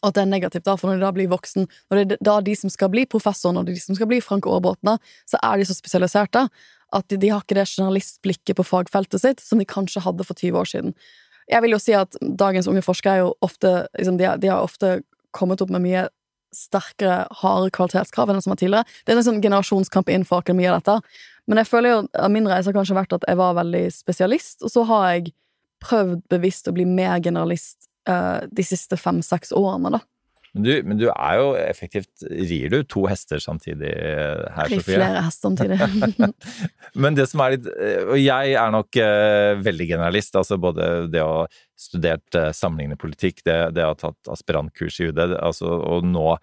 Og 0.00 0.08
at 0.08 0.16
det 0.16 0.24
er 0.24 0.30
negativt, 0.30 0.64
da, 0.66 0.74
for 0.78 0.90
når 0.90 0.98
de 0.98 1.06
da 1.06 1.12
blir 1.14 1.28
voksen, 1.30 1.68
når 1.90 1.98
det 1.98 2.16
er 2.16 2.24
da 2.26 2.40
de 2.42 2.56
som 2.58 2.72
skal 2.72 2.90
bli 2.90 3.04
professor, 3.06 3.54
når 3.54 3.68
de 3.68 3.76
som 3.78 3.98
skal 3.98 4.08
bli 4.10 4.18
Frank 4.24 4.48
Aarebråtene, 4.50 4.96
så 5.30 5.38
er 5.46 5.60
de 5.60 5.68
så 5.68 5.76
spesialiserte 5.78 6.46
at 6.96 7.06
de, 7.10 7.18
de 7.22 7.30
har 7.30 7.44
ikke 7.44 7.58
det 7.58 7.68
journalistblikket 7.70 8.58
på 8.58 8.66
fagfeltet 8.66 9.22
sitt 9.22 9.42
som 9.42 9.62
de 9.62 9.68
kanskje 9.68 10.02
hadde 10.02 10.26
for 10.26 10.38
20 10.38 10.58
år 10.58 10.70
siden. 10.70 10.96
Jeg 11.50 11.62
vil 11.62 11.76
jo 11.76 11.80
si 11.82 11.94
at 11.94 12.18
dagens 12.18 12.66
unge 12.70 12.82
forskere 12.82 13.14
er 13.14 13.24
jo 13.24 13.32
ofte 13.46 13.72
liksom, 13.98 14.18
de, 14.18 14.28
de 14.42 14.50
har 14.50 14.66
ofte 14.66 15.00
kommet 15.36 15.62
opp 15.62 15.70
med 15.70 15.84
mye 15.84 16.06
sterkere, 16.56 17.26
harde 17.42 17.70
kvalitetskrav 17.76 18.30
enn 18.30 18.38
det 18.38 18.44
som 18.46 18.54
var 18.54 18.60
tidligere. 18.60 18.94
Det 19.04 19.12
er 19.12 19.20
en 19.20 19.26
sånn 19.26 19.42
generasjonskamp 19.44 20.10
innenfor 20.10 20.42
akademia, 20.42 20.76
dette. 20.78 20.98
Men 21.46 21.60
jeg 21.60 21.70
føler 21.70 21.92
jo 21.92 21.98
at 22.06 22.32
min 22.32 22.48
reise 22.48 22.70
har 22.70 22.76
kanskje 22.78 22.96
vært 22.96 23.16
at 23.18 23.26
jeg 23.28 23.38
var 23.38 23.58
veldig 23.58 23.82
spesialist, 23.94 24.64
og 24.64 24.72
så 24.72 24.86
har 24.88 25.10
jeg 25.10 25.34
prøvd 25.84 26.22
bevisst 26.32 26.70
å 26.70 26.74
bli 26.74 26.86
mer 26.88 27.20
generalist 27.22 27.90
eh, 28.08 28.46
de 28.50 28.66
siste 28.66 28.98
fem-seks 29.00 29.54
årene, 29.56 29.96
da. 29.98 30.02
Men 30.56 30.64
du, 30.64 30.72
men 30.88 30.96
du 30.96 31.04
er 31.10 31.36
jo 31.36 31.48
effektivt 31.60 32.22
Rir 32.24 32.70
du 32.72 32.78
to 32.88 33.02
hester 33.10 33.40
samtidig 33.42 33.90
her, 33.92 34.70
Det 34.70 34.78
blir 34.78 34.80
Sofie? 34.80 34.96
flere 34.96 35.24
hester 35.26 35.50
samtidig. 35.50 36.30
Men 37.04 37.18
det 37.18 37.26
som 37.28 37.42
er 37.44 37.56
litt 37.58 37.66
eh, 37.74 37.98
Og 38.06 38.16
jeg 38.16 38.54
er 38.56 38.72
nok 38.72 38.96
uh, 38.96 39.60
veldig 39.60 39.88
generalist. 39.90 40.38
Altså 40.40 40.56
både 40.56 41.10
det 41.12 41.20
å 41.20 41.42
ha 41.42 41.48
studert 41.76 42.38
uh, 42.40 42.48
sammenlignende 42.56 42.96
politikk, 42.96 43.42
det, 43.44 43.58
det 43.76 43.84
å 43.84 43.92
ha 43.92 43.98
tatt 44.00 44.32
aspirantkurs 44.32 44.96
i 45.02 45.10
UD, 45.10 45.20
altså, 45.36 45.68
og 45.76 46.08
nå 46.08 46.38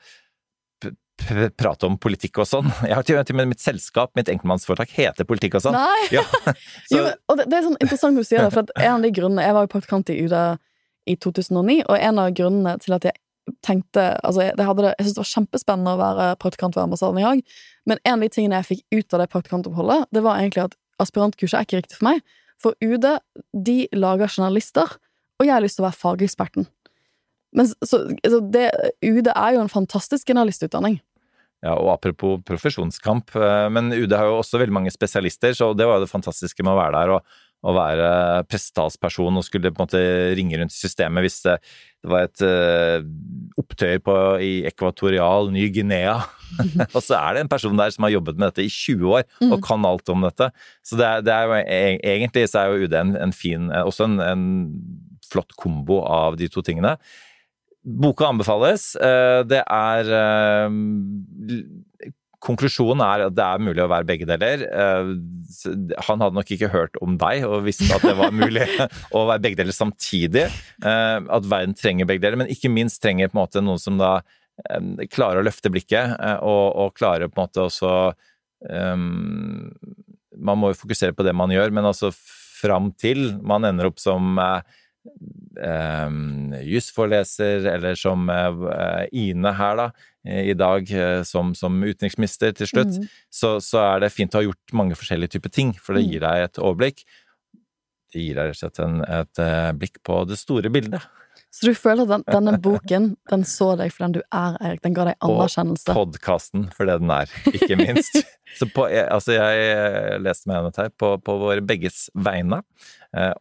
prate 1.58 1.88
om 1.88 1.96
politikk 2.02 2.42
og 2.44 2.48
sånn. 2.50 2.70
Jeg 2.84 2.96
har 2.98 3.06
til 3.08 3.18
og 3.22 3.38
med 3.38 3.52
mitt 3.54 3.64
selskap, 3.64 4.12
mitt 4.18 4.30
enkeltmannsforetak, 4.30 4.94
heter 4.98 5.28
Politikk 5.30 5.58
og 5.60 5.66
sånn. 5.68 5.78
Nei! 5.78 6.10
Ja. 6.14 6.24
Så, 6.44 6.98
Jo, 6.98 7.04
og 7.30 7.40
det, 7.40 7.48
det 7.50 7.60
er 7.60 7.66
sånn 7.68 7.80
interessant 7.80 8.20
du 8.20 8.26
sier 8.26 8.46
det, 8.46 8.54
for 8.54 8.70
en 8.78 8.98
av 8.98 9.06
de 9.06 9.14
grunnene 9.14 9.46
Jeg 9.46 9.58
var 9.58 9.66
jo 9.66 9.72
praktikant 9.74 10.14
i 10.14 10.20
UD 10.26 10.36
i 11.10 11.16
2009, 11.20 11.84
og 11.90 11.98
en 11.98 12.22
av 12.22 12.34
grunnene 12.38 12.78
til 12.84 12.96
at 12.96 13.10
jeg 13.10 13.20
tenkte 13.66 14.06
altså 14.24 14.46
jeg, 14.46 14.56
det 14.60 14.68
hadde 14.68 14.86
det, 14.86 14.92
jeg 14.94 15.06
syntes 15.06 15.16
det 15.16 15.24
var 15.24 15.32
kjempespennende 15.34 15.94
å 15.94 16.00
være 16.00 16.28
praktikant 16.40 16.78
ved 16.78 16.86
ambassaden 16.86 17.20
i 17.20 17.26
Haag, 17.26 17.42
men 17.90 18.00
en 18.04 18.16
av 18.16 18.24
de 18.24 18.32
tingene 18.32 18.62
jeg 18.62 18.70
fikk 18.70 18.84
ut 18.96 19.16
av 19.16 19.24
det 19.24 19.30
praktikantoppholdet, 19.34 20.08
det 20.16 20.24
var 20.24 20.40
egentlig 20.40 20.68
at 20.70 20.78
aspirantkurset 21.04 21.60
er 21.60 21.68
ikke 21.68 21.82
riktig 21.82 22.00
for 22.00 22.08
meg. 22.12 22.22
For 22.64 22.78
UD, 22.80 23.10
de 23.68 23.78
lager 23.98 24.32
journalister, 24.32 24.96
og 25.40 25.48
jeg 25.48 25.56
har 25.56 25.64
lyst 25.64 25.80
til 25.80 25.84
å 25.84 25.90
være 25.90 26.00
fageksperten. 26.00 26.70
Men 27.54 27.70
så, 27.70 27.76
så 27.86 28.00
altså, 28.14 28.40
det, 28.54 28.68
UD 29.04 29.30
er 29.34 29.58
jo 29.58 29.64
en 29.64 29.72
fantastisk 29.72 30.30
generalistutdanning. 30.32 31.02
Ja, 31.64 31.78
og 31.78 31.94
apropos 31.94 32.42
profesjonskamp, 32.48 33.36
eh, 33.40 33.68
men 33.72 33.94
UD 33.96 34.16
har 34.18 34.28
jo 34.28 34.40
også 34.42 34.60
veldig 34.60 34.76
mange 34.76 34.92
spesialister, 34.92 35.54
så 35.56 35.72
det 35.78 35.88
var 35.88 36.00
jo 36.00 36.06
det 36.08 36.12
fantastiske 36.12 36.64
med 36.64 36.74
å 36.74 36.80
være 36.80 36.96
der 36.98 37.14
og, 37.18 37.36
og 37.64 37.78
være 37.78 38.08
pressetalsperson 38.52 39.38
og 39.40 39.46
skulle 39.48 39.72
på 39.72 39.80
en 39.80 39.86
måte 39.88 40.02
ringe 40.36 40.58
rundt 40.60 40.74
i 40.76 40.82
systemet 40.84 41.24
hvis 41.24 41.38
det, 41.46 41.54
det 42.04 42.12
var 42.12 42.26
et 42.28 42.44
uh, 42.44 43.06
opptøyer 43.62 44.02
på, 44.04 44.16
i 44.44 44.50
ekvatorial 44.68 45.48
Ny-Guinea. 45.56 46.18
og 46.96 47.00
så 47.02 47.16
er 47.22 47.38
det 47.38 47.46
en 47.46 47.52
person 47.54 47.80
der 47.80 47.94
som 47.96 48.04
har 48.04 48.12
jobbet 48.18 48.36
med 48.38 48.52
dette 48.52 48.66
i 48.68 48.72
20 48.74 49.08
år 49.16 49.24
og 49.48 49.56
Mm. 49.58 49.64
kan 49.64 49.86
alt 49.88 50.10
om 50.12 50.26
dette. 50.28 50.50
Så 50.84 51.00
det 51.00 51.08
er, 51.08 51.22
det 51.24 51.34
er 51.34 51.48
jo, 51.48 51.60
e- 51.64 52.02
egentlig 52.18 52.46
så 52.52 52.60
er 52.66 52.74
jo 52.74 52.84
UD 52.90 52.98
en, 53.00 53.16
en 53.30 53.34
fin, 53.36 53.72
eh, 53.72 53.84
også 53.88 54.10
en, 54.12 54.20
en 54.20 54.44
flott 55.32 55.56
kombo 55.58 56.02
av 56.04 56.36
de 56.38 56.52
to 56.52 56.62
tingene. 56.62 56.98
Boka 57.84 58.28
anbefales. 58.32 58.92
Eh, 59.00 59.42
Det 59.48 59.64
er 59.64 60.12
Konklusjonen 62.44 63.02
er 63.06 63.26
at 63.30 63.36
det 63.38 63.46
er 63.46 63.62
mulig 63.64 63.84
å 63.84 63.90
være 63.92 64.08
begge 64.10 64.28
deler. 64.28 64.66
Eh, 64.68 65.12
Han 66.10 66.24
hadde 66.24 66.36
nok 66.36 66.52
ikke 66.56 66.72
hørt 66.74 67.00
om 67.04 67.16
deg 67.22 67.46
og 67.48 67.64
visste 67.68 67.88
at 67.96 68.04
det 68.04 68.16
var 68.20 68.36
mulig 68.36 68.66
å 69.18 69.26
være 69.30 69.44
begge 69.46 69.62
deler 69.62 69.76
samtidig. 69.76 70.46
Eh, 70.84 71.18
At 71.24 71.48
verden 71.50 71.76
trenger 71.80 72.10
begge 72.10 72.26
deler, 72.26 72.42
men 72.44 72.52
ikke 72.52 72.72
minst 72.74 73.02
trenger 73.04 73.32
på 73.32 73.38
en 73.38 73.44
måte 73.46 73.64
noen 73.64 73.82
som 73.82 74.00
da 74.02 74.18
eh, 74.70 75.08
klarer 75.14 75.42
å 75.42 75.48
løfte 75.48 75.72
blikket 75.74 76.18
og, 76.44 76.66
og 76.84 76.96
klarer 77.00 77.32
på 77.32 77.40
en 77.40 77.48
måte 77.48 77.64
også 77.70 77.94
um, 78.70 79.72
Man 80.44 80.60
må 80.60 80.74
jo 80.74 80.82
fokusere 80.84 81.16
på 81.16 81.24
det 81.26 81.36
man 81.38 81.52
gjør, 81.54 81.72
men 81.72 81.88
altså 81.88 82.12
fram 82.64 82.92
til 83.00 83.34
man 83.44 83.66
ender 83.68 83.90
opp 83.92 84.00
som 84.02 84.38
eh, 84.40 84.82
eh, 85.62 86.10
jusforeleser, 86.68 87.66
eller 87.76 87.96
som 88.00 88.30
eh, 88.30 89.06
Ine 89.12 89.54
her, 89.58 89.80
da, 89.80 89.90
eh, 90.28 90.52
i 90.52 90.58
dag 90.58 90.92
eh, 90.92 91.24
som, 91.28 91.54
som 91.56 91.82
utenriksminister 91.84 92.56
til 92.58 92.70
slutt, 92.70 93.00
mm. 93.00 93.10
så, 93.32 93.56
så 93.64 93.84
er 93.88 94.06
det 94.06 94.14
fint 94.14 94.36
å 94.36 94.42
ha 94.42 94.48
gjort 94.50 94.78
mange 94.78 94.98
forskjellige 95.00 95.38
typer 95.38 95.54
ting, 95.54 95.76
for 95.80 95.98
det 95.98 96.04
Mm. 96.04 96.12
gir 96.12 96.24
deg 96.26 96.44
et 96.44 96.58
overblikk. 96.60 97.04
Det 98.14 98.22
gir 98.22 98.38
deg 98.38 98.50
rett 98.50 98.58
og 98.58 98.62
slett 98.62 98.80
en, 98.84 99.04
et 99.08 99.44
blikk 99.80 100.02
på 100.06 100.24
det 100.30 100.38
store 100.38 100.70
bildet. 100.74 101.06
Så 101.54 101.70
du 101.70 101.76
føler 101.78 102.06
at 102.06 102.10
den, 102.10 102.24
denne 102.28 102.60
boken 102.68 103.12
den 103.30 103.44
så 103.46 103.74
deg 103.78 103.94
for 103.94 104.06
den 104.06 104.16
du 104.18 104.22
er, 104.26 104.58
Erik? 104.62 104.82
Den 104.86 104.96
ga 104.98 105.06
deg 105.10 105.18
anerkjennelse? 105.26 105.94
Og 105.94 106.00
podkasten 106.00 106.68
for 106.74 106.90
det 106.90 107.00
den 107.02 107.14
er, 107.14 107.30
ikke 107.54 107.78
minst. 107.80 108.20
Så 108.58 108.68
på, 108.70 108.86
altså 108.86 109.34
jeg 109.34 110.20
leste 110.22 110.50
med 110.50 110.60
henne 110.60 110.72
her 110.78 110.92
på, 110.94 111.16
på 111.26 111.38
våre 111.42 111.64
begges 111.66 112.04
vegne, 112.14 112.60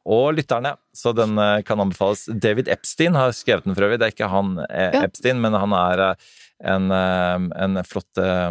og 0.04 0.34
lytterne, 0.36 0.74
så 0.96 1.14
den 1.16 1.38
eh, 1.40 1.62
kan 1.64 1.80
anbefales. 1.80 2.26
David 2.28 2.68
Epstein 2.72 3.16
har 3.16 3.32
skrevet 3.36 3.64
den 3.64 3.76
for 3.76 3.86
øvrig, 3.86 4.00
det 4.02 4.10
er 4.10 4.14
ikke 4.14 4.30
han 4.32 4.54
eh, 4.68 4.92
Ja. 4.92 5.04
Epstein, 5.06 5.40
men 5.40 5.56
han 5.56 5.72
er 5.76 6.04
eh, 6.10 6.30
en, 6.74 6.90
eh, 6.92 7.48
en 7.64 7.82
flott 7.88 8.20
eh, 8.20 8.48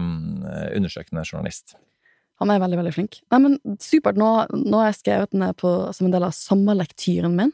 undersøkende 0.77 1.25
journalist. 1.27 1.75
Han 2.41 2.49
er 2.49 2.61
veldig, 2.63 2.79
veldig 2.79 2.93
flink. 2.95 3.19
Nei, 3.29 3.39
men 3.43 3.77
Supert. 3.77 4.17
Nå, 4.17 4.29
nå 4.49 4.79
har 4.81 4.89
jeg 4.89 5.01
skrevet 5.03 5.33
den 5.35 5.45
på, 5.59 5.73
som 5.93 6.07
en 6.07 6.15
del 6.15 6.25
av 6.25 6.33
sommerlektyren 6.33 7.35
min. 7.37 7.51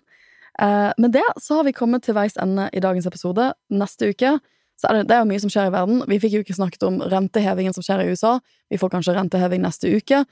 Eh, 0.64 0.92
med 0.98 1.12
det 1.18 1.26
så 1.44 1.60
har 1.60 1.68
vi 1.68 1.76
kommet 1.76 2.08
til 2.08 2.16
veis 2.18 2.40
ende 2.40 2.70
i 2.72 2.84
dagens 2.84 3.10
episode. 3.10 3.52
Neste 3.74 4.14
uke 4.14 4.38
så 4.78 4.90
er 4.90 5.00
det, 5.00 5.08
det 5.10 5.18
er 5.18 5.24
jo 5.24 5.30
mye 5.32 5.42
som 5.42 5.52
skjer 5.52 5.68
i 5.68 5.74
verden. 5.74 6.04
Vi 6.08 6.20
fikk 6.22 6.38
jo 6.38 6.44
ikke 6.46 6.56
snakket 6.56 6.86
om 6.88 7.02
rentehevingen 7.02 7.76
som 7.76 7.84
skjer 7.86 8.06
i 8.06 8.12
USA. 8.14 8.38
Vi 8.70 8.80
får 8.80 8.94
kanskje 8.94 9.16
renteheving 9.18 9.64
neste 9.66 9.90
uke. 9.90 10.24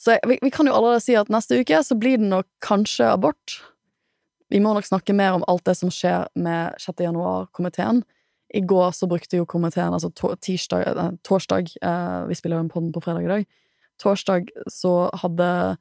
Så 0.00 0.16
vi, 0.28 0.38
vi 0.42 0.50
kan 0.50 0.68
jo 0.68 0.72
allerede 0.72 1.02
si 1.04 1.16
at 1.18 1.28
neste 1.32 1.58
uke 1.60 1.82
så 1.84 1.96
blir 1.98 2.20
det 2.20 2.30
nok 2.30 2.48
kanskje 2.64 3.10
abort. 3.12 3.58
Vi 4.50 4.60
må 4.62 4.72
nok 4.74 4.88
snakke 4.88 5.12
mer 5.14 5.36
om 5.36 5.44
alt 5.48 5.66
det 5.68 5.76
som 5.78 5.92
skjer 5.92 6.30
med 6.40 6.80
6. 6.80 7.04
januar-komiteen. 7.04 8.00
I 8.54 8.62
går 8.66 8.90
så 8.96 9.06
brukte 9.06 9.38
jo 9.38 9.46
komiteen, 9.46 9.94
altså 9.94 10.10
tirsdag, 10.42 10.88
eh, 10.88 11.10
torsdag 11.22 11.68
eh, 11.82 12.22
Vi 12.26 12.34
spiller 12.34 12.58
jo 12.58 12.64
en 12.64 12.72
podden 12.72 12.90
på 12.92 13.02
fredag 13.04 13.22
i 13.22 13.30
dag. 13.30 13.46
Torsdag 14.02 14.50
så 14.66 15.10
hadde 15.22 15.76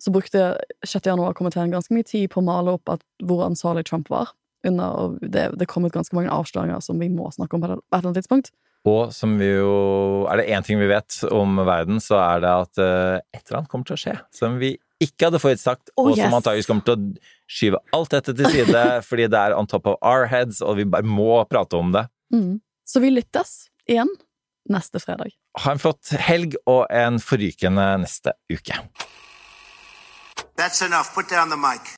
Så 0.00 0.12
brukte 0.14 0.56
6. 0.86 1.06
januar-komiteen 1.06 1.72
ganske 1.74 1.94
mye 1.94 2.06
tid 2.06 2.30
på 2.30 2.38
å 2.38 2.46
male 2.46 2.76
opp 2.78 2.88
at 2.88 3.00
hvor 3.18 3.42
ansvarlig 3.42 3.82
Trump 3.84 4.08
var. 4.10 4.30
Under, 4.66 4.94
og 4.94 5.18
det, 5.20 5.58
det 5.58 5.66
kom 5.66 5.84
ut 5.84 5.92
ganske 5.92 6.14
mange 6.14 6.30
avsløringer 6.30 6.78
som 6.80 6.98
vi 7.02 7.08
må 7.10 7.26
snakke 7.34 7.56
om 7.56 7.62
på 7.62 7.66
et 7.66 7.74
eller 7.74 8.06
annet 8.06 8.20
tidspunkt. 8.22 8.52
Og 8.88 9.14
som 9.14 9.36
vi 9.40 9.50
jo 9.50 10.26
Er 10.30 10.40
det 10.40 10.48
én 10.54 10.64
ting 10.64 10.80
vi 10.80 10.90
vet 10.90 11.20
om 11.30 11.60
verden, 11.66 12.00
så 12.02 12.18
er 12.20 12.44
det 12.44 12.52
at 12.64 12.82
eh, 12.82 13.16
et 13.36 13.42
eller 13.44 13.60
annet 13.60 13.72
kommer 13.72 13.88
til 13.88 13.98
å 13.98 14.02
skje 14.02 14.14
som 14.34 14.58
vi 14.60 14.76
ikke 14.98 15.28
hadde 15.28 15.38
forutsagt, 15.38 15.92
Oh, 15.94 16.08
og 16.08 16.16
som 16.16 16.24
yes. 16.24 16.36
antageligvis 16.40 16.66
kommer 16.66 16.86
til 16.86 16.96
å 16.96 17.28
skyve 17.46 17.80
alt 17.94 18.14
dette 18.16 18.34
til 18.34 18.48
side 18.50 18.80
fordi 19.08 19.28
det 19.30 19.42
er 19.44 19.54
on 19.54 19.68
top 19.70 19.86
of 19.86 19.98
our 20.02 20.26
heads, 20.26 20.58
og 20.58 20.80
vi 20.80 20.88
bare 20.90 21.06
må 21.06 21.44
prate 21.50 21.78
om 21.78 21.92
det. 21.94 22.08
Mm. 22.34 22.58
Så 22.82 23.02
vi 23.04 23.12
lyttes 23.14 23.68
igjen 23.86 24.10
neste 24.68 24.98
fredag. 25.02 25.30
Ha 25.62 25.74
en 25.74 25.80
flott 25.82 26.10
helg 26.18 26.58
og 26.66 26.88
en 26.90 27.20
forrykende 27.22 27.86
neste 28.02 28.34
uke. 28.50 28.82
That's 30.58 30.82
enough. 30.82 31.14
Put 31.14 31.30
down 31.30 31.50
the 31.50 31.56
mic. 31.56 31.94